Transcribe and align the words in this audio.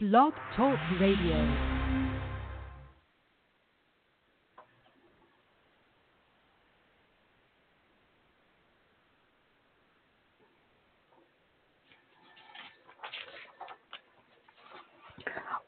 Blog 0.00 0.32
Talk 0.56 0.76
Radio. 1.00 1.56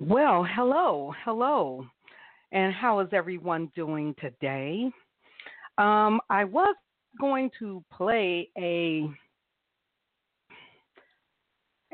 Well, 0.01 0.45
hello, 0.45 1.15
hello, 1.25 1.87
and 2.51 2.75
how 2.75 2.99
is 2.99 3.09
everyone 3.13 3.71
doing 3.77 4.13
today? 4.21 4.91
Um, 5.79 6.21
I 6.29 6.43
was 6.43 6.75
going 7.21 7.49
to 7.61 7.81
play 7.93 8.51
a 8.59 9.09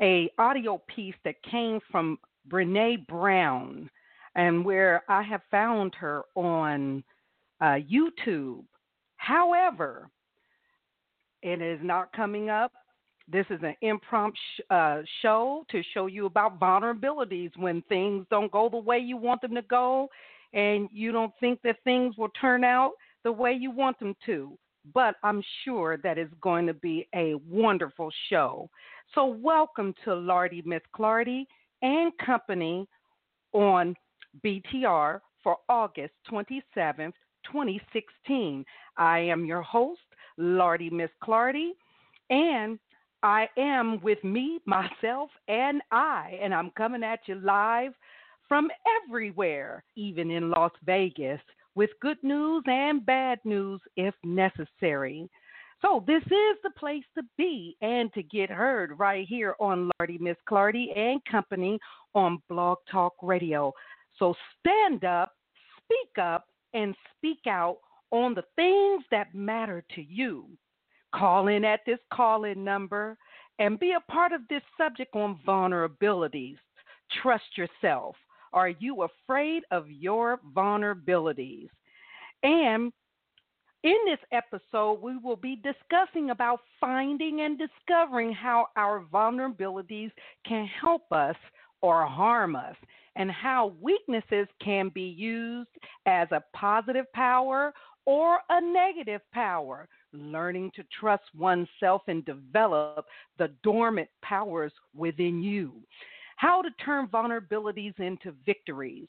a 0.03 0.29
audio 0.37 0.81
piece 0.93 1.15
that 1.23 1.41
came 1.49 1.79
from 1.89 2.17
Brene 2.49 3.07
Brown, 3.07 3.89
and 4.35 4.65
where 4.65 5.01
I 5.07 5.23
have 5.23 5.41
found 5.49 5.95
her 5.95 6.23
on 6.35 7.05
uh, 7.61 7.77
YouTube. 7.89 8.65
However, 9.15 10.09
it 11.41 11.61
is 11.61 11.79
not 11.81 12.11
coming 12.11 12.49
up. 12.49 12.73
This 13.29 13.45
is 13.49 13.61
an 13.63 13.75
impromptu 13.81 14.37
uh, 14.69 15.03
show 15.21 15.65
to 15.71 15.81
show 15.93 16.07
you 16.07 16.25
about 16.25 16.59
vulnerabilities 16.59 17.51
when 17.55 17.81
things 17.83 18.25
don't 18.29 18.51
go 18.51 18.67
the 18.67 18.77
way 18.77 18.99
you 18.99 19.15
want 19.15 19.41
them 19.41 19.55
to 19.55 19.61
go, 19.61 20.09
and 20.51 20.89
you 20.91 21.13
don't 21.13 21.31
think 21.39 21.61
that 21.63 21.77
things 21.85 22.17
will 22.17 22.31
turn 22.41 22.65
out 22.65 22.91
the 23.23 23.31
way 23.31 23.53
you 23.53 23.71
want 23.71 23.97
them 23.99 24.13
to. 24.25 24.57
But 24.93 25.15
I'm 25.23 25.41
sure 25.63 25.97
that 25.97 26.17
it's 26.17 26.33
going 26.41 26.67
to 26.67 26.73
be 26.73 27.07
a 27.15 27.35
wonderful 27.49 28.11
show. 28.29 28.69
So, 29.15 29.25
welcome 29.25 29.93
to 30.03 30.13
Lardy 30.13 30.61
Miss 30.65 30.81
Clardy 30.95 31.45
and 31.81 32.11
Company 32.17 32.87
on 33.53 33.95
BTR 34.43 35.19
for 35.43 35.57
August 35.69 36.13
27th, 36.31 37.13
2016. 37.45 38.65
I 38.97 39.19
am 39.19 39.45
your 39.45 39.61
host, 39.61 40.01
Lardy 40.37 40.89
Miss 40.89 41.11
Clardy, 41.23 41.71
and 42.29 42.79
I 43.21 43.47
am 43.57 44.01
with 44.01 44.23
me, 44.23 44.59
myself, 44.65 45.29
and 45.47 45.81
I, 45.91 46.37
and 46.41 46.53
I'm 46.53 46.71
coming 46.71 47.03
at 47.03 47.19
you 47.27 47.35
live 47.35 47.93
from 48.47 48.69
everywhere, 49.07 49.83
even 49.95 50.29
in 50.29 50.49
Las 50.49 50.71
Vegas, 50.85 51.39
with 51.75 51.89
good 52.01 52.17
news 52.23 52.63
and 52.67 53.05
bad 53.05 53.39
news 53.43 53.81
if 53.95 54.13
necessary. 54.23 55.29
So 55.81 56.03
this 56.07 56.23
is 56.23 56.57
the 56.63 56.71
place 56.77 57.03
to 57.15 57.23
be 57.37 57.75
and 57.81 58.11
to 58.13 58.23
get 58.23 58.49
heard 58.49 58.97
right 58.97 59.27
here 59.27 59.55
on 59.59 59.91
Lardy 59.99 60.17
Miss 60.17 60.37
Clardy 60.49 60.97
and 60.97 61.19
Company 61.25 61.77
on 62.15 62.41
Blog 62.49 62.77
Talk 62.89 63.13
Radio. 63.21 63.73
So 64.17 64.33
stand 64.59 65.03
up, 65.03 65.33
speak 65.77 66.23
up, 66.23 66.45
and 66.73 66.95
speak 67.17 67.47
out 67.47 67.77
on 68.11 68.33
the 68.33 68.45
things 68.55 69.03
that 69.11 69.35
matter 69.35 69.83
to 69.95 70.01
you. 70.01 70.47
Call 71.13 71.47
in 71.47 71.65
at 71.65 71.81
this 71.85 71.99
call 72.13 72.45
in 72.45 72.63
number 72.63 73.17
and 73.59 73.79
be 73.79 73.91
a 73.91 74.11
part 74.11 74.31
of 74.31 74.41
this 74.49 74.63
subject 74.77 75.13
on 75.15 75.39
vulnerabilities. 75.45 76.57
Trust 77.21 77.57
yourself. 77.57 78.15
Are 78.53 78.69
you 78.69 79.03
afraid 79.03 79.63
of 79.71 79.89
your 79.89 80.39
vulnerabilities? 80.55 81.69
And 82.43 82.93
in 83.83 83.97
this 84.05 84.19
episode, 84.31 85.01
we 85.01 85.17
will 85.17 85.35
be 85.35 85.57
discussing 85.57 86.29
about 86.29 86.61
finding 86.79 87.41
and 87.41 87.59
discovering 87.59 88.31
how 88.31 88.67
our 88.77 89.03
vulnerabilities 89.11 90.11
can 90.47 90.67
help 90.81 91.11
us 91.11 91.35
or 91.81 92.05
harm 92.05 92.55
us, 92.55 92.75
and 93.17 93.29
how 93.29 93.73
weaknesses 93.81 94.47
can 94.63 94.89
be 94.89 95.01
used 95.01 95.69
as 96.05 96.29
a 96.31 96.41
positive 96.55 97.11
power 97.11 97.73
or 98.05 98.39
a 98.49 98.61
negative 98.61 99.19
power. 99.33 99.89
Learning 100.13 100.71
to 100.75 100.83
trust 100.97 101.23
oneself 101.35 102.03
and 102.07 102.23
develop 102.23 103.05
the 103.37 103.49
dormant 103.63 104.07
powers 104.21 104.71
within 104.95 105.43
you. 105.43 105.73
How 106.37 106.61
to 106.61 106.69
turn 106.83 107.07
vulnerabilities 107.07 107.97
into 107.99 108.33
victories. 108.45 109.07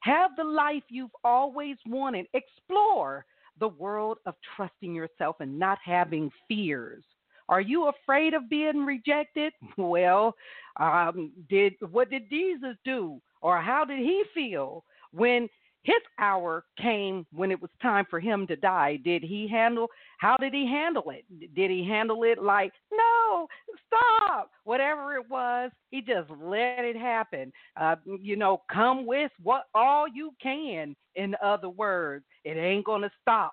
Have 0.00 0.32
the 0.36 0.44
life 0.44 0.82
you've 0.88 1.14
always 1.24 1.76
wanted. 1.86 2.26
Explore 2.34 3.24
the 3.60 3.68
world 3.68 4.18
of 4.26 4.34
trusting 4.56 4.94
yourself 4.94 5.36
and 5.40 5.58
not 5.58 5.78
having 5.84 6.30
fears. 6.48 7.04
Are 7.48 7.60
you 7.60 7.88
afraid 7.88 8.34
of 8.34 8.48
being 8.48 8.84
rejected? 8.84 9.52
Well, 9.76 10.34
um, 10.80 11.32
did 11.48 11.74
what 11.90 12.10
did 12.10 12.28
Jesus 12.28 12.76
do, 12.84 13.20
or 13.42 13.60
how 13.60 13.84
did 13.84 13.98
he 13.98 14.24
feel 14.34 14.84
when 15.12 15.48
his 15.84 16.00
hour 16.18 16.64
came 16.80 17.26
when 17.32 17.50
it 17.50 17.60
was 17.60 17.70
time 17.80 18.06
for 18.08 18.18
him 18.18 18.46
to 18.46 18.56
die? 18.56 18.96
Did 19.04 19.22
he 19.22 19.46
handle? 19.46 19.88
How 20.18 20.36
did 20.38 20.54
he 20.54 20.66
handle 20.66 21.10
it? 21.10 21.24
Did 21.54 21.70
he 21.70 21.86
handle 21.86 22.24
it 22.24 22.42
like 22.42 22.72
no, 22.90 23.46
stop, 23.86 24.50
whatever 24.64 25.14
it 25.14 25.28
was? 25.28 25.70
He 25.90 26.00
just 26.00 26.30
let 26.42 26.78
it 26.78 26.96
happen. 26.96 27.52
Uh, 27.78 27.96
you 28.18 28.34
know, 28.34 28.62
come 28.72 29.04
with 29.04 29.30
what 29.42 29.64
all 29.74 30.08
you 30.08 30.32
can. 30.42 30.96
In 31.16 31.36
other 31.42 31.68
words, 31.68 32.24
it 32.44 32.56
ain't 32.56 32.86
gonna 32.86 33.10
stop 33.20 33.52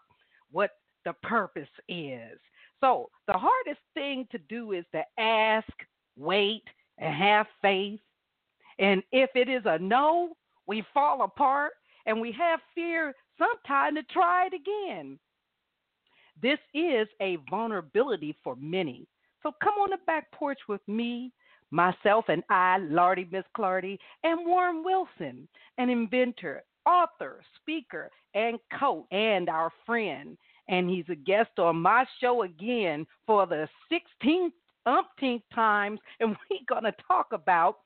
what 0.51 0.71
the 1.03 1.13
purpose 1.23 1.69
is. 1.89 2.39
So 2.79 3.09
the 3.27 3.33
hardest 3.33 3.81
thing 3.93 4.25
to 4.31 4.37
do 4.37 4.71
is 4.71 4.85
to 4.93 5.03
ask, 5.21 5.67
wait, 6.17 6.63
and 6.97 7.13
have 7.13 7.47
faith. 7.61 7.99
And 8.79 9.03
if 9.11 9.29
it 9.35 9.49
is 9.49 9.63
a 9.65 9.77
no, 9.79 10.29
we 10.65 10.83
fall 10.93 11.23
apart 11.23 11.73
and 12.05 12.19
we 12.19 12.31
have 12.31 12.59
fear 12.73 13.13
sometime 13.37 13.95
to 13.95 14.03
try 14.03 14.47
it 14.47 14.53
again. 14.53 15.19
This 16.41 16.59
is 16.73 17.07
a 17.21 17.37
vulnerability 17.49 18.35
for 18.43 18.55
many. 18.55 19.07
So 19.43 19.51
come 19.63 19.73
on 19.75 19.91
the 19.91 19.97
back 20.05 20.31
porch 20.31 20.59
with 20.67 20.81
me, 20.87 21.31
myself, 21.71 22.25
and 22.29 22.43
I, 22.49 22.77
Lardy 22.77 23.27
Miss 23.31 23.43
Clardy, 23.57 23.97
and 24.23 24.45
Warren 24.45 24.83
Wilson, 24.83 25.47
an 25.77 25.89
inventor, 25.89 26.63
author, 26.85 27.41
speaker, 27.59 28.09
and 28.33 28.59
coach, 28.79 29.05
and 29.11 29.49
our 29.49 29.71
friend. 29.85 30.37
And 30.67 30.89
he's 30.89 31.09
a 31.09 31.15
guest 31.15 31.59
on 31.59 31.77
my 31.77 32.05
show 32.19 32.43
again 32.43 33.05
for 33.25 33.45
the 33.45 33.67
16th 33.91 34.51
umpteenth 34.85 35.43
times, 35.53 35.99
and 36.19 36.35
we're 36.49 36.59
going 36.67 36.83
to 36.83 36.95
talk 37.07 37.27
about 37.33 37.79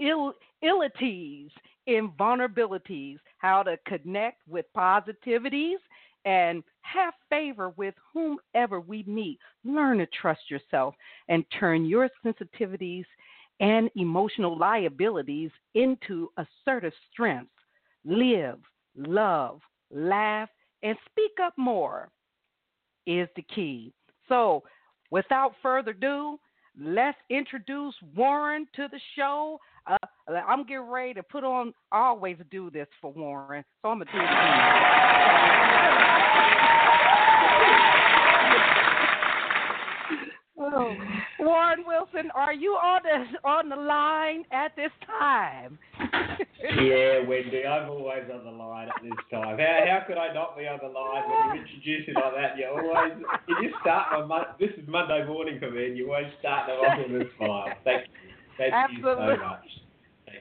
Ill, 0.00 0.32
illities 0.62 1.50
in 1.90 2.10
vulnerabilities, 2.10 3.18
how 3.38 3.62
to 3.64 3.76
connect 3.86 4.40
with 4.48 4.64
positivities 4.76 5.78
and 6.24 6.62
have 6.82 7.14
favor 7.28 7.70
with 7.70 7.94
whomever 8.12 8.80
we 8.80 9.02
meet. 9.06 9.38
Learn 9.64 9.98
to 9.98 10.06
trust 10.06 10.42
yourself 10.48 10.94
and 11.28 11.44
turn 11.58 11.84
your 11.84 12.08
sensitivities 12.24 13.04
and 13.58 13.90
emotional 13.96 14.56
liabilities 14.56 15.50
into 15.74 16.30
assertive 16.36 16.92
strengths. 17.12 17.50
Live, 18.04 18.58
love, 18.96 19.60
laugh, 19.90 20.48
and 20.82 20.96
speak 21.10 21.32
up 21.42 21.54
more 21.56 22.08
is 23.06 23.28
the 23.36 23.44
key. 23.54 23.92
So, 24.28 24.62
without 25.10 25.54
further 25.60 25.90
ado, 25.90 26.38
let's 26.80 27.18
introduce 27.28 27.94
Warren 28.16 28.66
to 28.76 28.88
the 28.90 29.00
show. 29.16 29.60
Uh, 29.86 29.96
I'm 30.48 30.64
getting 30.64 30.88
ready 30.88 31.14
to 31.14 31.22
put 31.22 31.44
on. 31.44 31.72
Always 31.92 32.36
do 32.50 32.70
this 32.70 32.88
for 33.00 33.12
Warren, 33.12 33.64
so 33.82 33.90
I'm 33.90 33.98
gonna 33.98 34.10
do 34.12 34.18
it. 34.18 34.30
Oh, 40.60 40.94
Warren 41.40 41.84
Wilson, 41.86 42.30
are 42.34 42.52
you 42.52 42.72
on 42.72 43.00
the 43.02 43.48
on 43.48 43.68
the 43.68 43.76
line 43.76 44.44
at 44.52 44.76
this 44.76 44.90
time? 45.06 45.78
yeah, 46.82 47.26
Wendy, 47.26 47.64
I'm 47.66 47.90
always 47.90 48.24
on 48.32 48.44
the 48.44 48.50
line 48.50 48.88
at 48.88 49.02
this 49.02 49.12
time. 49.30 49.58
How, 49.58 49.80
how 49.86 50.04
could 50.06 50.18
I 50.18 50.32
not 50.32 50.56
be 50.56 50.66
on 50.66 50.78
the 50.82 50.88
line 50.88 51.24
when 51.28 51.56
you 51.56 51.62
introduce 51.62 52.08
it 52.08 52.14
like 52.14 52.34
that? 52.34 52.58
You 52.58 52.68
always 52.68 53.12
you 53.48 53.68
just 53.68 53.80
start 53.80 54.12
on 54.12 54.28
Mon- 54.28 54.54
this 54.58 54.70
is 54.76 54.86
Monday 54.86 55.26
morning 55.26 55.58
for 55.58 55.70
me, 55.70 55.86
and 55.86 55.96
you 55.96 56.12
always 56.12 56.32
start 56.38 56.66
them 56.68 56.76
off 56.76 57.10
with 57.10 57.22
a 57.22 57.30
smile. 57.38 57.72
Thank 57.84 58.06
you, 58.06 58.30
thank 58.58 58.74
Absolutely. 58.74 59.24
you 59.24 59.36
so 59.36 59.46
much. 59.46 59.66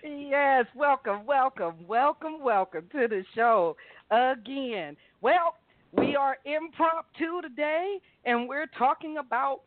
Yes, 0.04 0.66
welcome, 0.76 1.26
welcome, 1.26 1.76
welcome, 1.88 2.42
welcome 2.42 2.86
to 2.92 3.08
the 3.08 3.24
show 3.36 3.76
again. 4.12 4.96
Well, 5.22 5.56
we 5.92 6.16
are 6.16 6.38
impromptu 6.46 7.42
today, 7.42 7.98
and 8.26 8.48
we're 8.48 8.68
talking 8.78 9.18
about 9.18 9.62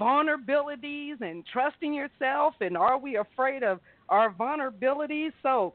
vulnerabilities 0.00 1.20
and 1.20 1.44
trusting 1.52 1.92
yourself, 1.92 2.54
and 2.60 2.76
are 2.76 2.98
we 2.98 3.16
afraid 3.16 3.62
of 3.62 3.80
our 4.08 4.32
vulnerabilities? 4.32 5.32
So, 5.42 5.74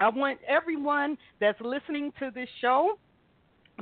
I 0.00 0.08
want 0.08 0.40
everyone 0.48 1.16
that's 1.40 1.60
listening 1.60 2.12
to 2.18 2.30
this 2.34 2.48
show 2.60 2.98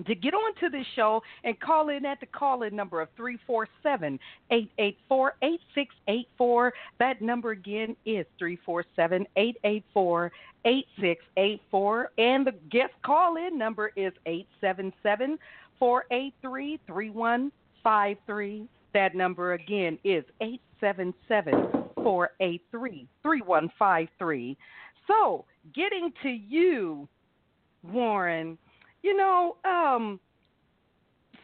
to 0.06 0.14
get 0.14 0.34
onto 0.34 0.70
this 0.70 0.86
show 0.96 1.22
and 1.44 1.58
call 1.60 1.90
in 1.90 2.06
at 2.06 2.20
the 2.20 2.26
call 2.26 2.62
in 2.62 2.74
number 2.74 3.00
of 3.00 3.08
347 3.16 4.18
884 4.50 5.34
8684. 5.42 6.72
That 6.98 7.20
number 7.20 7.50
again 7.50 7.96
is 8.06 8.26
347 8.38 9.26
884 9.36 10.32
8684. 10.64 12.10
And 12.18 12.46
the 12.46 12.52
guest 12.70 12.92
call 13.04 13.36
in 13.36 13.58
number 13.58 13.92
is 13.96 14.12
877 14.26 15.38
483 15.78 16.80
3153. 16.86 18.68
That 18.94 19.14
number 19.14 19.54
again 19.54 19.98
is 20.04 20.24
877 20.40 21.52
483 21.96 23.08
3153. 23.22 24.56
So, 25.06 25.44
getting 25.74 26.12
to 26.22 26.28
you, 26.28 27.08
Warren 27.82 28.58
you 29.02 29.16
know, 29.16 29.56
um, 29.64 30.20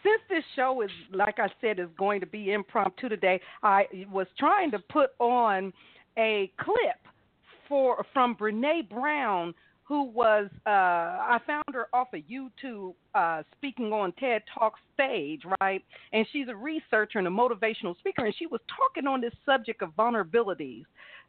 since 0.02 0.22
this 0.28 0.44
show 0.54 0.82
is, 0.82 0.90
like 1.12 1.38
I 1.38 1.48
said, 1.60 1.78
is 1.78 1.88
going 1.98 2.20
to 2.20 2.26
be 2.26 2.52
impromptu 2.52 3.08
today, 3.08 3.40
I 3.62 3.86
was 4.10 4.26
trying 4.38 4.70
to 4.70 4.78
put 4.78 5.10
on 5.18 5.72
a 6.16 6.50
clip 6.60 7.00
for 7.68 8.04
from 8.12 8.36
Brene 8.36 8.88
Brown, 8.88 9.54
who 9.88 10.04
was 10.04 10.50
uh, 10.66 10.70
I 10.70 11.38
found 11.46 11.64
her 11.72 11.86
off 11.94 12.08
of 12.12 12.20
YouTube 12.30 12.92
uh, 13.14 13.42
speaking 13.56 13.86
on 13.86 14.12
TED 14.20 14.42
Talk 14.52 14.74
stage, 14.92 15.42
right? 15.62 15.82
And 16.12 16.26
she's 16.30 16.46
a 16.48 16.54
researcher 16.54 17.18
and 17.18 17.26
a 17.26 17.30
motivational 17.30 17.98
speaker, 17.98 18.26
and 18.26 18.34
she 18.38 18.46
was 18.46 18.60
talking 18.76 19.08
on 19.08 19.22
this 19.22 19.32
subject 19.46 19.80
of 19.80 19.90
vulnerabilities. 19.98 20.84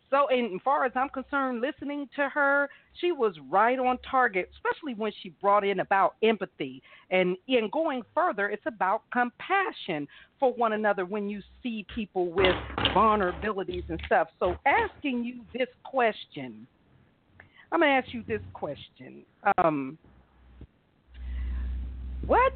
So, 0.09 0.27
and 0.29 0.61
far 0.63 0.85
as 0.85 0.91
I'm 0.95 1.09
concerned, 1.09 1.61
listening 1.61 2.09
to 2.15 2.27
her, 2.29 2.67
she 2.99 3.11
was 3.11 3.35
right 3.49 3.77
on 3.77 3.97
target, 4.09 4.49
especially 4.55 4.95
when 4.95 5.11
she 5.21 5.29
brought 5.41 5.63
in 5.63 5.79
about 5.79 6.15
empathy. 6.23 6.81
And 7.11 7.37
in 7.47 7.69
going 7.71 8.01
further, 8.13 8.49
it's 8.49 8.65
about 8.65 9.03
compassion 9.13 10.07
for 10.39 10.51
one 10.53 10.73
another 10.73 11.05
when 11.05 11.29
you 11.29 11.41
see 11.61 11.85
people 11.95 12.31
with 12.31 12.55
vulnerabilities 12.95 13.83
and 13.87 14.01
stuff. 14.07 14.29
So, 14.39 14.55
asking 14.65 15.23
you 15.23 15.41
this 15.53 15.69
question, 15.83 16.67
I'm 17.71 17.79
going 17.79 17.89
to 17.89 17.95
ask 17.95 18.13
you 18.13 18.23
this 18.27 18.41
question. 18.53 19.23
Um, 19.57 19.97
what? 22.25 22.53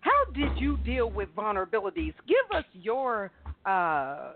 How 0.00 0.32
did 0.34 0.58
you 0.58 0.76
deal 0.78 1.10
with 1.10 1.28
vulnerabilities? 1.36 2.14
Give 2.26 2.56
us 2.56 2.64
your 2.72 3.30
uh, 3.64 4.32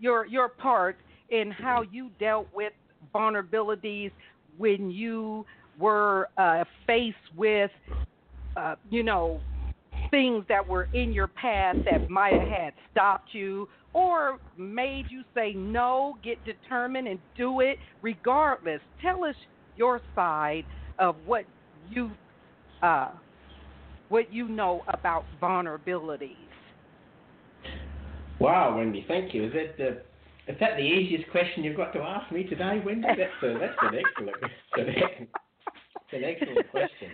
your 0.00 0.26
your 0.26 0.48
part 0.48 0.96
in 1.30 1.50
how 1.50 1.84
you 1.92 2.10
dealt 2.18 2.48
with 2.52 2.72
vulnerabilities 3.14 4.10
when 4.58 4.90
you 4.90 5.46
were 5.78 6.28
uh, 6.36 6.64
faced 6.86 7.16
with, 7.36 7.70
uh, 8.56 8.74
you 8.90 9.02
know, 9.02 9.40
things 10.10 10.44
that 10.48 10.66
were 10.66 10.88
in 10.94 11.12
your 11.12 11.26
past 11.26 11.78
that 11.90 12.08
might 12.08 12.34
have 12.34 12.48
had 12.48 12.72
stopped 12.92 13.30
you 13.32 13.68
or 13.94 14.38
made 14.58 15.06
you 15.08 15.22
say 15.34 15.54
no, 15.54 16.16
get 16.22 16.44
determined, 16.44 17.08
and 17.08 17.18
do 17.36 17.60
it 17.60 17.78
regardless. 18.02 18.80
Tell 19.00 19.24
us 19.24 19.36
your 19.76 20.00
side 20.14 20.64
of 20.98 21.16
what 21.24 21.44
you 21.88 22.10
uh, 22.82 23.10
what 24.08 24.32
you 24.32 24.48
know 24.48 24.82
about 24.88 25.24
vulnerabilities. 25.40 26.36
Wow, 28.40 28.76
Wendy, 28.76 29.04
thank 29.08 29.32
you. 29.32 29.46
Is 29.46 29.52
that 29.52 29.78
the 29.78 29.88
is 30.52 30.58
that 30.60 30.76
the 30.76 30.82
easiest 30.82 31.30
question 31.30 31.64
you've 31.64 31.76
got 31.76 31.92
to 31.94 32.00
ask 32.00 32.30
me 32.30 32.44
today, 32.44 32.82
Wendy? 32.84 33.06
That's, 33.06 33.42
a, 33.42 33.58
that's 33.58 33.76
an 33.80 33.94
excellent 33.94 34.38
question. 34.38 35.28
It's 35.96 36.12
an 36.12 36.24
excellent 36.24 36.70
question. 36.70 37.10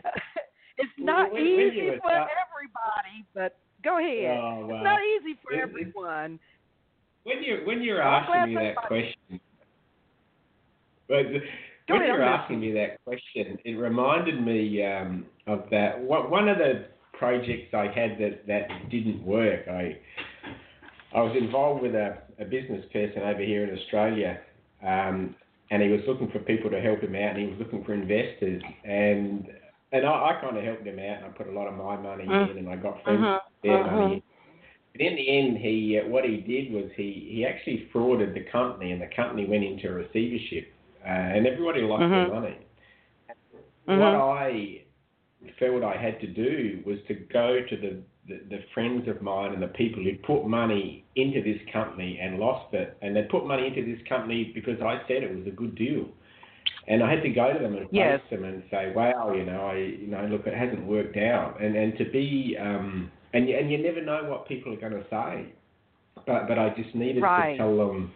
It's 0.79 0.91
not 0.99 1.32
easy 1.38 1.91
for 2.03 2.11
everybody, 2.11 3.25
but 3.35 3.56
go 3.85 3.99
ahead. 3.99 4.41
Oh, 4.43 4.67
well, 4.67 4.77
it's 4.77 4.85
not 4.85 5.00
easy 5.00 5.38
for 5.43 5.53
it, 5.53 5.61
everyone. 5.61 6.41
When 7.25 7.43
you 7.43 7.61
when 7.64 7.82
you're 7.82 8.02
asking 8.02 8.55
me 8.55 8.61
that 8.61 8.76
question, 8.87 9.40
but 11.08 11.26
when 11.88 12.02
you're 12.02 12.22
asking 12.22 12.61
me 12.61 12.72
that 12.72 13.02
question, 13.05 13.58
it 13.64 13.75
reminded 13.75 14.44
me 14.44 14.84
um, 14.84 15.26
of 15.46 15.64
that 15.70 16.00
one 16.00 16.49
of 16.49 16.58
the 16.58 16.87
projects 17.12 17.75
I 17.75 17.87
had 17.94 18.19
that 18.19 18.46
that 18.46 18.90
didn't 18.90 19.22
work. 19.25 19.69
I 19.69 19.99
I 21.14 21.20
was 21.22 21.37
involved 21.38 21.82
with 21.82 21.94
a, 21.94 22.19
a 22.38 22.44
business 22.44 22.84
person 22.93 23.22
over 23.22 23.43
here 23.43 23.64
in 23.64 23.78
Australia, 23.78 24.40
um, 24.82 25.34
and 25.70 25.82
he 25.82 25.88
was 25.88 26.00
looking 26.06 26.31
for 26.31 26.38
people 26.38 26.70
to 26.70 26.81
help 26.81 27.00
him 27.00 27.14
out, 27.14 27.37
and 27.37 27.38
he 27.38 27.46
was 27.46 27.58
looking 27.58 27.84
for 27.84 27.93
investors, 27.93 28.62
and 28.84 29.49
and 29.93 30.06
I, 30.06 30.11
I 30.11 30.38
kind 30.40 30.56
of 30.56 30.64
helped 30.64 30.87
him 30.87 30.99
out, 30.99 31.17
and 31.19 31.26
I 31.26 31.28
put 31.28 31.49
a 31.49 31.52
lot 31.52 31.67
of 31.67 31.75
my 31.75 31.96
money 31.96 32.25
mm. 32.25 32.50
in, 32.50 32.58
and 32.58 32.69
I 32.69 32.76
got 32.76 33.02
friends 33.05 33.20
uh-huh. 33.22 33.40
their 33.62 33.84
uh-huh. 33.84 33.96
money 33.96 34.14
in. 34.14 34.22
But 34.92 35.02
in 35.02 35.14
the 35.14 35.38
end, 35.38 35.58
he 35.58 36.00
uh, 36.02 36.08
what 36.08 36.25
he 36.25 36.38
did 36.38 36.72
was 36.72 36.90
he 36.96 37.28
he 37.31 37.44
actually 37.44 37.88
frauded 37.94 38.34
the 38.34 38.44
company, 38.50 38.92
and 38.92 39.00
the 39.00 39.08
company 39.14 39.46
went 39.46 39.64
into 39.64 39.90
receivership, 39.90 40.72
uh, 41.04 41.08
and 41.08 41.46
everybody 41.46 41.82
lost 41.82 42.02
uh-huh. 42.02 42.14
their 42.14 42.40
money. 42.40 42.58
What 43.87 44.14
I 44.14 44.82
felt 45.58 45.82
I 45.82 46.00
had 46.00 46.20
to 46.20 46.26
do 46.26 46.82
was 46.87 46.98
to 47.08 47.14
go 47.14 47.58
to 47.69 47.76
the 47.76 48.02
the, 48.28 48.40
the 48.48 48.58
friends 48.75 49.08
of 49.08 49.22
mine 49.22 49.52
and 49.52 49.62
the 49.62 49.69
people 49.69 50.02
who 50.02 50.12
put 50.19 50.46
money 50.46 51.04
into 51.16 51.43
this 51.43 51.60
company 51.72 52.19
and 52.22 52.38
lost 52.38 52.72
it, 52.75 52.96
and 53.02 53.16
they 53.16 53.22
put 53.22 53.46
money 53.46 53.66
into 53.66 53.84
this 53.84 54.00
company 54.08 54.52
because 54.54 54.81
I 54.81 55.00
said 55.08 55.22
it 55.22 55.34
was 55.34 55.46
a 55.46 55.50
good 55.50 55.75
deal. 55.75 56.06
And 56.86 57.02
I 57.02 57.10
had 57.10 57.22
to 57.22 57.28
go 57.28 57.52
to 57.52 57.58
them 57.58 57.76
and 57.76 57.88
yes. 57.90 58.20
face 58.20 58.31
them 58.38 58.44
and 58.44 58.62
say, 58.70 58.93
"Wow, 58.94 59.32
you 59.34 59.44
know, 59.44 59.60
I, 59.66 59.76
you 59.76 60.06
know, 60.06 60.26
look, 60.26 60.46
it 60.46 60.54
hasn't 60.54 60.84
worked 60.86 61.16
out." 61.16 61.60
And 61.60 61.76
and 61.76 61.96
to 61.98 62.04
be, 62.04 62.56
um, 62.60 63.10
and 63.32 63.49
and 63.49 63.71
you 63.71 63.82
never 63.82 64.03
know 64.03 64.25
what 64.25 64.49
people 64.49 64.73
are 64.73 64.81
going 64.81 64.93
to 64.93 65.05
say, 65.11 65.53
but 66.27 66.49
but 66.49 66.59
I 66.59 66.71
just 66.77 66.94
needed 66.94 67.23
right. 67.23 67.53
to 67.53 67.59
tell 67.59 67.77
them 67.77 68.12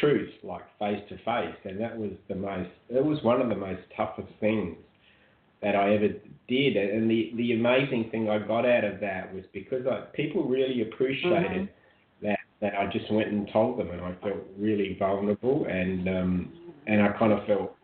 truth, 0.00 0.30
like 0.42 0.62
face 0.78 1.02
to 1.08 1.16
face, 1.18 1.56
and 1.64 1.80
that 1.80 1.96
was 1.96 2.12
the 2.28 2.34
most. 2.34 2.70
It 2.88 3.04
was 3.04 3.22
one 3.22 3.40
of 3.40 3.48
the 3.48 3.56
most 3.56 3.82
toughest 3.96 4.28
things 4.40 4.76
that 5.62 5.76
I 5.76 5.94
ever 5.94 6.08
did. 6.48 6.76
And 6.76 7.10
the, 7.10 7.32
the 7.36 7.52
amazing 7.52 8.08
thing 8.10 8.28
I 8.28 8.38
got 8.38 8.66
out 8.66 8.84
of 8.84 9.00
that 9.00 9.34
was 9.34 9.44
because 9.52 9.86
I, 9.86 10.00
people 10.14 10.44
really 10.44 10.82
appreciated 10.82 11.68
mm-hmm. 11.68 12.26
that, 12.26 12.38
that 12.60 12.74
I 12.74 12.86
just 12.90 13.10
went 13.12 13.28
and 13.28 13.48
told 13.52 13.78
them 13.78 13.90
and 13.90 14.00
I 14.00 14.14
felt 14.22 14.38
really 14.58 14.96
vulnerable 14.98 15.66
and, 15.66 16.08
um, 16.08 16.52
and 16.86 17.02
I 17.02 17.08
kind 17.18 17.32
of 17.32 17.46
felt 17.46 17.76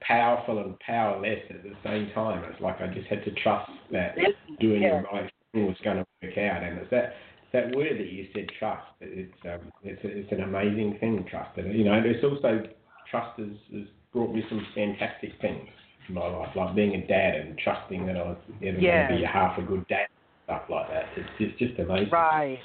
powerful 0.00 0.58
and 0.58 0.78
powerless 0.80 1.40
at 1.50 1.62
the 1.62 1.74
same 1.84 2.10
time. 2.14 2.44
It's 2.50 2.60
like 2.60 2.80
I 2.80 2.86
just 2.88 3.06
had 3.08 3.24
to 3.24 3.30
trust 3.42 3.70
that 3.92 4.16
doing 4.58 4.82
yeah. 4.82 5.02
the 5.02 5.08
right 5.08 5.30
thing 5.52 5.66
was 5.66 5.76
going 5.84 5.98
to 5.98 6.06
work 6.22 6.38
out. 6.38 6.62
And 6.62 6.78
it's 6.78 6.90
that, 6.90 7.14
that 7.52 7.74
word 7.74 7.98
that 7.98 8.10
you 8.10 8.26
said, 8.34 8.46
trust. 8.58 8.86
It's 9.00 9.32
um, 9.44 9.72
it's 9.82 10.00
it's 10.04 10.32
an 10.32 10.42
amazing 10.42 10.98
thing, 11.00 11.24
trust. 11.30 11.56
And 11.56 11.76
you 11.76 11.84
know, 11.84 12.00
it's 12.04 12.24
also 12.24 12.62
trust 13.10 13.38
has, 13.38 13.48
has 13.72 13.86
brought 14.12 14.34
me 14.34 14.42
some 14.48 14.66
fantastic 14.74 15.32
things 15.40 15.68
in 16.08 16.14
my 16.14 16.26
life, 16.26 16.48
like 16.54 16.74
being 16.74 16.94
a 16.94 17.06
dad 17.06 17.34
and 17.34 17.58
trusting 17.58 18.06
that 18.06 18.16
I 18.16 18.22
was 18.22 18.38
ever 18.62 18.78
yeah. 18.78 19.08
going 19.08 19.12
to 19.12 19.16
be 19.18 19.24
a 19.24 19.28
half 19.28 19.58
a 19.58 19.62
good 19.62 19.86
dad, 19.88 20.08
stuff 20.44 20.62
like 20.70 20.88
that. 20.88 21.04
It's, 21.16 21.28
it's 21.38 21.58
just 21.58 21.78
amazing. 21.78 22.10
Right. 22.10 22.58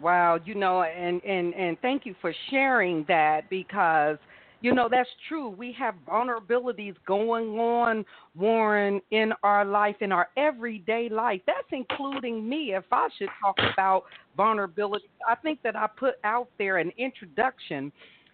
Wow, 0.00 0.38
you 0.44 0.54
know, 0.54 0.82
and 0.82 1.22
and 1.24 1.54
and 1.54 1.76
thank 1.82 2.06
you 2.06 2.14
for 2.20 2.32
sharing 2.50 3.04
that 3.08 3.50
because 3.50 4.16
you 4.62 4.74
know 4.74 4.88
that's 4.90 5.08
true. 5.28 5.50
We 5.50 5.72
have 5.78 5.94
vulnerabilities 6.08 6.94
going 7.06 7.58
on, 7.58 8.04
Warren, 8.36 9.00
in 9.10 9.32
our 9.42 9.64
life, 9.64 9.96
in 10.00 10.12
our 10.12 10.28
everyday 10.36 11.08
life. 11.08 11.40
That's 11.46 11.68
including 11.72 12.48
me. 12.48 12.74
If 12.74 12.84
I 12.90 13.08
should 13.18 13.28
talk 13.42 13.56
about 13.72 14.04
vulnerability, 14.36 15.06
I 15.28 15.34
think 15.34 15.60
that 15.62 15.76
I 15.76 15.86
put 15.86 16.14
out 16.24 16.48
there 16.58 16.78
an 16.78 16.92
introduction 16.96 17.92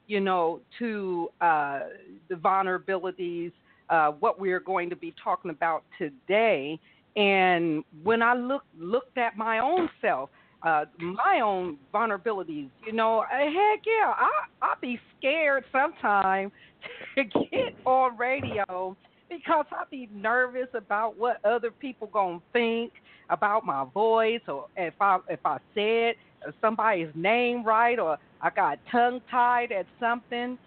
you 0.09 0.21
know, 0.21 0.61
to 0.79 1.29
uh, 1.41 1.81
the 2.29 2.35
vulnerabilities, 2.35 3.53
uh, 3.91 4.11
what 4.13 4.41
we 4.41 4.51
are 4.53 4.61
going 4.61 4.91
to 4.91 4.97
be 4.97 5.15
talking 5.23 5.51
about 5.51 5.85
today. 5.99 6.81
And 7.15 7.85
when 8.03 8.23
I 8.23 8.35
look 8.35 8.65
looked 8.79 9.19
at 9.19 9.37
my 9.37 9.61
own 9.61 9.89
self, 10.01 10.31
uh, 10.63 10.85
my 11.01 11.41
own 11.43 11.79
vulnerabilities, 11.95 12.69
you 12.85 12.93
know, 12.93 13.25
heck 13.31 13.81
yeah, 13.87 14.13
I 14.17 14.31
I 14.61 14.75
be 14.81 14.99
scared 15.19 15.65
sometimes 15.71 16.53
to 17.17 17.25
get 17.25 17.77
on 17.85 18.17
radio 18.17 18.97
because 19.29 19.67
I 19.71 19.85
be 19.91 20.09
nervous 20.13 20.69
about 20.75 21.19
what 21.19 21.45
other 21.45 21.71
people 21.71 22.09
gonna 22.13 22.41
think 22.53 22.93
about 23.31 23.65
my 23.65 23.85
voice 23.93 24.41
or 24.49 24.67
if 24.77 24.95
I 25.01 25.19
if 25.29 25.41
I 25.45 25.59
said 25.75 26.15
somebody's 26.61 27.11
name 27.15 27.65
right 27.65 27.99
or 27.99 28.19
I 28.41 28.51
got 28.51 28.79
tongue 28.91 29.21
tied 29.31 29.73
at 29.73 29.87
something. 30.01 30.59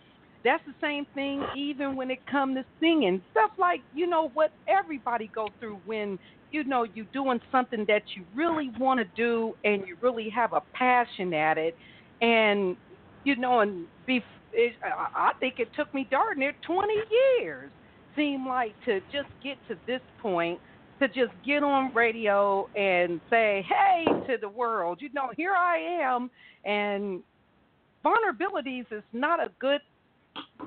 That's 0.43 0.63
the 0.65 0.73
same 0.81 1.05
thing 1.13 1.43
even 1.55 1.95
when 1.95 2.09
it 2.11 2.19
comes 2.29 2.55
to 2.57 2.65
singing. 2.79 3.21
Stuff 3.31 3.51
like, 3.57 3.81
you 3.91 4.07
know, 4.07 4.29
what 4.33 4.51
everybody 4.67 5.29
go 5.33 5.53
through 5.59 5.81
when, 5.85 6.17
you 6.51 6.63
know, 6.63 6.83
you're 6.93 7.05
doing 7.13 7.39
something 7.51 7.85
that 7.87 8.03
you 8.15 8.25
really 8.35 8.69
want 8.79 8.99
to 8.99 9.05
do 9.15 9.53
and 9.63 9.83
you 9.87 9.97
really 10.01 10.29
have 10.29 10.53
a 10.53 10.61
passion 10.75 11.33
at 11.33 11.57
it. 11.57 11.75
And, 12.21 12.77
you 13.23 13.35
know, 13.35 13.59
and 13.61 13.87
be, 14.05 14.23
it, 14.51 14.73
I 14.83 15.31
think 15.39 15.55
it 15.57 15.69
took 15.75 15.93
me 15.93 16.07
darn 16.09 16.39
near 16.39 16.53
20 16.65 16.93
years, 17.39 17.71
seemed 18.15 18.47
like, 18.47 18.75
to 18.85 18.99
just 19.11 19.29
get 19.43 19.57
to 19.67 19.75
this 19.87 20.01
point 20.19 20.59
to 21.01 21.07
just 21.07 21.31
get 21.43 21.63
on 21.63 21.91
radio 21.95 22.67
and 22.75 23.21
say, 23.29 23.65
"Hey" 23.67 24.05
to 24.27 24.37
the 24.39 24.49
world. 24.49 24.99
You 25.01 25.09
know, 25.13 25.31
here 25.35 25.53
I 25.53 25.77
am, 26.03 26.29
and 26.63 27.23
vulnerabilities 28.05 28.85
is 28.91 29.03
not 29.13 29.39
a 29.39 29.49
good. 29.59 29.81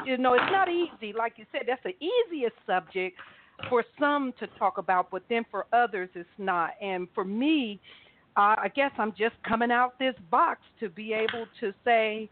You 0.05 0.19
know, 0.19 0.35
it's 0.35 0.51
not 0.51 0.69
easy. 0.69 1.13
Like 1.17 1.35
you 1.37 1.47
said, 1.53 1.63
that's 1.67 1.83
the 1.83 1.95
easiest 2.05 2.57
subject 2.67 3.19
for 3.69 3.85
some 3.99 4.33
to 4.41 4.47
talk 4.59 4.79
about, 4.79 5.11
but 5.11 5.23
then 5.29 5.45
for 5.51 5.67
others, 5.73 6.09
it's 6.15 6.29
not. 6.39 6.71
And 6.81 7.09
for 7.15 7.25
me, 7.25 7.81
uh, 8.37 8.57
I 8.59 8.71
guess 8.75 8.91
I'm 8.99 9.13
just 9.13 9.35
coming 9.47 9.71
out 9.71 9.99
this 9.99 10.15
box 10.31 10.61
to 10.81 10.89
be 10.89 11.13
able 11.13 11.47
to 11.61 11.73
say, 11.85 12.29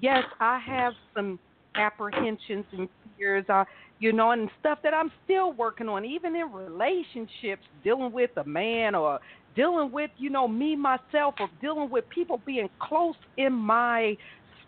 yes, 0.00 0.24
I 0.40 0.58
have 0.58 0.92
some 1.14 1.38
apprehensions 1.76 2.64
and 2.72 2.88
fears, 3.16 3.44
uh, 3.48 3.64
you 3.98 4.12
know, 4.12 4.32
and 4.32 4.50
stuff 4.60 4.78
that 4.82 4.92
I'm 4.92 5.10
still 5.24 5.52
working 5.52 5.88
on, 5.88 6.04
even 6.04 6.34
in 6.34 6.52
relationships, 6.52 7.62
dealing 7.84 8.12
with 8.12 8.30
a 8.36 8.44
man 8.44 8.94
or 8.94 9.20
dealing 9.54 9.90
with, 9.92 10.10
you 10.18 10.30
know, 10.30 10.46
me 10.46 10.76
myself 10.76 11.34
or 11.40 11.48
dealing 11.60 11.90
with 11.90 12.08
people 12.10 12.40
being 12.44 12.68
close 12.80 13.14
in 13.36 13.52
my 13.52 14.16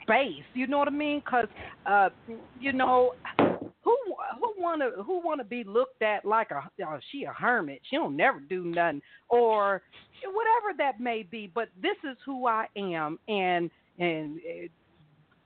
space. 0.09 0.45
You 0.55 0.67
know 0.67 0.79
what 0.79 0.89
I 0.89 0.93
mean? 0.93 1.21
Because, 1.25 1.47
uh, 1.87 2.09
you 2.61 2.73
know, 2.73 3.15
who 3.83 3.97
who 4.41 4.53
wanna 4.59 4.91
who 5.05 5.21
wanna 5.25 5.45
be 5.45 5.65
looked 5.65 6.03
at 6.03 6.25
like 6.25 6.51
a 6.51 6.63
oh, 6.87 6.99
she 7.11 7.25
a 7.25 7.33
hermit? 7.33 7.81
She 7.89 7.97
don't 7.97 8.17
never 8.17 8.41
do 8.41 8.65
nothing 8.65 9.03
or 9.29 9.83
whatever 10.25 10.77
that 10.79 11.01
may 11.01 11.23
be. 11.23 11.51
But 11.53 11.69
this 11.81 11.97
is 12.05 12.17
who 12.25 12.47
I 12.47 12.67
am, 12.77 13.19
and 13.29 13.71
and 13.99 14.41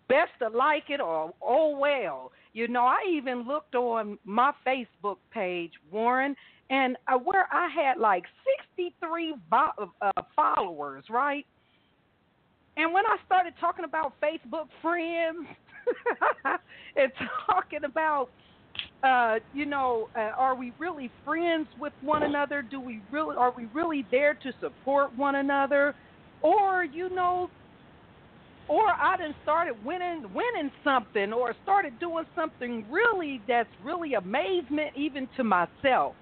best 0.09 0.31
to 0.41 0.49
like 0.49 0.85
it 0.89 1.01
or 1.01 1.33
oh 1.43 1.77
well. 1.79 2.33
You 2.53 2.69
know, 2.69 2.85
I 2.85 2.99
even 3.11 3.47
looked 3.47 3.75
on 3.75 4.19
my 4.25 4.53
Facebook 4.67 5.17
page, 5.33 5.73
Warren, 5.91 6.37
and 6.69 6.97
uh, 7.09 7.17
where 7.17 7.49
I 7.51 7.69
had 7.69 7.99
like 7.99 8.25
63 8.77 9.35
vo- 9.49 9.91
uh, 10.03 10.23
followers, 10.37 11.05
right? 11.09 11.47
And 12.77 12.93
when 12.93 13.05
I 13.07 13.17
started 13.27 13.53
talking 13.61 13.85
about 13.85 14.15
Facebook 14.23 14.67
friends 14.81 15.47
and 16.97 17.13
talking 17.47 17.85
about, 17.85 18.29
uh, 19.03 19.37
you 19.53 19.67
know, 19.67 20.09
uh, 20.17 20.31
are 20.39 20.55
we 20.55 20.73
really 20.79 21.11
friends 21.25 21.67
with 21.79 21.93
one 22.01 22.23
another? 22.23 22.63
Do 22.63 22.81
we 22.81 23.03
really 23.11 23.37
are 23.37 23.53
we 23.57 23.67
really 23.75 24.07
there 24.11 24.35
to 24.35 24.53
support 24.61 25.17
one 25.17 25.35
another, 25.35 25.95
or 26.41 26.85
you 26.85 27.11
know, 27.11 27.51
or 28.69 28.85
I 28.89 29.17
done 29.19 29.35
started 29.43 29.75
winning 29.85 30.25
winning 30.35 30.71
something, 30.83 31.33
or 31.33 31.55
started 31.63 31.99
doing 32.01 32.25
something 32.35 32.87
really 32.91 33.43
that's 33.47 33.69
really 33.85 34.15
amazement 34.15 34.93
even 34.97 35.29
to 35.37 35.45
myself. 35.45 36.15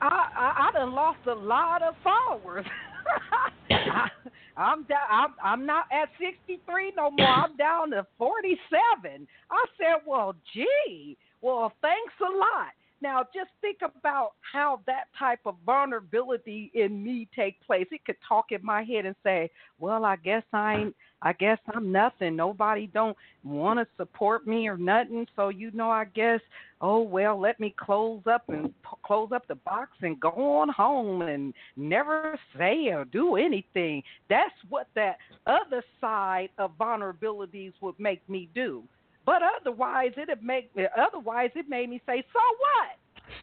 I 0.00 0.28
I, 0.36 0.68
I 0.68 0.70
done 0.72 0.92
lost 0.94 1.18
a 1.26 1.34
lot 1.34 1.82
of 1.82 1.94
followers. 2.02 2.64
I, 3.70 4.08
I'm 4.56 4.84
down. 4.84 5.06
I'm, 5.10 5.34
I'm 5.42 5.66
not 5.66 5.86
at 5.92 6.08
63 6.18 6.92
no 6.96 7.10
more. 7.10 7.26
I'm 7.26 7.56
down 7.58 7.90
to 7.90 8.06
47. 8.18 9.26
I 9.50 9.64
said, 9.78 10.02
well, 10.06 10.34
gee, 10.54 11.16
well, 11.42 11.72
thanks 11.82 12.14
a 12.20 12.36
lot. 12.36 12.72
Now, 13.02 13.24
just 13.34 13.50
think 13.60 13.78
about 13.82 14.32
how 14.40 14.80
that 14.86 15.04
type 15.18 15.40
of 15.44 15.56
vulnerability 15.66 16.70
in 16.74 17.02
me 17.02 17.28
take 17.36 17.60
place. 17.60 17.86
It 17.90 18.04
could 18.06 18.16
talk 18.26 18.46
in 18.50 18.64
my 18.64 18.82
head 18.84 19.04
and 19.04 19.14
say, 19.22 19.50
"Well, 19.78 20.06
I 20.06 20.16
guess 20.16 20.42
I 20.52 20.76
ain't. 20.76 20.96
I 21.26 21.32
guess 21.32 21.58
I'm 21.74 21.90
nothing. 21.90 22.36
Nobody 22.36 22.86
don't 22.86 23.16
want 23.42 23.80
to 23.80 23.86
support 23.96 24.46
me 24.46 24.68
or 24.68 24.76
nothing. 24.76 25.26
So 25.34 25.48
you 25.48 25.72
know, 25.72 25.90
I 25.90 26.04
guess, 26.04 26.38
oh 26.80 27.02
well, 27.02 27.36
let 27.40 27.58
me 27.58 27.74
close 27.76 28.20
up 28.30 28.44
and 28.48 28.66
p- 28.66 28.96
close 29.04 29.30
up 29.34 29.48
the 29.48 29.56
box 29.56 29.90
and 30.02 30.20
go 30.20 30.30
on 30.60 30.68
home 30.68 31.22
and 31.22 31.52
never 31.76 32.38
say 32.56 32.90
or 32.92 33.06
do 33.06 33.34
anything." 33.34 34.04
That's 34.30 34.54
what 34.68 34.86
that 34.94 35.16
other 35.48 35.82
side 36.00 36.50
of 36.58 36.78
vulnerabilities 36.78 37.72
would 37.80 37.98
make 37.98 38.26
me 38.28 38.48
do. 38.54 38.84
But 39.24 39.42
otherwise, 39.60 40.12
it'd 40.16 40.44
make 40.44 40.70
otherwise 40.96 41.50
it 41.56 41.68
made 41.68 41.90
me 41.90 42.00
say, 42.06 42.24
"So 42.32 42.38
what?" 42.60 43.34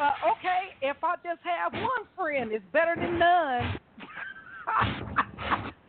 Uh, 0.00 0.30
okay, 0.30 0.76
if 0.80 1.02
I 1.02 1.16
just 1.24 1.40
have 1.42 1.72
one 1.72 2.06
friend, 2.16 2.52
it's 2.52 2.64
better 2.72 2.94
than 2.94 3.18
none. 3.18 3.80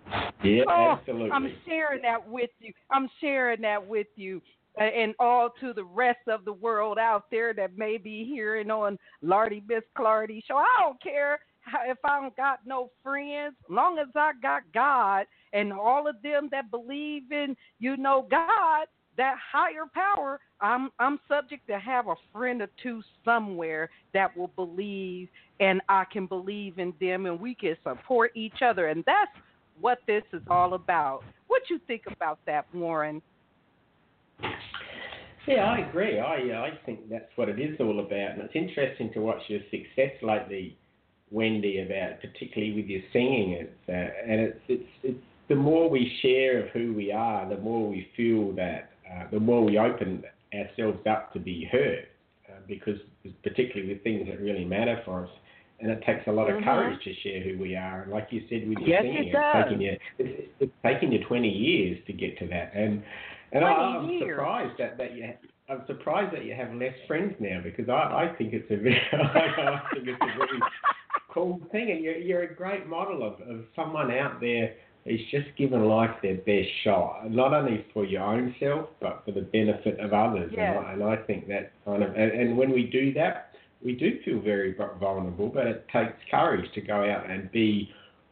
yeah, 0.43 0.63
oh, 0.67 0.97
absolutely. 0.99 1.31
I'm 1.31 1.53
sharing 1.65 2.01
that 2.03 2.27
with 2.27 2.49
you. 2.59 2.73
I'm 2.91 3.09
sharing 3.19 3.61
that 3.61 3.85
with 3.85 4.07
you. 4.15 4.41
Uh, 4.79 4.83
and 4.83 5.13
all 5.19 5.49
to 5.59 5.73
the 5.73 5.83
rest 5.83 6.21
of 6.29 6.45
the 6.45 6.53
world 6.53 6.97
out 6.97 7.25
there 7.29 7.53
that 7.53 7.77
may 7.77 7.97
be 7.97 8.23
hearing 8.23 8.71
on 8.71 8.97
Lardy 9.21 9.61
Miss 9.67 9.83
Clardy 9.97 10.41
show. 10.47 10.55
I 10.55 10.77
don't 10.79 11.01
care 11.03 11.39
if 11.87 11.97
I 12.03 12.21
don't 12.21 12.35
got 12.37 12.59
no 12.65 12.89
friends, 13.03 13.55
long 13.69 13.99
as 13.99 14.07
I 14.15 14.31
got 14.41 14.63
God 14.73 15.25
and 15.53 15.73
all 15.73 16.07
of 16.07 16.15
them 16.23 16.47
that 16.51 16.71
believe 16.71 17.31
in, 17.31 17.55
you 17.79 17.97
know, 17.97 18.27
God, 18.29 18.87
that 19.17 19.35
higher 19.51 19.85
power, 19.93 20.39
I'm 20.61 20.89
I'm 20.99 21.19
subject 21.27 21.67
to 21.67 21.77
have 21.77 22.07
a 22.07 22.15
friend 22.31 22.61
or 22.61 22.69
two 22.81 23.03
somewhere 23.25 23.89
that 24.13 24.35
will 24.35 24.51
believe 24.55 25.27
and 25.59 25.81
I 25.89 26.05
can 26.05 26.27
believe 26.27 26.79
in 26.79 26.93
them 27.01 27.25
and 27.25 27.39
we 27.39 27.55
can 27.55 27.75
support 27.83 28.31
each 28.35 28.61
other 28.61 28.87
and 28.87 29.03
that's 29.05 29.31
what 29.79 29.99
this 30.07 30.23
is 30.33 30.41
all 30.49 30.73
about. 30.73 31.23
What 31.47 31.63
you 31.69 31.79
think 31.87 32.03
about 32.07 32.39
that, 32.45 32.65
Warren? 32.73 33.21
Yeah, 35.47 35.65
I 35.65 35.79
agree. 35.79 36.19
I 36.19 36.55
uh, 36.55 36.61
I 36.61 36.79
think 36.85 37.09
that's 37.09 37.31
what 37.35 37.49
it 37.49 37.59
is 37.59 37.75
all 37.79 37.99
about, 37.99 38.31
and 38.31 38.41
it's 38.41 38.55
interesting 38.55 39.11
to 39.13 39.19
watch 39.19 39.41
your 39.47 39.61
success 39.71 40.11
lately, 40.21 40.77
Wendy. 41.31 41.79
About 41.79 42.21
particularly 42.21 42.73
with 42.73 42.85
your 42.85 43.01
singing, 43.11 43.53
it's 43.53 43.89
uh, 43.89 44.31
and 44.31 44.41
it's 44.41 44.59
it's 44.67 44.89
it's 45.03 45.23
the 45.49 45.55
more 45.55 45.89
we 45.89 46.11
share 46.21 46.63
of 46.63 46.69
who 46.69 46.93
we 46.93 47.11
are, 47.11 47.49
the 47.49 47.57
more 47.57 47.89
we 47.89 48.07
feel 48.15 48.53
that 48.53 48.91
uh, 49.11 49.25
the 49.31 49.39
more 49.39 49.63
we 49.63 49.79
open 49.79 50.23
ourselves 50.53 50.99
up 51.09 51.33
to 51.33 51.39
be 51.39 51.67
heard, 51.71 52.07
uh, 52.47 52.59
because 52.67 52.97
particularly 53.43 53.93
with 53.93 54.03
things 54.03 54.27
that 54.27 54.39
really 54.39 54.63
matter 54.63 55.01
for 55.05 55.25
us, 55.25 55.29
and 55.81 55.91
it 55.91 56.03
takes 56.05 56.27
a 56.27 56.31
lot 56.31 56.49
of 56.49 56.57
mm-hmm. 56.57 56.65
courage 56.65 57.03
to 57.03 57.13
share 57.23 57.41
who 57.41 57.59
we 57.59 57.75
are. 57.75 58.03
And 58.03 58.11
like 58.11 58.27
you 58.31 58.41
said 58.49 58.67
with 58.67 58.77
your 58.79 58.87
yes, 58.87 59.03
singing, 59.03 59.27
it 59.27 59.35
it's 59.35 59.69
taking 59.69 59.81
you 59.81 59.97
it's, 60.19 60.51
it's 60.59 60.73
taking 60.83 61.11
you 61.11 61.25
20 61.25 61.49
years 61.49 61.99
to 62.07 62.13
get 62.13 62.37
to 62.39 62.47
that, 62.47 62.71
and 62.75 63.03
and 63.51 63.65
I, 63.65 63.97
am 63.97 64.19
surprised 64.19 64.79
that 64.79 64.97
that 64.97 65.15
you. 65.15 65.33
I'm 65.69 65.83
surprised 65.87 66.35
that 66.35 66.43
you 66.43 66.53
have 66.53 66.73
less 66.73 66.93
friends 67.07 67.33
now 67.39 67.61
because 67.63 67.87
I, 67.87 67.93
I 67.93 68.35
think 68.37 68.53
it's 68.53 68.69
a 68.69 68.75
very, 68.75 69.01
I 69.13 69.79
think 69.93 70.07
it's 70.07 70.19
a 70.21 70.37
very 70.37 70.59
cool 71.33 71.61
thing, 71.71 71.91
and 71.91 72.03
you're, 72.03 72.17
you're 72.17 72.43
a 72.43 72.53
great 72.53 72.87
model 72.87 73.23
of, 73.25 73.39
of 73.47 73.63
someone 73.73 74.11
out 74.11 74.41
there 74.41 74.73
who's 75.05 75.21
just 75.31 75.47
given 75.57 75.85
life 75.85 76.11
their 76.21 76.35
best 76.35 76.67
shot, 76.83 77.31
not 77.31 77.53
only 77.53 77.85
for 77.93 78.05
your 78.05 78.23
own 78.23 78.53
self, 78.59 78.89
but 78.99 79.23
for 79.25 79.31
the 79.31 79.41
benefit 79.41 79.99
of 79.99 80.13
others. 80.13 80.51
Yeah. 80.53 80.77
And, 80.77 80.85
I, 80.85 80.91
and 80.93 81.03
I 81.03 81.15
think 81.25 81.47
that 81.47 81.71
kind 81.85 82.03
of, 82.03 82.09
and, 82.15 82.31
and 82.31 82.57
when 82.57 82.71
we 82.71 82.83
do 82.83 83.13
that, 83.13 83.50
we 83.83 83.93
do 83.93 84.19
feel 84.23 84.39
very 84.41 84.75
vulnerable, 84.99 85.49
but 85.49 85.67
it 85.67 85.85
takes 85.91 86.13
courage 86.29 86.65
to 86.75 86.81
go 86.81 87.09
out 87.09 87.29
and 87.29 87.51
be 87.51 87.89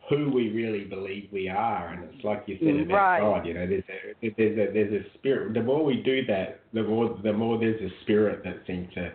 who 0.10 0.32
we 0.32 0.50
really 0.50 0.86
believe 0.86 1.30
we 1.32 1.50
are. 1.50 1.90
And 1.90 2.04
it's 2.06 2.24
like 2.24 2.44
you 2.48 2.58
said 2.60 2.88
about 2.88 2.94
right. 2.94 3.20
God, 3.20 3.46
you 3.46 3.54
know, 3.54 3.68
there's 3.68 3.84
a, 3.90 4.34
there's 4.38 4.58
a, 4.58 4.74
there's 4.74 5.06
a 5.06 5.18
spirit. 5.18 5.54
The 5.54 5.64
more 5.64 5.84
we 5.84 6.02
do 6.02 6.26
that, 6.26 6.62
the 6.74 6.84
more, 6.84 7.18
the 7.24 7.34
more 7.34 7.60
there's 7.60 7.82
a 7.82 7.94
spirit 8.04 8.44
that 8.44 8.58
seems 8.66 8.92
to, 8.96 9.12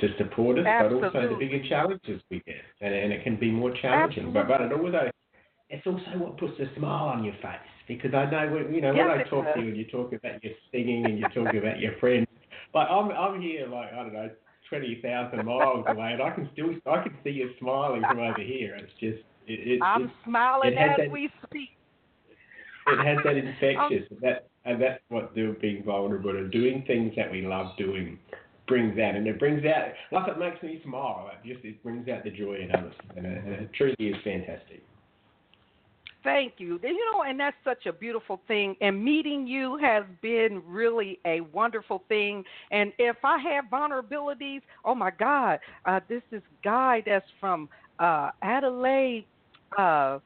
to 0.00 0.16
support 0.16 0.58
us, 0.58 0.64
Absolutely. 0.66 1.08
but 1.08 1.16
also 1.16 1.34
the 1.34 1.38
bigger 1.38 1.68
challenges 1.68 2.22
we 2.30 2.40
get. 2.46 2.56
And, 2.80 2.94
and 2.94 3.12
it 3.12 3.24
can 3.24 3.38
be 3.38 3.50
more 3.50 3.74
challenging, 3.82 4.32
but, 4.32 4.48
but 4.48 4.62
it 4.62 4.72
also, 4.72 5.10
it's 5.68 5.86
also 5.86 6.18
what 6.18 6.38
puts 6.38 6.58
a 6.60 6.78
smile 6.78 7.08
on 7.08 7.24
your 7.24 7.34
face 7.34 7.60
because 7.86 8.12
I 8.14 8.30
know 8.30 8.52
when 8.52 8.74
you 8.74 8.80
know 8.80 8.92
yes, 8.92 9.08
when 9.08 9.18
I 9.18 9.22
talk 9.24 9.54
to 9.54 9.60
you 9.60 9.68
and 9.68 9.76
you 9.76 9.86
talk 9.86 10.12
about 10.12 10.44
your 10.44 10.52
singing 10.70 11.06
and 11.06 11.18
you 11.18 11.24
talk 11.28 11.54
about 11.54 11.80
your 11.80 11.96
friends, 11.98 12.26
like 12.74 12.88
I'm 12.88 13.10
I'm 13.10 13.40
here 13.40 13.66
like 13.66 13.92
I 13.92 13.96
don't 13.96 14.12
know 14.12 14.30
twenty 14.68 15.00
thousand 15.02 15.44
miles 15.44 15.84
away 15.88 16.12
and 16.12 16.22
I 16.22 16.30
can 16.30 16.48
still 16.52 16.70
I 16.86 17.02
can 17.02 17.16
see 17.24 17.30
you 17.30 17.50
smiling 17.58 18.02
from 18.08 18.18
over 18.18 18.40
here. 18.40 18.76
It's 18.76 18.92
just 19.00 19.24
it, 19.46 19.66
it, 19.66 19.82
I'm 19.82 20.04
it, 20.04 20.10
smiling 20.24 20.76
as 20.76 20.96
that, 20.98 21.10
we 21.10 21.30
speak. 21.46 21.70
It 22.86 23.04
has 23.04 23.18
that 23.24 23.36
infectious 23.36 24.06
and 24.10 24.20
that 24.20 24.48
and 24.64 24.80
that's 24.80 25.00
what 25.08 25.34
doing 25.34 25.56
being 25.60 25.82
vulnerable 25.84 26.30
and 26.30 26.50
doing 26.50 26.84
things 26.86 27.12
that 27.16 27.30
we 27.30 27.42
love 27.42 27.76
doing 27.76 28.18
brings 28.66 28.98
out 28.98 29.14
and 29.14 29.26
it 29.26 29.38
brings 29.38 29.64
out 29.64 29.92
like 30.12 30.28
it 30.28 30.38
makes 30.38 30.62
me 30.62 30.80
smile. 30.84 31.30
It 31.32 31.54
just 31.54 31.64
it 31.64 31.82
brings 31.82 32.08
out 32.08 32.24
the 32.24 32.30
joy 32.30 32.58
in 32.62 32.70
others 32.74 32.94
and 33.16 33.26
it, 33.26 33.44
and 33.44 33.52
it 33.54 33.70
truly 33.74 33.96
is 33.98 34.16
fantastic. 34.22 34.82
Thank 36.28 36.54
you. 36.58 36.78
You 36.82 37.12
know, 37.12 37.22
and 37.22 37.38
that's 37.38 37.56
such 37.64 37.86
a 37.86 37.92
beautiful 37.92 38.40
thing. 38.48 38.76
And 38.80 39.02
meeting 39.02 39.46
you 39.46 39.78
has 39.78 40.04
been 40.22 40.62
really 40.66 41.18
a 41.24 41.40
wonderful 41.40 42.02
thing. 42.08 42.44
And 42.70 42.92
if 42.98 43.16
I 43.24 43.38
have 43.38 43.64
vulnerabilities, 43.72 44.60
oh 44.84 44.94
my 44.94 45.10
God, 45.10 45.58
uh, 45.84 46.00
this 46.08 46.22
is 46.32 46.42
guy 46.62 47.02
that's 47.06 47.26
from 47.40 47.68
uh, 47.98 48.30
Adelaide, 48.42 49.24
uh, 49.76 50.18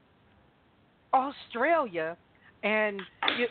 Australia, 1.13 2.17
and 2.63 3.01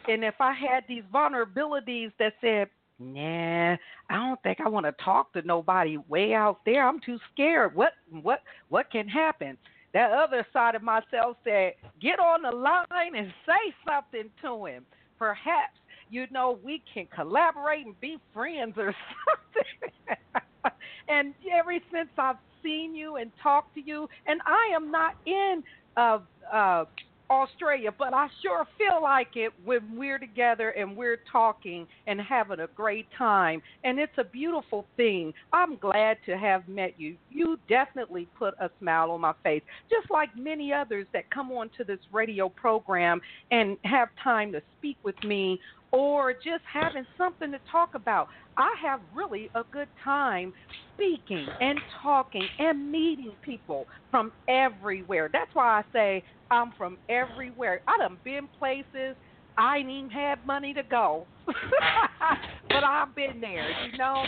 and 0.09 0.25
if 0.25 0.35
I 0.41 0.53
had 0.53 0.85
these 0.89 1.03
vulnerabilities 1.13 2.13
that 2.19 2.35
said, 2.41 2.69
Nah, 2.99 3.77
I 4.11 4.15
don't 4.15 4.41
think 4.43 4.61
I 4.61 4.69
want 4.69 4.87
to 4.87 4.95
talk 5.05 5.33
to 5.33 5.43
nobody 5.43 5.99
way 6.09 6.35
out 6.35 6.61
there. 6.65 6.87
I'm 6.87 7.01
too 7.01 7.19
scared. 7.33 7.75
What 7.75 7.93
what 8.11 8.41
what 8.69 8.91
can 8.91 9.09
happen? 9.09 9.59
That 9.93 10.11
other 10.13 10.47
side 10.53 10.75
of 10.75 10.83
myself 10.83 11.37
said, 11.45 11.75
"Get 12.01 12.19
on 12.19 12.43
the 12.43 12.51
line 12.51 13.15
and 13.15 13.33
say 13.47 13.75
something 13.87 14.31
to 14.43 14.65
him. 14.67 14.87
Perhaps 15.19 15.79
you 16.11 16.27
know 16.31 16.59
we 16.63 16.83
can 16.93 17.07
collaborate 17.07 17.87
and 17.87 17.99
be 18.01 18.19
friends 18.33 18.75
or 18.79 18.95
something." 19.55 20.73
and 21.09 21.35
ever 21.53 21.79
since 21.93 22.09
I've 22.17 22.37
seen 22.63 22.95
you 22.95 23.17
and 23.17 23.31
talked 23.43 23.75
to 23.75 23.81
you, 23.81 24.09
and 24.27 24.41
I 24.47 24.73
am 24.75 24.91
not 24.91 25.17
in 25.27 25.63
uh, 25.97 26.19
uh, 26.51 26.85
Australia, 27.33 27.91
but 27.97 28.13
I 28.15 28.29
sure 28.43 28.67
feel 28.79 29.03
like 29.03 29.37
it 29.37 29.53
when 29.65 29.97
we're 29.97 30.19
together 30.19 30.71
and 30.71 30.97
we're 30.97 31.21
talking 31.31 31.87
and 32.07 32.21
having 32.21 32.61
a 32.61 32.67
great 32.69 33.07
time. 33.17 33.63
And 33.85 33.99
it's 33.99 34.17
a 34.19 34.25
beautiful 34.25 34.87
thing. 34.97 35.33
I'm 35.53 35.77
glad 35.77 36.19
to 36.27 36.37
have 36.37 36.69
met 36.69 36.95
you. 36.99 37.17
You 37.31 37.59
definitely 37.69 38.29
put 38.39 38.55
a 38.61 38.71
smile 38.79 39.11
on 39.11 39.21
my 39.21 39.35
face, 39.43 39.63
just 39.91 40.11
like 40.11 40.29
many 40.37 40.73
others 40.73 41.07
that 41.13 41.31
come 41.31 41.51
onto 41.53 41.85
this 41.85 42.01
radio 42.13 42.49
program 42.49 43.21
and 43.51 43.77
have 43.85 44.09
time 44.23 44.53
to 44.53 44.63
speak 44.79 44.97
with 45.03 45.23
me 45.25 45.59
or 45.93 46.33
just 46.33 46.63
having 46.73 47.05
something 47.19 47.53
to 47.53 47.59
talk 47.71 47.95
about. 47.95 48.29
I 48.57 48.75
have 48.83 49.01
really 49.15 49.51
a 49.55 49.63
good 49.71 49.89
time 50.03 50.53
speaking 50.95 51.47
and 51.61 51.79
talking 52.03 52.47
and 52.59 52.91
meeting 52.91 53.33
people 53.43 53.87
from 54.11 54.33
everywhere. 54.49 55.31
That's 55.33 55.55
why 55.55 55.81
I 55.81 55.83
say 55.93 56.25
I'm 56.51 56.73
from 56.77 56.99
everywhere. 57.09 57.81
I 57.87 57.99
done 57.99 58.19
been 58.25 58.49
places 58.59 59.17
I 59.57 59.79
ain't 59.79 59.91
even 59.91 60.11
had 60.11 60.47
money 60.47 60.73
to 60.75 60.83
go, 60.83 61.27
but 61.47 62.85
I've 62.85 63.15
been 63.15 63.41
there, 63.41 63.69
you 63.87 63.99
know. 63.99 64.25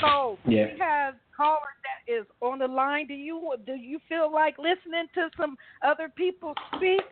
So 0.00 0.38
yeah. 0.46 0.72
we 0.72 0.78
have 0.78 1.14
caller 1.36 1.58
that 1.84 2.12
is 2.12 2.26
on 2.40 2.58
the 2.58 2.66
line. 2.66 3.06
Do 3.06 3.14
you 3.14 3.54
do 3.66 3.74
you 3.74 3.98
feel 4.08 4.32
like 4.32 4.56
listening 4.58 5.06
to 5.14 5.28
some 5.36 5.56
other 5.82 6.10
people 6.14 6.54
speak 6.76 7.02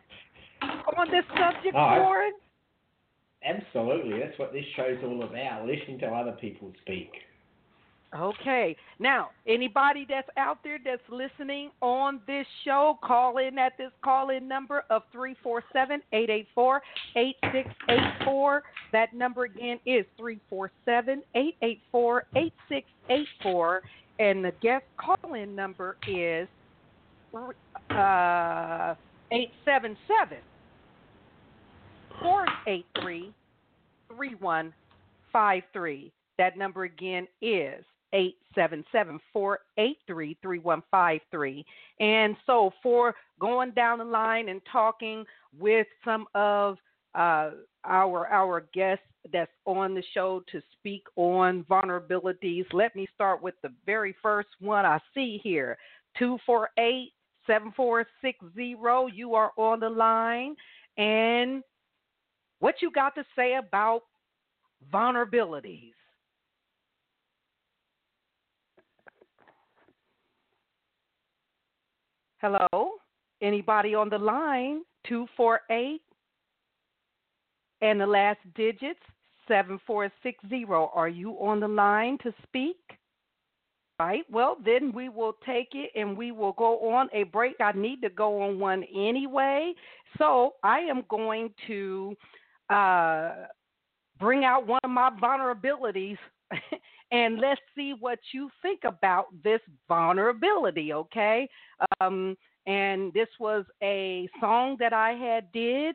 on 0.62 1.10
this 1.10 1.24
subject, 1.28 1.74
oh, 1.74 2.02
Warren? 2.02 2.32
Absolutely. 3.44 4.18
That's 4.18 4.38
what 4.38 4.52
this 4.52 4.64
show's 4.74 4.98
all 5.04 5.22
about, 5.22 5.66
listening 5.66 5.98
to 6.00 6.06
other 6.06 6.32
people 6.32 6.72
speak. 6.82 7.10
Okay. 8.14 8.76
Now, 8.98 9.30
anybody 9.46 10.06
that's 10.08 10.28
out 10.36 10.58
there 10.62 10.78
that's 10.82 11.02
listening 11.10 11.70
on 11.82 12.20
this 12.26 12.46
show, 12.64 12.98
call 13.02 13.38
in 13.38 13.58
at 13.58 13.76
this 13.76 13.90
call 14.02 14.30
in 14.30 14.48
number 14.48 14.84
of 14.90 15.02
347 15.12 16.00
884 16.12 16.82
8684. 17.16 18.62
That 18.92 19.12
number 19.14 19.44
again 19.44 19.78
is 19.84 20.06
347 20.16 21.22
884 21.34 22.24
8684. 22.36 23.82
And 24.18 24.44
the 24.44 24.52
guest 24.62 24.84
call 24.96 25.34
in 25.34 25.54
number 25.54 25.96
is 26.08 26.48
uh, 27.34 28.94
877 29.30 30.38
483 32.20 33.32
3153. 34.08 36.12
That 36.38 36.58
number 36.58 36.84
again 36.84 37.26
is 37.40 37.84
877 38.12 39.20
483 39.32 40.36
3153. 40.42 41.64
And 42.00 42.36
so, 42.46 42.72
for 42.82 43.14
going 43.40 43.72
down 43.72 43.98
the 43.98 44.04
line 44.04 44.48
and 44.48 44.60
talking 44.70 45.24
with 45.58 45.86
some 46.04 46.26
of 46.34 46.76
uh, 47.14 47.50
our 47.84 48.26
our 48.28 48.66
guests 48.74 49.04
that's 49.32 49.50
on 49.64 49.94
the 49.94 50.02
show 50.14 50.42
to 50.52 50.60
speak 50.78 51.04
on 51.16 51.64
vulnerabilities, 51.64 52.66
let 52.72 52.94
me 52.94 53.08
start 53.14 53.42
with 53.42 53.54
the 53.62 53.72
very 53.84 54.14
first 54.22 54.48
one 54.60 54.84
I 54.84 55.00
see 55.14 55.40
here 55.42 55.76
248 56.18 57.12
7460. 57.46 59.16
You 59.16 59.34
are 59.34 59.52
on 59.56 59.80
the 59.80 59.88
line. 59.88 60.54
And 60.98 61.62
what 62.60 62.76
you 62.80 62.90
got 62.90 63.14
to 63.14 63.24
say 63.34 63.56
about 63.56 64.02
vulnerabilities? 64.92 65.92
Hello? 72.38 72.92
Anybody 73.40 73.94
on 73.94 74.08
the 74.08 74.18
line? 74.18 74.82
248 75.08 76.00
and 77.82 78.00
the 78.00 78.06
last 78.06 78.38
digits 78.54 79.00
7460. 79.48 80.66
Are 80.94 81.08
you 81.08 81.32
on 81.32 81.60
the 81.60 81.68
line 81.68 82.18
to 82.22 82.32
speak? 82.42 82.76
Right. 83.98 84.24
Well, 84.30 84.58
then 84.62 84.92
we 84.92 85.08
will 85.08 85.36
take 85.46 85.68
it 85.72 85.90
and 85.98 86.18
we 86.18 86.30
will 86.30 86.52
go 86.52 86.90
on 86.90 87.08
a 87.14 87.22
break. 87.22 87.56
I 87.60 87.72
need 87.72 88.02
to 88.02 88.10
go 88.10 88.42
on 88.42 88.58
one 88.58 88.84
anyway. 88.94 89.72
So 90.18 90.54
I 90.62 90.80
am 90.80 91.02
going 91.08 91.50
to 91.66 92.14
uh, 92.70 93.32
bring 94.18 94.44
out 94.44 94.66
one 94.66 94.80
of 94.82 94.90
my 94.90 95.10
vulnerabilities 95.22 96.18
and 97.10 97.38
let's 97.38 97.60
see 97.74 97.94
what 97.98 98.18
you 98.32 98.50
think 98.62 98.80
about 98.84 99.26
this 99.44 99.60
vulnerability, 99.88 100.92
okay? 100.92 101.48
Um, 102.00 102.36
and 102.66 103.12
this 103.12 103.28
was 103.38 103.64
a 103.82 104.28
song 104.40 104.76
that 104.80 104.92
I 104.92 105.12
had 105.12 105.50
did, 105.52 105.94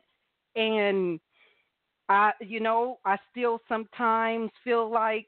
and 0.56 1.20
I, 2.08 2.32
you 2.40 2.60
know, 2.60 2.98
I 3.04 3.16
still 3.30 3.60
sometimes 3.68 4.50
feel 4.64 4.90
like 4.90 5.26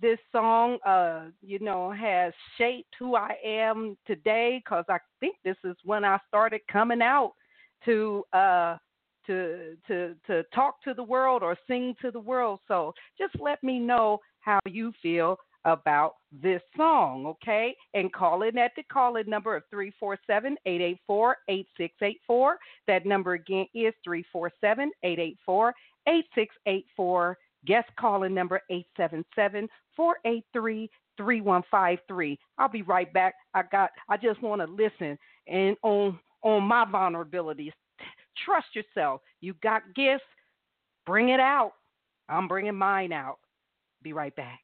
this 0.00 0.18
song, 0.30 0.78
uh, 0.84 1.26
you 1.40 1.58
know, 1.58 1.90
has 1.90 2.32
shaped 2.58 2.94
who 2.98 3.16
I 3.16 3.34
am 3.44 3.96
today 4.06 4.60
because 4.62 4.84
I 4.88 4.98
think 5.20 5.36
this 5.44 5.56
is 5.64 5.76
when 5.84 6.04
I 6.04 6.18
started 6.28 6.60
coming 6.70 7.00
out 7.00 7.32
to 7.84 8.24
uh, 8.32 8.76
to 9.26 9.76
to 9.86 10.14
to 10.26 10.42
talk 10.54 10.82
to 10.82 10.94
the 10.94 11.02
world 11.02 11.42
or 11.42 11.56
sing 11.66 11.94
to 12.02 12.10
the 12.10 12.20
world. 12.20 12.60
So 12.68 12.94
just 13.18 13.34
let 13.40 13.62
me 13.62 13.78
know 13.78 14.18
how 14.40 14.58
you 14.66 14.92
feel 15.02 15.38
about 15.64 16.14
this 16.30 16.62
song, 16.76 17.26
okay? 17.26 17.74
And 17.92 18.12
call 18.12 18.42
in 18.42 18.56
at 18.56 18.70
the 18.76 18.84
call 18.84 19.16
in 19.16 19.28
number 19.28 19.56
of 19.56 19.64
347 19.70 20.56
884 20.64 21.36
8684. 21.48 22.56
That 22.86 23.04
number 23.04 23.34
again 23.34 23.66
is 23.74 23.92
347 24.04 24.92
884 25.02 25.74
8684. 26.06 27.38
Guest 27.66 27.88
calling 27.98 28.32
number 28.32 28.60
877 28.70 29.68
483 29.96 30.88
3153. 31.16 32.38
I'll 32.58 32.68
be 32.68 32.82
right 32.82 33.12
back. 33.12 33.34
I 33.54 33.62
got 33.70 33.90
I 34.08 34.16
just 34.16 34.40
want 34.42 34.60
to 34.60 34.68
listen 34.68 35.18
and 35.48 35.76
on 35.82 36.18
on 36.42 36.62
my 36.62 36.84
vulnerabilities 36.84 37.72
Trust 38.44 38.68
yourself. 38.74 39.20
You 39.40 39.54
got 39.62 39.82
gifts, 39.94 40.24
bring 41.06 41.30
it 41.30 41.40
out. 41.40 41.72
I'm 42.28 42.48
bringing 42.48 42.74
mine 42.74 43.12
out. 43.12 43.38
Be 44.02 44.12
right 44.12 44.34
back. 44.34 44.60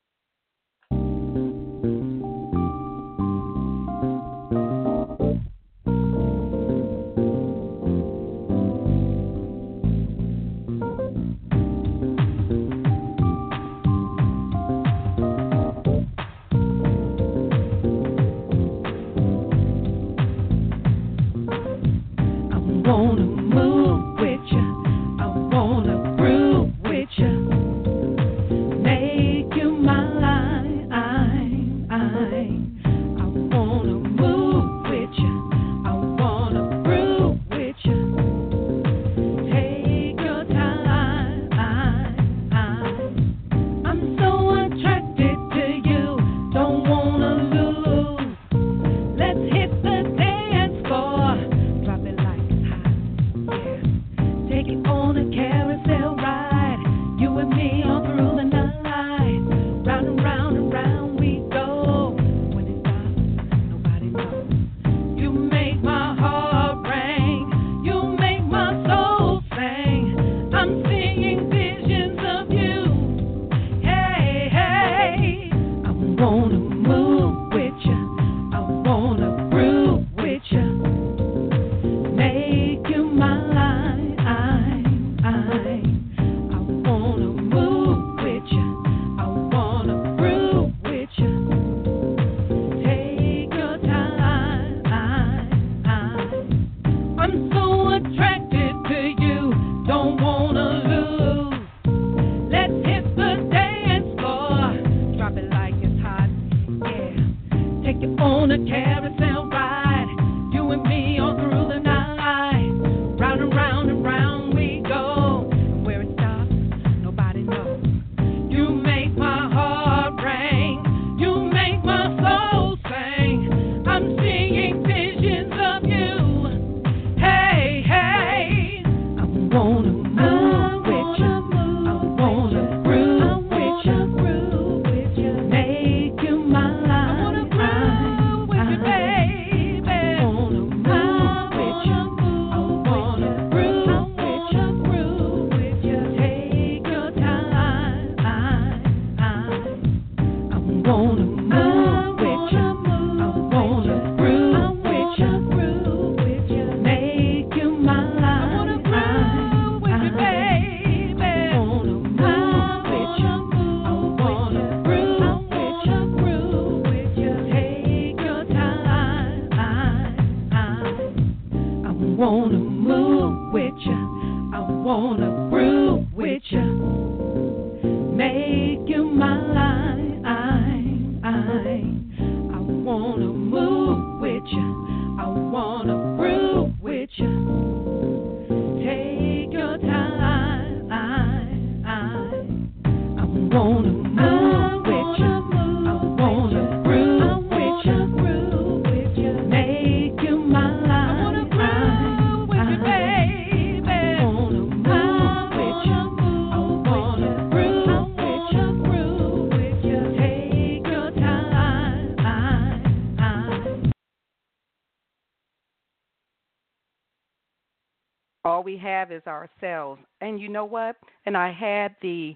Is 219.12 219.22
ourselves. 219.27 220.01
And 220.20 220.40
you 220.40 220.48
know 220.48 220.64
what? 220.64 220.96
And 221.27 221.37
I 221.37 221.53
had 221.53 221.94
the, 222.03 222.35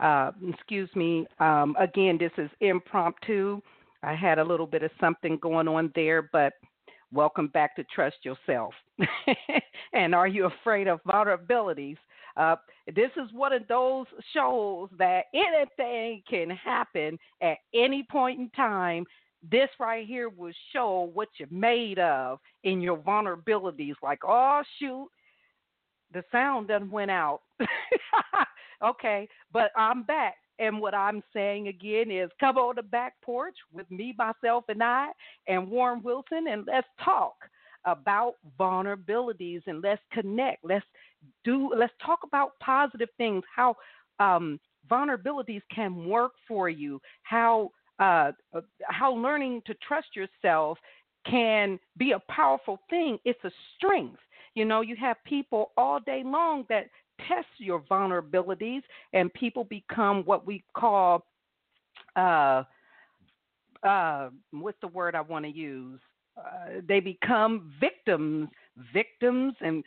uh, 0.00 0.30
excuse 0.48 0.88
me, 0.94 1.26
um, 1.40 1.76
again, 1.78 2.16
this 2.18 2.32
is 2.38 2.50
impromptu. 2.60 3.60
I 4.02 4.14
had 4.14 4.38
a 4.38 4.44
little 4.44 4.66
bit 4.66 4.82
of 4.82 4.90
something 5.00 5.38
going 5.40 5.68
on 5.68 5.92
there, 5.94 6.28
but 6.32 6.54
welcome 7.12 7.48
back 7.48 7.76
to 7.76 7.84
Trust 7.84 8.16
Yourself. 8.24 8.72
and 9.92 10.14
are 10.14 10.26
you 10.26 10.46
afraid 10.46 10.88
of 10.88 11.00
vulnerabilities? 11.04 11.96
Uh, 12.36 12.56
this 12.86 13.10
is 13.16 13.30
one 13.32 13.52
of 13.52 13.66
those 13.68 14.06
shows 14.32 14.88
that 14.98 15.24
anything 15.34 16.22
can 16.28 16.50
happen 16.50 17.18
at 17.42 17.58
any 17.74 18.06
point 18.10 18.40
in 18.40 18.48
time. 18.50 19.04
This 19.50 19.68
right 19.78 20.06
here 20.06 20.28
will 20.28 20.52
show 20.72 21.10
what 21.12 21.28
you're 21.36 21.48
made 21.50 21.98
of 21.98 22.38
in 22.64 22.80
your 22.80 22.96
vulnerabilities. 22.96 23.94
Like, 24.02 24.20
oh, 24.26 24.62
shoot, 24.78 25.08
the 26.12 26.24
sound 26.30 26.68
done 26.68 26.90
went 26.90 27.10
out. 27.10 27.40
okay, 28.84 29.28
but 29.52 29.70
I'm 29.76 30.02
back. 30.02 30.36
And 30.58 30.80
what 30.80 30.94
I'm 30.94 31.22
saying 31.32 31.68
again 31.68 32.10
is 32.10 32.30
come 32.38 32.56
on 32.56 32.76
the 32.76 32.82
back 32.82 33.14
porch 33.22 33.56
with 33.72 33.90
me, 33.90 34.14
myself, 34.16 34.64
and 34.68 34.82
I, 34.82 35.08
and 35.48 35.68
Warren 35.68 36.02
Wilson, 36.02 36.46
and 36.48 36.66
let's 36.66 36.86
talk 37.02 37.34
about 37.84 38.34
vulnerabilities 38.58 39.62
and 39.66 39.82
let's 39.82 40.02
connect. 40.12 40.64
Let's 40.64 40.84
do. 41.44 41.70
Let's 41.76 41.92
talk 42.04 42.20
about 42.24 42.52
positive 42.60 43.08
things. 43.16 43.42
How 43.54 43.76
um, 44.20 44.60
vulnerabilities 44.90 45.62
can 45.74 46.06
work 46.06 46.32
for 46.46 46.68
you. 46.68 47.00
How 47.22 47.70
uh, 47.98 48.32
how 48.84 49.14
learning 49.14 49.62
to 49.66 49.74
trust 49.86 50.08
yourself 50.14 50.78
can 51.28 51.78
be 51.96 52.12
a 52.12 52.32
powerful 52.32 52.80
thing. 52.90 53.18
It's 53.24 53.42
a 53.44 53.50
strength. 53.76 54.18
You 54.54 54.64
know, 54.64 54.80
you 54.80 54.96
have 54.96 55.16
people 55.24 55.72
all 55.76 56.00
day 56.00 56.22
long 56.24 56.64
that 56.68 56.88
test 57.28 57.46
your 57.58 57.80
vulnerabilities, 57.80 58.82
and 59.12 59.32
people 59.34 59.64
become 59.64 60.22
what 60.24 60.46
we 60.46 60.62
call 60.74 61.24
uh, 62.16 62.64
uh, 63.82 64.30
what's 64.52 64.78
the 64.80 64.88
word 64.88 65.14
I 65.14 65.20
want 65.20 65.44
to 65.44 65.50
use? 65.50 66.00
Uh, 66.36 66.80
they 66.88 67.00
become 67.00 67.72
victims, 67.80 68.48
victims, 68.92 69.54
and 69.60 69.84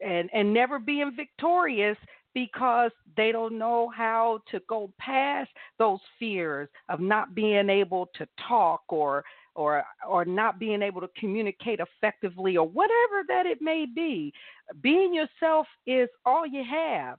and 0.00 0.28
and 0.32 0.52
never 0.52 0.78
being 0.78 1.12
victorious 1.14 1.96
because 2.34 2.90
they 3.16 3.30
don't 3.30 3.56
know 3.56 3.88
how 3.94 4.40
to 4.50 4.60
go 4.68 4.90
past 4.98 5.50
those 5.78 6.00
fears 6.18 6.68
of 6.88 6.98
not 6.98 7.34
being 7.34 7.70
able 7.70 8.08
to 8.16 8.26
talk 8.48 8.82
or 8.88 9.24
or 9.54 9.84
or 10.08 10.24
not 10.24 10.58
being 10.58 10.82
able 10.82 11.00
to 11.00 11.08
communicate 11.18 11.80
effectively 11.80 12.56
or 12.56 12.66
whatever 12.66 13.22
that 13.28 13.46
it 13.46 13.58
may 13.60 13.86
be. 13.86 14.32
Being 14.82 15.14
yourself 15.14 15.66
is 15.86 16.08
all 16.24 16.46
you 16.46 16.64
have. 16.68 17.18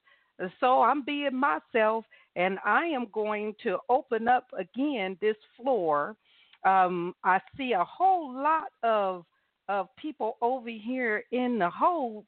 So 0.60 0.82
i'm 0.82 1.04
being 1.04 1.36
myself 1.36 2.06
and 2.36 2.60
i 2.66 2.86
am 2.86 3.08
going 3.14 3.56
to 3.64 3.78
open 3.90 4.28
up 4.28 4.48
again 4.58 5.18
this 5.22 5.38
floor. 5.56 6.16
Um, 6.66 7.14
i 7.24 7.40
see 7.58 7.74
a 7.74 7.84
whole 7.84 8.34
lot 8.34 8.68
of 8.84 9.26
of 9.70 9.88
people 9.96 10.38
over 10.42 10.70
here 10.70 11.24
in 11.32 11.58
the 11.58 11.70
whole 11.70 12.26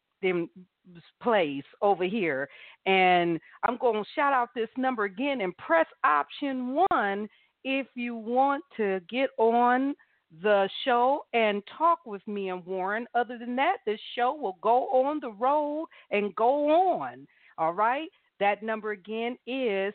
place 1.21 1.63
over 1.81 2.05
here. 2.05 2.47
And 2.85 3.39
i'm 3.65 3.77
going 3.77 4.03
to 4.03 4.09
shout 4.15 4.33
out 4.33 4.49
this 4.55 4.69
number 4.77 5.03
again 5.03 5.41
and 5.41 5.55
press 5.57 5.87
option 6.05 6.77
one 6.89 7.27
if 7.69 7.88
you 7.95 8.15
want 8.15 8.63
to 8.77 9.01
get 9.10 9.30
on 9.38 9.93
the 10.41 10.69
show 10.86 11.25
and 11.34 11.62
talk 11.77 11.99
with 12.06 12.25
me 12.27 12.49
and 12.49 12.65
Warren. 12.65 13.06
Other 13.13 13.38
than 13.38 13.58
that, 13.58 13.77
this 13.86 13.99
show 14.15 14.34
will 14.34 14.58
go 14.62 14.88
on 14.88 15.19
the 15.19 15.32
road 15.32 15.88
and 16.12 16.34
go 16.36 16.69
on. 16.69 17.27
All 17.58 17.73
right? 17.73 18.08
That 18.39 18.63
number 18.63 18.91
again 18.91 19.38
is 19.45 19.93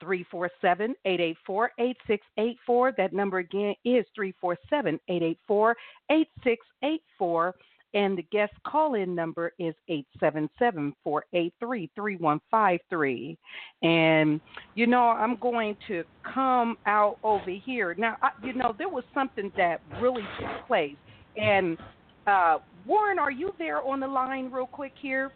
347 0.00 0.94
884 1.06 1.70
8684. 1.78 2.92
That 2.98 3.12
number 3.14 3.38
again 3.38 3.74
is 3.86 4.04
347 4.14 5.00
884 5.08 5.76
8684. 6.10 7.54
And 7.94 8.18
the 8.18 8.22
guest 8.30 8.52
call 8.66 8.94
in 8.94 9.14
number 9.14 9.52
is 9.58 9.74
877 9.88 10.94
483 11.02 11.90
3153. 11.94 13.38
And, 13.82 14.40
you 14.74 14.86
know, 14.86 15.08
I'm 15.08 15.36
going 15.36 15.76
to 15.88 16.04
come 16.34 16.76
out 16.86 17.18
over 17.24 17.50
here. 17.50 17.94
Now, 17.96 18.16
I, 18.22 18.30
you 18.42 18.52
know, 18.52 18.74
there 18.76 18.90
was 18.90 19.04
something 19.14 19.50
that 19.56 19.80
really 20.00 20.24
took 20.38 20.66
place. 20.66 20.96
And, 21.36 21.78
uh, 22.26 22.58
Warren, 22.86 23.18
are 23.18 23.30
you 23.30 23.54
there 23.58 23.82
on 23.82 24.00
the 24.00 24.06
line 24.06 24.50
real 24.50 24.66
quick 24.66 24.92
here? 25.00 25.32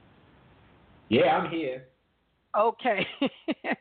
Yeah, 1.09 1.37
I'm 1.37 1.51
here. 1.51 1.85
Okay. 2.59 3.07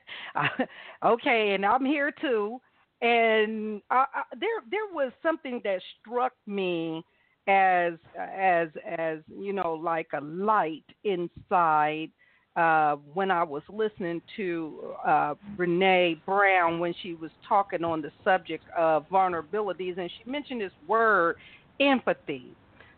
okay, 1.06 1.54
and 1.56 1.66
I'm 1.66 1.86
here 1.86 2.12
too. 2.22 2.60
and 3.02 3.82
I, 3.90 4.06
I, 4.14 4.22
there 4.40 4.62
there 4.70 4.94
was 4.94 5.12
something 5.24 5.60
that 5.64 5.82
struck 6.00 6.34
me 6.46 7.04
as 7.48 7.94
as 8.18 8.70
as 8.98 9.20
you 9.40 9.54
know 9.54 9.74
like 9.74 10.08
a 10.14 10.22
light 10.22 10.84
inside 11.04 12.10
uh, 12.56 12.96
when 13.14 13.32
I 13.32 13.44
was 13.44 13.64
listening 13.70 14.22
to 14.36 14.94
uh, 15.06 15.36
Brene 15.58 16.24
Brown 16.26 16.80
when 16.80 16.94
she 17.02 17.14
was 17.14 17.32
talking 17.48 17.84
on 17.84 18.02
the 18.02 18.12
subject 18.24 18.64
of 18.78 19.08
vulnerabilities, 19.10 19.98
and 19.98 20.10
she 20.10 20.30
mentioned 20.30 20.62
this 20.62 20.72
word 20.88 21.38
empathy. 21.80 22.46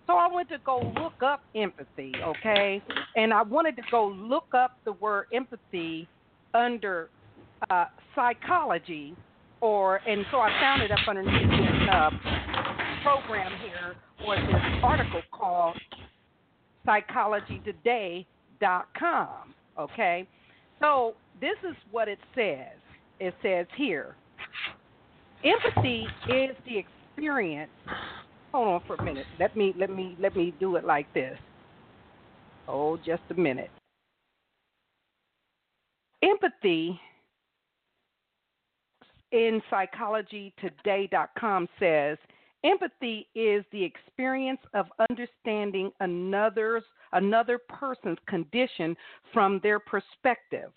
So 0.08 0.14
I 0.14 0.28
went 0.34 0.50
to 0.50 0.58
go 0.66 0.92
look 1.02 1.24
up 1.24 1.44
empathy, 1.56 2.14
okay? 2.22 2.82
And 3.16 3.34
I 3.34 3.42
wanted 3.42 3.76
to 3.78 3.84
go 3.90 4.08
look 4.08 4.48
up 4.54 4.80
the 4.86 4.94
word 4.94 5.28
empathy 5.34 6.08
under 6.54 7.10
uh, 7.70 7.86
psychology, 8.16 9.16
or 9.62 9.98
and 10.08 10.26
so 10.32 10.40
I 10.40 10.50
found 10.60 10.82
it 10.82 10.92
up 10.92 11.00
underneath 11.08 11.90
uh, 11.90 12.10
program 13.04 13.52
here, 13.62 13.96
or 14.26 14.36
this 14.36 14.56
article 14.82 15.22
called 15.32 15.78
PsychologyToday.com. 16.88 19.54
Okay, 19.78 20.28
so 20.80 21.14
this 21.42 21.58
is 21.68 21.76
what 21.92 22.08
it 22.08 22.20
says. 22.36 22.78
It 23.20 23.36
says 23.42 23.66
here, 23.76 24.16
empathy 25.44 26.08
is 26.30 26.56
the 26.66 26.78
experience 26.78 27.72
hold 28.54 28.68
on 28.68 28.82
for 28.86 28.96
a 28.96 29.04
minute. 29.04 29.26
Let 29.40 29.58
me 29.58 29.74
let 29.78 29.90
me 29.90 30.16
let 30.20 30.36
me 30.36 30.54
do 30.60 30.76
it 30.76 30.86
like 30.86 31.12
this. 31.14 31.38
Oh, 32.68 32.98
just 32.98 33.24
a 33.30 33.34
minute. 33.34 33.72
Empathy 36.22 37.00
in 39.32 39.62
psychologytoday.com 39.72 41.68
says 41.80 42.18
empathy 42.64 43.28
is 43.36 43.64
the 43.72 43.84
experience 43.84 44.60
of 44.74 44.86
understanding 45.10 45.92
another's 46.00 46.84
another 47.12 47.60
person's 47.70 48.18
condition 48.28 48.96
from 49.34 49.60
their 49.62 49.80
perspective. 49.80 50.72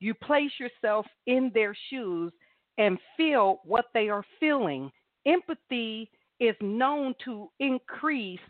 You 0.00 0.14
place 0.14 0.52
yourself 0.58 1.06
in 1.26 1.50
their 1.54 1.74
shoes 1.90 2.32
and 2.78 2.98
feel 3.16 3.60
what 3.64 3.86
they 3.94 4.08
are 4.08 4.24
feeling. 4.38 4.90
Empathy 5.26 6.10
is 6.40 6.56
known 6.60 7.14
to 7.24 7.48
increase 7.60 8.40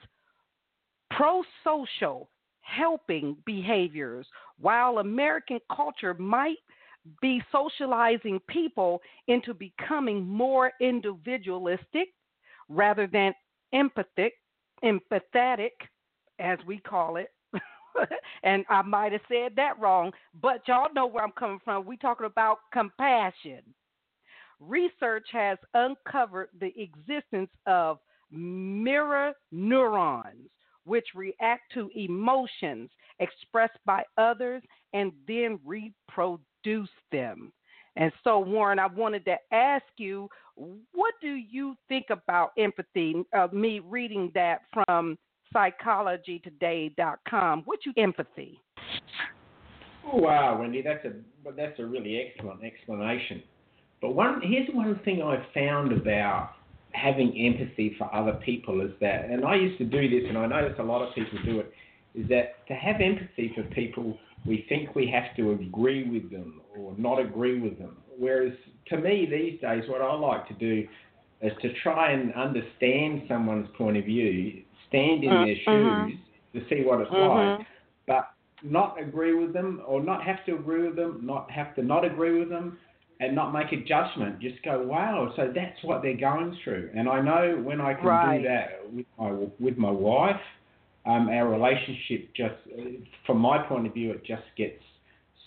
pro 1.10 1.42
social 1.62 2.28
helping 2.62 3.36
behaviors, 3.44 4.26
while 4.58 4.98
American 4.98 5.60
culture 5.74 6.14
might 6.14 6.56
be 7.20 7.42
socializing 7.52 8.40
people 8.48 9.02
into 9.28 9.52
becoming 9.52 10.26
more 10.26 10.72
individualistic 10.80 12.08
rather 12.68 13.06
than 13.06 13.32
empathic, 13.72 14.34
empathetic, 14.84 15.70
as 16.38 16.58
we 16.66 16.78
call 16.78 17.16
it. 17.16 17.28
and 18.42 18.64
I 18.68 18.82
might 18.82 19.12
have 19.12 19.20
said 19.28 19.52
that 19.56 19.78
wrong, 19.78 20.12
but 20.40 20.66
y'all 20.66 20.92
know 20.94 21.06
where 21.06 21.24
I'm 21.24 21.32
coming 21.32 21.60
from. 21.64 21.84
We 21.86 21.96
talking 21.96 22.26
about 22.26 22.58
compassion 22.72 23.62
research 24.60 25.26
has 25.32 25.58
uncovered 25.74 26.48
the 26.60 26.72
existence 26.80 27.50
of 27.66 27.98
mirror 28.30 29.32
neurons, 29.52 30.50
which 30.84 31.06
react 31.14 31.62
to 31.74 31.90
emotions 31.94 32.90
expressed 33.20 33.78
by 33.86 34.02
others 34.18 34.62
and 34.92 35.12
then 35.26 35.58
reproduce 35.64 36.90
them. 37.12 37.52
And 37.96 38.12
so, 38.24 38.40
Warren, 38.40 38.78
I 38.78 38.86
wanted 38.86 39.24
to 39.26 39.36
ask 39.52 39.84
you, 39.96 40.28
what 40.56 41.14
do 41.20 41.34
you 41.34 41.76
think 41.88 42.06
about 42.10 42.52
empathy? 42.58 43.24
Uh, 43.36 43.48
me 43.52 43.80
reading 43.80 44.30
that 44.34 44.62
from 44.72 45.18
psychologytoday.com. 45.54 47.62
What 47.64 47.80
you 47.86 47.92
empathy? 47.96 48.60
Oh, 50.12 50.18
wow, 50.18 50.60
Wendy, 50.60 50.82
that's 50.82 51.04
a 51.04 51.12
that's 51.56 51.78
a 51.78 51.86
really 51.86 52.20
excellent 52.20 52.62
explanation. 52.62 53.42
But 54.00 54.14
one 54.14 54.40
here's 54.42 54.68
one 54.74 55.00
thing 55.04 55.22
I've 55.22 55.46
found 55.54 55.92
about 55.92 56.50
having 56.92 57.36
empathy 57.36 57.94
for 57.98 58.12
other 58.14 58.34
people 58.44 58.80
is 58.80 58.92
that, 59.00 59.24
and 59.26 59.44
I 59.44 59.56
used 59.56 59.78
to 59.78 59.84
do 59.84 60.08
this, 60.08 60.28
and 60.28 60.38
I 60.38 60.46
notice 60.46 60.74
a 60.78 60.82
lot 60.82 61.06
of 61.06 61.14
people 61.14 61.38
do 61.44 61.60
it, 61.60 61.72
is 62.14 62.28
that 62.28 62.66
to 62.68 62.74
have 62.74 63.00
empathy 63.00 63.52
for 63.54 63.62
people, 63.74 64.16
we 64.46 64.66
think 64.68 64.94
we 64.94 65.06
have 65.08 65.34
to 65.36 65.52
agree 65.52 66.08
with 66.08 66.30
them 66.30 66.60
or 66.76 66.94
not 66.98 67.18
agree 67.18 67.60
with 67.60 67.78
them. 67.78 67.96
Whereas 68.18 68.52
to 68.88 68.98
me 68.98 69.26
these 69.30 69.60
days, 69.60 69.84
what 69.88 70.02
I 70.02 70.12
like 70.14 70.46
to 70.48 70.54
do 70.54 70.86
is 71.40 71.52
to 71.62 71.72
try 71.82 72.12
and 72.12 72.32
understand 72.34 73.22
someone's 73.28 73.68
point 73.76 73.96
of 73.96 74.04
view, 74.04 74.62
stand 74.88 75.24
in 75.24 75.30
uh, 75.30 75.44
their 75.44 75.54
uh-huh. 75.54 76.06
shoes 76.08 76.18
to 76.54 76.60
see 76.68 76.82
what 76.84 77.00
it's 77.00 77.10
uh-huh. 77.10 77.56
like, 77.56 77.66
but 78.06 78.30
not 78.62 79.00
agree 79.00 79.34
with 79.34 79.52
them 79.52 79.82
or 79.86 80.02
not 80.02 80.24
have 80.24 80.44
to 80.46 80.54
agree 80.54 80.86
with 80.86 80.96
them, 80.96 81.20
not 81.22 81.50
have 81.50 81.74
to 81.76 81.82
not 81.82 82.04
agree 82.04 82.38
with 82.38 82.48
them, 82.48 82.78
and 83.20 83.34
not 83.34 83.52
make 83.52 83.72
a 83.72 83.84
judgment. 83.84 84.40
Just 84.40 84.62
go, 84.64 84.82
wow, 84.82 85.32
so 85.36 85.52
that's 85.54 85.82
what 85.82 86.02
they're 86.02 86.16
going 86.16 86.56
through. 86.64 86.90
And 86.94 87.08
I 87.08 87.20
know 87.20 87.60
when 87.62 87.80
I 87.80 87.94
can 87.94 88.06
right. 88.06 88.38
do 88.38 88.48
that 88.48 88.92
with 88.92 89.06
my 89.18 89.30
with 89.60 89.76
my 89.78 89.90
wife, 89.90 90.40
um, 91.06 91.28
our 91.28 91.48
relationship 91.48 92.30
just, 92.34 92.54
from 93.26 93.38
my 93.38 93.58
point 93.58 93.86
of 93.86 93.94
view, 93.94 94.10
it 94.12 94.24
just 94.24 94.44
gets 94.56 94.82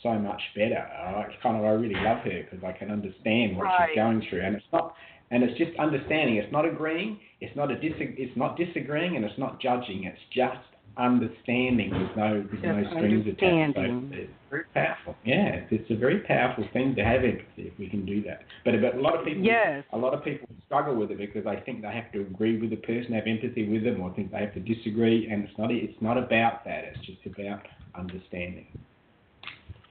so 0.04 0.13
much 0.13 0.41
better. 0.56 0.78
I 0.78 1.26
kind 1.41 1.58
of 1.58 1.63
I 1.63 1.70
really 1.70 1.96
love 1.96 2.20
her 2.20 2.43
because 2.43 2.63
I 2.63 2.72
can 2.72 2.91
understand 2.91 3.58
what 3.58 3.63
right. 3.63 3.89
she's 3.89 3.96
going 3.96 4.24
through, 4.30 4.41
and 4.41 4.56
it's 4.56 4.65
not. 4.72 4.93
And 5.30 5.43
it's 5.43 5.58
just 5.58 5.78
understanding. 5.78 6.38
It's 6.38 6.52
not 6.54 6.65
agreeing. 6.65 7.20
It's 7.41 7.54
not 7.56 7.70
a 7.70 7.76
dis. 7.76 7.91
It's 8.00 8.38
not 8.38 8.56
disagreeing, 8.56 9.17
and 9.17 9.26
it's 9.26 9.38
not 9.38 9.60
judging. 9.60 10.06
It's 10.06 10.22
just 10.34 10.63
understanding. 10.98 11.91
There's 11.91 12.17
no 12.17 12.48
there's 12.52 12.86
no 12.86 12.89
strings 12.91 13.28
attached. 13.28 13.76
So 13.76 13.84
it's 14.13 14.32
very 14.50 14.63
powerful. 14.74 15.15
Yeah, 15.26 15.65
it's 15.70 15.89
a 15.91 15.96
very 15.96 16.20
powerful 16.22 16.65
thing 16.74 16.96
to 16.96 17.04
have 17.04 17.24
empathy 17.24 17.67
if 17.67 17.78
we 17.78 17.89
can 17.89 18.06
do 18.06 18.22
that. 18.24 18.41
But, 18.63 18.76
but 18.82 18.96
a 18.96 19.02
lot 19.02 19.17
of 19.17 19.26
people 19.26 19.43
yes. 19.43 19.84
a 19.91 19.98
lot 19.98 20.13
of 20.13 20.24
people 20.24 20.48
struggle 20.67 20.95
with 20.95 21.12
it 21.12 21.17
because 21.17 21.43
they 21.45 21.62
think 21.65 21.82
they 21.82 21.88
have 21.88 22.12
to 22.12 22.21
agree 22.21 22.60
with 22.60 22.69
the 22.69 22.75
person, 22.77 23.13
have 23.13 23.27
empathy 23.27 23.67
with 23.67 23.84
them, 23.84 24.01
or 24.01 24.13
think 24.13 24.32
they 24.32 24.39
have 24.39 24.53
to 24.53 24.60
disagree. 24.60 25.27
And 25.30 25.43
it's 25.43 25.58
not 25.58 25.71
it's 25.71 26.01
not 26.01 26.17
about 26.17 26.63
that. 26.65 26.84
It's 26.84 27.06
just 27.06 27.25
about 27.25 27.62
understanding. 27.95 28.67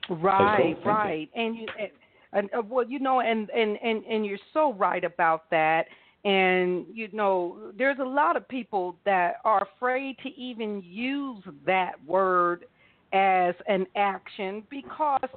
Right, 0.09 0.77
so 0.83 0.89
right, 0.89 1.29
and 1.35 1.57
you. 1.57 1.67
And, 1.79 1.91
and, 2.33 2.51
uh, 2.53 2.61
well, 2.69 2.85
you 2.87 2.99
know, 2.99 3.21
and, 3.21 3.49
and, 3.51 3.79
and, 3.83 4.05
and 4.05 4.27
you're 4.27 4.37
so 4.53 4.75
right 4.75 5.05
about 5.05 5.49
that 5.51 5.87
and, 6.27 6.87
you 6.93 7.09
know, 7.13 7.71
there's 7.79 8.01
a 8.01 8.05
lot 8.05 8.37
of 8.37 8.49
people 8.49 8.97
that 9.05 9.37
are 9.45 9.63
afraid 9.77 10.17
to 10.25 10.29
even 10.31 10.83
use 10.85 11.41
that 11.65 11.93
word 12.05 12.65
as 13.13 13.55
an 13.69 13.87
action 13.95 14.65
because 14.69 15.29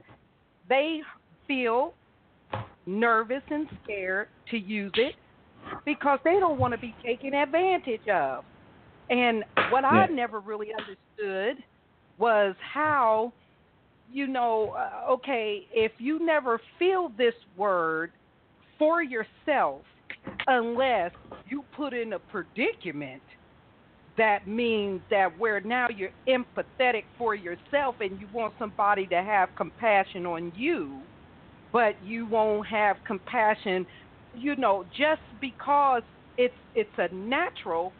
they 0.67 1.02
feel 1.47 1.93
nervous 2.88 3.43
and 3.52 3.67
scared 3.84 4.30
to 4.49 4.58
use 4.58 4.91
it 4.95 5.13
because 5.86 6.19
they 6.24 6.39
don't 6.39 6.60
want 6.60 6.74
to 6.74 6.80
be 6.80 6.95
taken 7.04 7.34
advantage 7.34 8.08
of. 8.08 8.43
And 9.10 9.43
what 9.72 9.84
yeah. 9.84 9.89
I 9.89 10.08
never 10.08 10.39
really 10.39 10.67
understood 10.74 11.63
was 12.17 12.56
how, 12.74 13.34
you 14.12 14.28
know, 14.28 14.76
uh, 14.78 15.12
okay, 15.12 15.65
if 15.72 15.91
you 15.98 16.24
never 16.24 16.62
feel 16.78 17.12
this 17.17 17.34
word 17.58 18.12
for 18.78 19.02
yourself, 19.02 19.82
unless 20.48 21.12
you 21.48 21.63
put 21.76 21.93
in 21.93 22.13
a 22.13 22.19
predicament 22.19 23.22
that 24.17 24.48
means 24.48 25.00
that 25.10 25.38
where 25.39 25.62
now 25.62 25.88
you're 25.95 26.12
empathetic 26.28 27.04
for 27.17 27.36
yourself 27.36 27.95
and 28.02 28.19
you 28.19 28.28
want 28.34 28.54
somebody 28.60 29.08
to 29.08 29.15
have 29.24 29.48
compassion 29.56 30.26
on 30.26 30.52
you, 30.56 31.00
but 31.72 31.95
you 32.04 32.26
won't 32.26 32.67
have 32.67 32.98
compassion, 33.08 33.88
you 34.39 34.56
know, 34.56 34.86
just 34.97 35.21
because 35.41 36.04
it's 36.38 36.54
it's 36.75 36.89
a 36.97 37.13
natural 37.13 37.93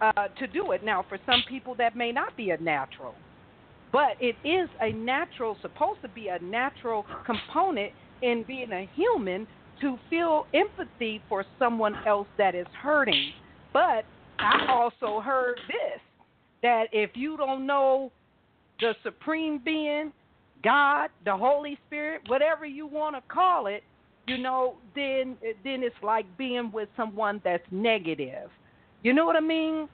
uh, 0.00 0.28
to 0.38 0.46
do 0.46 0.72
it. 0.72 0.84
Now, 0.84 1.04
for 1.08 1.18
some 1.26 1.42
people, 1.48 1.74
that 1.76 1.96
may 1.96 2.12
not 2.12 2.36
be 2.36 2.50
a 2.50 2.58
natural, 2.58 3.14
but 3.92 4.16
it 4.20 4.36
is 4.46 4.68
a 4.80 4.92
natural, 4.92 5.56
supposed 5.62 6.02
to 6.02 6.08
be 6.08 6.28
a 6.28 6.38
natural 6.40 7.06
component 7.24 7.92
in 8.22 8.44
being 8.46 8.72
a 8.72 8.88
human 8.94 9.46
to 9.80 9.98
feel 10.08 10.46
empathy 10.54 11.22
for 11.28 11.44
someone 11.58 11.94
else 12.06 12.28
that 12.38 12.54
is 12.54 12.66
hurting. 12.82 13.32
But 13.72 14.04
I 14.38 14.66
also 14.70 15.20
heard 15.20 15.58
this 15.68 16.00
that 16.62 16.84
if 16.92 17.10
you 17.14 17.36
don't 17.36 17.66
know 17.66 18.10
the 18.80 18.94
supreme 19.02 19.60
being, 19.64 20.12
God, 20.64 21.10
the 21.24 21.36
Holy 21.36 21.78
Spirit, 21.86 22.22
whatever 22.26 22.66
you 22.66 22.86
want 22.86 23.16
to 23.16 23.22
call 23.32 23.66
it, 23.66 23.82
you 24.26 24.38
know, 24.38 24.74
then 24.94 25.36
then 25.64 25.82
it's 25.82 25.96
like 26.02 26.24
being 26.36 26.70
with 26.72 26.88
someone 26.96 27.40
that's 27.44 27.64
negative. 27.70 28.50
You 29.02 29.12
know 29.12 29.24
what 29.24 29.36
I 29.36 29.40
mean? 29.40 29.88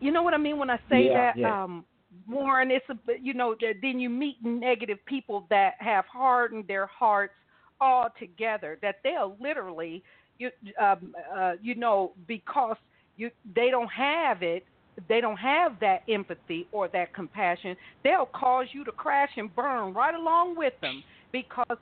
You 0.00 0.12
know 0.12 0.22
what 0.22 0.34
I 0.34 0.38
mean 0.38 0.58
when 0.58 0.70
I 0.70 0.76
say 0.90 1.06
yeah, 1.06 1.32
that, 1.32 1.38
yeah. 1.38 1.64
um, 1.64 1.84
Warren. 2.28 2.70
It's 2.70 2.84
a 2.90 2.96
you 3.20 3.34
know 3.34 3.54
then 3.82 3.98
you 3.98 4.10
meet 4.10 4.36
negative 4.42 4.98
people 5.06 5.46
that 5.50 5.74
have 5.78 6.04
hardened 6.06 6.66
their 6.68 6.86
hearts 6.86 7.34
all 7.80 8.08
together 8.18 8.78
that 8.82 8.96
they'll 9.02 9.36
literally 9.40 10.02
you 10.38 10.50
um, 10.80 11.14
uh, 11.34 11.52
you 11.62 11.74
know 11.74 12.12
because 12.26 12.76
you 13.16 13.30
they 13.54 13.70
don't 13.70 13.88
have 13.88 14.42
it 14.42 14.64
they 15.08 15.20
don't 15.20 15.36
have 15.36 15.78
that 15.80 16.02
empathy 16.08 16.66
or 16.72 16.88
that 16.88 17.14
compassion 17.14 17.76
they'll 18.02 18.28
cause 18.34 18.66
you 18.72 18.82
to 18.84 18.92
crash 18.92 19.30
and 19.36 19.54
burn 19.54 19.92
right 19.92 20.14
along 20.14 20.56
with 20.56 20.72
them 20.80 21.02
because 21.32 21.76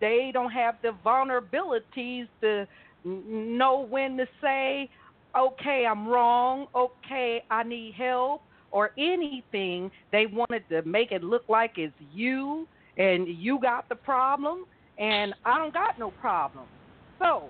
they 0.00 0.30
don't 0.32 0.50
have 0.50 0.76
the 0.82 0.92
vulnerabilities 1.04 2.26
to 2.40 2.66
know 3.04 3.86
when 3.88 4.16
to 4.16 4.26
say 4.40 4.88
okay 5.36 5.86
i'm 5.88 6.06
wrong. 6.06 6.66
Okay 6.74 7.42
i 7.50 7.62
need 7.62 7.94
help 7.94 8.42
or 8.70 8.90
anything. 8.98 9.88
They 10.10 10.26
wanted 10.26 10.68
to 10.68 10.82
make 10.82 11.12
it 11.12 11.22
look 11.22 11.44
like 11.48 11.72
it's 11.76 11.94
you 12.12 12.66
and 12.96 13.28
you 13.28 13.60
got 13.60 13.88
the 13.88 13.94
problem 13.94 14.64
and 14.98 15.34
i 15.44 15.58
don't 15.58 15.72
got 15.72 15.98
no 15.98 16.10
problem. 16.10 16.64
So 17.18 17.44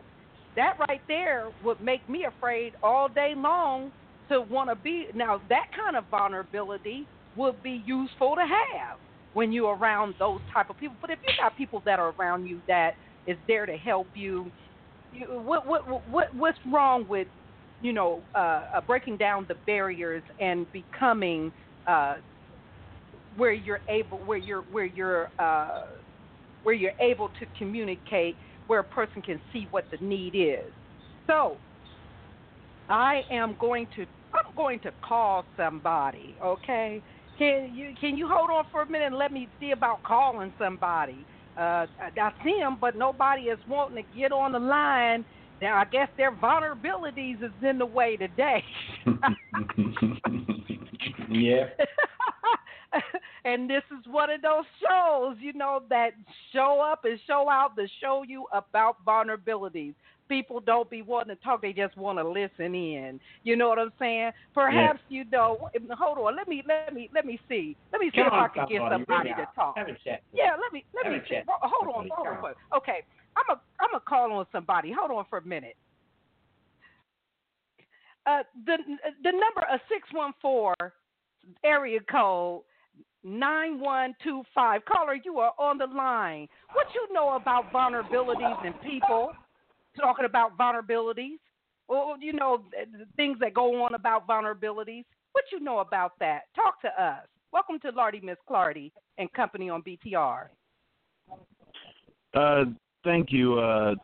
that 0.57 0.77
right 0.89 1.01
there 1.09 1.51
would 1.65 1.81
make 1.81 2.09
me 2.09 2.25
afraid 2.25 2.75
all 2.83 3.09
day 3.09 3.35
long 3.37 3.93
to 4.29 4.41
want 4.41 4.71
to 4.71 4.77
be. 4.77 5.07
Now, 5.15 5.41
that 5.49 5.67
kind 5.77 5.97
of 5.97 6.05
vulnerability 6.11 7.07
would 7.37 7.63
be 7.63 7.83
useful 7.85 8.35
to 8.37 8.43
have 8.43 8.99
when 9.35 9.53
you're 9.53 9.77
around 9.77 10.15
those 10.19 10.41
type 10.53 10.71
of 10.71 10.79
people. 10.79 10.97
But 11.01 11.11
if 11.11 11.19
you 11.27 11.35
got 11.39 11.57
people 11.57 11.83
that 11.85 11.99
are 11.99 12.15
around 12.19 12.47
you 12.47 12.63
that 12.67 12.95
is 13.27 13.37
there 13.47 13.67
to 13.67 13.77
help 13.77 14.09
you, 14.15 14.51
you 15.11 15.27
what 15.29 15.67
what 15.67 16.09
what 16.09 16.29
what's 16.35 16.59
wrong 16.73 17.07
with 17.07 17.29
you 17.81 17.93
know 17.93 18.25
uh, 18.35 18.63
uh, 18.77 18.81
breaking 18.87 19.19
down 19.19 19.45
the 19.49 19.57
barriers 19.67 20.23
and 20.41 20.67
becoming 20.73 21.53
uh, 21.87 22.17
where 23.37 23.53
you're 23.53 23.81
able 23.89 24.19
where 24.25 24.39
you're 24.39 24.63
where 24.71 24.87
you're 24.87 25.29
uh, 25.39 25.81
where 26.63 26.75
you're 26.75 26.93
able 27.01 27.29
to 27.39 27.47
communicate 27.59 28.39
where 28.67 28.81
a 28.81 28.85
person 28.85 29.21
can 29.21 29.41
see 29.53 29.67
what 29.71 29.87
the 29.91 29.99
need 30.05 30.35
is. 30.35 30.73
So 31.27 31.61
I 32.89 33.23
am 33.31 33.57
going 33.61 33.89
to 33.97 34.03
I'm 34.35 34.55
going 34.57 34.81
to 34.81 34.93
call 35.05 35.47
somebody, 35.57 36.37
okay? 36.45 37.03
Can 37.39 37.75
you 37.75 37.95
can 38.01 38.17
you 38.17 38.29
hold 38.29 38.51
on 38.51 38.65
for 38.71 38.83
a 38.83 38.87
minute 38.87 39.07
and 39.07 39.17
let 39.17 39.33
me 39.33 39.49
see 39.59 39.73
about 39.73 40.03
calling 40.05 40.53
somebody? 40.59 41.27
Uh, 41.57 41.87
I 42.01 42.33
see 42.43 42.59
them, 42.61 42.79
but 42.81 42.97
nobody 42.97 43.43
is 43.43 43.59
wanting 43.69 44.03
to 44.05 44.19
get 44.19 44.33
on 44.33 44.53
the 44.53 44.59
line. 44.59 45.25
Now 45.61 45.77
I 45.77 45.85
guess 45.85 46.09
their 46.17 46.33
vulnerabilities 46.33 47.43
is 47.43 47.53
in 47.63 47.79
the 47.79 47.87
way 47.87 48.17
today. 48.17 48.63
yeah. 51.31 51.67
and 53.45 53.69
this 53.69 53.83
is 53.91 54.07
one 54.07 54.31
of 54.31 54.43
those 54.43 54.65
shows, 54.81 55.37
you 55.41 55.53
know, 55.53 55.83
that 55.91 56.11
show 56.53 56.81
up 56.81 57.05
and 57.05 57.19
show 57.27 57.49
out 57.51 57.77
to 57.77 57.87
show 58.01 58.25
you 58.27 58.47
about 58.53 59.05
vulnerabilities. 59.05 59.95
People 60.29 60.61
don't 60.61 60.89
be 60.89 61.03
wanting 61.03 61.37
to 61.37 61.43
talk; 61.43 61.63
they 61.63 61.73
just 61.73 61.97
want 61.97 62.19
to 62.19 62.29
listen 62.29 62.75
in. 62.75 63.21
You 63.43 63.57
know 63.57 63.69
what 63.69 63.79
I'm 63.79 63.93
saying? 63.99 64.33
Perhaps 64.55 65.01
yeah. 65.09 65.19
you 65.19 65.31
know. 65.31 65.59
Hold 65.99 66.19
on, 66.19 66.37
let 66.37 66.49
me 66.49 66.63
let 66.67 66.95
me 66.95 67.11
let 67.15 67.27
me 67.27 67.39
see. 67.49 67.77
Let 67.93 68.01
me 68.01 68.11
see 68.11 68.19
Come 68.19 68.29
if 68.29 68.33
on, 68.33 68.45
I 68.45 68.49
can 68.49 68.69
get 68.69 68.81
somebody, 68.91 69.29
to 69.31 69.49
talk. 69.55 69.77
Have 69.77 69.89
a 69.89 69.93
chat. 70.05 70.23
Yeah, 70.33 70.57
let 70.61 70.73
me 70.73 70.85
let 70.95 71.07
Have 71.07 71.13
me 71.13 71.21
see. 71.29 71.35
chat. 71.35 71.45
Hold 71.49 71.95
on, 71.95 72.09
hold 72.11 72.29
on. 72.29 72.55
Okay, 72.77 73.01
I'm 73.37 73.57
a 73.57 73.61
I'm 73.81 73.95
a 73.95 74.01
call 74.01 74.33
on 74.33 74.47
somebody. 74.51 74.93
Hold 74.93 75.11
on 75.11 75.25
for 75.29 75.39
a 75.39 75.47
minute. 75.47 75.77
Uh, 78.27 78.43
the 78.67 78.79
the 79.23 79.31
number 79.31 79.67
of 79.71 79.81
six 79.89 80.09
one 80.13 80.33
four 80.41 80.75
area 81.63 82.01
code 82.11 82.63
9125. 83.25 84.85
Caller, 84.85 85.17
you 85.25 85.39
are 85.39 85.53
on 85.59 85.79
the 85.79 85.87
line. 85.87 86.47
What 86.73 86.87
you 86.95 87.13
know 87.13 87.37
about 87.37 87.73
vulnerabilities 87.73 88.67
and 88.67 88.75
people 88.83 89.33
talking 89.99 90.25
about 90.25 90.57
vulnerabilities? 90.57 91.39
Or, 91.87 92.17
you 92.19 92.33
know, 92.33 92.65
things 93.17 93.39
that 93.41 93.53
go 93.53 93.85
on 93.85 93.95
about 93.95 94.27
vulnerabilities. 94.27 95.05
What 95.33 95.45
you 95.53 95.61
know 95.61 95.81
about 95.81 96.13
that? 96.21 96.43
Talk 96.57 96.81
to 96.83 96.89
us. 97.03 97.27
Welcome 97.53 97.79
to 97.81 97.91
Lardy 97.91 98.21
Miss 98.23 98.39
Clardy 98.49 98.91
and 99.19 99.33
Company 99.33 99.69
on 99.69 99.83
BTR. 99.83 100.47
Uh, 102.35 102.65
thank 103.05 103.31
you. 103.31 103.59
Uh, 103.59 103.95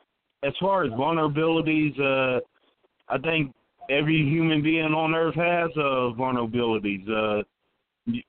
as 0.43 0.53
far 0.61 0.85
as 0.85 0.91
vulnerabilities, 0.93 1.99
uh, 2.01 2.41
I 3.09 3.19
think 3.19 3.53
every 3.91 4.19
human 4.29 4.63
being 4.63 4.95
on 4.95 5.15
earth 5.15 5.35
has 5.35 5.71
uh, 5.77 6.15
vulnerabilities. 6.17 7.09
Uh, 7.11 7.43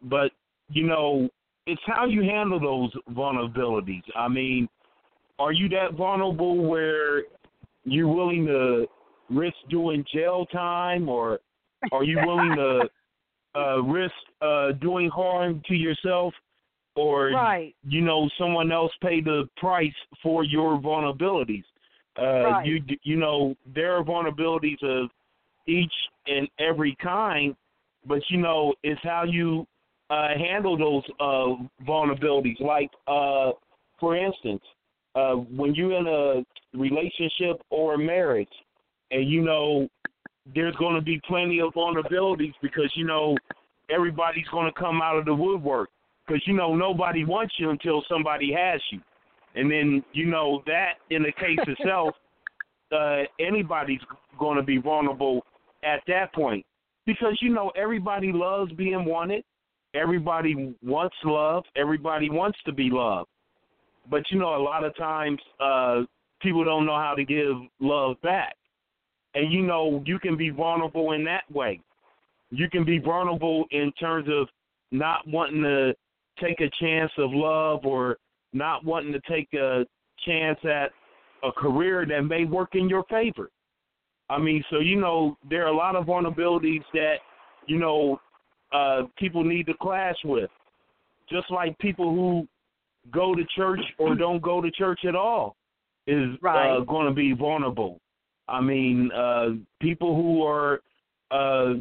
but 0.03 0.31
you 0.69 0.87
know, 0.87 1.29
it's 1.67 1.81
how 1.85 2.05
you 2.05 2.23
handle 2.23 2.59
those 2.59 2.91
vulnerabilities. 3.13 4.03
I 4.15 4.27
mean, 4.27 4.67
are 5.39 5.51
you 5.51 5.69
that 5.69 5.93
vulnerable 5.93 6.65
where 6.67 7.23
you're 7.83 8.07
willing 8.07 8.45
to 8.45 8.85
risk 9.29 9.55
doing 9.69 10.05
jail 10.13 10.45
time, 10.47 11.09
or 11.09 11.39
are 11.91 12.03
you 12.03 12.17
willing 12.25 12.55
to 12.55 12.89
uh, 13.59 13.81
risk 13.81 14.13
uh, 14.41 14.71
doing 14.73 15.09
harm 15.09 15.61
to 15.67 15.73
yourself, 15.73 16.33
or 16.95 17.29
right. 17.31 17.73
you 17.83 18.01
know 18.01 18.29
someone 18.37 18.71
else 18.71 18.91
pay 19.01 19.21
the 19.21 19.47
price 19.57 19.93
for 20.21 20.43
your 20.43 20.79
vulnerabilities? 20.79 21.63
Uh, 22.19 22.23
right. 22.23 22.65
You 22.65 22.81
you 23.03 23.15
know 23.15 23.55
there 23.73 23.95
are 23.95 24.03
vulnerabilities 24.03 24.83
of 24.83 25.09
each 25.67 25.93
and 26.27 26.47
every 26.59 26.95
kind, 27.01 27.55
but 28.05 28.19
you 28.29 28.37
know 28.37 28.73
it's 28.83 29.01
how 29.03 29.23
you 29.23 29.65
uh, 30.11 30.37
handle 30.37 30.77
those 30.77 31.03
uh, 31.19 31.85
vulnerabilities. 31.87 32.59
Like, 32.59 32.89
uh, 33.07 33.51
for 33.99 34.17
instance, 34.17 34.61
uh, 35.15 35.33
when 35.33 35.73
you're 35.75 35.93
in 35.93 36.07
a 36.07 36.77
relationship 36.77 37.61
or 37.69 37.95
a 37.95 37.97
marriage, 37.97 38.49
and 39.11 39.29
you 39.29 39.41
know 39.41 39.87
there's 40.55 40.75
going 40.77 40.95
to 40.95 41.01
be 41.01 41.19
plenty 41.27 41.59
of 41.59 41.73
vulnerabilities 41.73 42.53
because 42.61 42.91
you 42.95 43.05
know 43.05 43.35
everybody's 43.89 44.47
going 44.51 44.71
to 44.71 44.79
come 44.79 45.01
out 45.01 45.17
of 45.17 45.25
the 45.25 45.33
woodwork 45.33 45.89
because 46.25 46.41
you 46.45 46.53
know 46.53 46.75
nobody 46.75 47.25
wants 47.25 47.53
you 47.57 47.69
until 47.69 48.03
somebody 48.09 48.53
has 48.53 48.81
you, 48.91 48.99
and 49.55 49.71
then 49.71 50.03
you 50.13 50.25
know 50.25 50.63
that 50.65 50.93
in 51.09 51.23
the 51.23 51.31
case 51.33 51.59
itself, 51.67 52.15
uh, 52.91 53.23
anybody's 53.39 54.01
going 54.39 54.57
to 54.57 54.63
be 54.63 54.77
vulnerable 54.77 55.45
at 55.83 56.01
that 56.07 56.33
point 56.33 56.65
because 57.05 57.37
you 57.41 57.49
know 57.49 57.71
everybody 57.75 58.31
loves 58.31 58.71
being 58.73 59.05
wanted 59.05 59.43
everybody 59.93 60.73
wants 60.83 61.15
love. 61.23 61.63
Everybody 61.75 62.29
wants 62.29 62.57
to 62.65 62.71
be 62.71 62.89
loved. 62.91 63.29
But 64.09 64.23
you 64.29 64.39
know, 64.39 64.55
a 64.55 64.63
lot 64.63 64.83
of 64.83 64.95
times 64.95 65.39
uh, 65.59 66.01
people 66.41 66.63
don't 66.63 66.85
know 66.85 66.97
how 66.97 67.13
to 67.15 67.23
give 67.23 67.55
love 67.79 68.21
back. 68.21 68.55
And 69.33 69.51
you 69.51 69.61
know, 69.61 70.03
you 70.05 70.19
can 70.19 70.35
be 70.35 70.49
vulnerable 70.49 71.13
in 71.13 71.23
that 71.25 71.49
way. 71.51 71.79
You 72.49 72.69
can 72.69 72.83
be 72.83 72.99
vulnerable 72.99 73.65
in 73.71 73.91
terms 73.93 74.27
of 74.29 74.49
not 74.91 75.25
wanting 75.27 75.63
to 75.63 75.93
take 76.39 76.59
a 76.59 76.69
chance 76.79 77.11
of 77.17 77.31
love 77.31 77.85
or 77.85 78.17
not 78.53 78.83
wanting 78.83 79.13
to 79.13 79.21
take 79.29 79.53
a 79.53 79.85
chance 80.25 80.59
at 80.65 80.91
a 81.43 81.51
career 81.51 82.05
that 82.05 82.21
may 82.23 82.45
work 82.45 82.75
in 82.75 82.89
your 82.89 83.03
favor. 83.05 83.49
I 84.29 84.37
mean, 84.37 84.63
so 84.69 84.79
you 84.79 84.99
know, 84.99 85.37
there 85.49 85.63
are 85.63 85.71
a 85.71 85.75
lot 85.75 85.95
of 85.95 86.05
vulnerabilities 86.05 86.83
that, 86.93 87.15
you 87.67 87.77
know, 87.77 88.19
uh, 88.73 89.03
people 89.17 89.43
need 89.43 89.65
to 89.67 89.73
clash 89.81 90.15
with. 90.23 90.49
Just 91.29 91.49
like 91.51 91.77
people 91.79 92.13
who 92.13 92.47
go 93.13 93.33
to 93.35 93.43
church 93.55 93.81
or 93.97 94.15
don't 94.25 94.41
go 94.41 94.61
to 94.61 94.71
church 94.71 95.01
at 95.07 95.15
all 95.15 95.55
is 96.07 96.29
right. 96.41 96.77
uh, 96.77 96.81
going 96.81 97.07
to 97.07 97.13
be 97.13 97.33
vulnerable. 97.33 97.99
I 98.47 98.61
mean, 98.61 99.11
uh, 99.11 99.49
people 99.79 100.15
who 100.15 100.43
are, 100.43 100.81
uh, 101.31 101.75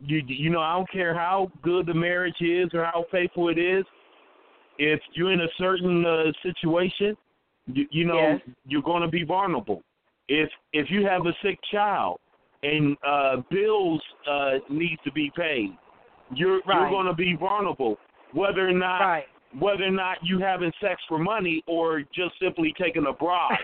you 0.00 0.22
you 0.26 0.50
know, 0.50 0.60
I 0.60 0.74
don't 0.74 0.90
care 0.90 1.14
how 1.14 1.50
good 1.62 1.86
the 1.86 1.94
marriage 1.94 2.40
is 2.40 2.68
or 2.74 2.84
how 2.84 3.04
faithful 3.10 3.48
it 3.48 3.58
is. 3.58 3.84
If 4.78 5.00
you're 5.14 5.32
in 5.32 5.40
a 5.40 5.48
certain 5.58 6.04
uh, 6.04 6.32
situation, 6.42 7.16
you, 7.66 7.86
you 7.90 8.04
know, 8.06 8.16
yes. 8.16 8.40
you're 8.66 8.82
going 8.82 9.02
to 9.02 9.08
be 9.08 9.24
vulnerable. 9.24 9.82
If 10.28 10.50
if 10.72 10.90
you 10.90 11.06
have 11.06 11.26
a 11.26 11.32
sick 11.42 11.58
child 11.70 12.18
and 12.62 12.96
uh, 13.06 13.36
bills 13.50 14.00
uh, 14.30 14.52
need 14.68 14.98
to 15.04 15.12
be 15.12 15.30
paid, 15.36 15.76
you're 16.34 16.60
right. 16.66 16.80
you're 16.80 16.90
going 16.90 17.06
to 17.06 17.14
be 17.14 17.34
vulnerable, 17.34 17.96
whether 18.32 18.68
or 18.68 18.72
not 18.72 19.00
right. 19.00 19.24
Whether 19.58 19.84
or 19.84 19.90
not 19.90 20.18
you 20.22 20.38
having 20.38 20.72
sex 20.80 21.00
for 21.08 21.18
money 21.18 21.62
or 21.66 22.02
just 22.14 22.32
simply 22.40 22.74
taking 22.80 23.06
a 23.06 23.12
bribe. 23.12 23.58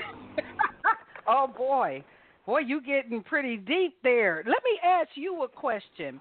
oh 1.29 1.47
boy, 1.47 2.03
boy, 2.45 2.61
you 2.61 2.81
getting 2.81 3.23
pretty 3.23 3.57
deep 3.57 3.97
there. 4.03 4.43
Let 4.47 4.63
me 4.65 4.79
ask 4.85 5.11
you 5.15 5.43
a 5.45 5.49
question. 5.49 6.21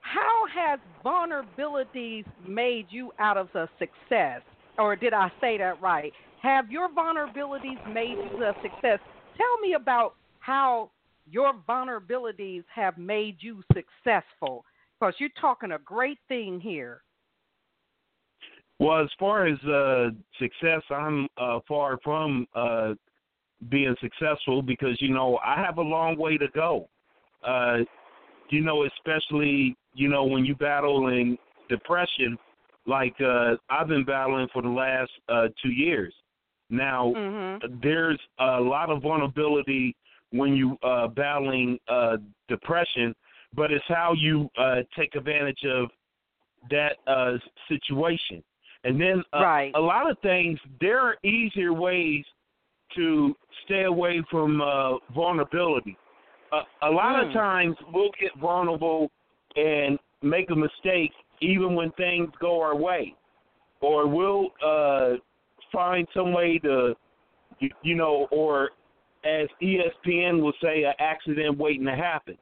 How 0.00 0.42
has 0.52 0.80
vulnerabilities 1.04 2.24
made 2.46 2.86
you 2.90 3.12
out 3.18 3.36
of 3.36 3.48
a 3.54 3.68
success? 3.78 4.40
Or 4.78 4.96
did 4.96 5.12
I 5.12 5.30
say 5.40 5.58
that 5.58 5.80
right? 5.80 6.12
Have 6.42 6.70
your 6.72 6.88
vulnerabilities 6.88 7.78
made 7.92 8.16
you 8.32 8.44
a 8.44 8.52
success? 8.62 8.98
Tell 9.36 9.58
me 9.60 9.74
about 9.74 10.14
how 10.40 10.90
your 11.30 11.52
vulnerabilities 11.68 12.64
have 12.74 12.98
made 12.98 13.36
you 13.40 13.62
successful 13.72 14.64
because 14.98 15.14
you're 15.18 15.30
talking 15.40 15.72
a 15.72 15.78
great 15.78 16.18
thing 16.28 16.60
here. 16.60 17.02
Well, 18.82 19.00
as 19.00 19.10
far 19.16 19.46
as 19.46 19.56
uh, 19.62 20.10
success, 20.40 20.82
I'm 20.90 21.28
uh, 21.38 21.60
far 21.68 22.00
from 22.02 22.48
uh, 22.52 22.94
being 23.68 23.94
successful 24.00 24.60
because 24.60 25.00
you 25.00 25.14
know 25.14 25.38
I 25.44 25.62
have 25.64 25.78
a 25.78 25.82
long 25.82 26.18
way 26.18 26.36
to 26.36 26.48
go. 26.52 26.88
Uh, 27.46 27.78
you 28.50 28.60
know, 28.60 28.84
especially 28.84 29.76
you 29.94 30.08
know 30.08 30.24
when 30.24 30.44
you 30.44 30.56
battling 30.56 31.38
depression, 31.68 32.36
like 32.84 33.14
uh, 33.20 33.54
I've 33.70 33.86
been 33.86 34.04
battling 34.04 34.48
for 34.52 34.62
the 34.62 34.68
last 34.68 35.12
uh, 35.28 35.46
two 35.62 35.70
years. 35.70 36.12
Now, 36.68 37.12
mm-hmm. 37.16 37.78
there's 37.84 38.18
a 38.40 38.60
lot 38.60 38.90
of 38.90 39.00
vulnerability 39.00 39.94
when 40.32 40.56
you 40.56 40.76
uh, 40.82 41.06
battling 41.06 41.78
uh, 41.86 42.16
depression, 42.48 43.14
but 43.54 43.70
it's 43.70 43.84
how 43.86 44.12
you 44.18 44.48
uh, 44.58 44.80
take 44.98 45.14
advantage 45.14 45.64
of 45.66 45.88
that 46.68 46.96
uh, 47.06 47.34
situation. 47.68 48.42
And 48.84 49.00
then 49.00 49.22
uh, 49.32 49.42
right. 49.42 49.72
a 49.74 49.80
lot 49.80 50.10
of 50.10 50.18
things, 50.20 50.58
there 50.80 50.98
are 50.98 51.16
easier 51.24 51.72
ways 51.72 52.24
to 52.96 53.34
stay 53.64 53.84
away 53.84 54.22
from 54.30 54.60
uh, 54.60 54.96
vulnerability. 55.14 55.96
Uh, 56.52 56.62
a 56.82 56.90
lot 56.90 57.14
mm. 57.14 57.28
of 57.28 57.32
times 57.32 57.76
we'll 57.92 58.10
get 58.20 58.30
vulnerable 58.40 59.10
and 59.56 59.98
make 60.22 60.50
a 60.50 60.56
mistake 60.56 61.12
even 61.40 61.74
when 61.74 61.90
things 61.92 62.28
go 62.40 62.60
our 62.60 62.76
way, 62.76 63.14
or 63.80 64.06
we'll 64.06 64.48
uh, 64.64 65.14
find 65.72 66.06
some 66.14 66.32
way 66.32 66.58
to, 66.58 66.94
you, 67.58 67.70
you 67.82 67.94
know, 67.94 68.28
or 68.30 68.70
as 69.24 69.48
ESPN 69.62 70.40
will 70.40 70.52
say, 70.62 70.84
an 70.84 70.94
accident 70.98 71.58
waiting 71.58 71.86
to 71.86 71.94
happen. 71.94 72.36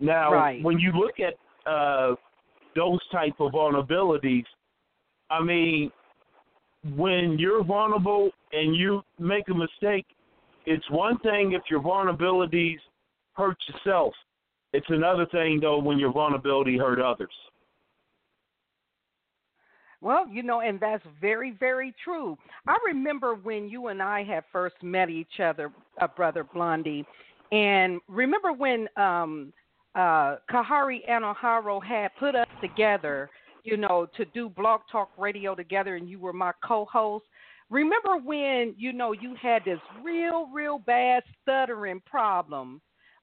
Now, 0.00 0.32
right. 0.32 0.62
when 0.62 0.78
you 0.78 0.92
look 0.92 1.14
at 1.20 1.34
uh, 1.70 2.14
those 2.74 3.00
type 3.10 3.34
of 3.40 3.52
vulnerabilities, 3.52 4.44
I 5.30 5.42
mean, 5.42 5.90
when 6.94 7.38
you're 7.38 7.64
vulnerable 7.64 8.30
and 8.52 8.76
you 8.76 9.02
make 9.18 9.48
a 9.48 9.54
mistake, 9.54 10.06
it's 10.66 10.88
one 10.90 11.18
thing 11.18 11.52
if 11.52 11.62
your 11.70 11.80
vulnerabilities 11.80 12.78
hurt 13.34 13.56
yourself. 13.68 14.12
It's 14.72 14.86
another 14.88 15.26
thing 15.26 15.60
though 15.60 15.78
when 15.78 15.98
your 15.98 16.12
vulnerability 16.12 16.76
hurt 16.76 17.00
others. 17.00 17.32
Well, 20.02 20.28
you 20.28 20.42
know, 20.42 20.60
and 20.60 20.78
that's 20.78 21.02
very, 21.20 21.52
very 21.58 21.94
true. 22.04 22.36
I 22.68 22.76
remember 22.86 23.34
when 23.34 23.68
you 23.68 23.88
and 23.88 24.02
I 24.02 24.22
had 24.24 24.44
first 24.52 24.76
met 24.82 25.08
each 25.08 25.40
other, 25.42 25.72
uh, 26.00 26.06
brother 26.06 26.44
Blondie, 26.44 27.04
and 27.50 28.00
remember 28.08 28.52
when 28.52 28.88
um, 28.96 29.52
uh, 29.94 30.36
Kahari 30.50 31.08
Anoharo 31.08 31.82
had 31.82 32.10
put 32.18 32.34
us 32.34 32.46
together, 32.60 33.30
you 33.66 33.76
know, 33.76 34.06
to 34.16 34.24
do 34.26 34.48
Blog 34.48 34.82
Talk 34.90 35.10
Radio 35.18 35.54
together, 35.54 35.96
and 35.96 36.08
you 36.08 36.20
were 36.20 36.32
my 36.32 36.52
co-host. 36.64 37.24
Remember 37.68 38.16
when 38.16 38.74
you 38.78 38.92
know 38.92 39.10
you 39.10 39.34
had 39.42 39.64
this 39.64 39.80
real, 40.02 40.48
real 40.52 40.78
bad 40.78 41.24
stuttering 41.42 42.00
problem, 42.06 42.80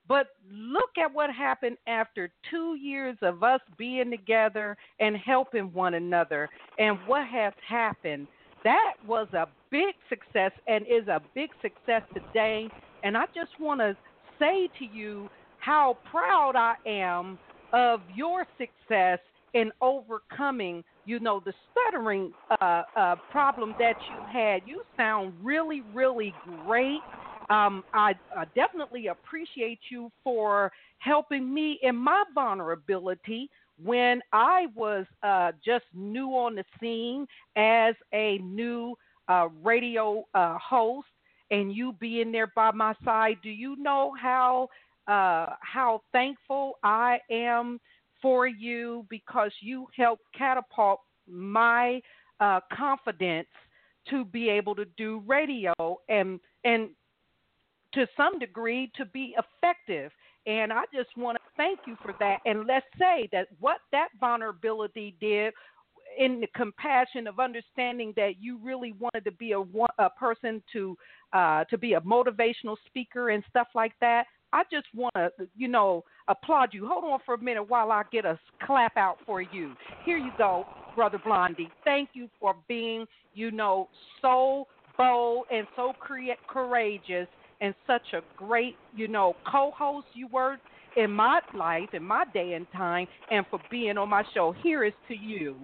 but 0.08 0.28
look 0.52 0.90
at 1.02 1.14
what 1.14 1.34
happened 1.34 1.78
after 1.88 2.30
two 2.52 2.76
years 2.76 3.16
of 3.22 3.42
us 3.42 3.62
being 3.78 4.12
together 4.12 4.76
and 5.00 5.16
helping 5.16 5.72
one 5.72 5.94
another, 5.94 6.50
and 6.78 6.98
what 7.08 7.26
has 7.26 7.54
happened. 7.68 8.28
That 8.66 8.96
was 9.08 9.28
a 9.34 9.48
big 9.72 9.96
success 10.10 10.52
and 10.68 10.86
is 10.88 11.08
a 11.08 11.22
big 11.34 11.52
success 11.62 12.02
today. 12.14 12.70
And 13.04 13.18
I 13.18 13.26
just 13.34 13.52
want 13.60 13.80
to 13.80 13.96
say 14.40 14.70
to 14.80 14.86
you 14.86 15.30
how 15.60 15.98
proud 16.12 16.56
I 16.56 16.76
am 16.86 17.38
of 17.72 18.02
your 18.14 18.46
success 18.58 19.20
in 19.54 19.72
overcoming, 19.82 20.84
you 21.06 21.20
know, 21.20 21.42
the 21.46 21.54
stuttering 21.72 22.32
uh, 22.62 22.84
uh, 22.98 23.16
problem 23.32 23.74
that 23.80 23.96
you 24.10 24.16
had. 24.32 24.62
You 24.66 24.82
sound 24.98 25.34
really, 25.42 25.82
really 25.94 26.34
great. 26.66 27.00
Um, 27.50 27.84
I, 27.94 28.14
I 28.36 28.46
definitely 28.56 29.08
appreciate 29.08 29.80
you 29.92 30.10
for 30.24 30.72
helping 31.00 31.54
me 31.54 31.80
in 31.84 31.96
my 31.96 32.24
vulnerability 32.34 33.50
when 33.84 34.22
I 34.32 34.68
was 34.76 35.06
uh, 35.24 35.52
just 35.64 35.86
new 35.94 36.30
on 36.30 36.56
the 36.56 36.64
scene 36.80 37.28
as 37.56 37.96
a 38.14 38.38
new 38.40 38.96
uh, 39.28 39.50
radio 39.64 40.24
uh, 40.34 40.58
host, 40.58 41.08
and 41.52 41.76
you 41.76 41.94
being 42.00 42.32
there 42.32 42.52
by 42.56 42.72
my 42.72 42.94
side. 43.04 43.38
Do 43.44 43.50
you 43.50 43.76
know 43.76 44.14
how 44.20 44.70
uh, 45.08 45.56
how 45.62 46.02
thankful 46.14 46.74
I 46.84 47.20
am 47.30 47.80
for 48.24 48.48
you 48.48 49.06
because 49.10 49.52
you 49.60 49.86
helped 49.96 50.24
catapult 50.36 51.02
my 51.28 52.02
uh, 52.40 52.62
confidence 52.76 53.50
to 54.10 54.26
be 54.26 54.50
able 54.50 54.74
to 54.76 54.86
do 54.98 55.22
radio 55.28 55.74
and 56.10 56.40
and 56.64 56.90
to 57.94 58.08
some 58.18 58.40
degree 58.40 58.92
to 58.96 59.06
be 59.06 59.36
effective. 59.38 60.12
And 60.48 60.74
I 60.74 60.84
just 60.94 61.16
want 61.16 61.38
to 61.38 61.44
thank 61.56 61.80
you 61.86 61.96
for 62.02 62.16
that. 62.20 62.40
And 62.46 62.66
let's 62.66 62.88
say 62.98 63.30
that 63.32 63.50
what 63.60 63.78
that 63.92 64.10
vulnerability 64.20 65.16
did 65.22 65.54
in 66.18 66.42
the 66.42 66.48
compassion 66.56 67.28
of 67.28 67.40
understanding 67.40 68.14
that 68.16 68.42
you 68.42 68.60
really 68.62 68.94
wanted 69.00 69.26
to 69.26 69.32
be 69.32 69.54
a, 69.54 69.62
a 70.00 70.10
person 70.12 70.62
to 70.74 70.98
uh, 71.34 71.64
to 71.66 71.78
be 71.78 71.94
a 71.94 72.02
motivational 72.02 72.76
speaker 72.88 73.30
and 73.30 73.44
stuff 73.50 73.68
like 73.76 73.94
that. 74.02 74.26
I 74.54 74.64
just 74.72 74.86
want 74.94 75.16
to, 75.16 75.32
you 75.58 75.68
know, 75.68 76.04
applaud 76.28 76.70
you. 76.74 76.88
Hold 76.88 77.04
on 77.06 77.20
for 77.26 77.34
a 77.34 77.38
minute 77.38 77.68
while 77.68 77.92
I 77.92 78.04
get 78.12 78.24
a 78.24 78.40
clap 78.66 78.96
out 78.96 79.18
for 79.26 79.42
you. 79.42 79.74
Here 80.06 80.18
you 80.18 80.32
go, 80.38 80.64
Brother 80.96 81.20
Blondie. 81.26 81.70
Thank 81.84 82.10
you 82.14 82.30
for 82.40 82.56
being, 82.68 83.08
you 83.34 83.50
know, 83.50 83.90
so 84.22 84.68
bold 84.96 85.48
and 85.52 85.66
so 85.76 85.94
cre- 86.00 86.38
courageous 86.48 87.28
and 87.62 87.74
such 87.88 88.14
a 88.14 88.22
great, 88.38 88.76
you 88.96 89.08
know, 89.08 89.36
co-host 89.52 90.06
you 90.14 90.28
were 90.28 90.58
in 90.98 91.10
my 91.10 91.40
life, 91.56 91.90
in 91.94 92.04
my 92.04 92.24
day 92.32 92.54
and 92.54 92.68
time, 92.72 93.08
and 93.32 93.44
for 93.50 93.60
being 93.72 93.98
on 93.98 94.10
my 94.10 94.24
show. 94.36 94.54
Here 94.62 94.84
is 94.84 94.94
to 95.08 95.16
you. 95.16 95.56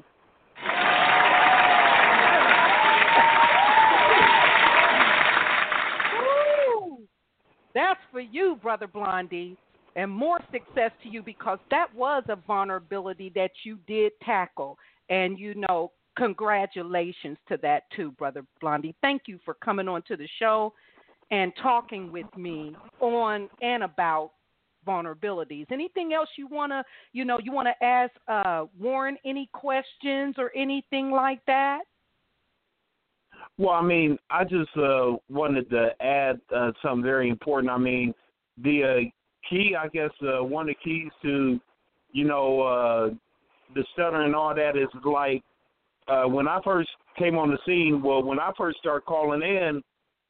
That's 7.80 7.99
for 8.11 8.19
you, 8.19 8.59
Brother 8.61 8.88
Blondie, 8.88 9.55
and 9.95 10.11
more 10.11 10.41
success 10.51 10.91
to 11.01 11.07
you 11.07 11.23
because 11.23 11.59
that 11.71 11.88
was 11.95 12.23
a 12.27 12.36
vulnerability 12.36 13.32
that 13.36 13.51
you 13.63 13.80
did 13.88 14.11
tackle. 14.21 14.77
And, 15.09 15.39
you 15.39 15.55
know, 15.55 15.93
congratulations 16.17 17.38
to 17.47 17.57
that, 17.61 17.84
too, 17.95 18.11
Brother 18.11 18.43
Blondie. 18.59 18.95
Thank 18.99 19.23
you 19.27 19.39
for 19.45 19.53
coming 19.53 19.88
on 19.88 20.01
to 20.09 20.17
the 20.17 20.27
show 20.39 20.73
and 21.32 21.53
talking 21.63 22.11
with 22.11 22.25
me 22.36 22.75
on 22.99 23.47
and 23.61 23.84
about 23.84 24.32
vulnerabilities. 24.86 25.71
Anything 25.71 26.11
else 26.11 26.27
you 26.38 26.47
wanna, 26.47 26.84
you 27.13 27.23
know, 27.23 27.39
you 27.41 27.53
wanna 27.53 27.75
ask 27.82 28.11
uh, 28.27 28.65
Warren 28.77 29.15
any 29.23 29.49
questions 29.53 30.36
or 30.38 30.51
anything 30.53 31.11
like 31.11 31.39
that? 31.47 31.84
Well, 33.60 33.76
I 33.76 33.82
mean, 33.82 34.18
I 34.32 34.45
just 34.45 34.70
uh, 34.78 35.18
wanted 35.30 35.70
to 35.72 35.89
add 36.01 36.39
uh, 36.55 36.72
something 36.82 37.03
very 37.03 37.30
important. 37.30 37.70
I 37.70 37.78
mean, 37.78 38.14
the 38.57 38.84
uh, 38.84 39.10
key, 39.49 39.76
I 39.78 39.89
guess, 39.89 40.12
uh, 40.22 40.41
one 40.41 40.70
of 40.70 40.76
the 40.76 40.89
keys 40.89 41.12
to, 41.24 41.60
you 42.14 42.24
know, 42.24 42.62
uh, 42.62 43.10
the 43.76 43.84
stutter 43.91 44.22
and 44.22 44.34
all 44.34 44.55
that 44.55 44.78
is 44.78 44.88
like 45.03 45.43
uh, 46.07 46.24
when 46.24 46.47
I 46.47 46.62
first 46.64 46.89
came 47.18 47.38
on 47.38 47.49
the 47.49 47.57
scene. 47.66 48.01
Well, 48.01 48.24
when 48.24 48.39
I 48.39 48.51
first 48.57 48.78
started 48.80 49.05
calling 49.05 49.41
in 49.41 49.84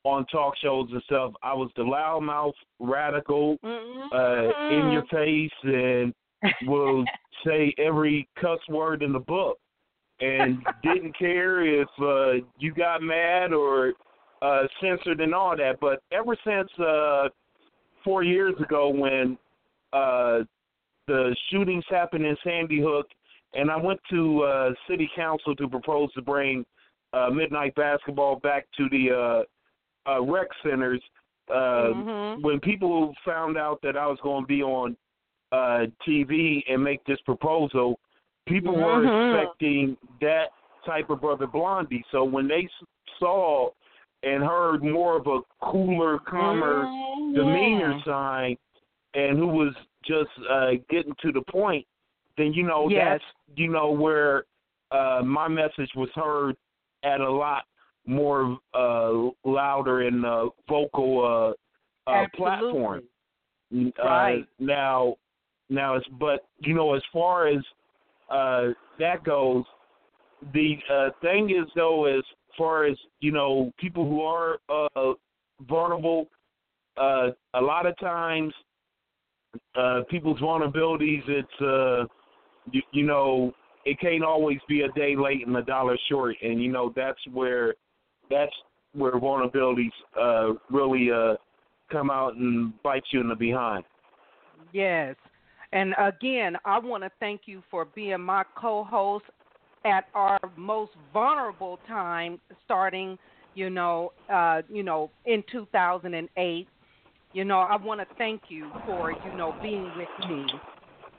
on 0.06 0.26
talk 0.26 0.56
shows 0.58 0.88
and 0.92 1.04
stuff, 1.04 1.34
I 1.44 1.54
was 1.54 1.70
the 1.76 1.84
loudmouth 1.84 2.54
radical, 2.80 3.58
mm-hmm. 3.64 4.12
uh, 4.12 4.70
in 4.76 4.92
your 4.92 5.06
face, 5.12 5.52
and 5.62 6.16
will 6.68 7.06
say 7.46 7.76
every 7.78 8.28
cuss 8.42 8.60
word 8.70 9.04
in 9.04 9.14
the 9.14 9.20
book 9.20 9.60
and 10.22 10.60
didn't 10.84 11.18
care 11.18 11.66
if 11.66 11.88
uh, 12.02 12.46
you 12.58 12.74
got 12.74 13.02
mad 13.02 13.54
or 13.54 13.94
uh, 14.42 14.64
censored 14.82 15.22
and 15.22 15.34
all 15.34 15.56
that. 15.56 15.80
But 15.80 16.02
ever 16.12 16.36
since 16.46 16.70
uh, 16.80 17.30
four 18.04 18.24
years 18.24 18.56
ago, 18.60 18.90
when 18.90 19.38
uh, 19.94 20.40
the 21.08 21.36
shootings 21.50 21.84
happened 21.90 22.26
in 22.26 22.36
Sandy 22.44 22.82
Hook, 22.82 23.08
and 23.54 23.72
I 23.72 23.78
went 23.78 24.00
to 24.12 24.42
uh, 24.44 24.70
city 24.88 25.10
council 25.16 25.56
to 25.56 25.68
propose 25.68 26.14
to 26.14 26.22
bring 26.22 26.66
uh, 27.14 27.30
midnight 27.32 27.74
basketball 27.76 28.38
back 28.38 28.68
to 28.78 28.88
the 28.90 29.46
uh, 30.08 30.12
uh, 30.12 30.22
rec 30.22 30.48
centers. 30.64 31.02
Uh, 31.50 31.90
mm-hmm. 31.94 32.42
When 32.44 32.60
people 32.60 33.14
found 33.26 33.58
out 33.58 33.80
that 33.82 33.98
I 33.98 34.06
was 34.06 34.20
going 34.22 34.44
to 34.44 34.48
be 34.48 34.62
on 34.62 34.96
uh, 35.52 35.86
TV 36.08 36.62
and 36.70 36.84
make 36.84 37.04
this 37.06 37.20
proposal, 37.26 38.00
people 38.50 38.74
mm-hmm. 38.74 39.06
were 39.08 39.39
expecting 39.39 39.97
that 40.22 40.47
type 40.86 41.10
of 41.10 41.22
brother 41.22 41.47
Blondie. 41.47 42.04
So 42.12 42.24
when 42.24 42.47
they 42.47 42.68
saw 43.20 43.70
and 44.24 44.43
heard 44.43 44.84
more 44.84 45.18
of 45.18 45.28
a 45.28 45.39
cooler, 45.64 46.20
calmer 46.20 46.84
mm-hmm. 46.86 47.36
demeanor 47.36 48.00
sign, 48.06 48.58
and 49.14 49.38
who 49.38 49.47
was 49.47 49.74
just 50.06 50.30
uh, 50.50 50.72
getting 50.89 51.14
to 51.22 51.32
the 51.32 51.41
point, 51.50 51.86
then 52.38 52.54
you 52.54 52.64
know 52.64 52.89
yes. 52.89 53.04
that's 53.06 53.60
you 53.60 53.70
know 53.70 53.91
where 53.91 54.45
uh, 54.91 55.22
my 55.24 55.47
message 55.47 55.89
was 55.95 56.10
heard 56.16 56.56
at 57.04 57.22
a 57.22 57.32
lot 57.32 57.64
more 58.06 58.58
uh, 58.74 59.30
louder 59.45 60.02
and 60.02 60.26
uh, 60.26 60.50
vocal 60.68 61.56
uh, 62.08 62.12
uh, 62.12 62.26
platform. 62.36 63.04
Right. 63.72 64.39
Uh, 64.41 64.45
now, 64.60 65.16
now 65.70 65.95
it's 65.95 66.08
but 66.20 66.47
you 66.60 66.74
know 66.74 66.95
as 66.95 67.04
far 67.14 67.47
as 67.47 67.60
uh, 68.30 68.68
that 69.00 69.24
goes, 69.24 69.64
the 70.54 70.76
uh, 70.92 71.10
thing 71.22 71.50
is 71.50 71.70
though 71.76 72.06
as 72.06 72.24
far 72.58 72.86
as 72.86 72.98
you 73.20 73.32
know 73.32 73.72
people 73.78 74.06
who 74.08 74.22
are 74.22 74.60
uh, 74.70 75.14
vulnerable, 75.68 76.28
uh, 76.98 77.30
a 77.54 77.62
lot 77.62 77.86
of 77.86 77.98
times 78.00 78.54
uh, 79.76 80.02
people's 80.10 80.40
vulnerabilities 80.40 81.28
it's 81.28 81.62
uh, 81.62 82.06
you, 82.72 82.82
you 82.92 83.06
know 83.06 83.52
it 83.86 84.00
can't 84.00 84.24
always 84.24 84.60
be 84.68 84.82
a 84.82 84.92
day 84.92 85.16
late 85.16 85.46
and 85.48 85.56
a 85.56 85.64
dollar 85.64 85.98
short, 86.10 86.36
and 86.42 86.62
you 86.62 86.72
know 86.72 86.94
that's 86.96 87.20
where 87.32 87.76
that's 88.30 88.52
where 88.94 89.14
vulnerabilities 89.14 89.92
uh, 90.20 90.54
really 90.70 91.10
uh, 91.12 91.36
come 91.92 92.10
out 92.10 92.36
and 92.36 92.74
bite 92.84 93.04
you 93.12 93.22
in 93.22 93.30
the 93.30 93.36
behind. 93.36 93.84
Yes. 94.74 95.16
And 95.72 95.94
again, 96.00 96.58
I 96.66 96.80
want 96.80 97.04
to 97.04 97.12
thank 97.20 97.42
you 97.46 97.64
for 97.70 97.86
being 97.86 98.22
my 98.22 98.44
co-host 98.56 99.26
at 99.86 100.06
our 100.14 100.40
most 100.56 100.92
vulnerable 101.14 101.80
time, 101.88 102.40
starting, 102.64 103.18
you 103.54 103.70
know, 103.70 104.12
uh, 104.32 104.62
you 104.70 104.84
know, 104.84 105.12
in 105.26 105.44
2008. 105.52 106.68
You 107.32 107.46
know, 107.46 107.60
I 107.60 107.76
want 107.78 108.02
to 108.02 108.08
thank 108.18 108.44
you 108.48 108.74
for, 108.84 109.12
you 109.12 109.34
know, 109.34 109.56
being 109.62 109.94
with 109.94 110.10
me 110.28 110.48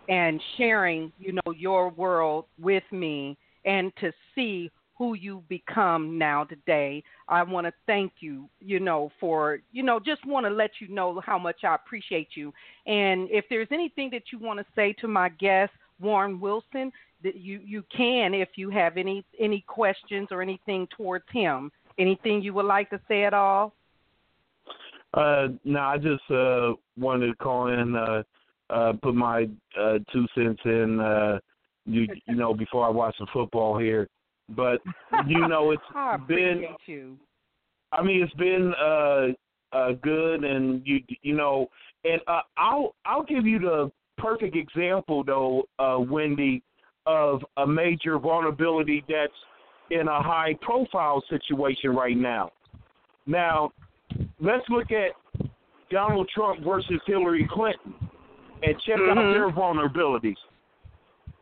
and 0.09 0.43
sharing, 0.57 1.13
you 1.19 1.33
know, 1.33 1.53
your 1.57 1.89
world 1.91 2.47
with 2.59 2.83
me 2.91 3.39
and 3.65 3.93
to 4.01 4.13
see 4.35 4.71
who 5.01 5.15
you 5.15 5.43
become 5.49 6.19
now 6.19 6.45
today. 6.45 7.03
I 7.27 7.43
want 7.43 7.67
to 7.67 7.73
thank 7.87 8.13
you, 8.21 8.51
you 8.61 8.81
know, 8.81 9.11
for, 9.19 9.61
you 9.73 9.83
know, 9.83 9.99
just 9.99 10.27
want 10.27 10.45
to 10.45 10.51
let 10.51 10.73
you 10.79 10.89
know 10.89 11.23
how 11.25 11.39
much 11.39 11.65
I 11.65 11.75
appreciate 11.75 12.29
you. 12.35 12.53
And 12.87 13.27
if 13.31 13.47
there's 13.49 13.69
anything 13.73 14.11
that 14.11 14.25
you 14.31 14.39
want 14.39 14.61
to 14.61 14.67
say 14.77 14.93
to 15.01 15.09
my 15.09 15.31
guest, 15.31 15.73
Warren 16.01 16.39
Wilson, 16.39 16.93
that 17.23 17.37
you 17.37 17.61
you 17.65 17.83
can 17.97 18.35
if 18.35 18.51
you 18.57 18.69
have 18.69 18.99
any 18.99 19.25
any 19.39 19.65
questions 19.67 20.29
or 20.31 20.43
anything 20.43 20.87
towards 20.95 21.25
him. 21.33 21.73
Anything 21.99 22.43
you 22.43 22.53
would 22.53 22.67
like 22.67 22.91
to 22.91 23.01
say 23.09 23.25
at 23.25 23.33
all? 23.33 23.73
Uh, 25.15 25.49
no, 25.65 25.81
I 25.81 25.97
just 25.97 26.31
uh 26.31 26.75
wanted 26.99 27.29
to 27.29 27.37
call 27.37 27.69
in 27.69 27.97
uh 27.97 28.23
uh, 28.69 28.93
put 29.03 29.15
my 29.15 29.49
uh, 29.81 29.99
two 30.13 30.27
cents 30.35 30.61
in. 30.67 31.01
Uh, 31.01 31.39
you 31.87 32.07
you 32.27 32.35
know 32.35 32.53
before 32.53 32.85
I 32.87 32.91
watch 32.91 33.17
the 33.19 33.27
football 33.33 33.79
here, 33.79 34.07
but 34.57 34.81
you 35.27 35.47
know 35.49 35.71
it's 35.71 35.83
I 35.95 36.17
been. 36.17 36.65
You. 36.87 37.17
I 37.93 38.03
mean 38.03 38.23
it's 38.23 38.35
been 38.35 38.73
uh, 38.81 39.77
uh, 39.77 39.93
good, 40.03 40.45
and 40.45 40.83
you 40.85 41.01
you 41.23 41.35
know, 41.35 41.67
and 42.05 42.21
uh, 42.27 42.41
I'll 42.57 42.95
I'll 43.05 43.25
give 43.25 43.47
you 43.47 43.59
the 43.59 43.91
perfect 44.19 44.57
example 44.57 45.25
though, 45.25 45.65
uh, 45.79 45.99
Wendy, 45.99 46.63
of 47.07 47.43
a 47.57 47.67
major 47.67 48.19
vulnerability 48.19 49.05
that's 49.09 49.33
in 49.91 50.09
a 50.09 50.23
high 50.23 50.55
profile 50.61 51.23
situation 51.29 51.91
right 51.91 52.17
now. 52.17 52.51
Now, 53.27 53.73
let's 54.41 54.65
look 54.69 54.91
at 54.93 55.13
Donald 55.91 56.29
Trump 56.35 56.65
versus 56.65 57.01
Hillary 57.07 57.49
Clinton 57.51 57.95
and 58.63 58.75
check 58.87 58.97
mm-hmm. 58.97 59.19
out 59.19 59.33
their 59.33 59.51
vulnerabilities. 59.51 60.37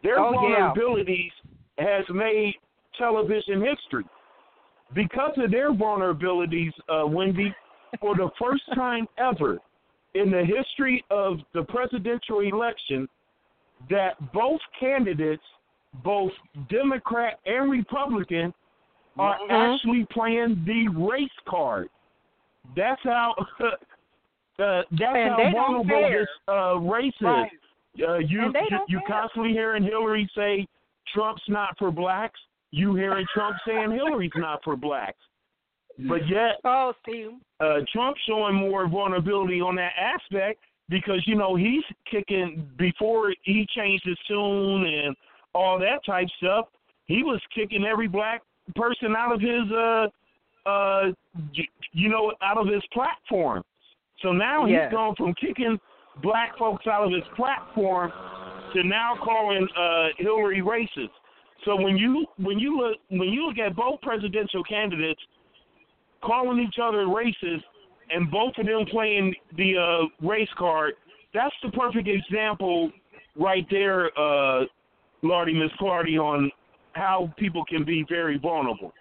Their 0.02 0.18
oh, 0.20 0.32
vulnerabilities 0.32 1.30
yeah. 1.78 1.98
has 1.98 2.04
made 2.10 2.54
television 2.98 3.62
history. 3.62 4.04
Because 4.94 5.32
of 5.36 5.50
their 5.50 5.72
vulnerabilities, 5.72 6.72
uh, 6.88 7.06
Wendy, 7.06 7.54
for 8.00 8.16
the 8.16 8.30
first 8.40 8.62
time 8.74 9.06
ever 9.18 9.58
in 10.14 10.30
the 10.30 10.44
history 10.44 11.04
of 11.10 11.38
the 11.54 11.62
presidential 11.64 12.40
election, 12.40 13.08
that 13.90 14.14
both 14.32 14.60
candidates, 14.78 15.42
both 16.02 16.32
Democrat 16.68 17.38
and 17.46 17.70
Republican, 17.70 18.52
are 19.18 19.36
mm-hmm. 19.38 19.52
actually 19.52 20.06
playing 20.12 20.62
the 20.66 20.88
race 21.00 21.28
card. 21.48 21.88
That's 22.76 23.00
how 23.04 23.34
Uh, 24.58 24.82
that's 24.90 25.02
and 25.14 25.30
how 25.30 25.50
vulnerable 25.52 26.10
this 26.10 26.28
uh, 26.48 26.76
race 26.78 27.12
right. 27.20 27.46
is. 27.46 28.02
Uh, 28.02 28.18
you 28.18 28.52
you, 28.70 28.78
you 28.88 29.00
constantly 29.06 29.52
hearing 29.52 29.84
Hillary 29.84 30.28
say 30.34 30.66
Trump's 31.14 31.42
not 31.46 31.78
for 31.78 31.92
blacks. 31.92 32.40
You 32.70 32.94
hearing 32.94 33.26
Trump 33.32 33.56
saying 33.66 33.92
Hillary's 33.92 34.30
not 34.36 34.60
for 34.62 34.76
blacks. 34.76 35.18
But 36.06 36.28
yet, 36.28 36.60
oh, 36.64 36.92
Steve. 37.02 37.30
Uh, 37.60 37.78
Trump's 37.92 38.20
showing 38.28 38.54
more 38.54 38.88
vulnerability 38.88 39.60
on 39.60 39.74
that 39.76 39.92
aspect 39.98 40.60
because 40.88 41.22
you 41.26 41.34
know 41.34 41.56
he's 41.56 41.82
kicking 42.10 42.70
before 42.78 43.34
he 43.42 43.66
changed 43.74 44.04
his 44.06 44.18
tune 44.28 44.86
and 44.86 45.16
all 45.54 45.78
that 45.78 46.04
type 46.06 46.28
stuff. 46.38 46.66
He 47.06 47.22
was 47.22 47.40
kicking 47.54 47.84
every 47.84 48.06
black 48.06 48.42
person 48.76 49.16
out 49.16 49.34
of 49.34 49.40
his 49.40 49.72
uh 49.72 50.06
uh 50.68 51.12
you 51.92 52.08
know 52.08 52.32
out 52.42 52.58
of 52.58 52.66
his 52.68 52.82
platform. 52.92 53.62
So 54.22 54.32
now 54.32 54.66
he's 54.66 54.92
gone 54.92 55.14
from 55.16 55.34
kicking 55.34 55.78
black 56.22 56.56
folks 56.58 56.86
out 56.86 57.04
of 57.04 57.12
his 57.12 57.22
platform 57.36 58.12
to 58.74 58.82
now 58.82 59.14
calling 59.22 59.66
uh, 59.76 60.08
Hillary 60.18 60.60
racist. 60.60 61.10
So 61.64 61.76
when 61.76 61.96
you 61.96 62.26
when 62.38 62.58
you 62.58 62.78
look 62.78 62.98
when 63.10 63.28
you 63.28 63.46
look 63.46 63.58
at 63.58 63.74
both 63.74 64.00
presidential 64.00 64.62
candidates 64.64 65.20
calling 66.22 66.58
each 66.60 66.76
other 66.82 67.06
racist 67.06 67.62
and 68.10 68.30
both 68.30 68.52
of 68.58 68.66
them 68.66 68.86
playing 68.90 69.34
the 69.56 69.76
uh, 69.76 70.26
race 70.26 70.48
card, 70.56 70.94
that's 71.34 71.54
the 71.62 71.70
perfect 71.70 72.08
example 72.08 72.90
right 73.36 73.66
there, 73.70 74.06
uh, 74.18 74.64
Lardy 75.22 75.54
Miss 75.54 75.70
Clardy, 75.80 76.18
on 76.18 76.50
how 76.92 77.32
people 77.38 77.64
can 77.64 77.84
be 77.84 78.04
very 78.08 78.38
vulnerable. 78.38 78.92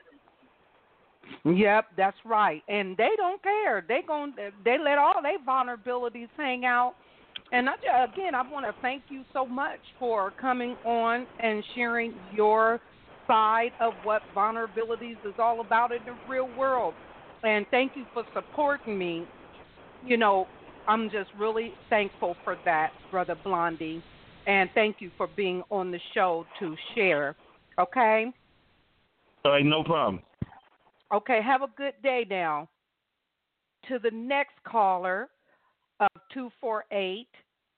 Yep, 1.45 1.85
that's 1.97 2.17
right. 2.25 2.63
And 2.67 2.95
they 2.97 3.09
don't 3.17 3.41
care. 3.43 3.83
They 3.87 4.01
going 4.05 4.33
they 4.63 4.77
let 4.77 4.97
all 4.97 5.21
their 5.21 5.39
vulnerabilities 5.39 6.29
hang 6.37 6.65
out. 6.65 6.95
And 7.51 7.69
I, 7.69 7.73
again, 8.03 8.35
I 8.35 8.49
want 8.49 8.65
to 8.65 8.73
thank 8.81 9.03
you 9.09 9.23
so 9.33 9.45
much 9.45 9.79
for 9.99 10.31
coming 10.39 10.75
on 10.85 11.25
and 11.39 11.63
sharing 11.75 12.13
your 12.33 12.81
side 13.25 13.71
of 13.79 13.93
what 14.03 14.21
vulnerabilities 14.35 15.17
is 15.25 15.33
all 15.39 15.61
about 15.61 15.91
in 15.91 15.99
the 16.05 16.15
real 16.29 16.49
world. 16.57 16.93
And 17.43 17.65
thank 17.71 17.93
you 17.95 18.05
for 18.13 18.23
supporting 18.33 18.97
me. 18.97 19.25
You 20.05 20.17
know, 20.17 20.47
I'm 20.87 21.09
just 21.09 21.29
really 21.39 21.73
thankful 21.89 22.35
for 22.43 22.57
that, 22.65 22.91
Brother 23.11 23.35
Blondie. 23.43 24.03
And 24.45 24.69
thank 24.73 24.97
you 24.99 25.11
for 25.17 25.27
being 25.35 25.63
on 25.69 25.91
the 25.91 25.99
show 26.13 26.45
to 26.59 26.75
share. 26.95 27.35
Okay? 27.79 28.25
All 29.43 29.51
right, 29.51 29.65
no 29.65 29.83
problem. 29.83 30.21
Okay, 31.13 31.41
have 31.41 31.61
a 31.61 31.67
good 31.77 31.93
day 32.03 32.25
now. 32.29 32.67
To 33.87 33.99
the 33.99 34.11
next 34.11 34.55
caller 34.65 35.29
248 36.33 37.27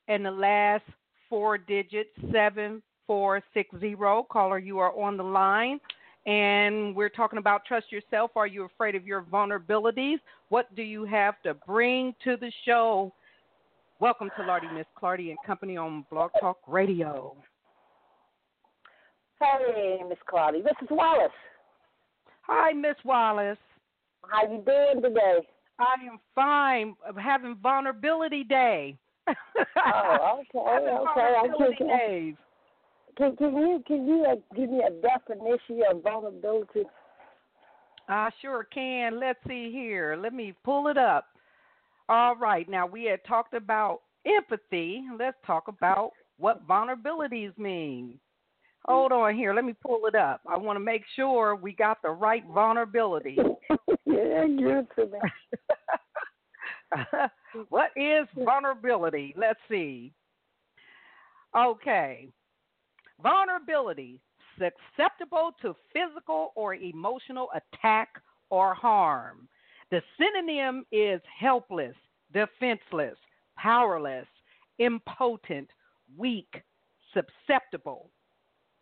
and 0.07 0.25
the 0.25 0.31
last 0.31 0.83
four 1.29 1.57
digits 1.57 2.09
7460. 2.31 3.95
Caller, 4.31 4.59
you 4.59 4.79
are 4.79 4.97
on 4.99 5.17
the 5.17 5.23
line. 5.23 5.79
And 6.25 6.95
we're 6.95 7.09
talking 7.09 7.39
about 7.39 7.65
trust 7.65 7.91
yourself. 7.91 8.31
Are 8.35 8.47
you 8.47 8.65
afraid 8.65 8.95
of 8.95 9.07
your 9.07 9.21
vulnerabilities? 9.23 10.17
What 10.49 10.73
do 10.75 10.83
you 10.83 11.05
have 11.05 11.41
to 11.43 11.53
bring 11.53 12.13
to 12.23 12.37
the 12.37 12.51
show? 12.65 13.13
Welcome 13.99 14.29
to 14.37 14.45
Lardy 14.45 14.67
Miss 14.73 14.85
Clardy 15.01 15.29
and 15.29 15.37
Company 15.45 15.77
on 15.77 16.05
Blog 16.11 16.31
Talk 16.39 16.57
Radio. 16.67 17.35
Hey, 19.39 19.99
Miss 20.07 20.17
Clardy. 20.31 20.63
This 20.63 20.73
is 20.81 20.87
Wallace. 20.91 21.31
Hi, 22.41 22.73
Miss 22.73 22.95
Wallace. 23.05 23.57
How 24.29 24.43
you 24.43 24.63
doing 24.65 25.01
today? 25.01 25.47
I 25.79 26.05
am 26.05 26.19
fine. 26.35 26.95
I'm 27.07 27.15
having 27.15 27.55
vulnerability 27.61 28.43
day. 28.43 28.97
oh, 29.27 30.41
okay, 30.41 30.59
okay. 30.59 31.13
Vulnerability 31.15 31.75
can, 31.77 31.87
days. 31.87 32.35
Can, 33.17 33.35
can 33.37 33.55
you 33.55 33.83
can 33.87 34.07
you 34.07 34.25
uh, 34.29 34.35
give 34.55 34.69
me 34.69 34.81
a 34.85 34.91
definition 35.01 35.81
of 35.89 36.03
vulnerability? 36.03 36.83
I 38.07 38.29
sure 38.41 38.65
can. 38.73 39.19
Let's 39.19 39.39
see 39.47 39.71
here. 39.71 40.17
Let 40.21 40.33
me 40.33 40.53
pull 40.63 40.87
it 40.87 40.97
up. 40.97 41.25
All 42.09 42.35
right. 42.35 42.67
Now 42.67 42.87
we 42.87 43.05
had 43.05 43.19
talked 43.25 43.53
about 43.53 44.01
empathy. 44.25 45.03
Let's 45.17 45.37
talk 45.45 45.67
about 45.67 46.11
what 46.37 46.67
vulnerabilities 46.67 47.55
mean. 47.57 48.19
Hold 48.85 49.11
on 49.11 49.35
here. 49.35 49.53
Let 49.53 49.65
me 49.65 49.73
pull 49.73 50.07
it 50.07 50.15
up. 50.15 50.41
I 50.47 50.57
want 50.57 50.77
to 50.77 50.83
make 50.83 51.03
sure 51.15 51.55
we 51.55 51.73
got 51.73 52.01
the 52.01 52.09
right 52.09 52.43
vulnerability. 52.51 53.37
what 57.69 57.91
is 57.95 58.27
vulnerability? 58.35 59.33
Let's 59.37 59.59
see. 59.69 60.11
Okay. 61.55 62.29
Vulnerability, 63.21 64.19
susceptible 64.57 65.51
to 65.61 65.75
physical 65.93 66.53
or 66.55 66.75
emotional 66.75 67.49
attack 67.53 68.09
or 68.49 68.73
harm. 68.73 69.47
The 69.91 70.01
synonym 70.17 70.85
is 70.91 71.21
helpless, 71.39 71.95
defenseless, 72.33 73.17
powerless, 73.57 74.27
impotent, 74.77 75.69
weak, 76.17 76.63
susceptible. 77.13 78.09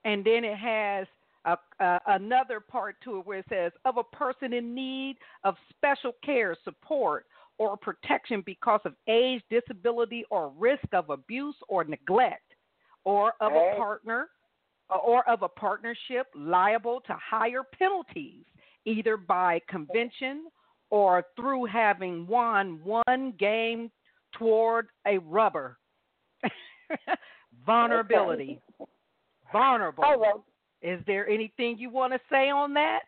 And 0.05 0.23
then 0.23 0.43
it 0.43 0.57
has 0.57 1.07
a, 1.47 1.57
uh, 1.83 1.99
another 2.07 2.59
part 2.59 2.97
to 3.03 3.19
it 3.19 3.25
where 3.25 3.39
it 3.39 3.45
says, 3.49 3.71
of 3.85 3.97
a 3.97 4.03
person 4.15 4.53
in 4.53 4.75
need 4.75 5.17
of 5.43 5.55
special 5.69 6.11
care, 6.23 6.55
support, 6.63 7.25
or 7.57 7.75
protection 7.75 8.43
because 8.45 8.81
of 8.85 8.93
age, 9.09 9.41
disability, 9.49 10.23
or 10.29 10.51
risk 10.57 10.85
of 10.93 11.09
abuse 11.09 11.55
or 11.67 11.83
neglect, 11.83 12.53
or 13.03 13.33
of 13.41 13.51
a 13.53 13.75
partner 13.77 14.27
or 14.89 15.27
of 15.29 15.41
a 15.43 15.49
partnership 15.49 16.27
liable 16.35 17.01
to 17.07 17.13
higher 17.13 17.61
penalties, 17.77 18.45
either 18.85 19.17
by 19.17 19.59
convention 19.67 20.45
or 20.89 21.25
through 21.35 21.65
having 21.65 22.25
won 22.27 22.79
one 22.83 23.33
game 23.37 23.91
toward 24.37 24.87
a 25.05 25.17
rubber. 25.19 25.77
Vulnerability. 27.65 28.61
Vulnerable. 29.51 30.03
Oh, 30.05 30.43
Is 30.87 31.01
there 31.05 31.27
anything 31.27 31.77
you 31.77 31.89
want 31.89 32.13
to 32.13 32.19
say 32.31 32.49
on 32.49 32.73
that? 32.75 33.01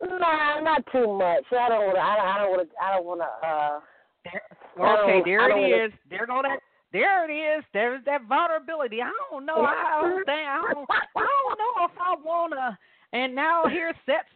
Nah, 0.00 0.60
not 0.60 0.84
too 0.92 1.18
much. 1.18 1.42
I 1.50 1.68
don't 1.68 1.86
want 1.86 1.96
to. 1.96 2.00
I 2.00 2.38
don't 2.38 2.50
want 2.50 2.70
to. 2.70 2.76
I 2.80 2.94
don't 2.94 3.04
want 3.04 3.20
to. 3.20 3.46
Uh, 3.46 3.80
there, 4.24 4.42
okay, 4.78 5.22
there 5.24 5.50
it 5.50 5.60
wanna, 5.60 5.86
is. 5.86 5.92
There 6.08 6.26
go 6.26 6.42
that. 6.42 6.60
There 6.92 7.28
it 7.28 7.34
is. 7.34 7.64
There's 7.72 8.04
that 8.04 8.22
vulnerability. 8.28 9.02
I 9.02 9.10
don't 9.30 9.44
know. 9.44 9.62
I 9.66 10.00
don't 10.00 10.24
think. 10.24 10.46
I 10.46 10.62
don't. 10.72 10.86
I 10.88 11.26
don't 11.26 11.58
know 11.58 11.84
if 11.86 11.90
I 12.00 12.14
wanna. 12.24 12.78
And 13.12 13.34
now 13.34 13.64
here 13.68 13.92
sets 14.06 14.28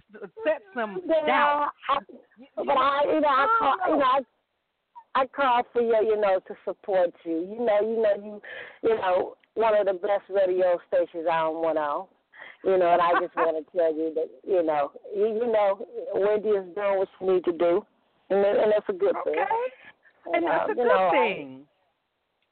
sets 0.44 0.64
some 0.74 1.02
yeah, 1.06 1.26
doubt. 1.26 1.70
I, 1.88 1.98
but 2.56 2.76
I, 2.76 3.00
you 3.06 3.20
know, 3.20 3.28
I 3.28 3.46
call, 3.58 3.76
you 3.88 3.96
know, 3.98 4.04
I, 4.04 5.20
I 5.20 5.26
call 5.28 5.62
for 5.72 5.82
you, 5.82 5.96
you 6.08 6.20
know, 6.20 6.40
to 6.48 6.54
support 6.64 7.14
you. 7.24 7.46
You 7.48 7.64
know, 7.64 7.80
you 7.80 8.02
know, 8.02 8.14
you, 8.16 8.42
you 8.82 8.96
know, 8.96 9.36
one 9.54 9.76
of 9.76 9.86
the 9.86 9.94
best 9.94 10.24
radio 10.28 10.78
stations 10.88 11.26
I 11.30 11.40
don't 11.40 11.62
want 11.62 11.78
on. 11.78 12.06
You 12.64 12.78
know, 12.78 12.92
and 12.92 13.00
I 13.00 13.20
just 13.20 13.36
want 13.36 13.60
to 13.60 13.64
tell 13.76 13.94
you 13.94 14.12
that, 14.14 14.28
you 14.46 14.62
know, 14.62 14.90
you, 15.14 15.26
you 15.26 15.52
know, 15.52 15.86
Wendy 16.14 16.48
is 16.48 16.74
doing 16.74 16.98
what 16.98 17.08
she 17.18 17.26
needs 17.26 17.44
to 17.44 17.52
do, 17.52 17.84
and, 18.30 18.38
and 18.38 18.72
that's 18.72 18.88
a 18.88 18.92
good 18.92 19.14
okay. 19.16 19.32
thing. 19.32 19.44
And, 20.26 20.36
and 20.36 20.46
that's 20.46 20.68
uh, 20.68 20.72
a 20.72 20.74
good 20.74 20.88
know, 20.88 21.10
thing. 21.12 21.60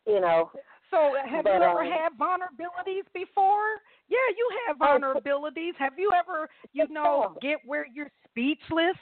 I, 0.07 0.11
you 0.11 0.21
know. 0.21 0.51
So, 0.91 1.17
have 1.25 1.45
but, 1.45 1.55
you 1.55 1.63
ever 1.63 1.85
um, 1.85 1.91
had 1.91 2.13
vulnerabilities 2.21 3.09
before? 3.15 3.81
Yeah, 4.09 4.29
you 4.37 4.51
have 4.67 4.77
Oh, 4.81 4.99
vulnerabilities. 4.99 5.73
Have 5.79 5.95
you 5.97 6.11
ever, 6.13 6.51
you 6.75 6.87
know, 6.91 7.35
get 7.41 7.59
where 7.65 7.87
you're 7.93 8.11
speechless? 8.29 8.97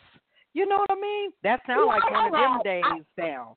You 0.54 0.66
know 0.66 0.78
what 0.78 0.90
I 0.90 1.00
mean? 1.00 1.30
That 1.42 1.60
sounds 1.66 1.88
like 1.88 2.08
one 2.08 2.26
of 2.26 2.32
them 2.32 2.60
days 2.64 3.04
now. 3.18 3.56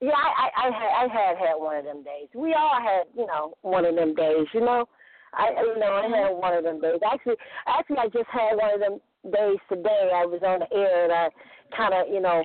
Yeah, 0.00 0.16
I, 0.16 0.48
I, 0.56 0.66
I 0.66 0.70
had 0.72 0.90
I 0.96 1.02
had 1.12 1.36
had 1.36 1.54
one 1.56 1.76
of 1.76 1.84
them 1.84 2.02
days. 2.02 2.28
We 2.34 2.54
all 2.54 2.80
had, 2.80 3.04
you 3.14 3.26
know, 3.26 3.54
one 3.62 3.84
of 3.84 3.94
them 3.94 4.14
days. 4.14 4.46
You 4.54 4.60
know, 4.60 4.88
I 5.34 5.50
you 5.50 5.78
know 5.78 5.92
I 5.92 6.08
had 6.08 6.32
one 6.32 6.54
of 6.56 6.64
them 6.64 6.80
days. 6.80 7.00
Actually, 7.04 7.36
actually, 7.66 7.98
I 7.98 8.06
just 8.08 8.28
had 8.32 8.56
one 8.56 8.74
of 8.74 8.80
them 8.80 9.00
days 9.30 9.58
today. 9.68 10.10
I 10.14 10.24
was 10.24 10.40
on 10.42 10.60
the 10.60 10.70
air 10.72 11.04
and 11.04 11.12
I 11.12 11.28
kind 11.76 11.92
of, 11.92 12.08
you 12.08 12.20
know, 12.20 12.42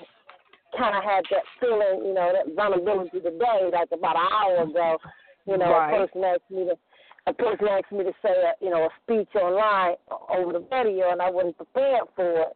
kind 0.78 0.97
of 0.97 1.03
had 1.03 1.24
that 1.32 1.43
feeling, 1.60 2.06
you 2.06 2.14
know, 2.14 2.34
that 2.36 2.53
vulnerability 2.56 3.22
today, 3.22 3.72
like 3.72 3.88
about 3.93 4.18
an 4.20 4.28
hour 4.28 4.64
ago. 4.64 4.97
You 5.47 5.58
know, 5.58 5.72
Right. 5.72 5.93
a 5.95 6.08
person 6.08 6.24
asked 6.24 6.51
me 6.51 6.66
to. 6.66 6.76
A 7.28 7.34
person 7.34 7.68
asked 7.68 7.91
me 7.91 8.03
to 8.03 8.14
say, 8.22 8.30
a, 8.30 8.53
you 8.64 8.70
know, 8.70 8.84
a 8.86 8.89
speech 9.01 9.34
online 9.34 9.95
over 10.30 10.53
the 10.53 10.64
radio, 10.72 11.12
and 11.12 11.24
I 11.24 11.32
wasn't 11.32 11.58
prepared 11.58 12.03
for 12.16 12.41
it. 12.41 12.56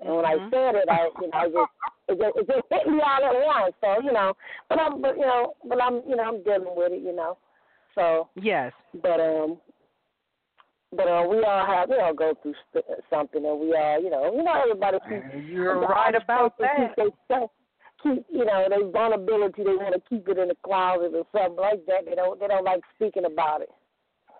And 0.00 0.16
when 0.16 0.24
Mhm. 0.24 0.46
I 0.46 0.50
said 0.50 0.74
it, 0.74 0.88
I, 0.88 1.08
you 1.20 1.28
know, 1.28 1.38
I 1.38 1.48
just 1.48 1.72
it 2.08 2.18
just, 2.20 2.36
it 2.36 2.46
just 2.46 2.66
hit 2.70 2.86
me 2.88 3.00
all 3.00 3.24
at 3.24 3.46
once. 3.46 3.74
So 3.80 4.02
you 4.02 4.12
know, 4.12 4.34
but 4.68 4.80
I'm, 4.80 5.00
but 5.00 5.16
you 5.16 5.26
know, 5.26 5.54
but 5.64 5.82
I'm, 5.82 6.02
you 6.08 6.16
know, 6.16 6.22
I'm 6.24 6.42
dealing 6.42 6.74
with 6.76 6.92
it. 6.92 7.02
You 7.02 7.14
know, 7.14 7.38
so 7.94 8.28
Yes. 8.34 8.72
but 9.02 9.20
um, 9.20 9.58
but 10.92 11.08
uh, 11.08 11.26
we 11.28 11.42
all 11.42 11.66
have, 11.66 11.88
we 11.88 11.96
all 11.96 12.14
go 12.14 12.34
through 12.42 12.54
st- 12.70 12.84
something, 13.10 13.44
and 13.44 13.60
we 13.60 13.74
all, 13.74 14.00
you 14.02 14.10
know, 14.10 14.32
you 14.32 14.42
know, 14.42 14.62
everybody 14.62 14.98
keep. 15.08 15.48
You're 15.48 15.80
right 15.80 16.14
about 16.14 16.56
that. 16.58 16.94
Keep, 16.96 17.14
say, 17.28 17.46
keep, 18.02 18.24
you 18.30 18.44
know, 18.44 18.66
their 18.68 18.86
vulnerability. 18.88 19.64
They 19.64 19.74
want 19.74 19.94
to 19.94 20.02
keep 20.08 20.28
it 20.28 20.38
in 20.38 20.48
the 20.48 20.56
closet 20.64 21.12
or 21.14 21.24
something 21.32 21.60
like 21.60 21.84
that. 21.86 22.04
They 22.06 22.14
don't, 22.14 22.38
they 22.38 22.46
don't 22.46 22.64
like 22.64 22.80
speaking 22.94 23.24
about 23.24 23.62
it. 23.62 23.70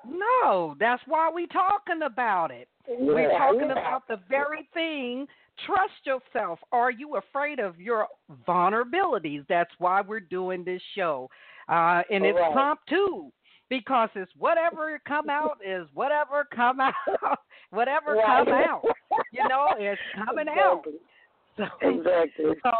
No, 0.07 0.77
that's 0.79 1.03
why 1.07 1.31
we 1.35 1.47
talking 1.47 2.03
about 2.05 2.51
it. 2.51 2.69
We're 2.87 3.31
talking 3.31 3.61
yeah. 3.61 3.73
about 3.73 4.07
the 4.07 4.21
very 4.29 4.69
thing. 4.75 5.27
Trust 5.67 5.93
yourself. 6.05 6.59
Are 6.73 6.91
you 6.91 7.17
afraid 7.17 7.61
of 7.61 7.81
your 7.81 8.09
vulnerabilities? 8.49 9.45
That's 9.49 9.71
why 9.79 10.01
we're 10.01 10.21
doing 10.21 10.65
this 10.65 10.83
show. 10.95 11.29
Uh, 11.69 12.03
and 12.11 12.25
it's 12.27 12.39
Right. 12.39 12.53
promptu 12.55 13.31
because 13.71 14.11
it's 14.15 14.35
whatever 14.37 15.01
come 15.07 15.31
out 15.31 15.59
is 15.65 15.87
whatever 15.95 16.45
come 16.55 16.81
out. 16.81 16.95
whatever 17.71 18.15
Right. 18.15 18.45
come 18.45 18.49
out. 18.55 18.85
You 19.33 19.49
know, 19.49 19.75
it's 19.79 20.03
coming 20.27 20.49
out. 20.49 20.85
Exactly. 20.87 21.01
So, 21.57 21.65
Exactly. 21.89 22.45
so, 22.65 22.73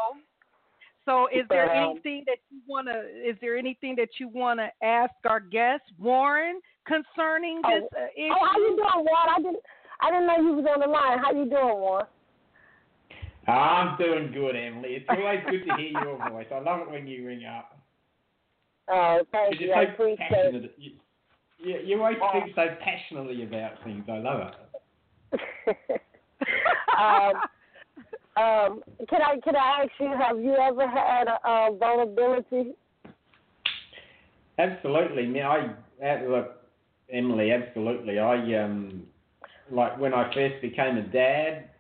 so 1.05 1.29
is 1.29 1.47
there 1.49 1.71
um, 1.71 1.91
anything 1.93 2.25
that 2.27 2.39
you 2.51 2.59
want 2.67 2.89
to? 2.89 3.03
Is 3.25 3.37
there 3.41 3.57
anything 3.57 3.95
that 3.99 4.19
you 4.19 4.27
want 4.27 4.59
to 4.59 4.69
ask 4.85 5.15
our 5.29 5.39
guest 5.39 5.85
Warren 5.97 6.61
concerning 6.85 7.63
Oh, 7.65 7.71
this 7.71 7.89
uh, 7.97 8.07
issue? 8.17 8.33
Oh, 8.33 8.45
how 8.45 8.59
you 8.59 8.75
doing, 8.75 9.05
Juan? 9.07 9.29
I 9.29 9.37
didn't, 9.39 9.63
I 10.01 10.11
didn't 10.11 10.27
know 10.27 10.37
you 10.39 10.57
was 10.57 10.67
on 10.75 10.81
the 10.81 10.89
line. 10.89 11.19
How 11.21 11.31
you 11.31 11.49
doing, 11.49 11.79
Juan? 11.81 12.03
I'm 13.47 13.99
doing 13.99 14.33
good, 14.33 14.57
Emily. 14.57 14.91
It's 14.91 15.07
always 15.09 15.41
good 15.51 15.65
to 15.65 15.77
hear 15.77 16.01
your 16.03 16.31
voice. 16.31 16.47
I 16.55 16.61
love 16.61 16.81
it 16.81 16.91
when 16.91 17.07
you 17.07 17.27
ring 17.27 17.45
up. 17.45 17.79
Oh, 18.89 19.21
thank 19.33 19.61
you. 19.61 19.73
I 19.73 19.83
appreciate 19.83 20.55
it. 20.55 20.75
You, 20.79 20.91
you, 21.59 21.79
you 21.85 22.03
always 22.03 22.17
speak 22.31 22.55
so 22.55 22.67
passionately 22.83 23.43
about 23.43 23.83
things. 23.85 24.05
I 24.09 24.19
love 24.19 24.41
it. 24.41 24.55
um, 26.99 27.43
um, 28.37 28.83
can 29.09 29.23
I 29.23 29.39
can 29.43 29.57
I 29.57 29.83
ask 29.83 29.91
you? 29.99 30.13
Have 30.19 30.39
you 30.39 30.55
ever 30.55 30.89
had 30.89 31.29
a, 31.29 31.39
uh 31.49 31.71
vulnerability? 31.73 32.73
Absolutely. 34.59 35.27
Now, 35.27 35.53
I 35.53 36.25
look, 36.27 36.63
Emily. 37.11 37.53
Absolutely. 37.53 38.19
I 38.19 38.63
um, 38.63 39.05
like 39.71 39.99
when 39.99 40.15
I 40.15 40.33
first 40.35 40.61
became 40.63 40.97
a 40.99 41.03
dad. 41.03 41.71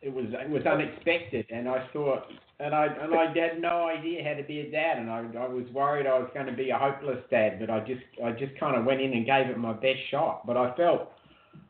It 0.00 0.12
was 0.14 0.26
it 0.30 0.48
was 0.48 0.64
unexpected, 0.64 1.46
and 1.50 1.68
I 1.68 1.86
thought, 1.92 2.22
and 2.60 2.72
I 2.74 2.86
and 2.86 3.12
I 3.14 3.26
had 3.36 3.60
no 3.60 3.88
idea 3.88 4.22
how 4.22 4.34
to 4.34 4.44
be 4.44 4.60
a 4.60 4.70
dad, 4.70 4.98
and 4.98 5.10
I 5.10 5.18
I 5.36 5.48
was 5.48 5.66
worried 5.72 6.06
I 6.06 6.18
was 6.18 6.30
going 6.34 6.46
to 6.46 6.52
be 6.52 6.70
a 6.70 6.78
hopeless 6.78 7.18
dad, 7.30 7.58
but 7.58 7.68
I 7.68 7.80
just 7.80 8.02
I 8.24 8.30
just 8.32 8.58
kind 8.60 8.76
of 8.76 8.84
went 8.84 9.00
in 9.00 9.12
and 9.12 9.26
gave 9.26 9.46
it 9.48 9.58
my 9.58 9.72
best 9.72 9.98
shot. 10.10 10.46
But 10.46 10.56
I 10.56 10.74
felt 10.76 11.10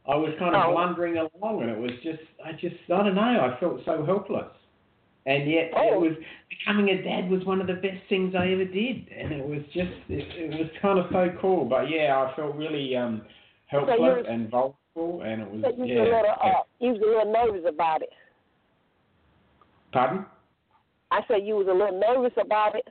I 0.06 0.14
was 0.16 0.34
kind 0.38 0.54
of 0.54 0.62
Oh. 0.66 0.72
blundering 0.72 1.16
along, 1.16 1.62
and 1.62 1.70
it 1.70 1.78
was 1.78 1.92
just 2.02 2.20
I 2.44 2.52
just 2.52 2.76
I 2.92 3.02
don't 3.02 3.14
know. 3.14 3.22
I 3.40 3.58
felt 3.60 3.80
so 3.86 4.04
helpless, 4.04 4.52
and 5.24 5.50
yet 5.50 5.70
Oh. 5.74 5.94
it 5.94 6.00
was 6.10 6.16
becoming 6.50 6.90
a 6.90 7.02
dad 7.02 7.30
was 7.30 7.44
one 7.46 7.62
of 7.62 7.66
the 7.66 7.74
best 7.80 8.02
things 8.10 8.34
I 8.34 8.52
ever 8.52 8.66
did, 8.66 9.08
and 9.08 9.32
it 9.32 9.46
was 9.46 9.62
just 9.72 9.92
it, 10.10 10.26
it 10.36 10.50
was 10.58 10.68
kind 10.82 10.98
of 10.98 11.06
so 11.12 11.30
cool. 11.40 11.64
But 11.64 11.88
yeah, 11.88 12.22
I 12.28 12.36
felt 12.36 12.54
really 12.56 12.94
um 12.94 13.22
helpless 13.66 13.98
you're- 13.98 14.24
and 14.28 14.50
vulnerable, 14.50 14.77
and 15.22 15.42
it 15.42 15.50
was 15.50 15.62
But 15.62 15.78
you 15.78 15.84
was 15.84 15.90
yeah. 15.90 16.02
a 16.02 16.04
little 16.04 16.34
uh, 16.42 16.62
you 16.80 16.92
was 16.92 17.00
a 17.02 17.06
little 17.06 17.32
nervous 17.32 17.64
about 17.68 18.02
it. 18.02 18.10
Pardon? 19.92 20.26
I 21.10 21.20
said 21.26 21.46
you 21.46 21.56
was 21.56 21.66
a 21.68 21.72
little 21.72 21.98
nervous 21.98 22.36
about 22.40 22.74
it. 22.74 22.86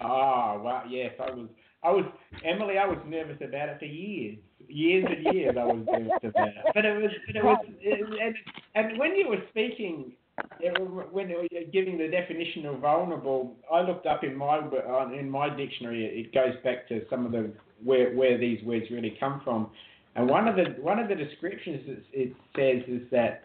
Ah, 0.00 0.60
well, 0.60 0.82
yes, 0.88 1.12
I 1.20 1.30
was. 1.30 1.48
I 1.82 1.90
was 1.90 2.04
Emily. 2.44 2.78
I 2.78 2.86
was 2.86 2.98
nervous 3.06 3.36
about 3.46 3.68
it 3.68 3.78
for 3.78 3.84
years, 3.84 4.38
years 4.68 5.04
and 5.06 5.34
years. 5.34 5.54
I 5.58 5.64
was 5.64 5.84
nervous 5.86 6.12
about 6.22 6.48
it, 6.48 6.54
but 6.74 6.84
it 6.84 7.02
was, 7.02 7.10
but 7.26 7.36
it 7.36 7.44
was, 7.44 7.66
it, 7.80 8.00
and 8.22 8.34
and 8.74 8.98
when 8.98 9.14
you 9.14 9.28
were 9.28 9.42
speaking, 9.50 10.12
it, 10.60 11.12
when 11.12 11.28
you 11.28 11.36
were 11.36 11.70
giving 11.72 11.98
the 11.98 12.08
definition 12.08 12.64
of 12.66 12.80
vulnerable, 12.80 13.54
I 13.70 13.82
looked 13.82 14.06
up 14.06 14.24
in 14.24 14.34
my 14.34 14.58
uh, 14.58 15.10
in 15.12 15.28
my 15.28 15.54
dictionary. 15.54 16.06
It 16.06 16.32
goes 16.32 16.54
back 16.64 16.88
to 16.88 17.02
some 17.10 17.26
of 17.26 17.32
the 17.32 17.52
where 17.84 18.14
where 18.14 18.38
these 18.38 18.64
words 18.64 18.86
really 18.90 19.16
come 19.20 19.42
from, 19.44 19.70
and 20.16 20.28
one 20.28 20.48
of 20.48 20.56
the 20.56 20.76
one 20.80 20.98
of 20.98 21.08
the 21.08 21.14
descriptions 21.14 21.82
it, 21.86 22.04
it 22.12 22.36
says 22.56 22.82
is 22.88 23.08
that 23.10 23.44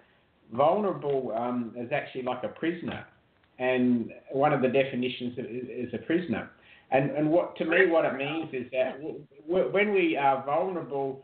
vulnerable 0.54 1.34
um, 1.36 1.74
is 1.78 1.92
actually 1.92 2.24
like 2.24 2.44
a 2.44 2.50
prisoner 2.50 3.06
and 3.60 4.12
one 4.32 4.54
of 4.54 4.62
the 4.62 4.70
definitions 4.70 5.38
is, 5.38 5.88
is 5.88 5.94
a 5.94 5.98
prisoner. 6.00 6.50
And 6.92 7.12
and 7.12 7.30
what 7.30 7.56
to 7.58 7.66
me 7.66 7.86
what 7.86 8.06
it 8.06 8.16
means 8.16 8.50
is 8.52 8.72
that 8.72 8.98
w- 8.98 9.20
w- 9.48 9.72
when 9.72 9.94
we 9.94 10.18
are 10.18 10.44
vulnerable, 10.44 11.22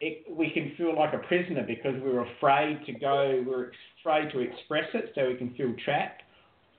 it, 0.00 0.26
we 0.30 0.50
can 0.50 0.74
feel 0.76 0.94
like 0.94 1.14
a 1.14 1.26
prisoner 1.26 1.64
because 1.66 1.94
we're 2.02 2.26
afraid 2.36 2.84
to 2.84 2.92
go, 2.92 3.42
we're 3.46 3.70
afraid 4.00 4.30
to 4.32 4.40
express 4.40 4.84
it, 4.92 5.12
so 5.14 5.28
we 5.28 5.36
can 5.36 5.54
feel 5.54 5.74
trapped. 5.82 6.22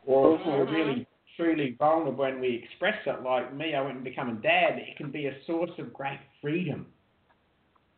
Or 0.05 0.35
if 0.35 0.41
we're 0.45 0.71
really 0.71 1.07
truly 1.35 1.75
vulnerable 1.79 2.25
and 2.25 2.39
we 2.39 2.63
express 2.63 2.97
it, 3.05 3.23
like 3.23 3.55
me, 3.55 3.73
I 3.73 3.81
went 3.81 3.95
and 3.95 4.03
become 4.03 4.29
a 4.29 4.35
dad. 4.35 4.77
It 4.77 4.95
can 4.97 5.11
be 5.11 5.25
a 5.25 5.33
source 5.47 5.71
of 5.79 5.91
great 5.93 6.19
freedom. 6.41 6.85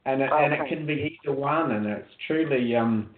And 0.05 0.21
it, 0.21 0.31
okay. 0.31 0.45
and 0.45 0.53
it 0.53 0.67
can 0.67 0.85
be 0.85 1.19
either 1.23 1.35
one, 1.35 1.71
and 1.71 1.85
it's 1.85 2.09
truly 2.27 2.75
um, 2.75 3.09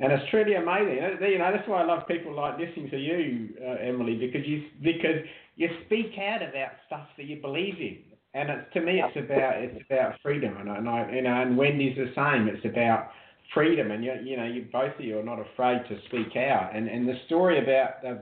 and 0.00 0.12
it's 0.12 0.30
truly 0.30 0.54
amazing. 0.54 0.98
You 1.20 1.38
know, 1.38 1.50
that's 1.52 1.68
why 1.68 1.82
I 1.82 1.84
love 1.84 2.06
people 2.06 2.34
like 2.34 2.58
listening 2.58 2.90
to 2.90 2.98
you, 2.98 3.48
uh, 3.60 3.76
Emily, 3.82 4.14
because 4.16 4.46
you 4.46 4.64
because 4.82 5.24
you 5.56 5.68
speak 5.86 6.12
out 6.18 6.42
about 6.42 6.72
stuff 6.86 7.08
that 7.16 7.26
you 7.26 7.40
believe 7.40 7.74
in, 7.80 7.98
and 8.34 8.50
it's 8.50 8.72
to 8.74 8.80
me 8.80 9.02
it's 9.04 9.16
about 9.16 9.56
it's 9.56 9.84
about 9.90 10.14
freedom, 10.22 10.56
and 10.58 10.70
I, 10.70 10.76
and 10.76 10.88
I 10.88 11.12
you 11.12 11.22
know, 11.22 11.42
and 11.42 11.56
Wendy's 11.56 11.96
the 11.96 12.12
same. 12.14 12.48
It's 12.48 12.64
about 12.64 13.08
freedom, 13.52 13.90
and 13.90 14.04
you 14.04 14.12
you 14.22 14.36
know, 14.36 14.44
you 14.44 14.66
both 14.72 14.94
of 14.96 15.04
you 15.04 15.18
are 15.18 15.24
not 15.24 15.40
afraid 15.40 15.82
to 15.88 15.98
speak 16.06 16.36
out, 16.36 16.70
and 16.74 16.88
and 16.88 17.08
the 17.08 17.18
story 17.26 17.60
about 17.60 18.04
uh, 18.06 18.20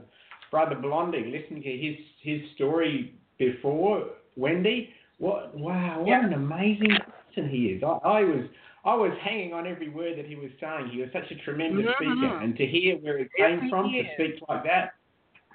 brother 0.49 0.75
Blondie, 0.75 1.31
listening 1.31 1.61
to 1.61 1.69
his 1.69 1.97
his 2.21 2.41
story 2.55 3.13
before 3.37 4.05
Wendy, 4.35 4.89
what 5.19 5.55
wow, 5.55 5.99
what 5.99 6.07
Yeah. 6.07 6.25
an 6.25 6.33
amazing 6.33 6.97
person 7.37 7.49
he 7.49 7.67
is. 7.67 7.83
I, 7.83 7.87
I 7.87 8.21
was 8.23 8.45
I 8.85 8.95
was 8.95 9.11
hanging 9.21 9.53
on 9.53 9.67
every 9.67 9.89
word 9.89 10.17
that 10.17 10.25
he 10.25 10.35
was 10.35 10.49
saying. 10.59 10.89
He 10.91 11.01
was 11.01 11.09
such 11.11 11.29
a 11.31 11.35
tremendous 11.43 11.85
Mhm. 11.85 11.95
speaker, 11.95 12.37
and 12.41 12.55
to 12.55 12.65
hear 12.65 12.97
where 12.97 13.17
he 13.17 13.27
Yes, 13.37 13.49
came 13.49 13.61
he 13.61 13.69
from 13.69 13.91
to 13.91 13.99
is. 13.99 14.13
speak 14.13 14.43
like 14.47 14.63
that, 14.63 14.93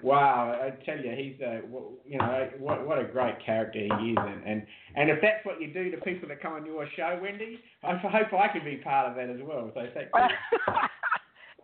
wow! 0.02 0.52
I 0.52 0.70
tell 0.84 0.98
you, 0.98 1.12
he's 1.12 1.40
a 1.40 1.62
you 2.06 2.18
know 2.18 2.50
what 2.58 2.86
what 2.86 2.98
a 2.98 3.04
great 3.04 3.38
character 3.40 3.78
he 3.78 4.10
is, 4.10 4.18
and 4.18 4.44
and, 4.44 4.66
and 4.96 5.10
if 5.10 5.20
that's 5.20 5.44
what 5.44 5.60
you 5.60 5.72
do 5.72 5.90
to 5.90 5.96
people 5.98 6.28
that 6.28 6.40
come 6.40 6.54
on 6.54 6.66
your 6.66 6.86
show, 6.96 7.18
Wendy, 7.22 7.60
I 7.82 7.96
hope 7.96 8.32
I 8.32 8.48
can 8.48 8.64
be 8.64 8.76
part 8.76 9.08
of 9.08 9.16
that 9.16 9.30
as 9.30 9.40
well. 9.42 9.70
So 9.74 9.86
thank 9.94 10.08
you. 10.14 10.36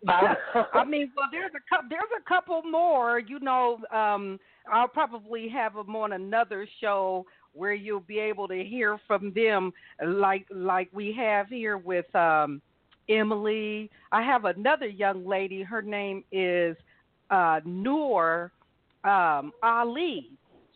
I 0.08 0.84
mean, 0.84 1.10
well, 1.16 1.26
there's 1.32 1.50
a 1.54 1.76
cou- 1.76 1.88
there's 1.88 2.02
a 2.16 2.28
couple 2.28 2.62
more. 2.62 3.18
You 3.18 3.40
know, 3.40 3.78
um, 3.92 4.38
I'll 4.72 4.88
probably 4.88 5.48
have 5.48 5.74
them 5.74 5.96
on 5.96 6.12
another 6.12 6.68
show 6.80 7.26
where 7.52 7.72
you'll 7.74 8.00
be 8.00 8.18
able 8.18 8.48
to 8.48 8.62
hear 8.64 8.98
from 9.06 9.32
them, 9.34 9.72
like 10.04 10.46
like 10.50 10.88
we 10.92 11.12
have 11.16 11.48
here 11.48 11.78
with 11.78 12.12
um, 12.14 12.60
Emily. 13.08 13.90
I 14.12 14.22
have 14.22 14.44
another 14.44 14.86
young 14.86 15.26
lady. 15.26 15.62
Her 15.62 15.82
name 15.82 16.24
is 16.32 16.76
uh, 17.30 17.60
Noor 17.64 18.52
um, 19.04 19.52
Ali. 19.62 20.30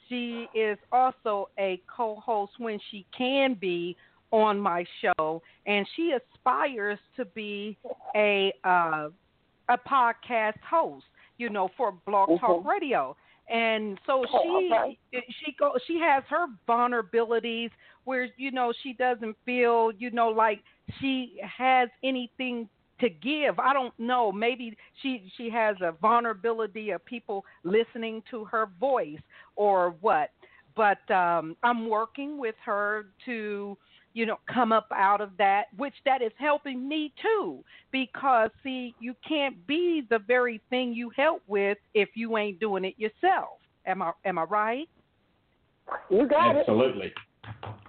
She 0.08 0.46
is 0.54 0.78
also 0.90 1.48
a 1.58 1.80
co-host 1.94 2.52
when 2.58 2.78
she 2.90 3.06
can 3.16 3.54
be 3.54 3.96
on 4.30 4.58
my 4.58 4.84
show, 5.00 5.42
and 5.66 5.86
she 5.94 6.12
aspires 6.12 6.98
to 7.16 7.24
be 7.26 7.76
a 8.16 8.52
uh, 8.64 9.08
a 9.68 9.78
podcast 9.88 10.58
host, 10.68 11.04
you 11.38 11.48
know, 11.48 11.70
for 11.76 11.92
Blog 12.06 12.28
Talk 12.40 12.62
Mhm. 12.62 12.66
Radio. 12.66 13.16
And 13.52 13.98
so 14.06 14.24
Oh, 14.32 14.42
she 14.42 14.70
okay. 14.74 14.98
she 15.12 15.54
go 15.58 15.72
she 15.86 15.98
has 16.00 16.24
her 16.30 16.46
vulnerabilities 16.66 17.70
where 18.04 18.28
you 18.36 18.50
know 18.50 18.72
she 18.82 18.94
doesn't 18.94 19.36
feel 19.44 19.92
you 19.98 20.10
know 20.10 20.28
like 20.28 20.60
she 21.00 21.38
has 21.42 21.88
anything 22.02 22.68
to 23.00 23.10
give. 23.10 23.58
I 23.58 23.72
don't 23.72 23.92
know. 23.98 24.32
Maybe 24.32 24.76
she 25.02 25.30
she 25.36 25.50
has 25.50 25.76
a 25.82 25.92
vulnerability 25.92 26.90
of 26.90 27.04
people 27.04 27.44
listening 27.64 28.22
to 28.30 28.44
her 28.46 28.68
voice 28.80 29.20
or 29.56 29.96
what. 30.00 30.30
But 30.74 31.08
um 31.10 31.56
I'm 31.62 31.88
working 31.88 32.38
with 32.38 32.54
her 32.64 33.06
to 33.26 33.76
you 34.14 34.26
know 34.26 34.36
come 34.52 34.72
up 34.72 34.86
out 34.94 35.20
of 35.20 35.30
that 35.38 35.64
which 35.76 35.94
that 36.04 36.22
is 36.22 36.32
helping 36.38 36.88
me 36.88 37.12
too 37.20 37.62
because 37.90 38.50
see 38.62 38.94
you 39.00 39.14
can't 39.26 39.66
be 39.66 40.02
the 40.10 40.18
very 40.26 40.60
thing 40.70 40.92
you 40.92 41.10
help 41.16 41.42
with 41.46 41.78
if 41.94 42.10
you 42.14 42.36
ain't 42.36 42.58
doing 42.60 42.84
it 42.84 42.94
yourself 42.96 43.58
am 43.86 44.02
i 44.02 44.12
am 44.24 44.38
i 44.38 44.42
right 44.44 44.88
You 46.10 46.28
got 46.28 46.56
it. 46.56 46.60
Absolutely, 46.60 47.12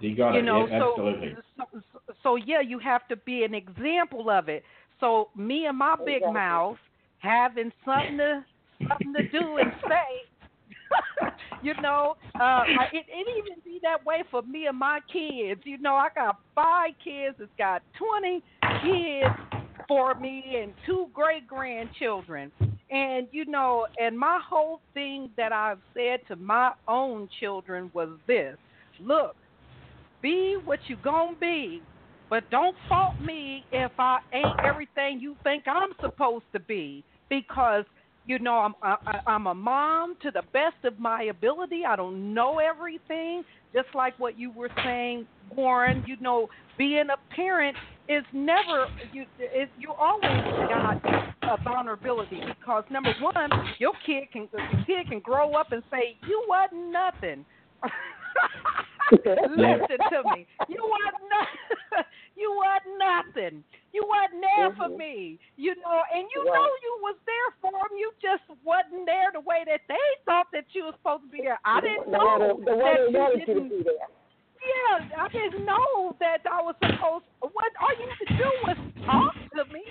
you 0.00 0.16
got 0.16 0.34
you 0.34 0.40
it. 0.40 0.44
know 0.44 0.66
yeah, 0.68 0.78
so, 0.80 0.90
absolutely. 0.90 1.34
so 1.56 1.64
so 2.22 2.36
yeah 2.36 2.60
you 2.60 2.78
have 2.78 3.06
to 3.08 3.16
be 3.16 3.44
an 3.44 3.54
example 3.54 4.30
of 4.30 4.48
it 4.48 4.62
so 5.00 5.28
me 5.36 5.66
and 5.66 5.78
my 5.78 5.94
big 6.04 6.16
Exactly. 6.16 6.32
mouth 6.32 6.76
having 7.18 7.72
something 7.84 8.18
to 8.18 8.44
something 8.88 9.14
to 9.14 9.22
do 9.30 9.56
and 9.58 9.72
say 9.88 10.33
you 11.62 11.74
know 11.80 12.16
uh 12.40 12.62
it 12.92 13.04
it 13.08 13.26
even 13.38 13.58
be 13.64 13.78
that 13.82 14.04
way 14.04 14.22
for 14.30 14.42
me 14.42 14.66
and 14.66 14.78
my 14.78 15.00
kids 15.12 15.60
you 15.64 15.78
know 15.78 15.94
i 15.94 16.08
got 16.14 16.38
five 16.54 16.90
kids 17.02 17.36
it's 17.38 17.50
got 17.58 17.82
20 17.98 18.42
kids 18.82 19.34
for 19.88 20.14
me 20.14 20.56
and 20.62 20.72
two 20.86 21.06
great 21.12 21.46
grandchildren 21.46 22.50
and 22.90 23.28
you 23.32 23.44
know 23.44 23.86
and 23.98 24.18
my 24.18 24.40
whole 24.48 24.80
thing 24.94 25.30
that 25.36 25.52
i've 25.52 25.80
said 25.94 26.20
to 26.28 26.36
my 26.36 26.72
own 26.88 27.28
children 27.40 27.90
was 27.94 28.08
this 28.26 28.56
look 29.00 29.36
be 30.24 30.56
what 30.64 30.78
you 30.86 30.96
gonna 31.04 31.36
be, 31.38 31.82
but 32.30 32.48
don't 32.50 32.74
fault 32.88 33.20
me 33.20 33.62
if 33.70 33.92
I 33.98 34.20
ain't 34.32 34.58
everything 34.64 35.20
you 35.20 35.36
think 35.44 35.64
I'm 35.68 35.90
supposed 36.00 36.46
to 36.54 36.60
be. 36.60 37.04
Because 37.28 37.84
you 38.26 38.38
know 38.38 38.54
I'm 38.54 38.74
I, 38.82 39.20
I'm 39.26 39.46
a 39.46 39.54
mom 39.54 40.16
to 40.22 40.30
the 40.30 40.42
best 40.52 40.84
of 40.84 40.98
my 40.98 41.24
ability. 41.24 41.82
I 41.86 41.96
don't 41.96 42.34
know 42.34 42.58
everything. 42.58 43.42
Just 43.72 43.88
like 43.94 44.18
what 44.18 44.38
you 44.38 44.50
were 44.50 44.70
saying, 44.84 45.26
Warren. 45.54 46.04
You 46.06 46.16
know, 46.20 46.48
being 46.78 47.06
a 47.12 47.34
parent 47.34 47.76
is 48.08 48.24
never 48.32 48.86
you. 49.12 49.24
It, 49.38 49.70
you 49.78 49.92
always 49.98 50.68
got 50.68 51.04
a 51.42 51.62
vulnerability 51.62 52.40
because 52.46 52.84
number 52.90 53.12
one, 53.20 53.50
your 53.78 53.92
kid 54.06 54.24
can 54.32 54.48
your 54.52 54.84
kid 54.86 55.08
can 55.08 55.20
grow 55.20 55.54
up 55.54 55.72
and 55.72 55.82
say 55.90 56.16
you 56.26 56.44
wasn't 56.48 56.92
nothing. 56.92 57.44
Listen 59.12 59.98
to 60.10 60.22
me. 60.34 60.46
You 60.68 60.80
want 60.80 61.14
no, 61.30 62.02
you 62.44 62.52
want 62.52 62.84
nothing. 63.00 63.64
You 63.96 64.04
wasn't 64.04 64.44
there 64.44 64.70
for 64.76 64.88
Mhm. 64.92 64.98
me. 65.00 65.38
You 65.56 65.74
know, 65.80 65.98
and 66.12 66.28
you 66.34 66.40
Right. 66.44 66.52
know 66.52 66.68
you 66.82 66.92
was 67.00 67.16
there 67.24 67.50
for 67.60 67.72
them. 67.72 67.96
You 67.96 68.12
just 68.20 68.44
wasn't 68.62 69.06
there 69.06 69.32
the 69.32 69.40
way 69.40 69.64
that 69.64 69.80
they 69.88 70.06
thought 70.26 70.50
that 70.52 70.66
you 70.74 70.84
was 70.84 70.94
supposed 70.96 71.24
to 71.24 71.30
be 71.30 71.40
there. 71.40 71.58
I 71.64 71.80
didn't 71.80 72.10
the 72.10 72.18
know 72.18 72.60
the 72.60 72.76
way 72.76 73.12
that 73.12 73.32
you 73.32 73.40
you 73.40 73.46
didn't. 73.46 73.68
be 73.70 73.82
there. 73.82 74.08
Yeah, 74.60 75.24
I 75.24 75.28
didn't 75.28 75.64
know 75.64 76.16
that 76.20 76.44
I 76.50 76.60
was 76.60 76.76
supposed. 76.80 77.24
What 77.40 77.72
all 77.80 77.94
you 77.98 78.06
had 78.08 78.20
to 78.28 78.36
do 78.36 78.50
was 78.66 78.76
talk 79.04 79.34
to 79.56 79.64
me. 79.72 79.84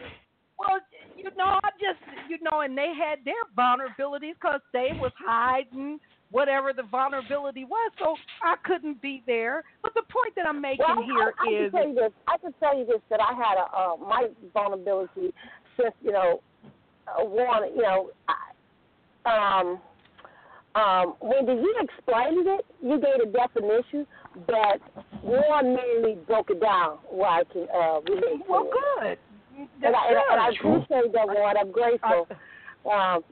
Well, 0.57 0.79
you 1.17 1.29
know, 1.35 1.59
I 1.63 1.69
just, 1.79 1.99
you 2.29 2.37
know, 2.39 2.61
and 2.61 2.77
they 2.77 2.93
had 2.93 3.23
their 3.25 3.43
vulnerabilities 3.57 4.35
because 4.35 4.61
they 4.71 4.93
was 4.93 5.11
hiding 5.17 5.99
whatever 6.33 6.73
the 6.73 6.81
vulnerability 6.83 7.63
was, 7.63 7.91
so 7.99 8.15
I 8.43 8.55
couldn't 8.65 8.99
be 9.01 9.21
there. 9.27 9.63
But 9.83 9.93
the 9.93 10.01
point 10.01 10.33
that 10.35 10.47
I'm 10.47 10.59
making 10.59 10.83
Well, 10.87 11.03
here 11.03 11.31
I, 11.39 11.45
I, 11.45 11.47
I 11.47 11.61
can 11.61 11.71
tell 11.71 11.87
you 11.87 11.95
this. 11.95 12.11
I 12.27 12.37
can 12.39 12.53
tell 12.59 12.77
you 12.77 12.85
this 12.85 13.01
that 13.11 13.19
I 13.21 13.33
had 13.33 13.57
a 13.57 13.65
uh, 13.71 13.95
my 13.97 14.27
vulnerability 14.53 15.31
since 15.77 15.93
you 16.01 16.11
know 16.11 16.41
uh, 17.07 17.23
one 17.23 17.69
you 17.75 17.83
know 17.83 18.09
I, 18.27 19.59
um 19.61 19.79
um 20.75 21.13
when 21.21 21.45
you 21.47 21.75
explained 21.81 22.47
it, 22.47 22.65
you 22.81 22.99
gave 22.99 23.21
a 23.21 23.31
definition, 23.31 24.07
but 24.47 24.81
one 25.21 25.75
mainly 25.75 26.17
broke 26.25 26.49
it 26.49 26.59
down 26.59 26.97
where 27.11 27.29
I 27.29 27.43
can 27.53 27.67
uh, 27.73 27.99
relate 28.09 28.43
to 28.43 28.49
well, 28.49 28.69
good. 28.97 29.17
And 29.83 29.95
I, 29.95 30.07
and, 30.09 30.17
I- 30.17 30.31
and 30.31 30.41
I 30.41 30.49
appreciate 30.49 31.13
that 31.13 31.27
one. 31.27 31.57
I'm 31.57 31.71
grateful. 31.71 32.27
Um, 32.91 33.23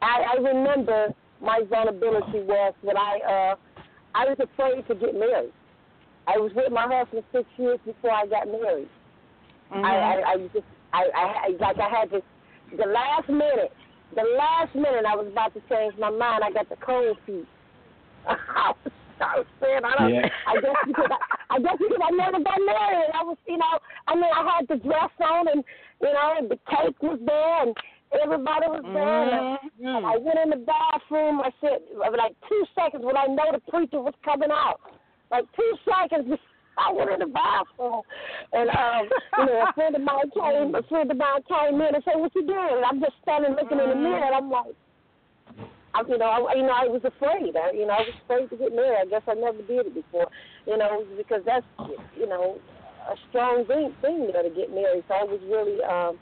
I, 0.00 0.34
I 0.34 0.40
remember 0.40 1.08
my 1.40 1.62
vulnerability 1.68 2.42
was 2.42 2.74
when 2.82 2.96
I 2.96 3.18
uh, 3.26 3.54
I 4.14 4.24
was 4.24 4.36
afraid 4.40 4.86
to 4.88 4.94
get 4.94 5.14
married. 5.14 5.52
I 6.26 6.38
was 6.38 6.50
with 6.54 6.72
my 6.72 6.86
husband 6.90 7.22
six 7.32 7.44
years 7.56 7.78
before 7.84 8.10
I 8.10 8.26
got 8.26 8.46
married. 8.46 8.88
Mhm. 9.72 9.84
I, 9.84 9.94
I, 9.96 10.32
I 10.32 10.36
just 10.52 10.66
I, 10.92 11.02
I, 11.14 11.24
I 11.46 11.48
like 11.60 11.78
I 11.78 11.88
had 11.88 12.10
to 12.10 12.22
the 12.76 12.86
last 12.86 13.28
minute, 13.28 13.72
the 14.14 14.24
last 14.36 14.74
minute 14.74 15.04
I 15.06 15.14
was 15.14 15.26
about 15.30 15.54
to 15.54 15.60
change 15.68 15.94
my 15.98 16.10
mind. 16.10 16.42
I 16.42 16.50
got 16.50 16.68
the 16.68 16.76
cold 16.76 17.16
feet. 17.26 17.46
I 18.28 18.72
was, 18.84 18.92
I 19.20 19.38
was 19.38 19.46
saying 19.60 19.80
I 19.84 19.94
don't. 19.98 20.14
Yeah. 20.14 20.28
I 20.46 20.60
guess 20.60 20.76
because 20.86 21.10
I, 21.10 21.56
I 21.56 21.58
guess 21.60 21.78
because 21.78 22.02
I 22.02 22.10
never 22.10 22.42
got 22.42 22.58
married. 22.58 23.10
I 23.14 23.22
was 23.22 23.36
you 23.46 23.58
know 23.58 23.78
I 24.08 24.14
mean 24.14 24.30
I 24.34 24.42
had 24.56 24.66
the 24.68 24.76
dress 24.82 25.10
on 25.20 25.48
and 25.48 25.62
you 26.00 26.12
know 26.12 26.34
and 26.38 26.50
the 26.50 26.58
cake 26.70 27.00
was 27.02 27.18
there 27.24 27.62
and 27.62 27.76
everybody 28.12 28.66
was 28.68 28.84
there. 28.84 29.58
Mhm. 29.80 30.04
I 30.04 30.16
went 30.16 30.38
in 30.38 30.50
the 30.50 30.64
bathroom. 30.64 31.40
I 31.40 31.52
said, 31.60 31.80
like 31.96 32.34
two 32.48 32.64
seconds 32.74 33.04
when 33.04 33.16
I 33.16 33.26
know 33.26 33.50
the 33.52 33.60
preacher 33.70 34.00
was 34.00 34.14
coming 34.24 34.50
out. 34.50 34.80
Like 35.30 35.44
two 35.56 35.72
seconds, 35.84 36.38
I 36.78 36.92
went 36.92 37.10
in 37.10 37.20
the 37.20 37.26
bathroom, 37.32 38.02
and 38.52 38.68
um, 38.70 39.08
you 39.38 39.46
know, 39.46 39.64
a 39.68 39.72
friend 39.72 39.96
of 39.96 40.02
mine 40.02 40.30
came. 40.34 40.74
A 40.74 40.82
friend 40.84 41.10
of 41.10 41.16
mine 41.16 41.42
came 41.48 41.80
in 41.80 41.94
and 41.94 42.04
said, 42.04 42.20
"What 42.20 42.34
you 42.34 42.46
doing?" 42.46 42.76
And 42.76 42.84
I'm 42.84 43.00
just 43.00 43.16
standing 43.22 43.56
looking 43.56 43.80
in 43.80 43.88
the 43.88 43.96
mirror, 43.96 44.22
and 44.24 44.34
I'm 44.34 44.50
like, 44.50 44.74
I, 45.94 46.02
you 46.06 46.18
know, 46.18 46.26
I, 46.28 46.54
you 46.54 46.62
know, 46.62 46.76
I 46.76 46.84
was 46.86 47.00
afraid. 47.04 47.56
I, 47.56 47.72
you 47.72 47.86
know, 47.86 47.96
I 47.96 48.04
was 48.04 48.14
afraid 48.24 48.50
to 48.50 48.56
get 48.56 48.74
married. 48.76 49.00
I 49.00 49.06
guess 49.08 49.22
I 49.26 49.34
never 49.34 49.62
did 49.64 49.86
it 49.88 49.94
before. 49.94 50.28
You 50.66 50.76
know, 50.76 51.04
because 51.16 51.40
that's, 51.46 51.64
you 52.14 52.28
know, 52.28 52.58
a 53.08 53.14
strong 53.30 53.64
thing 53.64 53.94
thing 54.02 54.28
there 54.32 54.42
to 54.42 54.50
get 54.50 54.68
married. 54.68 55.04
So 55.08 55.14
I 55.14 55.24
was 55.24 55.40
really, 55.48 55.80
um, 55.82 56.18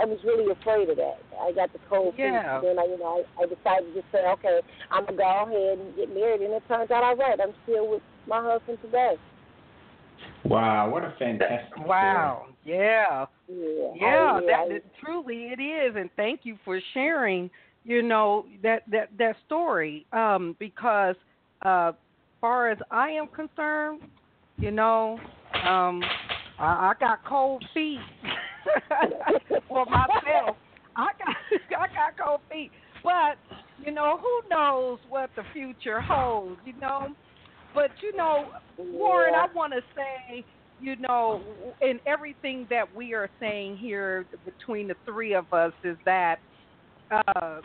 I 0.00 0.04
was 0.04 0.18
really 0.24 0.50
afraid 0.50 0.88
of 0.88 0.96
that. 0.96 1.18
I 1.40 1.52
got 1.52 1.72
the 1.72 1.78
cold 1.88 2.14
feet. 2.14 2.24
Yeah. 2.24 2.60
Then 2.62 2.78
I, 2.78 2.84
you 2.84 2.98
know, 2.98 3.24
I, 3.38 3.42
I 3.42 3.46
decided 3.46 3.92
to 3.92 4.00
just 4.00 4.10
say, 4.12 4.24
okay, 4.26 4.60
I'm 4.90 5.04
gonna 5.04 5.16
go 5.16 5.24
ahead 5.24 5.78
and 5.78 5.96
get 5.96 6.14
married, 6.14 6.40
and 6.40 6.52
it 6.52 6.62
turns 6.66 6.90
out 6.90 7.04
all 7.04 7.16
right. 7.16 7.38
I'm 7.40 7.54
still 7.64 7.90
with 7.90 8.02
my 8.26 8.42
husband 8.42 8.78
today. 8.82 9.14
Wow, 10.44 10.90
what 10.90 11.04
a 11.04 11.14
fantastic 11.18 11.86
Wow. 11.86 12.46
Yeah. 12.64 13.26
Yeah, 13.48 13.56
Yeah, 13.94 14.36
oh, 14.36 14.40
that, 14.46 14.68
that 14.68 14.82
truly 15.00 15.52
it 15.56 15.60
is, 15.60 15.94
and 15.96 16.10
thank 16.16 16.40
you 16.44 16.56
for 16.64 16.80
sharing. 16.94 17.50
You 17.84 18.02
know 18.02 18.46
that 18.62 18.84
that 18.90 19.10
that 19.18 19.36
story, 19.44 20.06
um, 20.12 20.56
because 20.60 21.16
uh, 21.62 21.92
far 22.40 22.70
as 22.70 22.78
I 22.90 23.10
am 23.10 23.26
concerned, 23.26 24.02
you 24.56 24.70
know, 24.70 25.18
um, 25.66 26.02
I, 26.58 26.90
I 26.90 26.92
got 27.00 27.24
cold 27.24 27.64
feet 27.74 27.98
for 29.68 29.84
myself. 29.86 30.56
I 30.96 31.08
got 31.18 31.36
I 31.80 31.86
got 31.88 32.18
cold 32.22 32.40
feet, 32.50 32.70
but 33.02 33.36
you 33.78 33.92
know 33.92 34.18
who 34.20 34.54
knows 34.54 34.98
what 35.08 35.30
the 35.36 35.42
future 35.52 36.00
holds. 36.00 36.60
You 36.64 36.74
know, 36.80 37.08
but 37.74 37.90
you 38.02 38.14
know, 38.16 38.50
Warren, 38.76 39.34
I 39.34 39.46
want 39.54 39.72
to 39.72 39.80
say 39.96 40.44
you 40.82 40.96
know, 40.96 41.40
in 41.80 42.00
everything 42.06 42.66
that 42.68 42.92
we 42.92 43.14
are 43.14 43.30
saying 43.38 43.76
here 43.76 44.26
between 44.44 44.88
the 44.88 44.96
three 45.06 45.32
of 45.32 45.46
us 45.52 45.72
is 45.84 45.96
that, 46.04 46.40
uh, 47.12 47.60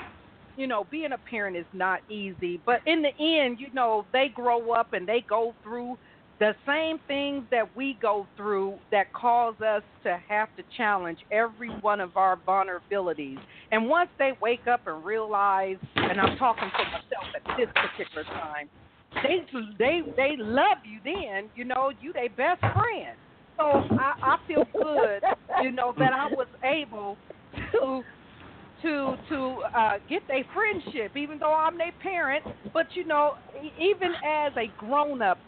you 0.56 0.68
know, 0.68 0.86
being 0.92 1.12
a 1.14 1.18
parent 1.18 1.58
is 1.58 1.66
not 1.74 2.02
easy. 2.10 2.62
But 2.64 2.82
in 2.86 3.02
the 3.02 3.10
end, 3.20 3.60
you 3.60 3.74
know, 3.74 4.06
they 4.14 4.30
grow 4.34 4.72
up 4.72 4.94
and 4.94 5.08
they 5.08 5.26
go 5.28 5.56
through 5.64 5.98
the 6.40 6.54
same 6.68 7.00
things 7.08 7.46
that 7.50 7.76
we 7.76 7.98
go 8.00 8.28
through 8.38 8.78
that 8.92 9.12
cause 9.14 9.56
us 9.62 9.82
to 10.04 10.22
have 10.28 10.50
to 10.56 10.64
challenge 10.76 11.18
every 11.32 11.70
one 11.82 12.00
of 12.00 12.16
our 12.16 12.38
vulnerabilities. 12.48 13.38
And 13.72 13.90
once 13.90 14.10
they 14.20 14.34
wake 14.42 14.68
up 14.68 14.82
and 14.86 15.04
realize, 15.04 15.78
and 15.96 16.22
I'm 16.22 16.38
talking 16.38 16.70
for 16.76 16.86
myself 16.86 17.26
at 17.36 17.58
this 17.58 17.68
particular 17.74 18.24
time, 18.24 18.70
they 19.24 19.40
they 19.80 20.02
they 20.16 20.36
love 20.38 20.78
you 20.86 21.00
then, 21.04 21.50
you 21.56 21.66
know, 21.66 21.92
you 22.02 22.14
their 22.14 22.30
best 22.30 22.60
friend. 22.60 23.18
So 23.58 23.64
I, 24.00 24.14
I 24.22 24.38
feel 24.48 24.64
good, 24.74 25.24
you 25.64 25.72
know, 25.72 25.94
that 25.98 26.14
I 26.14 26.28
was 26.28 26.48
able 26.64 27.18
to 27.72 28.04
to 28.84 29.16
to 29.30 29.64
uh 29.76 29.94
get 30.08 30.22
their 30.28 30.46
friendship, 30.54 31.18
even 31.18 31.40
though 31.40 31.54
I'm 31.54 31.80
their 31.80 31.94
parent. 32.04 32.44
But 32.74 32.88
you 32.94 33.08
know, 33.08 33.34
even 33.80 34.12
as 34.24 34.54
a 34.56 34.72
grown 34.78 35.24
up, 35.24 35.40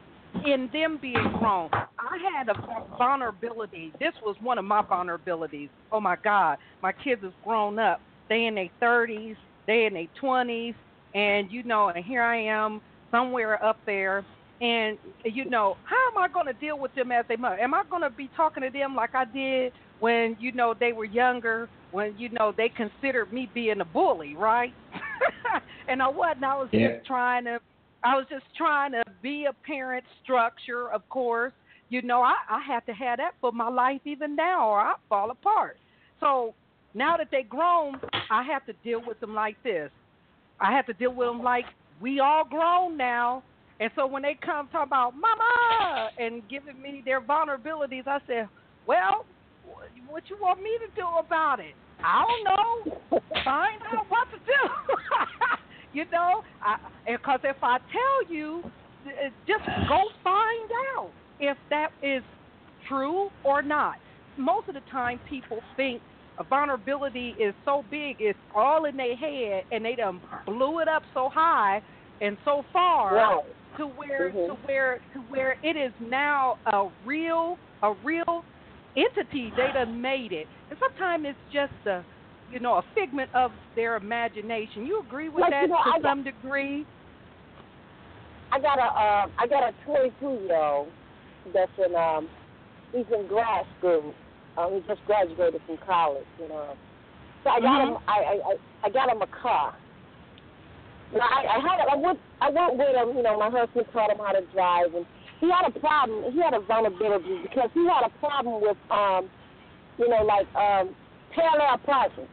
in 0.46 0.70
them 0.72 1.00
being 1.02 1.34
grown, 1.40 1.70
I 1.74 2.18
had 2.36 2.50
a 2.50 2.98
vulnerability. 2.98 3.92
This 4.00 4.14
was 4.24 4.36
one 4.42 4.58
of 4.58 4.66
my 4.66 4.82
vulnerabilities. 4.82 5.70
Oh 5.92 6.00
my 6.00 6.16
God, 6.24 6.58
my 6.82 6.92
kids 6.92 7.24
is 7.24 7.34
grown 7.44 7.80
up. 7.80 8.00
They 8.30 8.46
in 8.46 8.56
their 8.56 8.70
thirties, 8.80 9.36
they 9.68 9.86
in 9.86 9.94
their 9.94 10.08
twenties, 10.20 10.76
and 11.14 11.52
you 11.52 11.64
know, 11.64 11.90
and 11.90 12.04
here 12.04 12.22
I 12.22 12.44
am 12.44 12.82
somewhere 13.12 13.64
up 13.64 13.78
there 13.86 14.24
and 14.62 14.98
you 15.24 15.46
know 15.46 15.78
how 15.84 15.96
am 16.12 16.18
i 16.18 16.28
going 16.28 16.46
to 16.46 16.54
deal 16.54 16.78
with 16.78 16.94
them 16.96 17.12
as 17.12 17.26
they 17.28 17.36
mother 17.36 17.60
am 17.60 17.74
i 17.74 17.84
going 17.90 18.02
to 18.02 18.10
be 18.10 18.30
talking 18.36 18.62
to 18.62 18.70
them 18.70 18.96
like 18.96 19.16
i 19.16 19.26
did 19.26 19.72
when 20.00 20.36
you 20.40 20.52
know 20.52 20.74
they 20.78 20.92
were 20.92 21.06
younger 21.06 21.70
when 21.92 22.14
you 22.18 22.30
know 22.30 22.54
they 22.56 22.70
considered 22.70 23.32
me 23.32 23.50
being 23.54 23.80
a 23.82 23.86
bully 23.86 24.36
right 24.36 24.74
and 25.88 26.02
i 26.02 26.08
wasn't 26.08 26.44
i 26.44 26.56
was 26.56 26.68
yeah. 26.72 26.96
just 26.96 27.06
trying 27.06 27.46
to 27.46 27.60
i 28.04 28.16
was 28.16 28.26
just 28.30 28.46
trying 28.56 28.92
to 28.92 29.04
be 29.22 29.46
a 29.46 29.54
parent 29.66 30.04
structure 30.24 30.92
of 30.92 31.08
course 31.10 31.54
you 31.90 32.02
know 32.02 32.22
i 32.22 32.36
i 32.50 32.62
have 32.62 32.86
to 32.86 32.94
have 32.94 33.18
that 33.18 33.32
for 33.42 33.52
my 33.52 33.70
life 33.70 34.02
even 34.06 34.36
now 34.36 34.70
or 34.70 34.80
i 34.80 34.94
fall 35.08 35.32
apart 35.32 35.78
so 36.20 36.54
now 36.94 37.18
that 37.18 37.28
they're 37.32 37.44
grown 37.44 38.00
i 38.30 38.44
have 38.44 38.66
to 38.66 38.74
deal 38.84 39.02
with 39.06 39.20
them 39.20 39.34
like 39.34 39.62
this 39.64 39.90
i 40.60 40.72
have 40.72 40.86
to 40.86 40.94
deal 40.94 41.14
with 41.14 41.28
them 41.28 41.42
like 41.44 41.66
we 42.02 42.20
all 42.20 42.46
grown 42.46 42.98
now. 42.98 43.44
And 43.80 43.92
so 43.96 44.06
when 44.08 44.24
they 44.24 44.38
come 44.42 44.68
talking 44.72 44.90
about 44.90 45.14
mama 45.16 46.10
and 46.18 46.42
giving 46.50 46.82
me 46.82 47.02
their 47.04 47.22
vulnerabilities, 47.22 48.08
I 48.08 48.20
said, 48.28 48.50
well, 48.86 49.26
what 50.08 50.24
you 50.30 50.38
want 50.42 50.62
me 50.62 50.72
to 50.80 50.96
do 50.96 51.08
about 51.20 51.60
it? 51.60 51.76
I 52.04 52.26
don't 52.26 52.44
know. 52.44 53.20
Find 53.44 53.82
out 53.94 54.06
what 54.10 54.28
to 54.32 54.38
do. 54.38 54.94
you 55.94 56.06
know, 56.12 56.44
because 57.06 57.40
if 57.44 57.58
I 57.64 57.78
tell 57.78 58.34
you, 58.34 58.64
just 59.48 59.66
go 59.88 60.02
find 60.24 60.70
out 60.96 61.10
if 61.40 61.58
that 61.70 61.90
is 62.04 62.24
true 62.88 63.30
or 63.44 63.62
not. 63.62 63.96
Most 64.38 64.68
of 64.68 64.76
the 64.76 64.82
time, 64.92 65.20
people 65.30 65.60
think 65.76 66.02
a 66.38 66.44
vulnerability 66.44 67.36
is 67.40 67.54
so 67.66 67.84
big, 67.92 68.18
it's 68.20 68.40
all 68.56 68.86
in 68.86 68.96
their 68.96 69.16
head, 69.16 69.64
and 69.72 69.84
they 69.84 69.96
done 69.96 70.22
blew 70.46 70.80
it 70.80 70.88
up 70.88 71.04
so 71.14 71.30
high 71.30 71.82
and 72.22 72.38
so 72.46 72.64
far 72.72 73.16
right. 73.16 73.44
to 73.78 73.86
where 73.86 74.30
mm-hmm. 74.30 74.54
to 74.54 74.54
where 74.66 75.00
to 75.14 75.20
where 75.30 75.58
it 75.64 75.76
is 75.76 75.92
now 76.02 76.58
a 76.68 76.88
real 77.06 77.58
a 77.84 77.94
real 78.04 78.44
entity. 78.96 79.52
They 79.56 79.68
done 79.74 80.02
made 80.02 80.32
it, 80.32 80.48
and 80.70 80.80
sometimes 80.80 81.26
it's 81.28 81.54
just 81.54 81.88
a 81.88 82.04
you 82.52 82.60
know 82.60 82.76
a 82.76 82.84
figment 82.96 83.30
of 83.34 83.52
their 83.76 83.96
imagination. 83.96 84.86
You 84.86 85.02
agree 85.02 85.30
with 85.30 85.42
like, 85.42 85.52
that 85.52 85.62
you 85.64 85.68
know, 85.70 85.78
to 85.78 85.90
I 85.90 86.02
some 86.02 86.24
got, 86.24 86.42
degree? 86.42 86.86
I 88.52 88.60
got 88.60 88.80
a 88.80 88.84
uh, 88.84 89.28
I 89.38 89.48
got 89.48 89.64
a 89.64 89.74
22 89.86 90.46
year 90.46 90.56
old 90.56 90.88
that's 91.54 91.72
in 91.78 91.96
um 91.96 92.30
he's 92.92 93.06
in 93.14 93.28
grad 93.28 93.66
school 93.78 94.14
um, 94.60 94.74
he 94.74 94.82
just 94.88 95.06
graduated 95.06 95.62
from 95.66 95.78
college, 95.86 96.26
you 96.42 96.50
know. 96.50 96.76
So 97.44 97.50
I 97.50 97.60
got 97.62 97.80
mm-hmm. 97.80 97.96
him. 97.96 98.04
I, 98.08 98.20
I 98.44 98.56
I 98.84 98.90
got 98.90 99.10
him 99.10 99.22
a 99.22 99.28
car. 99.28 99.76
Now 101.14 101.24
I, 101.24 101.56
I 101.56 101.60
had 101.64 101.80
I 101.88 101.96
went 101.96 102.20
I 102.42 102.50
went 102.50 102.78
with 102.78 102.96
him. 102.96 103.16
You 103.16 103.24
know, 103.24 103.40
my 103.40 103.50
husband 103.50 103.86
taught 103.94 104.12
him 104.12 104.18
how 104.18 104.34
to 104.34 104.44
drive, 104.52 104.94
and 104.94 105.06
he 105.40 105.48
had 105.50 105.64
a 105.68 105.80
problem. 105.80 106.34
He 106.34 106.40
had 106.42 106.54
a 106.54 106.60
vulnerability 106.60 107.40
because 107.44 107.70
he 107.74 107.88
had 107.88 108.04
a 108.04 108.12
problem 108.20 108.62
with 108.62 108.78
um, 108.92 109.30
you 109.98 110.10
know, 110.10 110.24
like 110.24 110.48
um, 110.56 110.96
parallel 111.34 111.78
parking. 111.86 112.28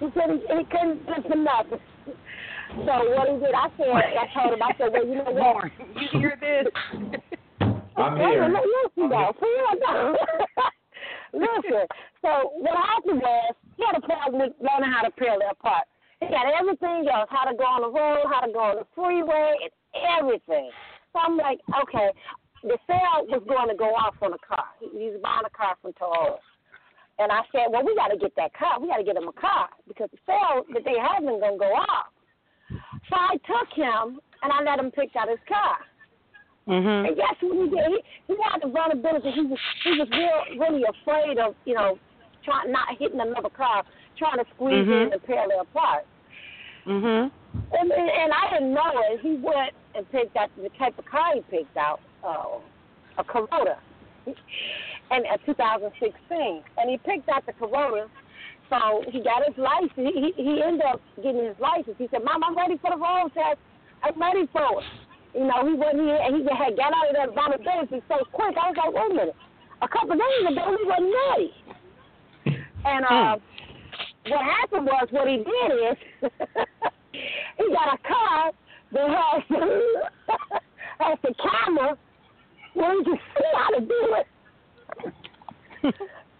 He 0.00 0.06
said 0.14 0.30
he, 0.30 0.38
he 0.56 0.64
couldn't 0.64 1.06
get 1.06 1.22
for 1.26 1.36
nothing. 1.36 1.80
So 2.84 2.92
what 3.14 3.28
he 3.30 3.36
did, 3.40 3.54
I 3.54 3.68
said, 3.76 3.88
I 3.88 4.26
told 4.34 4.52
him, 4.52 4.62
I 4.62 4.72
said, 4.76 4.92
well, 4.92 5.06
you 5.06 5.14
know 5.16 5.30
what? 5.30 5.64
you 5.96 6.08
hear 6.20 6.36
this? 6.40 6.66
I'm 7.96 8.16
here. 8.16 8.48
Listen, 8.48 9.08
though, 9.08 9.32
Listen. 11.32 11.86
So 12.22 12.50
what 12.60 12.76
happened 12.76 13.22
was 13.22 13.54
he 13.76 13.84
had 13.86 13.96
a 13.96 14.00
problem 14.04 14.42
with 14.42 14.52
learning 14.60 14.92
how 14.92 15.02
to 15.02 15.10
parallel 15.12 15.54
park. 15.62 15.86
He 16.20 16.26
got 16.26 16.46
everything 16.48 17.06
else, 17.12 17.28
how 17.30 17.44
to 17.44 17.54
go 17.56 17.64
on 17.64 17.82
the 17.82 17.92
road, 17.92 18.24
how 18.32 18.40
to 18.40 18.52
go 18.52 18.60
on 18.60 18.76
the 18.76 18.86
freeway, 18.94 19.56
and 19.62 19.70
everything. 20.18 20.70
So 21.12 21.20
I'm 21.20 21.36
like, 21.36 21.60
okay, 21.82 22.10
the 22.62 22.78
sale 22.86 23.26
was 23.28 23.42
going 23.48 23.68
to 23.68 23.76
go 23.76 23.94
off 23.94 24.14
on 24.22 24.32
a 24.32 24.38
car. 24.38 24.64
He, 24.80 24.86
he's 24.92 25.20
buying 25.22 25.44
a 25.46 25.50
car 25.56 25.76
from 25.80 25.92
Toyota. 25.92 26.38
And 27.18 27.32
I 27.32 27.40
said, 27.50 27.72
well, 27.72 27.84
we 27.84 27.94
got 27.94 28.08
to 28.08 28.18
get 28.18 28.36
that 28.36 28.52
car. 28.54 28.78
We 28.80 28.88
got 28.88 28.98
to 28.98 29.04
get 29.04 29.16
him 29.16 29.28
a 29.28 29.32
car 29.32 29.68
because 29.88 30.08
the 30.12 30.18
sale 30.26 30.64
that 30.74 30.84
they 30.84 30.96
having 31.00 31.40
going 31.40 31.56
to 31.56 31.58
go 31.58 31.72
off. 31.72 32.12
So 33.08 33.16
I 33.16 33.36
took 33.46 33.72
him 33.74 34.20
and 34.42 34.52
I 34.52 34.62
let 34.62 34.78
him 34.78 34.90
pick 34.90 35.16
out 35.16 35.28
his 35.28 35.38
car. 35.48 35.78
Mm-hmm. 36.68 37.06
And 37.06 37.16
guess 37.16 37.36
what 37.40 37.56
he 37.56 37.70
did? 37.70 38.02
He, 38.26 38.34
he 38.34 38.36
had 38.42 38.60
the 38.60 38.68
vulnerability. 38.68 39.30
He 39.30 39.42
was 39.42 39.58
he 39.84 39.90
was 39.98 40.08
real, 40.10 40.58
really 40.58 40.82
afraid 40.82 41.38
of 41.38 41.54
you 41.64 41.74
know 41.74 41.96
trying 42.44 42.72
not 42.72 42.88
hitting 42.98 43.20
another 43.20 43.50
car, 43.50 43.84
trying 44.18 44.38
to 44.38 44.44
squeeze 44.54 44.82
mm-hmm. 44.82 45.04
in 45.04 45.10
the 45.10 45.18
parallel 45.18 45.66
park. 45.72 46.04
Mhm. 46.84 47.30
And, 47.70 47.90
and 47.90 48.10
and 48.10 48.32
I 48.32 48.50
didn't 48.52 48.74
know 48.74 48.92
it. 49.10 49.20
He 49.20 49.36
went 49.36 49.74
and 49.94 50.10
picked 50.10 50.36
out 50.36 50.50
the 50.56 50.68
type 50.70 50.98
of 50.98 51.04
car 51.06 51.34
he 51.34 51.40
picked 51.42 51.76
out, 51.76 52.00
uh, 52.26 52.58
a 53.18 53.24
Corolla, 53.24 53.78
and 55.10 55.24
a 55.26 55.38
2016. 55.46 56.62
And 56.78 56.90
he 56.90 56.98
picked 56.98 57.28
out 57.28 57.46
the 57.46 57.52
Corolla. 57.54 58.08
So 58.68 59.04
he 59.10 59.22
got 59.22 59.46
his 59.46 59.56
license. 59.56 59.94
He, 59.94 60.32
he 60.34 60.42
he 60.42 60.62
ended 60.62 60.82
up 60.82 61.00
getting 61.22 61.44
his 61.46 61.54
license. 61.62 61.94
He 61.98 62.08
said, 62.10 62.24
"Mom, 62.24 62.42
I'm 62.42 62.56
ready 62.56 62.76
for 62.82 62.90
the 62.90 62.98
road 62.98 63.30
test. 63.32 63.62
I'm 64.02 64.18
ready 64.20 64.48
for 64.50 64.82
it." 64.82 64.86
You 65.36 65.44
know, 65.44 65.62
he 65.68 65.74
wasn't 65.74 66.02
here, 66.02 66.18
and 66.18 66.34
he 66.34 66.42
had 66.42 66.76
got 66.76 66.90
out 66.96 67.06
of 67.06 67.14
that 67.14 67.34
vulnerability 67.34 68.02
so 68.08 68.24
quick. 68.32 68.56
I 68.56 68.72
was 68.72 68.76
like, 68.76 68.94
wait 68.94 69.10
a 69.10 69.14
minute. 69.14 69.36
A 69.82 69.88
couple 69.88 70.16
days 70.16 70.42
ago, 70.48 70.74
he 70.74 70.84
wasn't 70.88 71.14
ready. 71.14 71.52
And 72.86 73.04
uh, 73.04 73.36
what 74.28 74.44
happened 74.44 74.86
was, 74.86 75.06
what 75.10 75.28
he 75.28 75.36
did 75.36 75.70
is, 75.92 75.98
he 77.58 77.64
got 77.68 77.94
a 77.94 77.98
car 78.08 78.52
that 78.92 79.08
has 79.12 79.42
has 81.00 81.18
the 81.22 81.34
camera 81.36 81.98
where 82.76 82.94
you 82.94 83.16
see 83.34 83.50
how 83.56 83.70
to 83.70 83.80
do 83.80 84.16
it. 84.20 84.26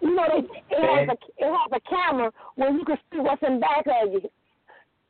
you 0.00 0.14
know, 0.14 0.26
it, 0.36 0.44
it 0.70 0.82
has 0.84 1.08
a 1.08 1.16
it 1.38 1.50
has 1.50 1.70
a 1.72 1.80
camera 1.88 2.30
where 2.54 2.70
you 2.70 2.84
can 2.84 2.96
see 3.10 3.20
what's 3.20 3.42
in 3.42 3.60
back 3.60 3.86
of 3.86 4.12
you. 4.12 4.20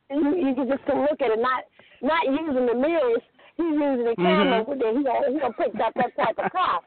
You, 0.09 0.47
you 0.47 0.55
can 0.55 0.67
just 0.67 0.87
look 0.87 1.19
at 1.21 1.31
it, 1.31 1.39
not 1.39 1.63
not 2.01 2.25
using 2.25 2.65
the 2.65 2.75
mirrors 2.75 3.21
He's 3.57 3.73
using 3.73 4.05
the 4.05 4.15
camera, 4.15 4.61
mm-hmm. 4.61 4.69
but 4.69 4.77
then 4.77 4.97
he 4.97 5.03
gonna 5.03 5.33
he 5.33 5.39
gonna 5.41 5.57
pick 5.57 5.73
up 5.81 5.93
that 5.97 6.13
type 6.13 6.37
of 6.37 6.51
car. 6.53 6.79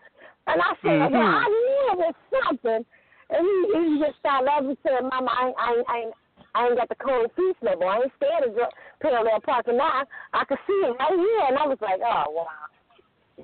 And 0.46 0.62
I 0.62 0.70
said, 0.78 1.02
mm-hmm. 1.02 1.18
well, 1.18 1.34
I 1.42 1.46
knew 1.50 1.82
it 1.90 1.98
was 1.98 2.16
something. 2.30 2.82
And 3.30 3.42
he 3.42 3.54
he 3.74 3.98
just 3.98 4.22
started 4.22 4.46
laughing, 4.46 4.78
and 4.78 4.82
said, 4.86 5.02
Mama, 5.02 5.34
I 5.34 5.50
I 5.50 5.70
I 5.82 5.96
ain't, 6.06 6.14
I 6.54 6.66
ain't 6.70 6.78
got 6.78 6.88
the 6.88 6.94
cold 7.02 7.34
piece 7.34 7.58
no 7.58 7.74
more. 7.74 7.90
I 7.90 8.06
ain't 8.06 8.14
scared 8.22 8.46
of 8.46 8.54
parallel 9.02 9.42
parking 9.42 9.82
now. 9.82 10.06
I 10.30 10.46
could 10.46 10.62
see 10.62 10.78
it 10.86 10.94
right 10.94 11.18
here, 11.18 11.42
and 11.50 11.58
I 11.58 11.66
was 11.66 11.78
like, 11.82 11.98
oh 12.06 12.30
wow. 12.38 12.70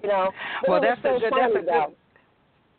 You 0.03 0.09
know. 0.09 0.30
Well, 0.68 0.80
that's 0.80 1.01
so 1.03 1.16
a 1.16 1.20
good. 1.20 1.32
That's 1.36 1.53
a 1.53 1.64
though. 1.64 1.86
good. 1.88 1.97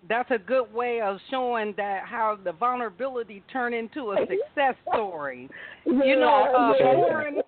That's 0.10 0.32
a 0.32 0.38
good 0.38 0.72
way 0.74 1.02
of 1.02 1.18
showing 1.30 1.74
that 1.78 2.04
how 2.06 2.38
the 2.42 2.54
vulnerability 2.54 3.44
turned 3.52 3.76
into 3.76 4.12
a 4.12 4.18
success 4.22 4.76
story. 4.94 5.50
You 5.86 6.16
know, 6.16 6.46
uh, 6.58 6.74
yeah. 6.80 6.96
Warren, 6.96 7.36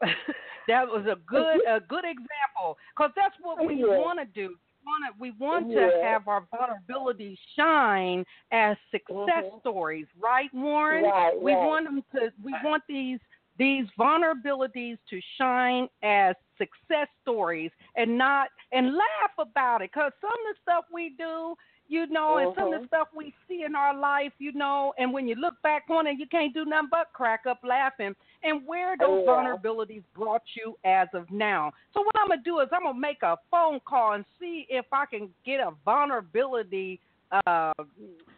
that 0.68 0.86
was 0.86 1.06
a 1.06 1.16
good 1.26 1.60
a 1.68 1.80
good 1.80 2.04
example 2.04 2.76
because 2.94 3.12
that's 3.16 3.34
what 3.40 3.64
we 3.64 3.76
Yeah. 3.76 3.98
want 3.98 4.18
to 4.18 4.26
do. 4.26 4.54
We 4.80 4.86
want 4.86 5.14
to 5.14 5.20
we 5.20 5.30
want 5.32 5.70
Yeah. 5.70 5.90
to 5.90 6.02
have 6.02 6.28
our 6.28 6.42
vulnerabilities 6.52 7.38
shine 7.56 8.24
as 8.52 8.76
success 8.90 9.44
Mhm. 9.44 9.60
stories, 9.60 10.06
right, 10.20 10.52
Warren? 10.52 11.04
Right, 11.04 11.40
we 11.40 11.54
right. 11.54 11.66
want 11.66 11.84
them 11.86 12.04
to. 12.14 12.32
We 12.42 12.54
want 12.62 12.82
these 12.86 13.20
these 13.58 13.86
vulnerabilities 13.98 14.98
to 15.10 15.20
shine 15.38 15.88
as 16.02 16.34
success 16.58 17.08
stories 17.22 17.70
and 17.96 18.16
not 18.16 18.48
and 18.72 18.94
laugh 18.94 19.34
about 19.38 19.82
it. 19.82 19.90
Because 19.92 20.12
some 20.20 20.30
of 20.30 20.54
the 20.54 20.60
stuff 20.62 20.84
we 20.92 21.14
do 21.16 21.54
you 21.88 22.06
know 22.08 22.38
and 22.38 22.52
some 22.58 22.72
of 22.72 22.80
the 22.80 22.86
stuff 22.88 23.08
we 23.16 23.32
see 23.48 23.62
in 23.64 23.74
our 23.74 23.96
life 23.96 24.32
you 24.38 24.52
know 24.52 24.92
and 24.98 25.12
when 25.12 25.28
you 25.28 25.34
look 25.36 25.54
back 25.62 25.84
on 25.88 26.06
it 26.06 26.18
you 26.18 26.26
can't 26.26 26.52
do 26.52 26.64
nothing 26.64 26.88
but 26.90 27.12
crack 27.12 27.42
up 27.48 27.60
laughing. 27.62 28.14
And 28.42 28.66
where 28.66 28.96
those 28.96 29.22
Yeah. 29.24 29.32
vulnerabilities 29.32 30.02
brought 30.14 30.42
you 30.54 30.76
as 30.84 31.08
of 31.14 31.30
now. 31.30 31.72
So 31.94 32.02
what 32.02 32.14
i'm 32.18 32.28
going 32.28 32.40
to 32.40 32.44
do 32.44 32.60
is 32.60 32.68
i'm 32.72 32.82
going 32.82 32.94
to 32.94 33.00
make 33.00 33.22
a 33.22 33.36
phone 33.50 33.80
call 33.80 34.12
and 34.12 34.24
see 34.38 34.66
if 34.68 34.86
i 34.92 35.06
can 35.06 35.32
get 35.44 35.60
a 35.60 35.72
vulnerability 35.84 37.00
uh, 37.46 37.72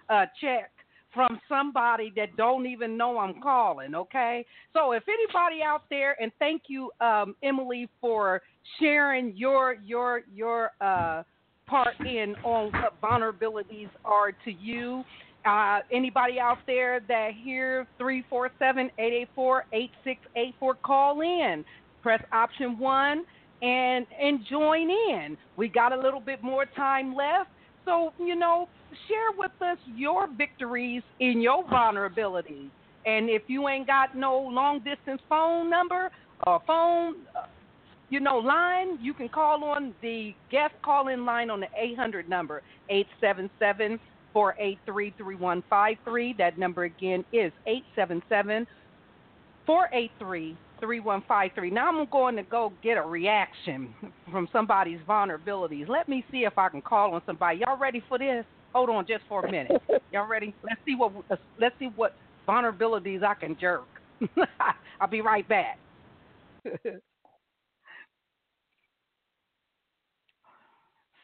uh 0.09 0.27
check 0.41 0.71
from 1.19 1.41
somebody 1.49 2.13
that 2.15 2.37
don't 2.37 2.65
even 2.65 2.97
know 2.97 3.19
I'm 3.19 3.43
calling, 3.43 3.97
okay? 3.97 4.47
So 4.73 4.93
if 4.93 5.03
anybody 5.09 5.65
out 5.65 5.83
there 5.91 6.15
and 6.23 6.31
thank 6.39 6.63
you 6.69 6.93
um 7.01 7.35
Emily 7.43 7.89
for 8.01 8.41
sharing 8.79 9.37
your 9.37 9.79
your 9.85 10.21
your 10.33 10.71
uh 10.81 11.25
part 11.67 11.99
in 12.07 12.37
on 12.45 12.71
what 12.71 13.01
vulnerabilities 13.03 13.89
are 14.05 14.31
to 14.31 14.53
you. 14.53 15.03
Uh, 15.45 15.81
anybody 15.93 16.39
out 16.39 16.59
there 16.69 17.01
that 17.09 17.33
hear 17.43 17.85
347-884-8684 18.01 20.75
call 20.85 21.21
in. 21.21 21.65
Press 22.01 22.23
option 22.33 22.79
1 22.79 23.25
and 23.61 24.07
and 24.21 24.47
join 24.49 24.89
in. 24.89 25.37
We 25.57 25.67
got 25.67 25.93
a 25.93 26.01
little 26.01 26.21
bit 26.21 26.45
more 26.45 26.65
time 26.65 27.17
left. 27.17 27.51
So, 27.85 28.13
you 28.21 28.37
know, 28.37 28.69
share 29.09 29.33
with 29.37 29.53
us 29.61 29.79
your 29.97 30.29
victories 30.37 31.03
in 31.21 31.41
your 31.41 31.65
vulnerabilities. 31.65 32.71
And 33.07 33.31
if 33.31 33.43
you 33.47 33.69
ain't 33.69 33.87
got 33.87 34.17
no 34.17 34.39
long 34.39 34.81
distance 34.81 35.21
phone 35.29 35.71
number 35.71 36.11
or 36.47 36.61
phone, 36.67 37.15
uh, 37.37 37.47
you 38.11 38.21
know, 38.21 38.39
line, 38.39 38.99
you 39.01 39.15
can 39.15 39.29
call 39.29 39.65
on 39.65 39.95
the 40.03 40.35
guest 40.51 40.75
call 40.83 41.09
in 41.09 41.25
line 41.25 41.51
on 41.51 41.61
the 41.61 41.69
800 41.77 42.29
number, 42.29 42.63
877 42.89 43.99
483 44.33 45.15
3153. 45.17 46.35
That 46.39 46.59
number 46.59 46.85
again 46.85 47.25
is 47.33 47.53
877 47.67 48.67
483 49.67 50.57
3153. 50.81 51.71
Now 51.71 51.89
I'm 51.89 52.09
going 52.11 52.37
to 52.37 52.43
go 52.43 52.73
get 52.83 52.97
a 52.97 53.03
reaction 53.03 53.95
from 54.31 54.49
somebody's 54.53 55.01
vulnerabilities. 55.09 55.89
Let 55.89 56.09
me 56.09 56.25
see 56.31 56.45
if 56.45 56.57
I 56.57 56.69
can 56.69 56.83
call 56.83 57.15
on 57.15 57.23
somebody. 57.27 57.61
Y'all 57.61 57.79
ready 57.79 58.03
for 58.09 58.19
this? 58.19 58.45
Hold 58.79 58.91
on 58.91 59.07
just 59.09 59.25
for 59.29 59.45
a 59.45 59.51
minute. 59.51 59.83
Y'all 60.13 60.29
ready? 60.29 60.55
Let's 60.63 60.79
see 60.87 60.95
what 60.95 61.11
let's 61.59 61.75
see 61.81 61.91
what 61.97 62.15
vulnerabilities 62.47 63.25
I 63.25 63.35
can 63.35 63.57
jerk. 63.61 63.89
I'll 65.01 65.09
be 65.09 65.21
right 65.21 65.49
back. 65.49 65.81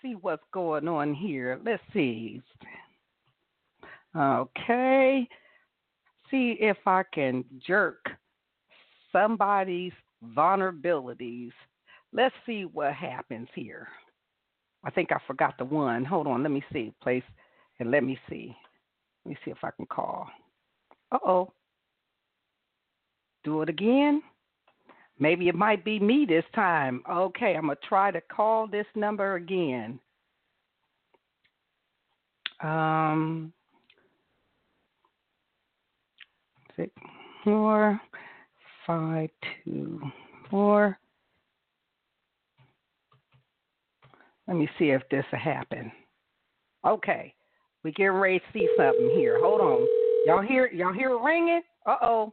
see 0.03 0.17
what's 0.21 0.43
going 0.53 0.89
on 0.89 1.15
here. 1.15 1.61
Let's 1.65 1.81
see. 1.93 2.43
Okay. 4.17 5.29
See 6.33 6.57
if 6.59 6.79
I 6.87 7.05
can 7.13 7.45
jerk 7.65 8.05
somebody's 9.13 9.93
vulnerabilities. 10.37 11.53
Let's 12.13 12.35
see 12.47 12.65
what 12.65 12.95
happens 12.95 13.47
here. 13.55 13.87
I 14.85 14.91
think 14.91 15.13
I 15.13 15.19
forgot 15.25 15.57
the 15.57 15.65
one. 15.65 16.05
Hold 16.05 16.27
on, 16.27 16.43
let 16.43 16.51
me 16.51 16.65
see. 16.73 16.93
Place 17.01 17.23
and 17.81 17.91
let 17.91 18.05
me 18.05 18.19
see. 18.29 18.55
Let 19.25 19.31
me 19.31 19.37
see 19.45 19.51
if 19.51 19.59
I 19.63 19.71
can 19.71 19.87
call. 19.87 20.29
Uh 21.13 21.19
oh. 21.27 21.53
Do 23.43 23.63
it 23.63 23.69
again. 23.69 24.23
Maybe 25.19 25.49
it 25.49 25.55
might 25.55 25.85
be 25.85 26.01
me 26.01 26.27
this 26.29 26.45
time. 26.55 27.03
Okay, 27.11 27.55
I'm 27.55 27.63
gonna 27.63 27.77
try 27.89 28.11
to 28.11 28.21
call 28.21 28.67
this 28.67 28.87
number 28.95 29.37
again. 29.37 30.01
Um, 32.61 33.53
six 36.77 36.91
four 37.45 38.01
five 38.87 39.31
two 39.65 40.01
four. 40.51 40.99
Let 44.49 44.57
me 44.57 44.69
see 44.79 44.91
if 44.91 45.03
this 45.11 45.25
will 45.33 45.39
happen. 45.39 45.91
Okay, 46.85 47.35
we 47.85 47.93
getting 47.93 48.13
ready 48.13 48.39
to 48.39 48.45
see 48.53 48.69
something 48.77 49.11
here. 49.15 49.39
Hold 49.41 49.61
on. 49.61 49.87
Y'all 50.27 50.43
hear? 50.43 50.71
Y'all 50.73 50.93
hear 50.93 51.11
it 51.11 51.23
ringing? 51.23 51.61
Uh 51.87 51.97
oh. 52.01 52.33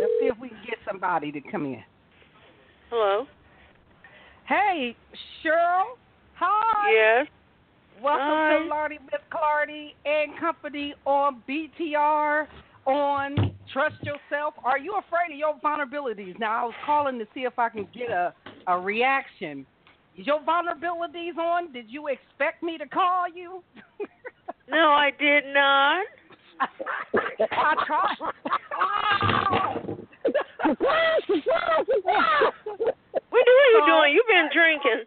Let's 0.00 0.12
see 0.20 0.26
if 0.26 0.38
we 0.38 0.48
can 0.48 0.58
get 0.64 0.78
somebody 0.88 1.32
to 1.32 1.40
come 1.40 1.66
in. 1.66 1.82
Hello. 2.90 3.26
Hey, 4.46 4.96
Cheryl. 5.44 5.96
Hi. 6.36 6.92
Yes. 6.92 7.26
Welcome 8.02 8.20
Hi. 8.20 8.58
to 8.58 8.68
Lardy 8.68 8.98
Miss 9.04 9.20
Clardy 9.32 9.94
and 10.04 10.38
Company 10.38 10.94
on 11.04 11.42
BTR 11.48 12.46
on 12.86 13.54
Trust 13.72 13.96
Yourself. 14.02 14.54
Are 14.64 14.78
you 14.78 14.94
afraid 14.94 15.32
of 15.32 15.38
your 15.38 15.54
vulnerabilities? 15.60 16.38
Now 16.38 16.62
I 16.62 16.64
was 16.64 16.74
calling 16.84 17.18
to 17.18 17.26
see 17.34 17.40
if 17.40 17.58
I 17.58 17.68
can 17.68 17.86
get 17.94 18.10
a, 18.10 18.34
a 18.66 18.78
reaction. 18.78 19.66
Is 20.16 20.26
your 20.26 20.40
vulnerabilities 20.40 21.36
on? 21.38 21.72
Did 21.72 21.86
you 21.88 22.08
expect 22.08 22.62
me 22.62 22.78
to 22.78 22.86
call 22.86 23.24
you? 23.34 23.62
No, 24.68 24.88
I 24.92 25.10
did 25.18 25.44
not. 25.52 26.06
I 27.50 27.74
tried. 27.84 28.16
What 33.28 33.48
are 33.48 33.70
you 33.70 33.82
doing? 33.86 34.14
You've 34.14 34.28
been 34.28 34.48
drinking. 34.54 35.04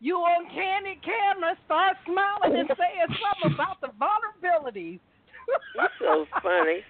you 0.00 0.16
on, 0.16 0.46
candid 0.54 1.04
camera, 1.04 1.56
start 1.66 1.96
smiling 2.06 2.58
and 2.58 2.68
saying 2.76 3.18
something 3.22 3.54
about 3.54 3.80
the 3.80 3.88
vulnerabilities. 4.00 4.98
You're 5.76 5.90
so 6.00 6.26
funny. 6.42 6.80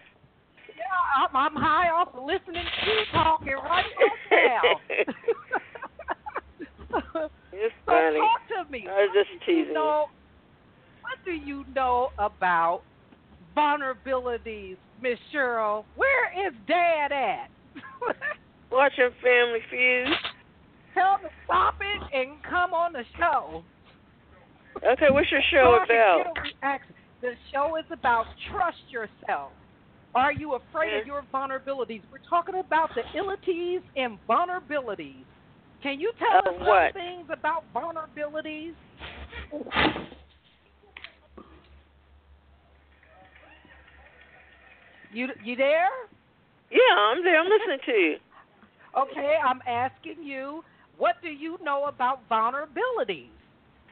I'm, 1.17 1.37
I'm 1.37 1.55
high 1.55 1.89
off 1.91 2.15
of 2.15 2.25
listening 2.25 2.65
to 2.65 2.91
you 2.91 3.05
talking 3.13 3.55
right 3.55 3.85
now. 4.31 4.63
You're 7.53 7.71
so 7.87 7.93
funny. 7.93 8.19
talk 8.19 8.67
to 8.67 8.71
me. 8.71 8.87
I 8.89 9.07
was 9.07 9.11
just 9.15 9.47
do 9.47 9.53
you 9.53 9.63
teasing. 9.63 9.75
know, 9.75 10.07
what 11.03 11.19
do 11.25 11.33
you 11.33 11.65
know 11.75 12.11
about 12.19 12.83
vulnerabilities, 13.57 14.77
Miss 15.03 15.19
Cheryl? 15.33 15.85
Where 15.97 16.47
is 16.47 16.55
Dad 16.67 17.13
at? 17.13 17.51
Watching 18.71 19.11
Family 19.23 19.61
Feud. 19.71 20.09
Tell 20.95 21.17
him 21.17 21.21
to 21.23 21.31
stop 21.45 21.77
it 21.81 22.17
and 22.17 22.43
come 22.43 22.73
on 22.73 22.93
the 22.93 23.05
show. 23.19 23.65
Okay, 24.77 25.11
what's 25.11 25.31
your 25.31 25.43
show 25.53 25.79
about? 25.85 25.87
get 25.89 26.27
a 26.27 26.67
reaction. 26.67 26.95
The 27.21 27.33
show 27.53 27.77
is 27.77 27.85
about 27.91 28.27
trust 28.51 28.83
yourself. 28.91 29.53
Are 30.15 30.33
you 30.33 30.55
afraid 30.55 31.01
of 31.01 31.07
your 31.07 31.25
vulnerabilities? 31.33 32.03
We're 32.13 32.19
talking 32.29 32.57
about 32.57 32.91
the 32.95 33.03
illities 33.19 33.81
and 33.97 34.19
vulnerabilities. 34.29 35.25
Can 35.83 35.99
you 35.99 36.13
tell 36.19 36.39
Of 36.41 36.47
us 36.47 36.59
some 36.59 36.67
what? 36.67 36.93
things 36.93 37.27
about 37.33 37.65
vulnerabilities? 37.75 38.75
You 45.13 45.29
you 45.45 45.57
there? 45.57 45.89
Yeah, 46.71 46.97
I'm 46.99 47.23
there. 47.23 47.39
I'm 47.39 47.47
listening 47.49 47.79
to 47.85 47.93
you. 47.93 48.17
Okay, 48.99 49.37
I'm 49.45 49.61
asking 49.67 50.23
you, 50.23 50.63
what 50.99 51.17
do 51.23 51.29
you 51.29 51.59
know 51.63 51.85
about 51.85 52.21
vulnerabilities? 52.31 53.29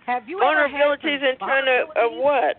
Have 0.06 0.28
you 0.28 0.40
ever 0.42 0.68
had 0.68 0.80
Vulnerabilities 0.80 1.20
some 1.20 1.28
in 1.28 1.38
terms 1.38 1.90
of, 1.96 2.12
of 2.12 2.18
what? 2.18 2.56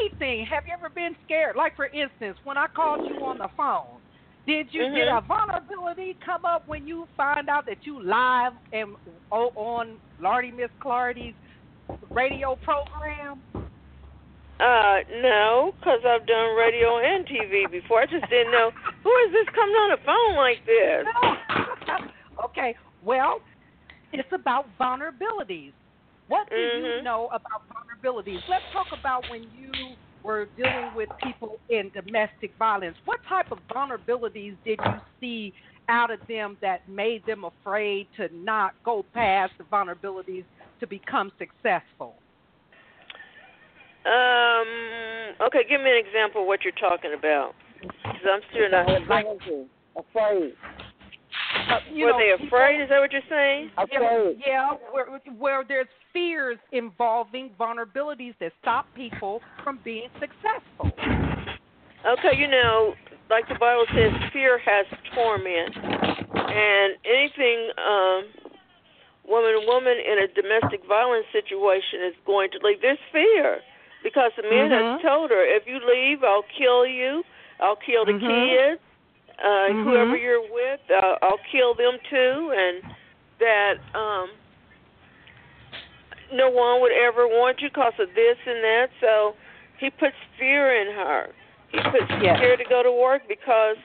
In 0.00 0.08
anything. 0.10 0.46
Have 0.46 0.66
you 0.66 0.72
ever 0.72 0.88
been 0.88 1.14
scared? 1.24 1.56
Like 1.56 1.76
for 1.76 1.86
instance, 1.86 2.38
when 2.44 2.56
I 2.56 2.66
called 2.74 3.06
you 3.08 3.24
on 3.24 3.38
the 3.38 3.48
phone, 3.56 4.00
did 4.46 4.72
you 4.72 4.82
did 4.90 5.08
Mhm. 5.08 5.18
a 5.18 5.20
vulnerability 5.20 6.14
come 6.24 6.44
up 6.44 6.66
when 6.66 6.86
you 6.86 7.06
find 7.16 7.48
out 7.48 7.66
that 7.66 7.86
you 7.86 8.00
live 8.00 8.54
and 8.72 8.96
oh, 9.30 9.52
on 9.54 10.00
Lardy 10.20 10.50
Miss 10.50 10.70
Clardy's 10.80 11.34
radio 12.10 12.56
program? 12.56 13.42
Uh, 14.60 15.00
no, 15.22 15.72
because 15.78 16.00
I've 16.04 16.26
done 16.26 16.56
radio 16.56 16.98
and 16.98 17.24
TV 17.26 17.70
before. 17.70 18.00
I 18.02 18.06
just 18.06 18.28
didn't 18.28 18.50
know 18.50 18.72
who 19.04 19.10
Who 19.10 19.16
is 19.26 19.32
this 19.32 19.48
coming 19.54 19.74
on 19.76 19.90
the 19.90 19.96
phone 20.04 20.34
like 20.36 20.64
this? 20.66 21.06
okay, 22.44 22.74
well, 23.02 23.40
it's 24.12 24.32
about 24.32 24.66
vulnerabilities. 24.78 25.72
What 26.28 26.48
do 26.50 26.56
you 26.56 26.84
Mhm. 26.84 27.02
know 27.02 27.28
about 27.28 27.62
vulnerabilities? 27.68 28.46
Let's 28.48 28.70
talk 28.70 28.92
about 28.92 29.28
when 29.30 29.50
you 29.50 29.96
were 30.22 30.46
dealing 30.56 30.92
with 30.94 31.08
people 31.18 31.60
in 31.68 31.90
domestic 31.90 32.54
violence. 32.56 32.98
What 33.06 33.22
type 33.24 33.50
of 33.50 33.58
vulnerabilities 33.68 34.58
did 34.62 34.78
you 34.84 35.00
see 35.20 35.54
out 35.88 36.10
of 36.10 36.20
them 36.26 36.58
that 36.60 36.86
made 36.86 37.24
them 37.24 37.44
afraid 37.44 38.12
to 38.16 38.28
not 38.32 38.74
go 38.84 39.02
past 39.02 39.52
the 39.56 39.64
vulnerabilities 39.64 40.44
to 40.80 40.86
become 40.86 41.32
successful? 41.38 42.22
Um. 44.04 45.34
Okay, 45.40 45.64
give 45.64 45.80
me 45.80 45.90
an 45.90 45.96
example 46.06 46.42
of 46.42 46.46
what 46.46 46.62
you're 46.62 46.72
talking 46.72 47.14
about. 47.14 47.54
Because 47.80 48.26
I'm 48.26 48.40
still 48.50 48.70
not. 48.70 48.86
Vulnerability. 49.06 49.68
Afraid. 49.96 50.54
Uh, 51.68 51.80
you 51.92 52.06
Were 52.06 52.12
know, 52.12 52.18
they 52.18 52.32
people- 52.32 52.46
afraid? 52.58 52.80
Is 52.82 52.88
that 52.88 52.98
what 53.00 53.12
you're 53.12 53.22
saying? 53.28 53.70
Yeah, 53.92 53.98
Afraid. 54.00 54.42
yeah 54.46 54.72
where, 54.92 55.06
where 55.36 55.64
there's 55.66 55.86
fears 56.12 56.58
involving 56.72 57.50
vulnerabilities 57.60 58.34
that 58.40 58.52
stop 58.62 58.86
people 58.96 59.40
from 59.62 59.78
being 59.84 60.08
successful. 60.18 60.90
Okay, 62.06 62.36
you 62.38 62.48
know, 62.48 62.94
like 63.28 63.46
the 63.48 63.56
Bible 63.60 63.84
says, 63.92 64.12
fear 64.32 64.58
has 64.64 64.86
torment, 65.14 65.76
and 65.76 66.94
anything, 67.04 67.68
um, 67.76 68.22
woman 69.28 69.52
and 69.60 69.66
woman 69.68 69.92
in 70.00 70.24
a 70.24 70.28
domestic 70.32 70.80
violence 70.88 71.26
situation 71.32 72.00
is 72.08 72.14
going 72.24 72.48
to 72.52 72.58
leave. 72.64 72.80
There's 72.80 72.98
fear 73.12 73.60
because 74.02 74.32
the 74.40 74.48
man 74.48 74.70
has 74.70 74.80
Mhm. 74.96 75.02
told 75.02 75.30
her, 75.30 75.44
if 75.44 75.66
you 75.66 75.80
leave, 75.84 76.24
I'll 76.24 76.46
kill 76.56 76.86
you, 76.86 77.22
I'll 77.60 77.76
kill 77.76 78.06
the 78.06 78.12
Mhm. 78.12 78.24
kids, 78.24 78.80
uh, 79.44 79.68
Mhm. 79.68 79.84
whoever 79.84 80.16
you're 80.16 80.42
with, 80.42 80.80
uh, 80.90 81.16
I'll 81.22 81.40
kill 81.50 81.74
them 81.74 81.98
too, 82.10 82.52
and 82.56 82.82
that 83.40 83.74
um, 83.94 84.28
no 86.32 86.50
one 86.50 86.80
would 86.80 86.92
ever 86.92 87.26
want 87.26 87.60
you 87.60 87.68
because 87.68 87.94
of 87.98 88.08
this 88.14 88.36
and 88.46 88.62
that. 88.64 88.90
So 89.00 89.34
he 89.78 89.90
puts 89.90 90.16
fear 90.38 90.74
in 90.80 90.94
her. 90.94 91.28
He 91.70 91.78
puts 91.80 92.10
Yes. 92.20 92.38
fear 92.40 92.56
to 92.56 92.64
go 92.64 92.82
to 92.82 92.92
work 92.92 93.22
because 93.28 93.76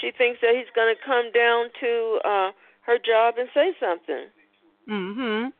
she 0.00 0.10
thinks 0.10 0.40
that 0.42 0.54
he's 0.54 0.70
going 0.74 0.94
to 0.94 1.00
come 1.04 1.30
down 1.32 1.70
to 1.80 2.20
uh 2.24 2.50
her 2.86 2.98
job 2.98 3.34
and 3.38 3.48
say 3.54 3.74
something. 3.80 4.30
Mhm. 4.88 5.52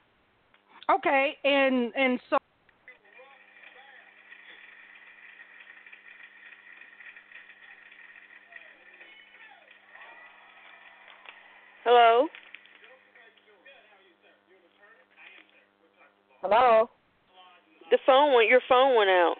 Okay, 0.91 1.37
and 1.45 1.93
and 1.95 2.21
so 2.31 2.39
Hello? 11.91 12.29
Hello. 16.43 16.91
The 17.91 17.97
phone 18.05 18.35
went 18.35 18.51
your 18.51 18.61
phone 18.69 18.95
went 18.95 19.09
out. 19.09 19.37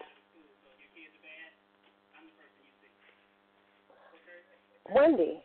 Wendy. 4.95 5.43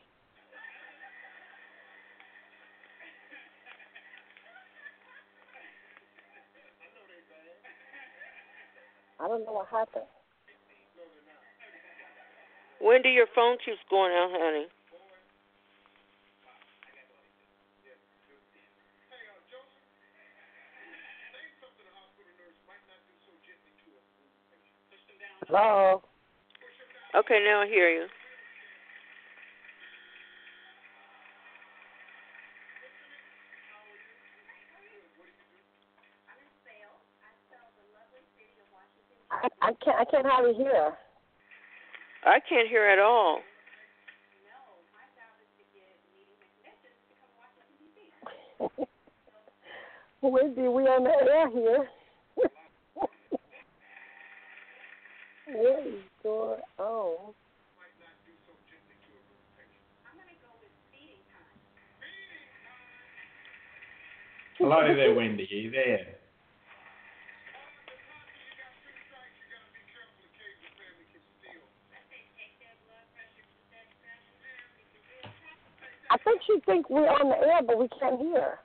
I 9.21 9.29
don't 9.29 9.45
know 9.45 9.53
what 9.53 9.67
happened. 9.71 10.05
Wendy, 12.81 13.11
your 13.11 13.27
phone 13.35 13.59
keeps 13.63 13.77
going 13.91 14.13
out, 14.13 14.31
honey. 14.33 14.69
Hello. 25.49 26.03
Okay, 27.19 27.41
now 27.45 27.63
I 27.63 27.67
hear 27.67 27.91
you. 27.91 28.07
I, 39.31 39.49
I 39.63 39.73
can't. 39.85 39.99
I 40.01 40.05
can't 40.07 40.27
hardly 40.27 40.55
hear. 40.55 40.93
I 42.25 42.39
can't 42.49 42.69
hear 42.69 42.87
at 42.89 42.99
all. 42.99 43.41
Wendy, 50.23 50.63
we 50.63 50.85
on 50.85 51.05
the 51.05 51.11
air 51.11 51.51
here. 51.51 51.89
What 55.47 55.87
is 55.87 55.95
going 56.23 56.61
on? 56.79 57.35
Hello 64.59 64.95
there, 64.95 65.15
Wendy. 65.15 65.49
Are 65.51 65.57
you 65.57 65.71
there? 65.71 66.07
I 76.11 76.17
think 76.19 76.41
she 76.47 76.61
think 76.65 76.89
we're 76.89 77.09
on 77.09 77.29
the 77.29 77.47
air, 77.47 77.61
but 77.67 77.77
we 77.77 77.89
can't 77.99 78.21
hear. 78.21 78.59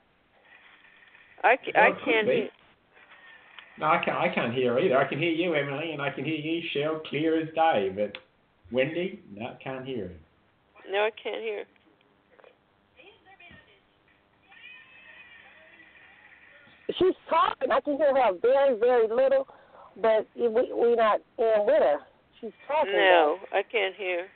I, 1.42 1.56
I 1.74 1.90
can't 2.04 2.28
hear. 2.28 2.48
No, 3.80 3.86
I 3.86 4.04
can't. 4.04 4.18
I 4.18 4.28
can't 4.28 4.52
hear 4.52 4.78
either. 4.78 4.98
I 4.98 5.08
can 5.08 5.18
hear 5.18 5.30
you, 5.30 5.54
Emily, 5.54 5.92
and 5.92 6.02
I 6.02 6.10
can 6.10 6.22
hear 6.22 6.34
you, 6.36 6.60
Shell, 6.72 7.00
clear 7.08 7.40
as 7.40 7.48
day. 7.54 7.90
But 7.94 8.18
Wendy, 8.70 9.20
no, 9.34 9.56
can't 9.64 9.86
hear 9.86 10.08
her. 10.08 10.90
No, 10.90 10.98
I 10.98 11.10
can't 11.22 11.40
hear. 11.40 11.64
She's 16.98 17.14
talking. 17.30 17.70
I 17.70 17.80
can 17.80 17.96
hear 17.96 18.14
her 18.14 18.32
very, 18.42 18.78
very 18.78 19.08
little, 19.08 19.46
but 20.02 20.26
we 20.36 20.48
we 20.48 20.94
not 20.96 21.20
in 21.38 21.64
with 21.64 21.80
her. 21.80 21.98
She's 22.40 22.50
talking. 22.68 22.92
No, 22.92 23.38
I 23.52 23.62
can't 23.62 23.94
hear. 23.94 24.26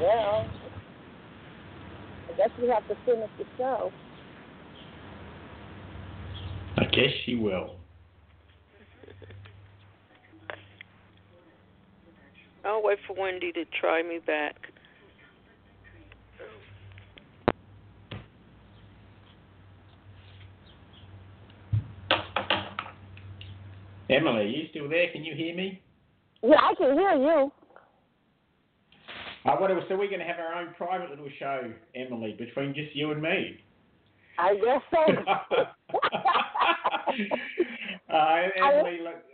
Well, 0.00 0.46
I 2.58 2.62
we 2.62 2.68
have 2.68 2.86
to 2.88 2.96
finish 3.04 3.30
the 3.38 3.44
show. 3.56 3.92
I 6.76 6.84
guess 6.84 7.12
she 7.24 7.34
will. 7.34 7.76
I'll 12.64 12.82
wait 12.82 12.98
for 13.06 13.16
Wendy 13.18 13.52
to 13.52 13.64
try 13.80 14.02
me 14.02 14.18
back. 14.26 14.56
Emily, 24.10 24.40
are 24.40 24.42
you 24.42 24.66
still 24.70 24.88
there? 24.88 25.10
Can 25.12 25.24
you 25.24 25.34
hear 25.34 25.54
me? 25.54 25.82
Yeah, 26.42 26.56
I 26.60 26.74
can 26.74 26.94
hear 26.94 27.14
you. 27.14 27.52
Uh, 29.48 29.56
so 29.88 29.96
we're 29.96 30.08
going 30.08 30.20
to 30.20 30.26
have 30.26 30.38
our 30.38 30.54
own 30.60 30.74
private 30.76 31.08
little 31.08 31.30
show, 31.38 31.72
Emily, 31.94 32.36
between 32.38 32.74
just 32.74 32.94
you 32.94 33.12
and 33.12 33.22
me. 33.22 33.58
I 34.38 34.56
guess 34.56 34.82
so. 34.90 34.98
uh, 38.12 38.42
Emily, 38.56 38.98
look, 39.02 39.24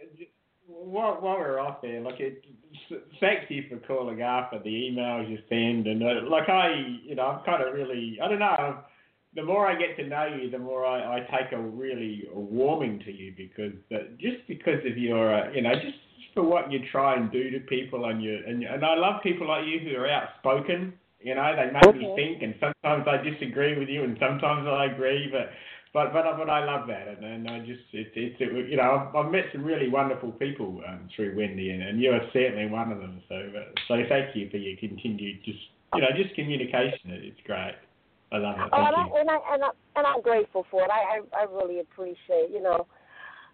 while, 0.66 1.20
while 1.20 1.38
we're 1.38 1.58
off 1.58 1.82
there, 1.82 2.00
look, 2.00 2.20
it, 2.20 2.44
thank 3.20 3.50
you 3.50 3.64
for 3.68 3.78
calling 3.86 4.22
up 4.22 4.52
and 4.52 4.62
the 4.62 4.70
emails 4.70 5.28
you 5.28 5.38
send. 5.48 5.88
And 5.88 6.00
uh, 6.02 6.22
like 6.30 6.48
I, 6.48 7.00
you 7.02 7.16
know, 7.16 7.26
I'm 7.26 7.44
kind 7.44 7.62
of 7.66 7.74
really, 7.74 8.16
I 8.22 8.28
don't 8.28 8.38
know. 8.38 8.84
The 9.34 9.42
more 9.42 9.66
I 9.66 9.76
get 9.76 9.96
to 9.96 10.06
know 10.06 10.26
you, 10.40 10.48
the 10.48 10.60
more 10.60 10.86
I, 10.86 11.16
I 11.16 11.20
take 11.22 11.50
a 11.52 11.60
really 11.60 12.28
warming 12.32 13.00
to 13.00 13.12
you 13.12 13.34
because 13.36 13.72
uh, 13.92 14.04
just 14.20 14.46
because 14.46 14.78
of 14.88 14.96
your, 14.96 15.34
uh, 15.34 15.50
you 15.50 15.62
know, 15.62 15.74
just 15.74 15.98
for 16.34 16.42
what 16.42 16.70
you 16.70 16.80
try 16.90 17.16
and 17.16 17.30
do 17.30 17.50
to 17.50 17.60
people 17.60 18.04
and 18.06 18.22
you 18.22 18.38
and, 18.46 18.62
and 18.62 18.84
I 18.84 18.94
love 18.96 19.22
people 19.22 19.48
like 19.48 19.64
you 19.66 19.78
who 19.80 19.96
are 19.96 20.10
outspoken. 20.10 20.94
You 21.20 21.34
know, 21.34 21.52
they 21.56 21.72
make 21.72 21.96
me 21.96 22.12
think, 22.14 22.42
and 22.42 22.54
sometimes 22.60 23.08
I 23.08 23.16
disagree 23.16 23.78
with 23.78 23.88
you, 23.88 24.04
and 24.04 24.14
sometimes 24.20 24.68
I 24.68 24.92
agree, 24.92 25.30
but 25.32 25.48
but 25.94 26.12
but 26.12 26.36
but 26.36 26.50
I 26.50 26.64
love 26.64 26.86
that, 26.88 27.08
and, 27.08 27.24
and 27.24 27.48
I 27.48 27.60
just 27.60 27.80
it's 27.92 28.10
it's 28.14 28.36
it, 28.40 28.68
you 28.68 28.76
know 28.76 29.08
I've, 29.08 29.16
I've 29.16 29.32
met 29.32 29.44
some 29.52 29.64
really 29.64 29.88
wonderful 29.88 30.32
people 30.32 30.82
um, 30.86 31.08
through 31.14 31.34
Wendy, 31.36 31.70
and, 31.70 31.82
and 31.82 32.00
you 32.00 32.10
are 32.10 32.20
certainly 32.32 32.66
one 32.66 32.92
of 32.92 32.98
them. 32.98 33.22
So 33.28 33.36
uh, 33.36 33.70
so 33.88 33.94
thank 34.08 34.36
you 34.36 34.50
for 34.50 34.58
your 34.58 34.76
continued 34.76 35.38
just 35.44 35.58
you 35.94 36.02
know 36.02 36.08
just 36.14 36.34
communication. 36.34 37.14
It's 37.24 37.40
great. 37.46 37.76
I 38.32 38.38
love 38.38 38.56
it. 38.58 38.68
Oh, 38.72 38.84
and. 38.84 38.96
I, 38.96 39.20
and 39.20 39.30
I 39.30 39.38
and 39.54 39.64
I 39.64 39.70
and 39.96 40.06
I'm 40.06 40.20
grateful 40.20 40.66
for 40.70 40.82
it. 40.82 40.90
I 40.90 41.20
I, 41.22 41.42
I 41.42 41.44
really 41.44 41.80
appreciate. 41.80 42.50
You 42.50 42.60
know, 42.60 42.86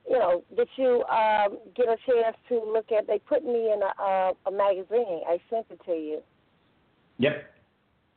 you 0.08 0.18
know, 0.18 0.42
did 0.56 0.68
you 0.76 1.04
um, 1.04 1.58
get 1.76 1.86
a 1.86 1.96
chance 2.06 2.36
to 2.48 2.56
look 2.72 2.86
at? 2.92 3.06
They 3.06 3.18
put 3.18 3.44
me 3.44 3.72
in 3.72 3.80
a 3.82 4.02
a, 4.02 4.32
a 4.46 4.50
magazine. 4.50 5.20
I 5.28 5.38
sent 5.50 5.66
it 5.70 5.80
to 5.86 5.92
you. 5.92 6.20
Yep. 7.18 7.44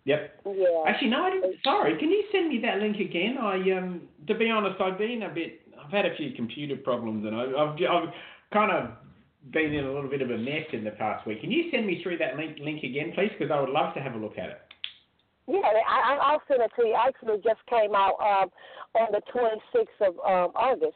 Yep. 0.06 0.44
Yeah. 0.46 0.84
Actually, 0.88 1.10
no, 1.10 1.24
I 1.24 1.30
didn't. 1.32 1.56
Sorry, 1.64 1.98
can 1.98 2.10
you 2.10 2.24
send 2.32 2.50
me 2.50 2.60
that 2.62 2.80
link 2.80 2.98
again? 3.00 3.38
I 3.40 3.56
um, 3.78 4.02
to 4.28 4.36
be 4.36 4.50
honest, 4.50 4.80
I've 4.82 4.98
been 4.98 5.24
a 5.24 5.30
bit. 5.30 5.62
I've 5.84 5.92
had 5.92 6.06
a 6.06 6.16
few 6.16 6.32
computer 6.34 6.76
problems, 6.76 7.26
and 7.26 7.36
I, 7.36 7.44
I've 7.44 7.76
I've 7.76 8.14
kind 8.52 8.72
of 8.72 8.92
been 9.52 9.74
in 9.74 9.86
a 9.86 9.94
little 9.94 10.10
bit 10.10 10.22
of 10.22 10.30
a 10.32 10.38
mess 10.38 10.66
in 10.72 10.84
the 10.84 10.92
past 10.92 11.28
week. 11.28 11.42
Can 11.42 11.52
you 11.52 11.70
send 11.72 11.86
me 11.86 12.02
through 12.04 12.18
that 12.20 12.38
link 12.38 12.58
link 12.60 12.84
again, 12.84 13.12
please? 13.16 13.32
Because 13.38 13.52
I 13.52 13.60
would 13.60 13.70
love 13.70 13.94
to 13.96 14.02
have 14.02 14.14
a 14.14 14.18
look 14.18 14.38
at 14.38 14.50
it. 14.50 14.62
Yeah, 15.48 15.60
I, 15.60 16.16
I- 16.16 16.32
I'll 16.32 16.42
send 16.48 16.62
it 16.62 16.72
to 16.78 16.88
you. 16.88 16.96
Actually, 16.96 17.38
just 17.44 17.60
came 17.70 17.96
out 17.96 18.16
um, 18.20 18.50
on 18.96 19.12
the 19.12 19.22
26th 19.34 20.08
of 20.08 20.16
um, 20.20 20.52
August. 20.56 20.96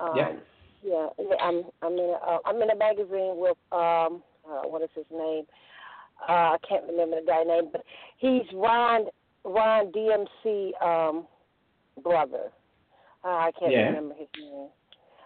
Um, 0.00 0.16
Yeah. 0.16 0.36
Yeah, 0.82 1.08
I'm 1.42 1.64
I'm 1.82 1.92
in 1.92 1.98
a, 2.00 2.12
uh, 2.12 2.38
I'm 2.46 2.62
in 2.62 2.70
a 2.70 2.76
magazine 2.76 3.34
with 3.36 3.58
um 3.70 4.22
uh, 4.48 4.62
what 4.66 4.80
is 4.80 4.88
his 4.94 5.04
name? 5.10 5.44
Uh, 6.26 6.56
I 6.56 6.56
can't 6.66 6.86
remember 6.86 7.20
the 7.20 7.26
guy's 7.26 7.46
name, 7.46 7.68
but 7.70 7.82
he's 8.16 8.42
Ron 8.54 9.06
Run 9.44 9.92
DMC 9.92 10.82
um 10.82 11.26
brother. 12.02 12.50
Uh, 13.22 13.28
I 13.28 13.50
can't 13.58 13.72
Yeah. 13.72 13.88
remember 13.88 14.14
his 14.14 14.28
name. 14.40 14.68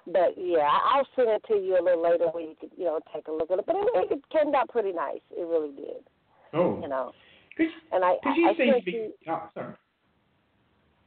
But 0.08 0.36
yeah, 0.36 0.66
I- 0.68 0.96
I'll 0.98 1.08
send 1.14 1.28
it 1.30 1.44
to 1.48 1.54
you 1.54 1.78
a 1.78 1.82
little 1.82 2.02
later 2.02 2.26
where 2.30 2.42
you 2.42 2.56
could, 2.60 2.72
you 2.76 2.84
know, 2.84 2.98
take 3.14 3.28
a 3.28 3.32
look 3.32 3.50
at 3.52 3.60
it. 3.60 3.66
But 3.66 3.76
it, 3.76 4.10
it 4.10 4.28
came 4.30 4.52
out 4.54 4.68
pretty 4.68 4.92
nice. 4.92 5.22
It 5.30 5.46
really 5.46 5.70
did. 5.72 6.02
Oh, 6.52 6.80
You 6.82 6.88
know. 6.88 7.12
Could, 7.56 7.68
And 7.92 8.04
I, 8.04 8.16
could 8.24 8.30
I, 8.32 8.34
you 8.36 8.48
I 8.48 8.56
sent 8.56 8.84
be? 8.84 8.90
you 8.90 9.12
Oh, 9.28 9.48
sorry. 9.54 9.74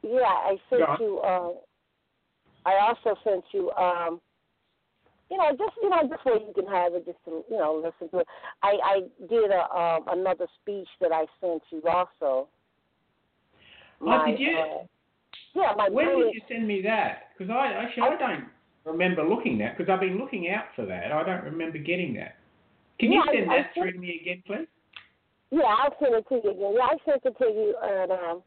Yeah, 0.03 0.21
I 0.23 0.55
sent 0.69 0.99
you. 1.01 1.19
Uh, 1.19 1.49
I 2.67 2.73
also 2.87 3.17
sent 3.23 3.43
you. 3.53 3.71
Um, 3.71 4.19
you 5.29 5.37
know, 5.37 5.49
just 5.51 5.75
you 5.81 5.89
know, 5.89 6.09
where 6.23 6.37
you 6.39 6.53
can 6.53 6.67
have 6.67 6.93
it, 6.93 7.05
just 7.05 7.17
to 7.25 7.43
you 7.49 7.57
know, 7.57 7.75
listen 7.83 8.09
to 8.11 8.19
it. 8.19 8.27
I 8.63 8.73
I 8.83 8.95
did 9.29 9.51
a 9.51 9.63
um, 9.77 10.03
another 10.19 10.47
speech 10.61 10.87
that 11.01 11.11
I 11.11 11.25
sent 11.41 11.61
you 11.69 11.81
also. 11.87 12.47
Oh, 14.01 14.25
did 14.25 14.39
you? 14.39 14.57
Uh, 14.57 14.83
yeah, 15.55 15.73
my 15.75 15.89
When 15.89 16.05
brilliant- 16.05 16.33
did 16.33 16.41
you 16.43 16.55
send 16.55 16.67
me 16.67 16.81
that? 16.83 17.29
Because 17.37 17.51
I 17.51 17.67
actually 17.73 18.03
I 18.03 18.15
don't 18.17 18.45
remember 18.85 19.23
looking 19.23 19.57
that 19.59 19.77
because 19.77 19.91
I've 19.91 19.99
been 19.99 20.17
looking 20.17 20.49
out 20.49 20.65
for 20.75 20.85
that. 20.85 21.11
I 21.11 21.23
don't 21.23 21.43
remember 21.43 21.77
getting 21.77 22.13
that. 22.15 22.35
Can 22.99 23.11
you 23.11 23.19
Yeah, 23.25 23.31
I- 23.31 23.33
send 23.35 23.51
I 23.51 23.57
that 23.57 23.73
sent- 23.73 23.83
through 23.83 23.91
to 23.93 23.99
me 23.99 24.19
again, 24.21 24.43
please? 24.45 24.67
Yeah, 25.51 25.63
I'll 25.63 25.95
send 25.99 26.15
it 26.15 26.27
to 26.29 26.35
you 26.35 26.51
again. 26.51 26.73
Yeah, 26.75 26.83
I 26.93 26.97
sent 27.05 27.25
it 27.25 27.37
to 27.37 27.45
you, 27.45 27.75
and 27.81 28.11
um, 28.11 28.43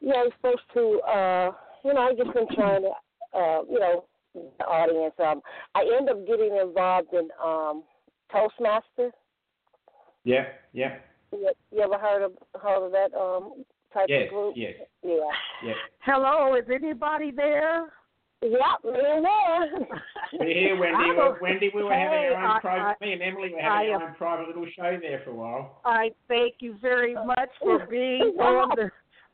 yeah, 0.00 0.14
I 0.14 0.22
was 0.24 0.32
supposed 0.36 0.68
to. 0.74 1.00
uh 1.02 1.52
You 1.88 1.94
know, 1.94 2.02
I 2.02 2.12
just 2.12 2.34
been 2.34 2.46
trying 2.54 2.82
to, 2.82 2.90
uh, 3.34 3.62
you 3.70 3.80
know, 3.80 4.04
the 4.34 4.64
audience. 4.66 5.14
Um, 5.18 5.40
I 5.74 5.90
end 5.96 6.10
up 6.10 6.26
getting 6.26 6.54
involved 6.54 7.08
in 7.14 7.28
um 7.42 7.82
Toastmaster. 8.30 9.10
Yeah, 10.24 10.44
yeah, 10.74 10.96
You, 11.32 11.50
you 11.72 11.80
ever 11.80 11.96
heard 11.96 12.22
of 12.24 12.32
heard 12.60 12.84
of 12.84 12.92
that 12.92 13.16
um 13.18 13.64
type 13.94 14.04
yes, 14.10 14.24
of 14.24 14.28
group? 14.34 14.52
yes, 14.54 14.74
Yeah. 15.02 15.14
yes. 15.64 15.76
Hello, 16.00 16.56
is 16.56 16.64
anybody 16.70 17.30
there? 17.34 17.86
Yep, 18.42 18.84
me 18.84 18.90
and 19.02 19.24
there. 19.24 19.88
We're 20.38 20.46
here, 20.46 20.76
Wendy. 20.78 20.94
I 20.94 21.06
We're, 21.08 21.14
don't- 21.16 21.40
Wendy, 21.42 21.70
we 21.74 21.82
were 21.84 21.90
Hey, 21.92 22.00
having 22.00 22.36
our 22.36 22.44
own 22.44 22.50
I- 22.50 22.60
private. 22.60 22.96
I- 23.00 23.04
me 23.06 23.12
and 23.14 23.22
Emily 23.22 23.54
were 23.54 23.60
having 23.62 23.94
am- 23.94 24.00
our 24.02 24.08
own 24.10 24.14
private 24.16 24.46
little 24.48 24.66
show 24.76 24.98
there 25.00 25.22
for 25.24 25.30
a 25.30 25.34
while. 25.34 25.80
I 25.86 26.10
thank 26.28 26.56
you 26.60 26.76
very 26.82 27.14
much 27.14 27.48
for 27.62 27.78
being 27.90 28.36
on 28.38 28.76
the 28.76 28.90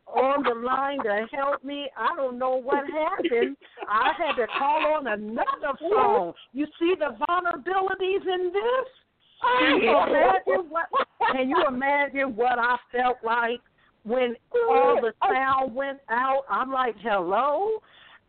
on 0.06 0.42
the 0.42 0.54
line 0.66 1.02
to 1.02 1.26
help 1.36 1.64
me. 1.64 1.88
I 1.96 2.14
don't 2.16 2.38
know 2.38 2.56
what 2.56 2.84
happened. 2.90 3.56
I 3.88 4.12
had 4.16 4.36
to 4.36 4.46
call 4.58 4.94
on 4.98 5.06
another 5.06 5.76
phone. 5.80 6.32
You 6.52 6.66
see 6.78 6.94
the 6.98 7.16
vulnerabilities 7.28 8.22
in 8.22 8.52
this? 8.52 8.88
Can 9.58 9.82
you 9.82 9.90
imagine 9.90 10.70
what? 10.70 10.86
Can 11.32 11.48
you 11.48 11.64
imagine 11.68 12.34
what 12.36 12.58
I 12.58 12.76
felt 12.92 13.18
like 13.24 13.60
when 14.04 14.36
all 14.70 15.00
the 15.00 15.12
sound 15.28 15.74
went 15.74 15.98
out? 16.08 16.44
I'm 16.48 16.70
like, 16.72 16.94
hello. 17.02 17.80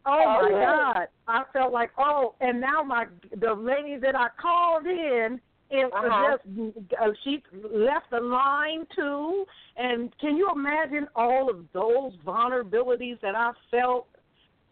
Oh 0.08 0.24
Oh, 0.24 0.42
my. 0.44 0.50
God! 0.52 1.08
I 1.28 1.44
felt 1.52 1.74
like, 1.74 1.90
oh, 1.98 2.36
and 2.40 2.62
now 2.62 2.84
my 2.84 3.06
the 3.40 3.54
lady 3.54 3.98
that 4.00 4.16
I 4.16 4.28
called 4.40 4.86
in, 4.86 5.40
it 5.70 5.92
Uh-huh. 5.94 6.38
just 6.38 6.94
uh, 7.02 7.12
she 7.24 7.42
left 7.54 8.10
the 8.12 8.20
line 8.20 8.86
too. 8.96 9.46
And 9.78 10.16
can 10.20 10.38
you 10.38 10.50
imagine 10.54 11.08
all 11.16 11.50
of 11.50 11.66
those 11.74 12.14
vulnerabilities 12.26 13.20
that 13.22 13.36
I 13.36 13.52
felt 13.72 14.08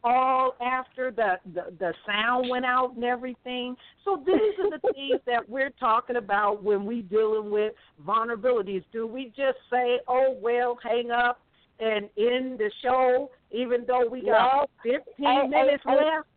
all 0.04 0.56
after 0.62 1.12
the, 1.12 1.36
the 1.54 1.74
the 1.80 1.94
sound 2.06 2.50
went 2.50 2.66
out 2.66 2.94
and 2.96 3.04
everything. 3.04 3.76
So 4.04 4.22
these 4.26 4.36
are 4.60 4.70
the 4.70 4.80
things 4.94 5.22
that 5.26 5.48
we're 5.48 5.70
talking 5.80 6.18
about 6.18 6.64
when 6.64 6.86
we 6.86 7.02
dealing 7.04 7.50
with 7.50 7.74
vulnerabilities. 8.06 8.84
Do 8.92 9.08
we 9.08 9.28
just 9.36 9.58
say, 9.72 10.00
"Oh 10.08 10.38
well, 10.42 10.78
hang 10.84 11.12
up 11.12 11.40
and 11.80 12.10
end 12.18 12.60
the 12.60 12.70
show," 12.82 13.32
even 13.52 13.86
though 13.88 14.08
we 14.10 14.22
got 14.26 14.68
No. 14.84 15.00
15 15.02 15.04
Hey, 15.18 15.48
minutes 15.48 15.84
hey. 15.86 15.96
left? 15.96 16.28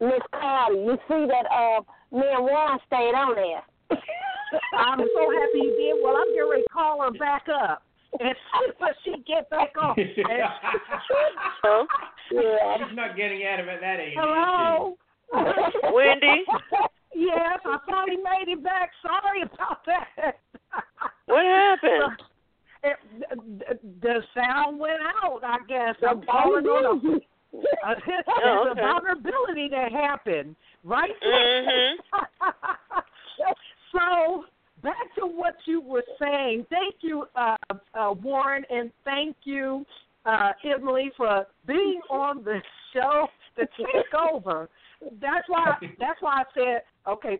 Miss 0.00 0.20
Carter, 0.32 0.74
you 0.74 0.96
see 1.08 1.26
that 1.26 1.46
uh 1.52 1.80
me 2.10 2.22
and 2.32 2.44
Warren 2.44 2.78
stayed 2.86 3.14
on 3.14 3.34
there. 3.34 3.62
I'm 3.90 4.98
so 4.98 5.30
happy 5.30 5.58
you 5.58 5.76
did. 5.76 6.02
Well, 6.02 6.16
I'm 6.16 6.28
getting 6.34 6.48
ready 6.50 6.62
to 6.62 6.68
call 6.68 7.02
her 7.02 7.10
back 7.18 7.46
up 7.48 7.82
and 8.20 8.34
see 8.52 8.72
if 8.80 8.96
she 9.04 9.22
get 9.26 9.48
back 9.50 9.72
on. 9.80 9.94
And- 9.98 10.08
yeah. 10.16 10.50
She's 12.28 12.96
not 12.96 13.16
getting 13.16 13.44
out 13.44 13.60
of 13.60 13.68
it 13.68 13.80
that 13.80 14.00
easy. 14.00 14.14
Hello. 14.18 14.96
Wendy? 15.92 16.44
Yes, 17.16 17.60
I 17.64 17.78
finally 17.88 18.16
made 18.16 18.48
it 18.52 18.64
back. 18.64 18.90
Sorry 19.00 19.42
about 19.42 19.86
that. 19.86 20.40
What 21.26 21.44
happened? 21.44 22.22
It, 22.82 22.96
the, 23.60 23.78
the 24.02 24.14
sound 24.34 24.80
went 24.80 24.98
out. 25.22 25.40
I 25.44 25.58
guess 25.68 25.94
I'm 26.04 26.22
calling 26.22 26.66
on 26.66 26.84
a, 26.84 27.20
Oh, 27.54 27.94
there's 28.04 28.24
a 28.26 28.74
vulnerability 28.74 29.68
that 29.70 29.92
happened, 29.92 30.56
right? 30.82 31.12
Mhm. 31.24 31.92
So 33.94 34.44
back 34.82 35.14
to 35.18 35.26
what 35.26 35.54
you 35.64 35.80
were 35.80 36.04
saying. 36.20 36.66
Thank 36.68 36.96
you, 37.00 37.26
uh, 37.36 37.56
uh, 37.94 38.12
Warren, 38.22 38.64
and 38.68 38.90
thank 39.04 39.36
you, 39.44 39.84
uh, 40.26 40.52
Emily, 40.64 41.10
for 41.16 41.46
being 41.66 42.00
on 42.10 42.44
the 42.44 42.60
show 42.92 43.26
to 43.56 43.66
take 43.66 44.14
over. 44.32 44.68
That's 45.20 45.48
why. 45.48 45.76
That's 45.98 46.20
why 46.20 46.42
I 46.42 46.44
said, 46.54 46.82
okay, 47.06 47.38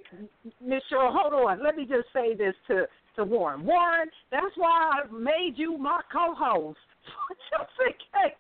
Miss 0.63 0.83
Cheryl, 0.93 1.13
hold 1.13 1.33
on. 1.33 1.63
Let 1.63 1.77
me 1.77 1.85
just 1.85 2.09
say 2.13 2.35
this 2.35 2.55
to 2.69 2.87
to 3.17 3.25
Warren. 3.25 3.65
Warren, 3.65 4.09
that's 4.31 4.55
why 4.57 4.93
I 5.03 5.13
made 5.13 5.55
you 5.57 5.79
my 5.79 6.01
co-host, 6.13 6.79
just 7.51 7.71
in 7.87 7.93
case 7.93 8.37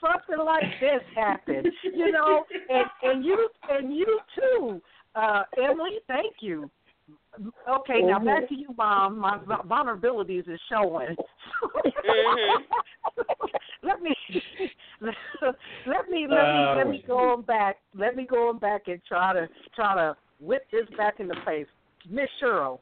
something 0.00 0.44
like 0.44 0.64
this 0.80 1.02
happened. 1.14 1.68
You 1.82 2.12
know, 2.12 2.44
and 2.68 2.86
and 3.02 3.24
you 3.24 3.48
and 3.68 3.94
you 3.94 4.20
too, 4.34 4.80
uh, 5.14 5.42
Emily. 5.58 5.98
Thank 6.06 6.36
you. 6.40 6.70
Okay, 7.68 8.02
now 8.02 8.18
back 8.18 8.48
to 8.48 8.54
you, 8.54 8.74
Mom. 8.76 9.18
My 9.18 9.38
vu- 9.38 9.68
vulnerabilities 9.68 10.48
is 10.48 10.60
showing. 10.68 11.16
Mhm. 12.10 12.64
let 13.82 14.02
me 14.02 14.14
let 15.00 16.08
me 16.10 16.26
let 16.26 16.28
me 16.28 16.28
Oh. 16.30 16.74
let 16.76 16.88
me 16.88 17.02
go 17.06 17.18
on 17.32 17.42
back. 17.42 17.78
Let 17.94 18.16
me 18.16 18.24
go 18.24 18.48
on 18.48 18.58
back 18.58 18.88
and 18.88 19.00
try 19.06 19.32
to 19.32 19.48
try 19.74 19.94
to 19.94 20.16
whip 20.40 20.66
this 20.70 20.86
back 20.96 21.20
into 21.20 21.34
place. 21.42 21.66
Miss 22.08 22.28
Cheryl, 22.40 22.78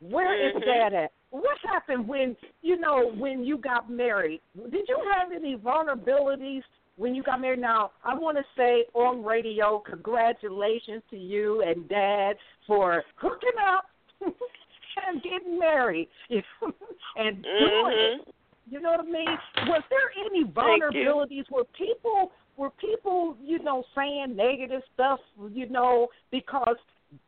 where 0.00 0.34
is 0.34 0.54
Mhm. 0.54 0.64
Dad 0.64 0.94
at? 0.94 1.12
What 1.30 1.58
happened 1.58 2.08
when 2.08 2.36
you 2.62 2.76
know 2.76 3.08
when 3.12 3.44
you 3.44 3.56
got 3.58 3.88
married? 3.90 4.40
Did 4.70 4.88
you 4.88 4.98
have 5.14 5.32
any 5.32 5.56
vulnerabilities 5.56 6.62
when 6.96 7.14
you 7.14 7.22
got 7.22 7.40
married. 7.40 7.58
Now, 7.60 7.92
I 8.04 8.14
want 8.14 8.36
to 8.38 8.44
say 8.56 8.84
on 8.94 9.24
radio, 9.24 9.78
congratulations 9.78 11.02
to 11.10 11.16
you 11.16 11.62
and 11.62 11.88
Dad 11.88 12.36
for 12.66 13.02
hooking 13.16 13.58
up 13.58 13.86
and 15.06 15.22
getting 15.22 15.58
married 15.58 16.08
and 16.30 17.42
doing 17.42 17.96
Mhm. 17.96 18.18
it. 18.20 18.34
You 18.70 18.80
know 18.80 18.92
what 18.92 19.00
I 19.00 19.02
mean? 19.02 19.38
Was 19.66 19.82
there 19.90 20.12
any 20.24 20.44
vulnerabilities 20.44 21.44
where 21.50 21.64
people 21.64 22.32
were 22.56 22.70
people, 22.70 23.36
you 23.42 23.58
know, 23.58 23.84
saying 23.94 24.36
negative 24.36 24.82
stuff, 24.94 25.20
you 25.50 25.68
know, 25.68 26.08
because 26.30 26.76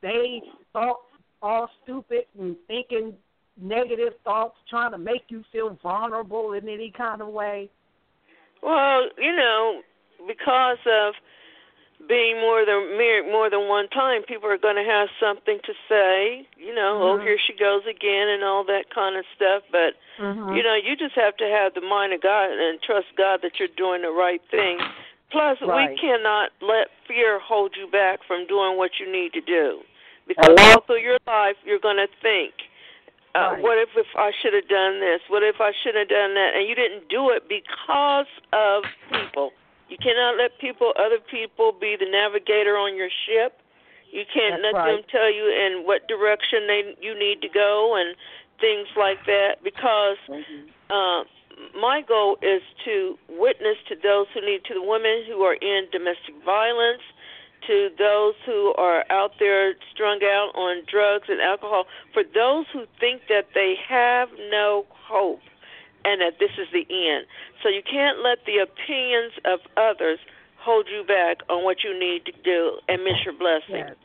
they 0.01 0.41
thought 0.73 1.01
all 1.43 1.69
stupid 1.83 2.25
and 2.39 2.57
thinking 2.67 3.15
negative 3.61 4.15
thoughts, 4.23 4.57
trying 4.69 4.93
to 4.93 4.99
make 4.99 5.25
you 5.29 5.45
feel 5.53 5.79
vulnerable 5.83 6.53
in 6.53 6.69
any 6.69 6.91
kind 6.91 7.21
of 7.21 7.29
way? 7.29 7.69
Well, 8.63 9.09
you 9.19 9.37
know, 9.37 9.83
because 10.27 10.79
of 10.87 11.15
being 12.09 12.41
more 12.41 12.65
than 12.65 12.97
married 12.97 13.31
more 13.31 13.49
than 13.51 13.69
one 13.69 13.89
time, 13.89 14.23
people 14.23 14.49
are 14.51 14.59
going 14.59 14.77
to 14.77 14.85
have 14.85 15.09
something 15.19 15.59
to 15.65 15.73
say. 15.89 16.47
You 16.57 16.75
know, 16.75 17.01
oh, 17.03 17.17
Mhm. 17.19 17.23
here 17.23 17.39
she 17.39 17.53
goes 17.53 17.87
again, 17.87 18.29
and 18.29 18.45
all 18.45 18.65
that 18.65 18.91
kind 18.91 19.17
of 19.17 19.25
stuff. 19.35 19.63
But 19.71 19.95
Mm-hmm. 20.19 20.55
you 20.55 20.63
know, 20.63 20.75
you 20.75 20.95
just 20.97 21.15
have 21.15 21.37
to 21.39 21.49
have 21.49 21.75
the 21.75 21.81
mind 21.81 22.13
of 22.13 22.21
God 22.21 22.51
and 22.51 22.81
trust 22.83 23.09
God 23.17 23.43
that 23.43 23.59
you're 23.59 23.69
doing 23.77 24.03
the 24.03 24.13
right 24.13 24.43
thing. 24.51 24.81
Plus, 25.31 25.61
Right. 25.61 25.91
we 25.91 25.97
cannot 25.97 26.53
let 26.61 26.91
fear 27.07 27.39
hold 27.41 27.77
you 27.77 27.87
back 27.89 28.23
from 28.23 28.47
doing 28.47 28.77
what 28.77 29.01
you 29.01 29.07
need 29.11 29.33
to 29.33 29.41
do. 29.41 29.83
Because 30.27 30.47
Hello? 30.59 30.73
all 30.75 30.81
through 30.83 31.01
your 31.01 31.19
life, 31.27 31.57
you're 31.65 31.79
going 31.81 31.97
to 31.97 32.07
think, 32.23 32.55
uh, 33.35 33.51
Right. 33.53 33.63
what 33.63 33.79
if, 33.79 33.97
if 33.97 34.07
I 34.17 34.31
should 34.31 34.55
have 34.55 34.69
done 34.69 35.01
this? 35.01 35.21
What 35.29 35.43
if 35.43 35.61
I 35.61 35.73
should 35.73 35.97
have 35.97 36.09
done 36.09 36.35
that? 36.35 36.55
And 36.55 36.69
you 36.69 36.75
didn't 36.75 37.09
do 37.09 37.31
it 37.31 37.49
because 37.49 38.29
of 38.53 38.85
people. 39.11 39.53
You 39.89 39.97
cannot 39.99 40.37
let 40.37 40.59
people, 40.59 40.93
other 40.99 41.19
people, 41.19 41.73
be 41.73 41.97
the 41.99 42.09
navigator 42.11 42.77
on 42.77 42.97
your 42.97 43.11
ship. 43.27 43.61
You 44.11 44.25
can't 44.33 44.63
That's 44.63 44.75
let 44.75 44.75
right. 44.75 44.93
them 44.97 45.03
tell 45.11 45.33
you 45.33 45.49
in 45.49 45.85
what 45.87 46.09
direction 46.09 46.67
they 46.67 46.95
you 47.01 47.19
need 47.19 47.43
to 47.43 47.49
go 47.49 47.97
and 47.97 48.17
things 48.61 48.89
like 48.97 49.25
that. 49.27 49.63
Because 49.63 50.17
uh, 50.89 51.25
my 51.79 52.03
goal 52.07 52.39
is 52.41 52.63
to 52.85 53.19
witness 53.29 53.77
to 53.89 53.97
those 54.01 54.27
who 54.33 54.41
need, 54.41 54.65
to 54.67 54.75
the 54.75 54.83
women 54.83 55.25
who 55.27 55.43
are 55.43 55.55
in 55.55 55.87
domestic 55.93 56.35
violence, 56.45 57.03
to 57.67 57.91
those 57.99 58.35
who 58.47 58.75
are 58.77 59.05
out 59.11 59.33
there 59.39 59.75
strung 59.93 60.21
out 60.23 60.53
on 60.55 60.83
drugs 60.87 61.29
and 61.29 61.41
alcohol, 61.41 61.87
for 62.13 62.23
those 62.23 62.67
who 62.73 62.85
think 63.01 63.23
that 63.29 63.49
they 63.55 63.75
have 63.89 64.29
no 64.51 64.87
hope 64.91 65.41
and 66.05 66.21
that 66.21 66.39
this 66.39 66.51
is 66.59 66.69
the 66.73 66.87
end. 66.91 67.27
So 67.63 67.69
you 67.69 67.83
can't 67.83 68.19
let 68.23 68.39
the 68.47 68.59
opinions 68.59 69.33
of 69.45 69.61
others 69.77 70.19
hold 70.61 70.87
you 70.91 71.05
back 71.05 71.39
on 71.51 71.65
what 71.65 71.85
you 71.85 71.99
need 71.99 72.25
to 72.27 72.33
do 72.45 72.79
and 72.89 73.03
miss 73.05 73.21
your 73.25 73.35
blessing 73.35 73.85
Yes. 73.89 73.97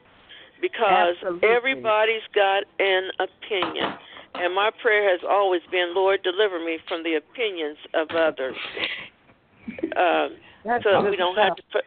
because 0.61 1.15
Absolutely. 1.21 1.47
everybody's 1.49 2.25
got 2.35 2.63
an 2.79 3.11
opinion. 3.19 3.93
And 4.35 4.53
my 4.53 4.69
prayer 4.81 5.09
has 5.09 5.21
always 5.27 5.61
been, 5.71 5.93
Lord, 5.95 6.21
deliver 6.23 6.59
me 6.59 6.77
from 6.87 7.03
the 7.03 7.15
opinions 7.15 7.77
of 7.93 8.09
others. 8.11 8.55
Um, 9.95 10.35
That's 10.65 10.83
so 10.83 11.01
good 11.01 11.11
we 11.11 11.15
don't 11.15 11.35
stuff. 11.35 11.49
have 11.49 11.55
to 11.57 11.63
put. 11.71 11.83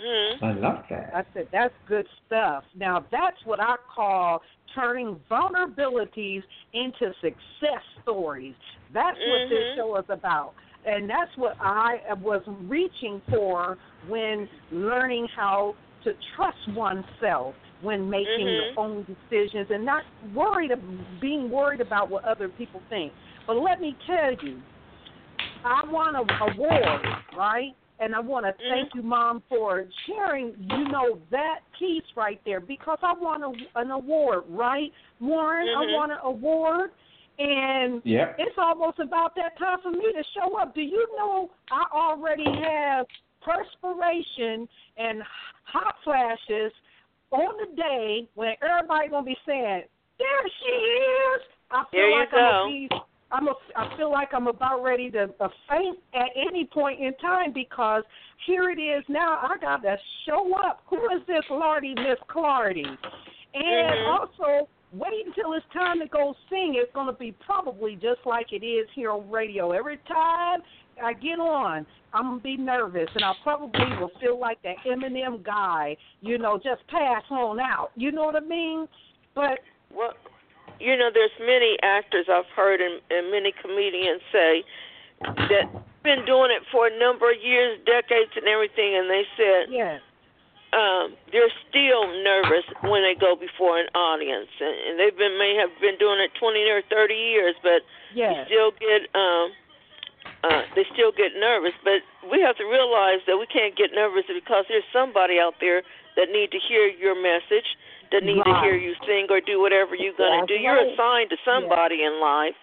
Hmm. 0.00 0.44
I 0.44 0.52
love 0.54 0.84
that. 0.90 1.10
I 1.14 1.24
said 1.34 1.48
that's 1.52 1.74
good 1.86 2.06
stuff. 2.26 2.64
Now 2.74 3.04
that's 3.12 3.36
what 3.44 3.60
I 3.60 3.76
call 3.94 4.40
turning 4.74 5.20
vulnerabilities 5.30 6.42
into 6.72 7.12
success 7.20 7.82
stories. 8.02 8.54
That's 8.92 9.18
what 9.26 9.40
this 9.48 9.58
Mhm. 9.58 9.76
show 9.76 9.96
is 9.96 10.04
about. 10.08 10.54
And 10.84 11.08
that's 11.08 11.30
what 11.36 11.56
I 11.60 12.00
was 12.20 12.42
reaching 12.46 13.22
for 13.30 13.78
when 14.08 14.48
learning 14.70 15.28
how 15.34 15.76
to 16.04 16.12
trust 16.34 16.68
oneself 16.68 17.54
when 17.80 18.08
making 18.08 18.48
Mhm. 18.48 18.54
your 18.54 18.72
own 18.76 19.04
decisions 19.04 19.70
and 19.70 19.84
not 19.84 20.04
worried 20.34 20.70
of 20.70 20.80
being 21.20 21.50
worried 21.50 21.80
about 21.80 22.10
what 22.10 22.24
other 22.24 22.48
people 22.48 22.82
think. 22.88 23.12
But 23.46 23.56
let 23.56 23.80
me 23.80 23.96
tell 24.06 24.32
you, 24.42 24.60
I 25.64 25.82
won 25.86 26.16
an 26.16 26.28
award, 26.40 27.00
right? 27.36 27.74
And 27.98 28.16
I 28.16 28.20
want 28.20 28.46
to 28.46 28.54
thank 28.68 28.94
you, 28.94 29.02
Mom, 29.02 29.42
for 29.48 29.86
sharing, 30.06 30.54
you 30.58 30.88
know, 30.90 31.18
that 31.30 31.60
piece 31.78 32.02
right 32.16 32.40
there 32.44 32.58
because 32.58 32.98
I 33.02 33.12
won 33.16 33.44
a, 33.44 33.52
an 33.76 33.90
award, 33.92 34.44
right? 34.48 34.90
Warren, 35.20 35.68
I 35.76 35.82
Mhm. 35.82 35.92
won 35.92 36.10
an 36.10 36.18
award, 36.24 36.90
and 37.38 38.02
Yep. 38.04 38.36
it's 38.38 38.58
almost 38.58 38.98
about 38.98 39.34
that 39.36 39.56
time 39.58 39.80
for 39.82 39.90
me 39.90 40.12
to 40.12 40.24
show 40.34 40.56
up. 40.56 40.74
Do 40.74 40.82
you 40.82 41.06
know 41.16 41.50
I 41.70 41.84
already 41.92 42.44
have 42.62 43.06
perspiration 43.40 44.68
and 44.96 45.22
hot 45.64 45.96
flashes 46.04 46.72
on 47.30 47.56
the 47.58 47.74
day 47.76 48.28
when 48.34 48.54
everybody 48.62 49.08
gonna 49.08 49.24
be 49.24 49.38
saying, 49.46 49.84
"There 50.18 50.48
she 50.60 50.70
is." 50.70 51.42
I 51.70 51.84
feel 51.84 52.00
There 52.00 52.10
you 52.10 52.18
like 52.18 52.30
go. 52.30 52.36
I'm 52.36 52.44
gonna 52.44 52.68
be 52.68 52.88
I'm 53.32 53.48
a, 53.48 53.54
I 53.76 53.96
feel 53.96 54.12
like 54.12 54.34
I'm 54.34 54.46
about 54.46 54.82
ready 54.82 55.10
to 55.12 55.32
uh, 55.40 55.48
faint 55.66 55.98
at 56.12 56.28
any 56.36 56.66
point 56.66 57.00
in 57.00 57.14
time 57.14 57.50
because 57.52 58.04
here 58.44 58.68
it 58.68 58.78
is 58.78 59.02
now. 59.08 59.38
I 59.40 59.56
got 59.58 59.82
to 59.82 59.96
show 60.26 60.54
up. 60.54 60.82
Who 60.88 60.98
is 61.16 61.26
this 61.26 61.42
Lardy, 61.48 61.94
Miss 61.94 62.18
Clardy? 62.28 62.84
And 62.84 62.98
Mhm. 63.54 64.06
also, 64.20 64.68
wait 64.92 65.26
until 65.26 65.52
it's 65.54 65.66
time 65.72 66.00
to 66.00 66.06
go 66.06 66.34
sing. 66.50 66.74
It's 66.76 66.92
going 66.94 67.06
to 67.06 67.12
be 67.12 67.34
probably 67.44 67.94
just 67.94 68.20
like 68.26 68.52
it 68.52 68.64
is 68.64 68.86
here 68.94 69.10
on 69.10 69.30
radio. 69.30 69.72
Every 69.72 69.98
time 70.08 70.60
I 71.02 71.14
get 71.14 71.38
on, 71.38 71.86
I'm 72.12 72.24
going 72.24 72.38
to 72.38 72.42
be 72.42 72.56
nervous, 72.56 73.08
and 73.14 73.24
I 73.24 73.32
probably 73.42 73.96
will 73.98 74.10
feel 74.20 74.38
like 74.38 74.62
that 74.62 74.76
Eminem 74.86 75.42
guy, 75.42 75.96
you 76.20 76.38
know, 76.38 76.58
just 76.58 76.86
pass 76.88 77.22
on 77.30 77.58
out. 77.58 77.90
You 77.96 78.12
know 78.12 78.24
what 78.24 78.36
I 78.36 78.40
mean? 78.40 78.86
But 79.34 79.60
Well, 79.94 80.12
you 80.78 80.96
know, 80.96 81.10
there's 81.12 81.30
many 81.40 81.76
actors 81.82 82.26
I've 82.30 82.50
heard 82.54 82.80
and, 82.80 83.00
and 83.10 83.30
many 83.30 83.52
comedians 83.62 84.20
say 84.32 84.64
that 85.22 85.70
been 86.02 86.24
doing 86.26 86.50
it 86.50 86.62
for 86.70 86.88
a 86.88 86.98
number 86.98 87.30
of 87.30 87.36
years, 87.42 87.78
decades, 87.86 88.32
and 88.34 88.46
everything, 88.46 88.96
and 88.98 89.08
they 89.08 89.22
said 89.36 89.70
yes, 89.70 90.00
um, 90.72 91.12
they're 91.30 91.52
still 91.68 92.08
nervous 92.24 92.64
when 92.80 93.04
they 93.04 93.12
go 93.12 93.36
before 93.36 93.76
an 93.76 93.92
audience, 93.92 94.48
and, 94.56 94.72
and 94.88 94.92
they've 94.96 95.16
been 95.16 95.36
may 95.36 95.52
have 95.60 95.68
been 95.80 96.00
doing 96.00 96.16
it 96.20 96.32
20 96.40 96.64
or 96.70 96.80
30 96.88 97.12
years, 97.12 97.54
but 97.62 97.84
yes, 98.16 98.48
you 98.48 98.56
still 98.56 98.72
get 98.80 99.04
um, 99.12 99.52
uh, 100.44 100.64
they 100.74 100.88
still 100.96 101.12
get 101.12 101.36
nervous. 101.36 101.76
But 101.84 102.00
we 102.24 102.40
have 102.40 102.56
to 102.56 102.64
realize 102.64 103.20
that 103.28 103.36
we 103.36 103.44
can't 103.46 103.76
get 103.76 103.92
nervous 103.92 104.24
because 104.32 104.64
there's 104.68 104.88
somebody 104.92 105.36
out 105.36 105.60
there 105.60 105.84
that 106.16 106.32
need 106.32 106.50
to 106.56 106.60
hear 106.60 106.88
your 106.88 107.20
message, 107.20 107.76
that 108.10 108.24
need 108.24 108.40
to 108.40 108.54
hear 108.64 108.76
you 108.76 108.96
sing 109.04 109.28
or 109.28 109.44
do 109.44 109.60
whatever 109.60 109.92
you're 109.92 110.16
gonna 110.16 110.48
That's 110.48 110.56
do. 110.56 110.56
You're 110.56 110.80
assigned 110.88 111.28
to 111.30 111.38
somebody 111.44 112.00
in 112.00 112.16
life, 112.16 112.56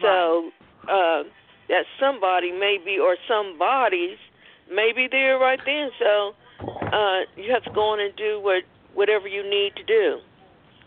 so 0.00 0.50
uh, 0.88 1.28
that 1.68 1.84
somebody 2.00 2.48
maybe 2.48 2.96
or 2.96 3.20
somebody's 3.28 4.16
maybe 4.72 5.04
there 5.04 5.36
right 5.36 5.60
then. 5.64 5.92
So 6.00 6.32
uh, 6.92 7.20
you 7.36 7.52
have 7.52 7.62
to 7.64 7.70
go 7.74 7.80
on 7.92 8.00
and 8.00 8.14
do 8.16 8.40
what 8.42 8.62
whatever 8.94 9.26
you 9.26 9.42
need 9.42 9.72
to 9.76 9.84
do. 9.84 10.18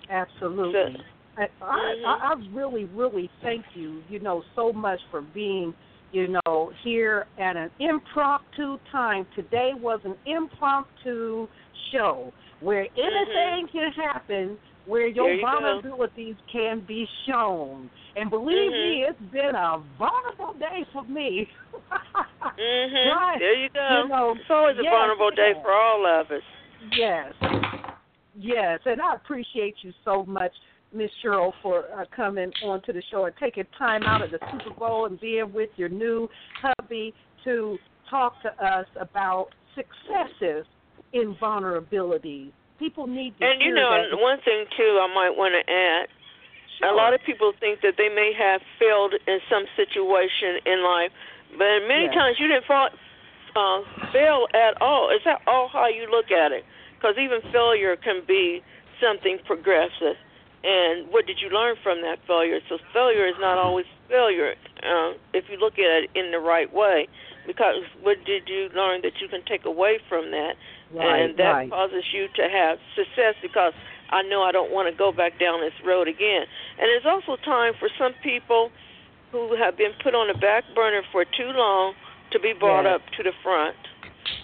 absolutely. 0.09 1.03
I, 1.37 1.47
I, 1.61 1.65
Mhm. 1.65 2.05
I 2.05 2.31
I 2.31 2.33
really, 2.53 2.85
really 2.85 3.29
thank 3.41 3.65
you, 3.73 4.01
you 4.09 4.19
know, 4.19 4.43
so 4.55 4.71
much 4.71 4.99
for 5.11 5.21
being, 5.21 5.73
you 6.11 6.27
know, 6.45 6.71
here 6.83 7.25
at 7.37 7.57
an 7.57 7.71
impromptu 7.79 8.77
time. 8.91 9.25
Today 9.35 9.73
was 9.73 9.99
an 10.05 10.15
impromptu 10.25 11.47
show 11.91 12.31
where 12.61 12.87
anything 12.97 13.67
can 13.67 13.91
happen, 13.91 14.57
where 14.85 15.07
your 15.07 15.33
you 15.33 15.41
go. 15.41 15.47
vulnerabilities 15.47 16.35
can 16.51 16.81
be 16.87 17.07
shown. 17.27 17.89
And 18.15 18.29
believe 18.29 18.71
me, 18.71 19.01
Mhm. 19.01 19.09
it's 19.09 19.21
been 19.31 19.55
a 19.55 19.81
vulnerable 19.97 20.53
day 20.53 20.85
for 20.93 21.03
me. 21.03 21.49
Mhm. 22.57 23.15
Right. 23.15 23.39
There 23.39 23.53
you 23.55 23.69
go. 23.69 24.03
You 24.03 24.07
know, 24.07 24.31
it's 24.31 24.49
always 24.49 24.77
a 24.77 24.83
vulnerable 24.83 25.31
day 25.31 25.53
yes. 25.55 25.63
for 25.63 25.71
all 25.71 26.05
of 26.05 26.31
us. 26.31 26.43
Yes. 26.91 27.33
Yes, 28.37 28.79
and 28.85 29.01
I 29.01 29.15
appreciate 29.15 29.75
you 29.81 29.93
so 30.03 30.23
much, 30.25 30.51
Miss 30.93 31.09
Cheryl, 31.23 31.53
for 31.61 31.85
uh, 31.97 32.05
coming 32.15 32.51
onto 32.63 32.93
the 32.93 33.01
show 33.09 33.25
and 33.25 33.35
taking 33.37 33.65
time 33.77 34.03
out 34.03 34.21
of 34.21 34.31
the 34.31 34.39
Super 34.51 34.73
Bowl 34.77 35.05
and 35.05 35.19
being 35.19 35.51
with 35.53 35.69
your 35.77 35.89
new 35.89 36.29
hubby 36.61 37.13
to 37.43 37.77
talk 38.09 38.41
to 38.43 38.49
us 38.65 38.85
about 38.99 39.47
successes 39.73 40.65
in 41.13 41.35
vulnerability. 41.39 42.53
People 42.79 43.07
need 43.07 43.37
to 43.39 43.45
And 43.45 43.61
you 43.61 43.73
know, 43.73 43.89
that. 44.11 44.19
one 44.19 44.39
thing 44.41 44.65
too, 44.75 44.99
I 45.01 45.07
might 45.13 45.35
want 45.37 45.55
to 45.55 45.63
add. 45.71 46.07
A 46.83 46.93
lot 46.93 47.13
of 47.13 47.23
people 47.23 47.53
think 47.59 47.81
that 47.81 47.95
they 47.97 48.09
may 48.09 48.33
have 48.37 48.61
failed 48.77 49.13
in 49.27 49.39
some 49.49 49.65
situation 49.75 50.59
in 50.65 50.83
life, 50.83 51.11
but 51.57 51.87
many 51.87 52.05
Yes. 52.05 52.13
times 52.13 52.35
you 52.39 52.47
didn't 52.49 52.65
fall, 52.65 52.89
uh, 53.55 53.81
fail 54.11 54.47
at 54.53 54.75
all. 54.81 55.09
It's 55.09 55.25
at 55.25 55.41
all 55.47 55.69
how 55.69 55.87
you 55.87 56.05
look 56.11 56.31
at 56.31 56.51
it, 56.51 56.65
because 56.99 57.17
even 57.17 57.41
failure 57.51 57.95
can 57.95 58.21
be 58.27 58.61
something 58.99 59.39
progressive. 59.45 60.17
and 60.65 61.07
what 61.11 61.27
did 61.27 61.37
you 61.41 61.49
learn 61.49 61.75
from 61.83 62.01
that 62.01 62.17
failure? 62.25 62.59
So 62.67 62.79
failure 62.91 63.27
is 63.27 63.35
not 63.37 63.59
always 63.59 63.85
failure 64.09 64.55
uh, 64.81 65.13
if 65.31 65.45
you 65.47 65.57
look 65.57 65.77
at 65.77 66.03
it 66.03 66.09
in 66.15 66.31
the 66.31 66.39
right 66.39 66.73
way. 66.73 67.07
Because 67.45 67.83
what 68.01 68.17
did 68.25 68.49
you 68.49 68.69
learn 68.73 69.01
that 69.03 69.21
you 69.21 69.27
can 69.27 69.43
take 69.45 69.65
away 69.65 69.99
from 70.09 70.31
that, 70.31 70.55
Right, 70.93 71.29
and 71.29 71.37
that 71.37 71.51
right. 71.51 71.69
causes 71.69 72.03
you 72.13 72.27
to 72.35 72.43
have 72.49 72.77
success? 72.95 73.35
Because 73.41 73.73
I 74.09 74.21
know 74.23 74.43
I 74.43 74.51
don't 74.51 74.71
want 74.71 74.91
to 74.91 74.95
go 74.95 75.11
back 75.11 75.39
down 75.39 75.61
this 75.61 75.73
road 75.85 76.07
again. 76.07 76.45
And 76.79 76.85
there's 76.85 77.05
also 77.05 77.41
time 77.43 77.73
for 77.79 77.89
some 77.97 78.13
people 78.21 78.71
who 79.31 79.55
have 79.55 79.77
been 79.77 79.91
put 80.03 80.13
on 80.13 80.27
the 80.27 80.37
back 80.39 80.63
burner 80.75 81.01
for 81.11 81.25
too 81.25 81.51
long 81.51 81.93
to 82.31 82.39
be 82.39 82.53
brought 82.53 82.85
Yes. 82.85 82.95
up 82.95 83.01
to 83.17 83.23
the 83.23 83.33
front. 83.43 83.75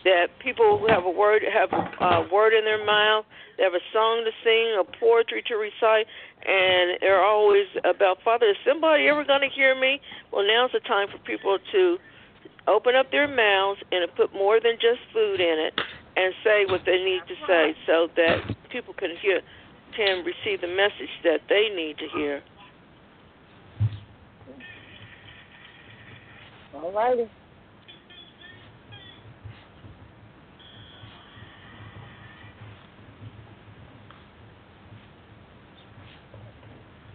That 0.03 0.27
people 0.39 0.77
who 0.77 0.87
have 0.87 1.05
a 1.05 1.09
word 1.09 1.41
have 1.41 1.73
a 1.73 2.27
word 2.31 2.53
in 2.53 2.65
their 2.65 2.83
mouth, 2.85 3.25
they 3.57 3.63
have 3.63 3.73
a 3.73 3.81
song 3.93 4.25
to 4.25 4.31
sing, 4.43 4.77
a 4.77 4.83
poetry 4.99 5.41
to 5.47 5.55
recite, 5.55 6.05
and 6.45 6.97
they're 7.01 7.23
always 7.23 7.65
about 7.83 8.21
Father. 8.21 8.49
Is 8.49 8.57
somebody 8.65 9.07
ever 9.07 9.23
going 9.23 9.41
to 9.41 9.49
hear 9.49 9.73
me? 9.73 9.99
Well, 10.31 10.45
now's 10.45 10.71
the 10.71 10.81
time 10.81 11.07
for 11.09 11.17
people 11.19 11.57
to 11.71 11.97
open 12.67 12.95
up 12.95 13.09
their 13.11 13.27
mouths 13.27 13.81
and 13.91 14.05
put 14.15 14.33
more 14.33 14.59
than 14.59 14.73
just 14.73 15.01
food 15.13 15.39
in 15.39 15.57
it, 15.59 15.73
and 16.15 16.33
say 16.43 16.65
what 16.67 16.81
they 16.85 17.03
need 17.03 17.21
to 17.27 17.35
say, 17.47 17.75
so 17.87 18.07
that 18.15 18.37
people 18.71 18.93
can 18.93 19.11
hear, 19.21 19.41
can 19.95 20.23
receive 20.25 20.61
the 20.61 20.67
message 20.67 21.09
that 21.23 21.41
they 21.49 21.69
need 21.75 21.97
to 21.97 22.07
hear. 22.15 22.41
All 26.73 26.91
righty. 26.91 27.29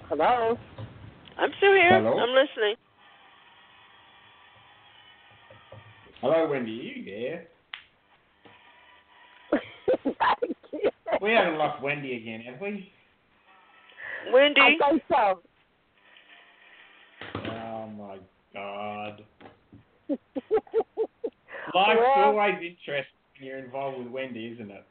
Hello. 0.08 0.56
I'm 1.36 1.50
still 1.58 1.72
here. 1.72 2.00
Hello? 2.00 2.18
I'm 2.18 2.30
listening. 2.30 2.76
Hello, 6.20 6.48
Wendy. 6.48 6.70
You 6.70 7.04
there? 7.04 7.46
Thank 10.04 10.56
you. 10.72 10.90
We 11.20 11.32
haven't 11.32 11.58
lost 11.58 11.82
Wendy 11.82 12.16
again, 12.16 12.40
have 12.42 12.60
we? 12.60 12.90
Wendy, 14.32 14.60
I 14.60 14.90
think 14.90 15.02
so. 15.08 15.40
Oh 17.50 17.86
my 17.88 18.18
God. 18.52 19.22
well, 20.08 20.18
Life's 21.74 22.00
always 22.16 22.54
interesting 22.54 23.04
when 23.38 23.48
you're 23.48 23.58
involved 23.58 23.98
with 23.98 24.08
Wendy, 24.08 24.46
isn't 24.54 24.70
it? 24.70 24.84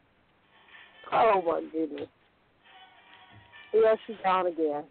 oh 1.11 1.41
my 1.45 1.61
goodness. 1.71 2.07
Yeah, 3.73 3.95
she's 4.07 4.15
gone 4.23 4.47
again. 4.47 4.83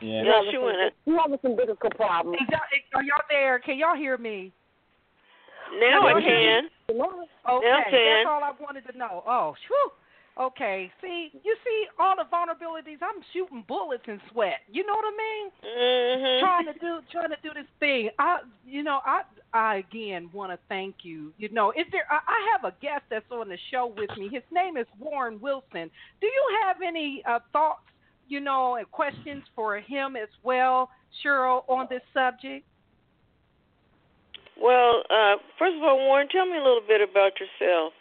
Yeah. 0.00 0.22
Yeah, 0.22 0.40
She's 0.42 0.50
she 0.50 0.56
having 0.56 0.64
went 0.64 0.76
some- 0.76 0.86
it. 0.86 0.92
She's 1.04 1.14
having 1.20 1.38
some 1.42 1.56
bigger 1.56 1.74
problems. 1.74 2.38
Is 2.40 2.48
y'all, 2.50 2.60
are 2.94 3.02
y'all 3.02 3.22
there? 3.28 3.58
Can 3.58 3.78
y'all 3.78 3.96
hear 3.96 4.16
me? 4.16 4.52
Now 5.80 6.06
I 6.06 6.20
can. 6.20 6.68
Okay, 6.90 7.66
Now 7.68 7.82
can. 7.90 7.92
that's 7.92 8.28
all 8.28 8.42
I 8.44 8.52
wanted 8.60 8.86
to 8.90 8.98
know. 8.98 9.22
Oh, 9.26 9.54
whew. 9.68 9.90
Okay, 10.36 10.90
see, 11.00 11.30
you 11.44 11.56
see 11.64 11.84
all 11.96 12.16
the 12.16 12.24
vulnerabilities. 12.24 12.98
I'm 13.00 13.22
shooting 13.32 13.62
bullets 13.68 14.02
in 14.08 14.20
sweat. 14.32 14.60
You 14.68 14.84
know 14.84 14.94
what 14.94 15.04
I 15.04 15.16
mean? 15.16 15.50
Mhm. 15.62 16.40
trying 16.40 16.66
to 16.66 16.72
do 16.80 17.00
trying 17.12 17.30
to 17.30 17.36
do 17.40 17.50
this 17.54 17.68
thing. 17.78 18.10
I 18.18 18.40
you 18.66 18.82
know 18.82 19.00
I 19.06 19.22
I 19.52 19.76
again 19.76 20.28
want 20.32 20.50
to 20.50 20.58
thank 20.68 21.04
you. 21.04 21.32
You 21.38 21.50
know, 21.50 21.70
is 21.70 21.86
there 21.92 22.06
I, 22.10 22.18
I 22.26 22.48
have 22.52 22.64
a 22.64 22.74
guest 22.82 23.04
that's 23.10 23.30
on 23.30 23.48
the 23.48 23.58
show 23.70 23.86
with 23.96 24.10
me. 24.18 24.28
His 24.28 24.42
name 24.50 24.76
is 24.76 24.86
Warren 24.98 25.40
Wilson. 25.40 25.88
Do 26.20 26.26
you 26.26 26.58
have 26.64 26.78
any 26.84 27.22
uh, 27.28 27.38
thoughts, 27.52 27.82
you 28.26 28.40
know, 28.40 28.74
and 28.74 28.90
questions 28.90 29.44
for 29.54 29.78
him 29.78 30.16
as 30.16 30.28
well, 30.42 30.90
Cheryl, 31.22 31.62
on 31.68 31.86
this 31.88 32.02
subject? 32.12 32.66
Well, 34.60 35.02
uh, 35.10 35.36
first 35.58 35.76
of 35.76 35.82
all, 35.82 35.98
Warren, 35.98 36.28
tell 36.28 36.46
me 36.46 36.58
a 36.58 36.62
little 36.62 36.82
bit 36.86 37.00
about 37.00 37.32
yourself. 37.40 37.92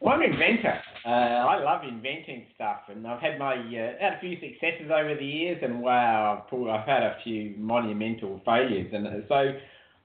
Well, 0.00 0.14
I'm 0.14 0.22
an 0.22 0.32
inventor. 0.32 0.80
Uh, 1.04 1.08
I 1.08 1.62
love 1.62 1.82
inventing 1.84 2.46
stuff, 2.54 2.80
and 2.88 3.06
I've 3.06 3.20
had 3.20 3.38
my 3.38 3.54
uh, 3.54 3.92
had 4.00 4.14
a 4.14 4.20
few 4.20 4.36
successes 4.40 4.90
over 4.90 5.14
the 5.14 5.24
years, 5.24 5.58
and 5.62 5.80
wow, 5.80 6.38
I've, 6.38 6.50
pulled, 6.50 6.68
I've 6.68 6.86
had 6.86 7.02
a 7.02 7.16
few 7.24 7.54
monumental 7.56 8.40
failures. 8.44 8.90
And 8.92 9.06
uh, 9.06 9.10
so, 9.28 9.52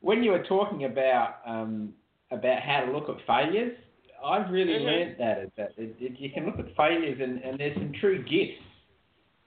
when 0.01 0.23
you 0.23 0.31
were 0.31 0.43
talking 0.43 0.85
about 0.85 1.35
um, 1.45 1.93
about 2.31 2.61
how 2.61 2.85
to 2.85 2.91
look 2.91 3.10
at 3.10 3.26
failures, 3.27 3.77
I've 4.23 4.49
really 4.51 4.73
Mhm. 4.73 4.85
learned 4.85 5.15
that 5.19 5.38
is 5.39 5.49
that 5.57 5.73
it, 5.77 5.95
it, 5.99 6.19
you 6.19 6.30
can 6.30 6.45
look 6.45 6.60
at 6.60 6.76
failures, 6.76 7.19
and, 7.22 7.43
and 7.43 7.60
there's 7.60 7.76
some 7.76 7.93
true 7.99 8.23
gifts 8.23 8.61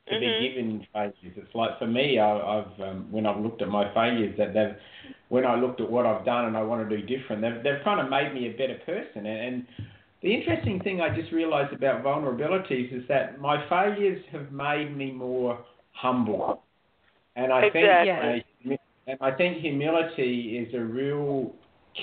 to 0.08 0.14
Mhm. 0.14 0.20
be 0.20 0.48
given 0.48 0.86
failures. 0.92 1.36
It's 1.36 1.54
like 1.54 1.78
for 1.78 1.86
me, 1.86 2.18
I, 2.18 2.58
I've 2.58 2.80
um, 2.80 3.10
when 3.10 3.26
I've 3.26 3.40
looked 3.40 3.62
at 3.62 3.68
my 3.68 3.92
failures, 3.94 4.36
that 4.38 4.52
they've 4.54 4.76
when 5.28 5.46
I 5.46 5.54
looked 5.54 5.80
at 5.80 5.90
what 5.90 6.06
I've 6.06 6.24
done 6.24 6.46
and 6.46 6.56
I 6.56 6.62
want 6.62 6.88
to 6.88 6.96
do 6.96 7.02
different, 7.06 7.42
they've 7.42 7.62
they've 7.62 7.84
kind 7.84 8.00
of 8.00 8.10
made 8.10 8.34
me 8.34 8.48
a 8.48 8.52
better 8.52 8.78
person. 8.84 9.26
And, 9.26 9.38
and 9.54 9.66
the 10.22 10.34
interesting 10.34 10.80
thing 10.80 11.00
I 11.00 11.14
just 11.14 11.32
realised 11.32 11.72
about 11.72 12.02
vulnerabilities 12.02 12.92
is 12.92 13.06
that 13.08 13.40
my 13.40 13.66
failures 13.68 14.22
have 14.32 14.52
made 14.52 14.96
me 14.96 15.10
more 15.12 15.64
humble. 15.92 16.62
And 17.36 17.52
I 17.52 17.66
Exactly. 17.66 18.44
think 18.62 18.70
uh, 18.70 18.76
and 19.06 19.18
I 19.20 19.30
think 19.32 19.58
humility 19.58 20.58
is 20.58 20.74
a 20.74 20.80
real 20.80 21.52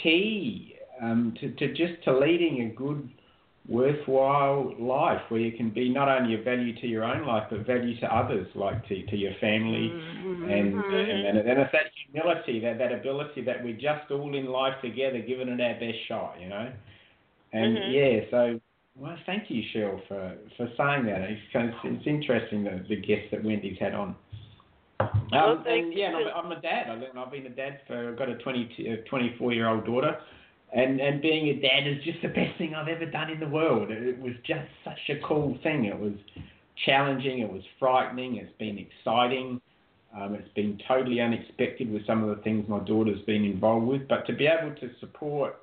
key 0.03 0.75
um, 1.01 1.33
to, 1.39 1.51
to 1.51 1.73
just 1.73 2.03
to 2.03 2.17
leading 2.17 2.61
a 2.63 2.75
good 2.75 3.09
worthwhile 3.69 4.73
life 4.79 5.21
where 5.29 5.39
you 5.39 5.51
can 5.55 5.69
be 5.69 5.89
not 5.89 6.09
only 6.09 6.33
a 6.33 6.41
value 6.41 6.73
to 6.81 6.87
your 6.87 7.03
own 7.03 7.25
life 7.25 7.43
but 7.51 7.65
value 7.67 7.97
to 7.99 8.07
others 8.13 8.47
like 8.55 8.85
to, 8.87 9.05
to 9.05 9.15
your 9.15 9.33
family 9.39 9.93
Mm-hmm. 9.93 10.51
and, 10.51 10.73
Mhm. 10.73 11.09
and 11.11 11.25
and 11.27 11.37
and 11.49 11.59
it's 11.59 11.71
that 11.71 11.91
humility 12.11 12.59
that 12.61 12.77
that 12.79 12.91
ability 12.91 13.41
that 13.43 13.63
we're 13.63 13.73
just 13.73 14.09
all 14.09 14.33
in 14.35 14.47
life 14.47 14.73
together 14.81 15.19
giving 15.19 15.49
it 15.49 15.61
our 15.61 15.73
best 15.79 15.99
shot 16.07 16.35
you 16.41 16.49
know 16.49 16.71
and 17.53 17.77
Mhm. 17.77 17.93
yeah 17.93 18.31
so 18.31 18.59
well 18.97 19.17
thank 19.27 19.51
you 19.51 19.61
Cheryl 19.71 20.01
for 20.07 20.35
for 20.57 20.67
saying 20.77 21.05
that 21.05 21.21
it's 21.29 21.41
it's, 21.53 21.77
it's 21.83 22.07
interesting 22.07 22.63
the, 22.63 22.83
the 22.89 22.95
guests 22.95 23.27
that 23.31 23.43
Wendy's 23.43 23.77
had 23.77 23.93
on 23.93 24.15
um, 24.99 25.09
Well, 25.31 25.63
and 25.67 25.93
yeah. 25.93 26.11
I'm, 26.35 26.45
I'm 26.45 26.51
a 26.51 26.59
dad. 26.59 26.89
I've 26.89 27.31
been 27.31 27.45
a 27.45 27.49
dad 27.49 27.79
for. 27.87 28.09
I've 28.09 28.17
got 28.17 28.29
a 28.29 28.35
20, 28.35 28.99
uh, 29.05 29.09
24 29.09 29.53
year 29.53 29.67
old 29.69 29.85
daughter, 29.85 30.17
and 30.73 30.99
and 30.99 31.21
being 31.21 31.47
a 31.49 31.61
dad 31.61 31.87
is 31.87 32.03
just 32.03 32.21
the 32.21 32.27
best 32.27 32.57
thing 32.57 32.75
I've 32.75 32.87
ever 32.87 33.05
done 33.05 33.29
in 33.29 33.39
the 33.39 33.47
world. 33.47 33.89
It, 33.91 34.19
was 34.19 34.33
just 34.45 34.67
such 34.83 34.99
a 35.09 35.19
cool 35.27 35.57
thing. 35.63 35.85
It 35.85 35.97
was 35.97 36.13
challenging. 36.85 37.39
It 37.39 37.51
was 37.51 37.63
frightening. 37.79 38.37
It's 38.37 38.55
been 38.57 38.77
exciting. 38.77 39.61
Um, 40.15 40.33
it's 40.33 40.53
been 40.55 40.79
totally 40.87 41.21
unexpected 41.21 41.91
with 41.91 42.05
some 42.07 42.23
of 42.23 42.35
the 42.35 42.41
things 42.43 42.67
my 42.67 42.79
daughter's 42.79 43.21
been 43.25 43.43
involved 43.43 43.85
with. 43.87 44.07
But 44.07 44.25
to 44.27 44.33
be 44.33 44.47
able 44.47 44.75
to 44.75 44.89
support 44.99 45.57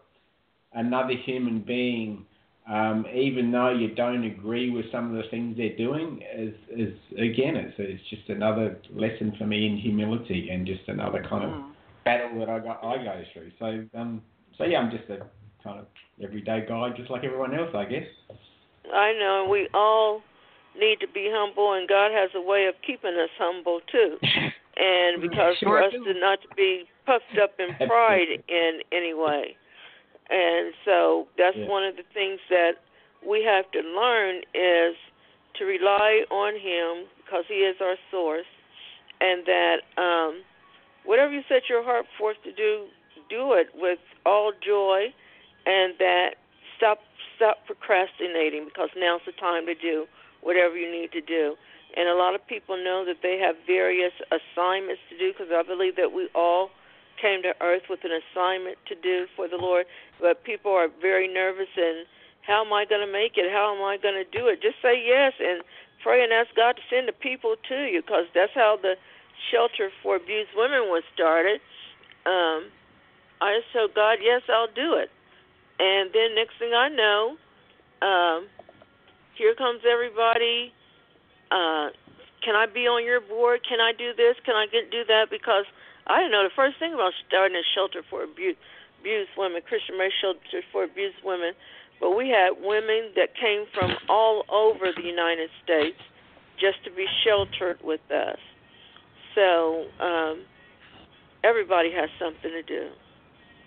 another 0.73 1.15
human 1.25 1.61
being 1.61 2.27
um, 2.69 3.07
even 3.15 3.53
though 3.53 3.71
you 3.71 3.95
don't 3.95 4.25
agree 4.25 4.71
with 4.71 4.87
some 4.91 5.15
of 5.15 5.23
the 5.23 5.29
things 5.31 5.57
they're 5.57 5.77
doing, 5.77 6.21
is, 6.35 6.55
is 6.71 6.95
again, 7.13 7.55
it's, 7.55 7.75
it's 7.79 8.03
just 8.11 8.29
another 8.29 8.77
lesson 8.93 9.33
for 9.39 9.47
me 9.47 9.67
in 9.67 9.77
humility 9.77 10.49
and 10.51 10.67
just 10.67 10.83
another 10.89 11.25
kind 11.29 11.45
of 11.45 11.51
Mm. 11.51 11.71
battle 12.05 12.39
that 12.41 12.49
I 12.49 12.59
got 12.59 12.83
I 12.85 12.99
go 12.99 13.23
through. 13.33 13.53
So 13.59 13.99
um, 13.99 14.23
so 14.59 14.65
yeah, 14.65 14.79
I'm 14.79 14.91
just 14.91 15.09
a 15.11 15.19
kind 15.63 15.81
of 15.81 15.87
everyday 16.23 16.65
guy, 16.69 16.91
just 16.97 17.11
like 17.11 17.25
everyone 17.25 17.55
else, 17.55 17.71
I 17.75 17.85
guess. 17.85 18.07
I 18.93 19.13
know, 19.13 19.49
we 19.51 19.69
all 19.75 20.23
need 20.79 21.01
to 21.01 21.09
be 21.09 21.29
humble, 21.33 21.73
and 21.73 21.89
God 21.89 22.13
has 22.13 22.31
a 22.35 22.41
way 22.41 22.67
of 22.67 22.75
keeping 22.87 23.15
us 23.15 23.31
humble 23.39 23.81
too. 23.91 24.19
And 24.79 25.23
because 25.23 25.57
Sure 25.57 25.81
for 25.81 25.83
us 25.83 25.93
do. 25.93 26.05
to 26.05 26.21
not 26.21 26.43
to 26.43 26.49
be 26.55 26.85
puffed 27.07 27.39
up 27.43 27.55
in 27.59 27.73
pride 27.89 28.29
in 28.47 28.81
any 28.93 29.15
way. 29.15 29.57
And 30.29 30.75
so 30.85 31.29
that's 31.39 31.57
Yeah. 31.57 31.65
one 31.65 31.83
of 31.83 31.97
the 31.97 32.03
things 32.13 32.41
that 32.51 32.77
we 33.25 33.43
have 33.43 33.71
to 33.71 33.81
learn 33.81 34.43
is 34.53 34.95
to 35.55 35.65
rely 35.65 36.27
on 36.31 36.55
Him 36.57 37.07
because 37.25 37.47
He 37.49 37.65
is 37.65 37.81
our 37.81 37.97
source, 38.11 38.45
and 39.23 39.47
that 39.47 39.81
um, 39.97 40.45
whatever 41.05 41.33
you 41.33 41.43
set 41.49 41.71
your 41.71 41.83
heart 41.83 42.05
forth 42.19 42.37
to 42.43 42.53
do, 42.53 42.85
do 43.29 43.53
it 43.55 43.69
with 43.75 43.99
all 44.25 44.53
joy, 44.53 45.13
and 45.67 45.95
that 45.99 46.37
stop 46.77 47.01
stop 47.37 47.67
procrastinating 47.67 48.65
because 48.65 48.89
now's 48.97 49.21
the 49.27 49.33
time 49.33 49.67
to 49.67 49.75
do 49.75 50.07
whatever 50.41 50.77
you 50.77 50.91
need 50.91 51.13
to 51.13 51.21
do. 51.21 51.57
And 51.97 52.09
a 52.09 52.15
lot 52.15 52.35
of 52.35 52.47
people 52.47 52.77
know 52.77 53.05
that 53.07 53.23
they 53.23 53.39
have 53.39 53.57
various 53.67 54.13
assignments 54.29 55.01
to 55.11 55.19
do 55.19 55.33
because 55.33 55.53
I 55.53 55.63
believe 55.63 55.97
that 55.97 56.13
we 56.13 56.29
all 56.35 56.71
came 57.21 57.43
to 57.43 57.55
earth 57.61 57.89
with 57.89 58.01
an 58.05 58.13
assignment 58.13 58.77
to 58.89 58.95
do 58.95 59.27
for 59.35 59.49
the 59.49 59.57
Lord, 59.57 59.87
but 60.21 60.45
people 60.45 60.73
are 60.73 60.89
very 61.01 61.27
nervous 61.27 61.69
and 61.77 62.07
how 62.47 62.65
am 62.65 62.73
I 62.73 62.85
going 62.85 63.05
to 63.05 63.11
make 63.11 63.37
it? 63.37 63.51
How 63.51 63.75
am 63.75 63.83
I 63.83 63.97
going 63.97 64.15
to 64.15 64.29
do 64.29 64.47
it? 64.47 64.63
Just 64.63 64.77
say 64.81 65.03
yes 65.03 65.33
and 65.41 65.63
pray 66.03 66.23
and 66.23 66.33
ask 66.33 66.55
God 66.55 66.77
to 66.77 66.83
send 66.89 67.09
the 67.09 67.13
people 67.13 67.57
to 67.69 67.91
you 67.91 68.03
because 68.03 68.27
that's 68.35 68.55
how 68.55 68.79
the 68.81 68.95
shelter 69.51 69.91
for 70.03 70.17
abused 70.17 70.51
women 70.55 70.87
was 70.93 71.03
started. 71.13 71.61
Um, 72.25 72.71
I 73.41 73.61
just 73.61 73.73
told 73.73 73.95
God, 73.95 74.19
yes, 74.23 74.43
I'll 74.49 74.73
do 74.73 74.95
it. 74.95 75.11
And 75.79 76.11
then 76.13 76.35
next 76.35 76.59
thing 76.59 76.73
I 76.73 76.89
know, 76.89 77.37
um, 78.01 78.49
here 79.37 79.55
comes 79.55 79.81
everybody 79.85 80.73
uh, 81.51 81.91
can 82.43 82.55
I 82.55 82.67
be 82.67 82.87
on 82.87 83.05
your 83.05 83.21
board? 83.21 83.61
Can 83.67 83.81
I 83.81 83.93
do 83.93 84.15
this? 84.15 84.37
Can 84.45 84.55
I 84.55 84.67
get 84.71 84.91
do 84.91 85.05
that? 85.09 85.31
Because 85.31 85.65
I 86.07 86.19
didn't 86.19 86.33
know 86.33 86.45
the 86.45 86.55
first 86.55 86.79
thing 86.79 86.95
about 86.95 87.13
starting 87.27 87.57
a 87.57 87.67
shelter 87.75 88.03
for 88.09 88.23
abuse, 88.23 88.57
abused 89.01 89.31
women, 89.37 89.63
Christian 89.67 89.97
Race 89.97 90.15
Shelter 90.21 90.63
for 90.71 90.85
abused 90.85 91.19
women. 91.25 91.55
But 91.99 92.15
we 92.15 92.29
had 92.29 92.51
women 92.61 93.11
that 93.17 93.35
came 93.35 93.65
from 93.75 93.97
all 94.09 94.45
over 94.51 94.93
the 94.95 95.03
United 95.03 95.51
States 95.65 95.99
just 96.61 96.85
to 96.85 96.91
be 96.91 97.07
sheltered 97.25 97.79
with 97.83 98.05
us. 98.11 98.39
So 99.35 99.87
um, 99.99 100.45
everybody 101.43 101.91
has 101.93 102.11
something 102.21 102.51
to 102.51 102.63
do. 102.63 102.91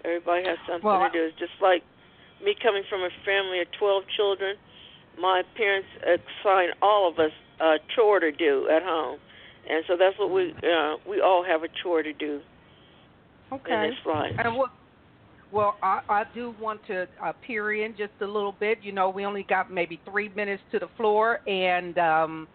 Everybody 0.05 0.43
has 0.47 0.57
something 0.67 0.87
well, 0.87 1.03
to 1.03 1.11
do. 1.11 1.25
It's 1.25 1.39
just 1.39 1.57
like 1.61 1.83
me 2.43 2.55
coming 2.61 2.83
from 2.89 3.01
a 3.01 3.09
family 3.25 3.59
of 3.61 3.67
12 3.77 4.03
children. 4.15 4.55
My 5.19 5.43
parents 5.55 5.87
assigned 6.03 6.73
all 6.81 7.09
of 7.09 7.19
us 7.19 7.31
a 7.59 7.75
chore 7.95 8.19
to 8.19 8.31
do 8.31 8.69
at 8.71 8.83
home, 8.83 9.19
and 9.69 9.83
so 9.87 9.97
that's 9.97 10.17
what 10.17 10.31
we 10.31 10.53
uh, 10.63 10.95
we 11.07 11.19
all 11.19 11.43
have 11.43 11.63
a 11.63 11.67
chore 11.83 12.03
to 12.03 12.13
do 12.13 12.39
okay. 13.51 13.73
in 13.73 13.89
this 13.89 13.99
life. 14.05 14.31
And 14.37 14.55
what 14.55 14.71
well, 15.51 15.75
I, 15.81 16.01
I 16.07 16.23
do 16.33 16.53
want 16.61 16.85
to 16.87 17.07
uh, 17.23 17.33
peer 17.45 17.83
in 17.83 17.93
just 17.97 18.11
a 18.21 18.25
little 18.25 18.55
bit. 18.59 18.79
You 18.83 18.91
know, 18.91 19.09
we 19.09 19.25
only 19.25 19.43
got 19.43 19.71
maybe 19.71 19.99
three 20.05 20.29
minutes 20.29 20.61
to 20.71 20.79
the 20.79 20.89
floor, 20.95 21.39
and 21.47 21.97
um, 21.97 22.47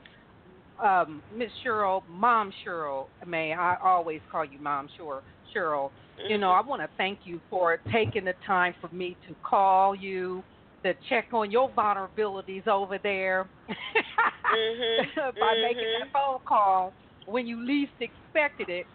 um, 0.82 1.22
Miss 1.36 1.50
Cheryl, 1.64 2.02
Mom 2.08 2.52
Cheryl, 2.64 3.06
may 3.26 3.52
I 3.52 3.76
always 3.82 4.20
call 4.30 4.44
you 4.44 4.58
Mom 4.60 4.88
Cheryl. 4.98 5.20
Cheryl, 5.54 5.90
you 6.28 6.38
know, 6.38 6.50
I 6.50 6.60
want 6.60 6.82
to 6.82 6.88
thank 6.96 7.20
you 7.24 7.40
for 7.50 7.78
taking 7.92 8.24
the 8.24 8.34
time 8.46 8.74
for 8.80 8.88
me 8.94 9.16
to 9.28 9.34
call 9.42 9.94
you 9.94 10.42
to 10.82 10.92
check 11.08 11.28
on 11.32 11.50
your 11.50 11.70
vulnerabilities 11.70 12.68
over 12.68 12.98
there 13.02 13.48
mm-hmm. 13.68 15.16
by 15.16 15.30
mm-hmm. 15.30 15.62
making 15.62 15.84
that 16.00 16.12
phone 16.12 16.40
call 16.46 16.92
when 17.26 17.46
you 17.46 17.64
least 17.64 17.92
expected 18.00 18.68
it, 18.68 18.86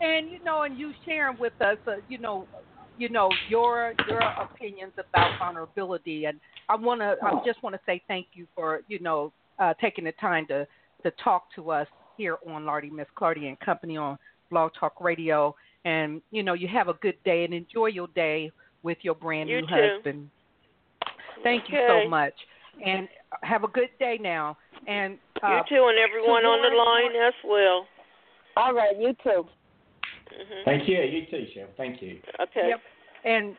and 0.00 0.30
you 0.30 0.42
know, 0.42 0.62
and 0.62 0.78
you 0.78 0.92
sharing 1.04 1.38
with 1.38 1.52
us, 1.60 1.76
uh, 1.86 1.96
you 2.08 2.18
know, 2.18 2.46
you 2.98 3.08
know 3.08 3.30
your 3.48 3.92
your 4.08 4.20
opinions 4.20 4.92
about 4.98 5.38
vulnerability, 5.38 6.24
and 6.24 6.40
I 6.68 6.76
want 6.76 7.00
to, 7.00 7.16
I 7.22 7.32
just 7.44 7.62
want 7.62 7.74
to 7.74 7.80
say 7.84 8.02
thank 8.08 8.28
you 8.32 8.46
for 8.54 8.80
you 8.88 8.98
know 9.00 9.32
uh, 9.58 9.74
taking 9.80 10.04
the 10.04 10.12
time 10.12 10.46
to 10.48 10.66
to 11.02 11.10
talk 11.22 11.54
to 11.56 11.70
us 11.70 11.86
here 12.16 12.36
on 12.48 12.64
Lardy 12.64 12.90
Miss 12.90 13.06
Clardy 13.18 13.48
and 13.48 13.60
Company 13.60 13.96
on 13.96 14.18
Blog 14.50 14.72
Talk 14.78 15.00
Radio. 15.00 15.54
And 15.86 16.20
you 16.32 16.42
know, 16.42 16.54
you 16.54 16.66
have 16.66 16.88
a 16.88 16.94
good 16.94 17.14
day 17.24 17.44
and 17.44 17.54
enjoy 17.54 17.86
your 17.86 18.08
day 18.08 18.50
with 18.82 18.98
your 19.02 19.14
brand 19.14 19.48
you 19.48 19.60
new 19.60 19.66
too. 19.68 19.74
husband. 19.94 20.30
Thank 21.44 21.64
okay. 21.64 21.74
you 21.74 22.02
so 22.04 22.08
much, 22.08 22.34
and 22.84 23.08
have 23.42 23.62
a 23.62 23.68
good 23.68 23.90
day 24.00 24.18
now. 24.20 24.58
And 24.88 25.16
uh, 25.44 25.48
you 25.48 25.62
too, 25.68 25.86
and 25.88 25.98
everyone 25.98 26.44
on 26.44 26.60
the 26.60 26.76
line 26.76 27.28
as 27.28 27.34
well. 27.48 27.86
All 28.56 28.74
right, 28.74 28.98
you 28.98 29.14
too. 29.22 29.46
Mm-hmm. 29.46 30.64
Thank 30.64 30.88
you. 30.88 30.96
You 30.96 31.26
too, 31.30 31.46
Cheryl. 31.54 31.68
Thank 31.76 32.02
you. 32.02 32.18
Okay. 32.40 32.70
Yep. 32.70 32.80
And 33.24 33.56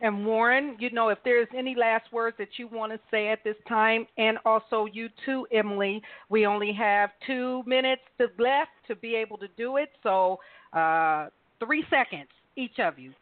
and 0.00 0.26
Warren, 0.26 0.76
you 0.78 0.90
know, 0.90 1.08
if 1.08 1.18
there's 1.24 1.48
any 1.56 1.74
last 1.74 2.12
words 2.12 2.36
that 2.38 2.48
you 2.58 2.68
want 2.68 2.92
to 2.92 3.00
say 3.10 3.28
at 3.28 3.42
this 3.42 3.56
time, 3.66 4.06
and 4.18 4.38
also 4.44 4.86
you 4.92 5.08
too, 5.24 5.46
Emily, 5.50 6.02
we 6.28 6.46
only 6.46 6.72
have 6.72 7.10
two 7.26 7.62
minutes 7.66 8.02
to 8.18 8.26
left 8.38 8.70
to 8.88 8.94
be 8.94 9.14
able 9.16 9.38
to 9.38 9.48
do 9.56 9.78
it. 9.78 9.90
So 10.02 10.38
uh, 10.76 11.28
three 11.64 11.84
seconds, 11.90 12.28
each 12.56 12.78
of 12.78 12.98
you. 12.98 13.12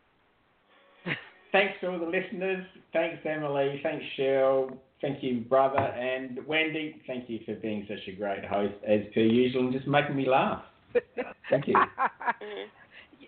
Thanks 1.52 1.74
to 1.80 1.90
all 1.90 1.98
the 1.98 2.06
listeners. 2.06 2.64
Thanks, 2.92 3.18
Emily. 3.24 3.80
Thanks, 3.82 4.04
Cheryl. 4.18 4.76
Thank 5.00 5.22
you, 5.22 5.40
brother. 5.40 5.78
And 5.78 6.38
Wendy, 6.46 7.02
thank 7.06 7.28
you 7.28 7.40
for 7.44 7.54
being 7.56 7.86
such 7.88 8.08
a 8.08 8.12
great 8.12 8.44
host, 8.44 8.74
as 8.86 9.00
per 9.12 9.20
usual, 9.20 9.64
and 9.64 9.72
just 9.72 9.86
making 9.86 10.16
me 10.16 10.26
laugh. 10.28 10.62
Thank 11.50 11.68
you. 11.68 11.74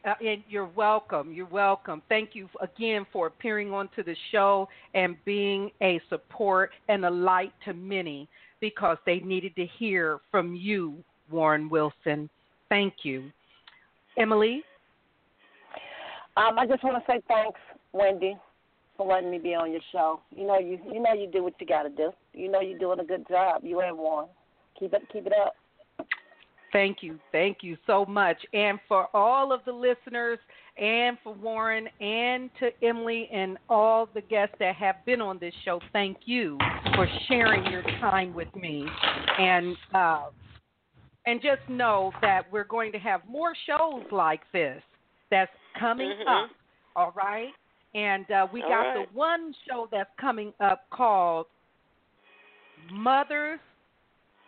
Uh, 0.04 0.14
and 0.24 0.44
you're 0.48 0.70
welcome. 0.76 1.32
You're 1.32 1.46
welcome. 1.46 2.00
Thank 2.08 2.30
you 2.34 2.48
again 2.60 3.06
for 3.12 3.26
appearing 3.26 3.72
onto 3.72 4.04
the 4.04 4.14
show 4.30 4.68
and 4.94 5.16
being 5.24 5.72
a 5.82 6.00
support 6.08 6.70
and 6.88 7.04
a 7.04 7.10
light 7.10 7.52
to 7.64 7.74
many 7.74 8.28
because 8.60 8.98
they 9.04 9.18
needed 9.18 9.56
to 9.56 9.66
hear 9.78 10.20
from 10.30 10.54
you, 10.54 11.02
Warren 11.28 11.68
Wilson. 11.68 12.30
Thank 12.68 12.94
you. 13.02 13.32
Emily? 14.16 14.62
Um, 16.36 16.58
I 16.58 16.66
just 16.66 16.84
want 16.84 17.02
to 17.02 17.12
say 17.12 17.20
thanks, 17.28 17.58
Wendy, 17.92 18.36
for 18.96 19.06
letting 19.06 19.30
me 19.30 19.38
be 19.38 19.54
on 19.54 19.72
your 19.72 19.80
show. 19.92 20.20
You 20.34 20.46
know 20.46 20.58
you 20.58 20.78
you 20.92 21.00
know 21.00 21.12
you 21.12 21.28
do 21.30 21.42
what 21.42 21.54
you 21.60 21.66
got 21.66 21.84
to 21.84 21.90
do. 21.90 22.10
You 22.34 22.50
know 22.50 22.60
you're 22.60 22.78
doing 22.78 23.00
a 23.00 23.04
good 23.04 23.26
job. 23.28 23.62
You 23.64 23.80
and 23.80 23.96
Warren. 23.96 24.28
Keep 24.78 24.92
it 24.92 25.02
keep 25.12 25.26
it 25.26 25.32
up. 25.32 25.54
Thank 26.72 26.98
you. 27.02 27.18
Thank 27.32 27.58
you 27.62 27.78
so 27.86 28.04
much. 28.04 28.36
And 28.52 28.78
for 28.86 29.08
all 29.16 29.50
of 29.52 29.60
the 29.64 29.72
listeners, 29.72 30.38
and 30.76 31.16
for 31.24 31.32
Warren, 31.32 31.88
and 32.00 32.50
to 32.60 32.68
Emily, 32.82 33.30
and 33.32 33.56
all 33.70 34.08
the 34.12 34.20
guests 34.20 34.56
that 34.58 34.76
have 34.76 34.96
been 35.06 35.22
on 35.22 35.38
this 35.38 35.54
show, 35.64 35.80
thank 35.94 36.18
you 36.26 36.58
for 36.94 37.08
sharing 37.28 37.64
your 37.72 37.82
time 37.82 38.34
with 38.34 38.54
me. 38.54 38.84
And 39.38 39.74
uh, 39.94 40.24
and 41.26 41.42
just 41.42 41.68
know 41.68 42.12
that 42.22 42.50
we're 42.50 42.64
going 42.64 42.92
to 42.92 42.98
have 42.98 43.20
more 43.28 43.54
shows 43.66 44.04
like 44.10 44.40
this 44.52 44.82
that's 45.30 45.50
coming 45.78 46.10
Mhm. 46.10 46.26
up. 46.44 46.50
All 46.94 47.12
right. 47.12 47.52
And 47.94 48.30
uh, 48.30 48.46
we 48.52 48.62
All 48.62 48.68
got 48.68 48.80
right. 48.82 49.08
the 49.08 49.14
one 49.14 49.54
show 49.66 49.88
that's 49.90 50.10
coming 50.18 50.52
up 50.60 50.88
called 50.90 51.46
Mothers 52.90 53.60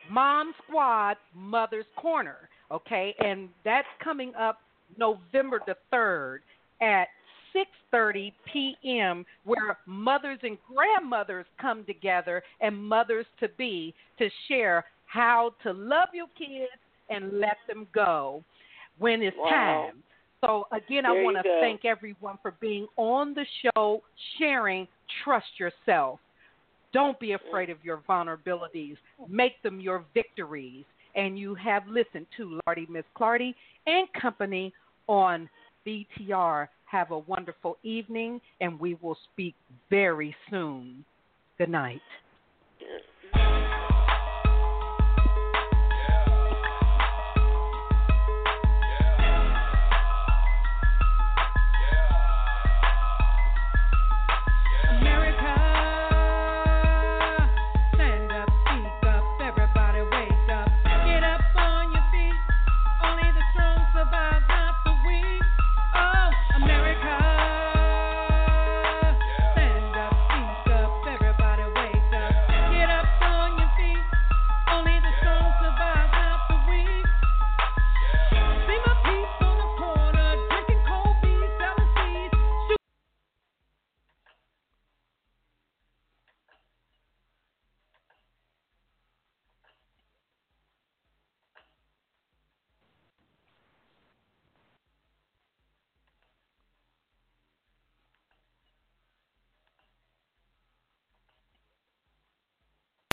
Mom 0.08 0.54
Squad 0.64 1.16
Mother's 1.34 1.86
Corner. 1.96 2.48
Okay, 2.70 3.14
and 3.18 3.48
that's 3.64 3.88
coming 4.02 4.34
up 4.34 4.60
November 4.96 5.60
the 5.66 5.76
third 5.90 6.42
at 6.82 7.08
6:30 7.54 8.32
p.m. 8.44 9.24
where 9.44 9.78
mothers 9.86 10.38
and 10.42 10.58
grandmothers 10.66 11.46
come 11.58 11.84
together 11.84 12.42
and 12.60 12.76
mothers 12.76 13.26
to 13.40 13.48
be 13.56 13.94
to 14.18 14.28
share 14.46 14.84
how 15.08 15.54
to 15.62 15.72
love 15.72 16.08
your 16.12 16.28
kids 16.36 16.70
and 17.10 17.40
let 17.40 17.56
them 17.66 17.86
go 17.94 18.44
when 18.98 19.22
it's 19.22 19.36
Wow. 19.38 19.90
time. 19.90 20.04
So 20.40 20.68
again, 20.70 21.04
I 21.04 21.12
There 21.12 21.18
you 21.20 21.24
want 21.24 21.36
to 21.38 21.58
thank 21.60 21.84
everyone 21.84 22.38
for 22.42 22.52
being 22.60 22.86
on 22.96 23.34
the 23.34 23.46
show, 23.62 24.02
sharing. 24.38 24.86
Trust 25.24 25.58
yourself. 25.58 26.20
Don't 26.92 27.18
be 27.18 27.32
afraid 27.32 27.70
of 27.70 27.84
your 27.84 27.98
vulnerabilities. 28.08 28.96
Make 29.28 29.60
them 29.62 29.80
your 29.80 30.04
victories. 30.14 30.84
And 31.14 31.38
you 31.38 31.54
have 31.56 31.86
listened 31.88 32.26
to 32.36 32.60
Lardy 32.66 32.86
Miss 32.88 33.04
Clardy 33.16 33.54
and 33.86 34.06
Company 34.12 34.72
on 35.06 35.48
BTR. 35.86 36.68
Have 36.84 37.10
a 37.10 37.18
wonderful 37.18 37.78
evening, 37.82 38.40
and 38.60 38.78
we 38.78 38.94
will 38.94 39.18
speak 39.32 39.54
very 39.90 40.34
soon. 40.50 41.04
Good 41.58 41.70
night. 41.70 42.00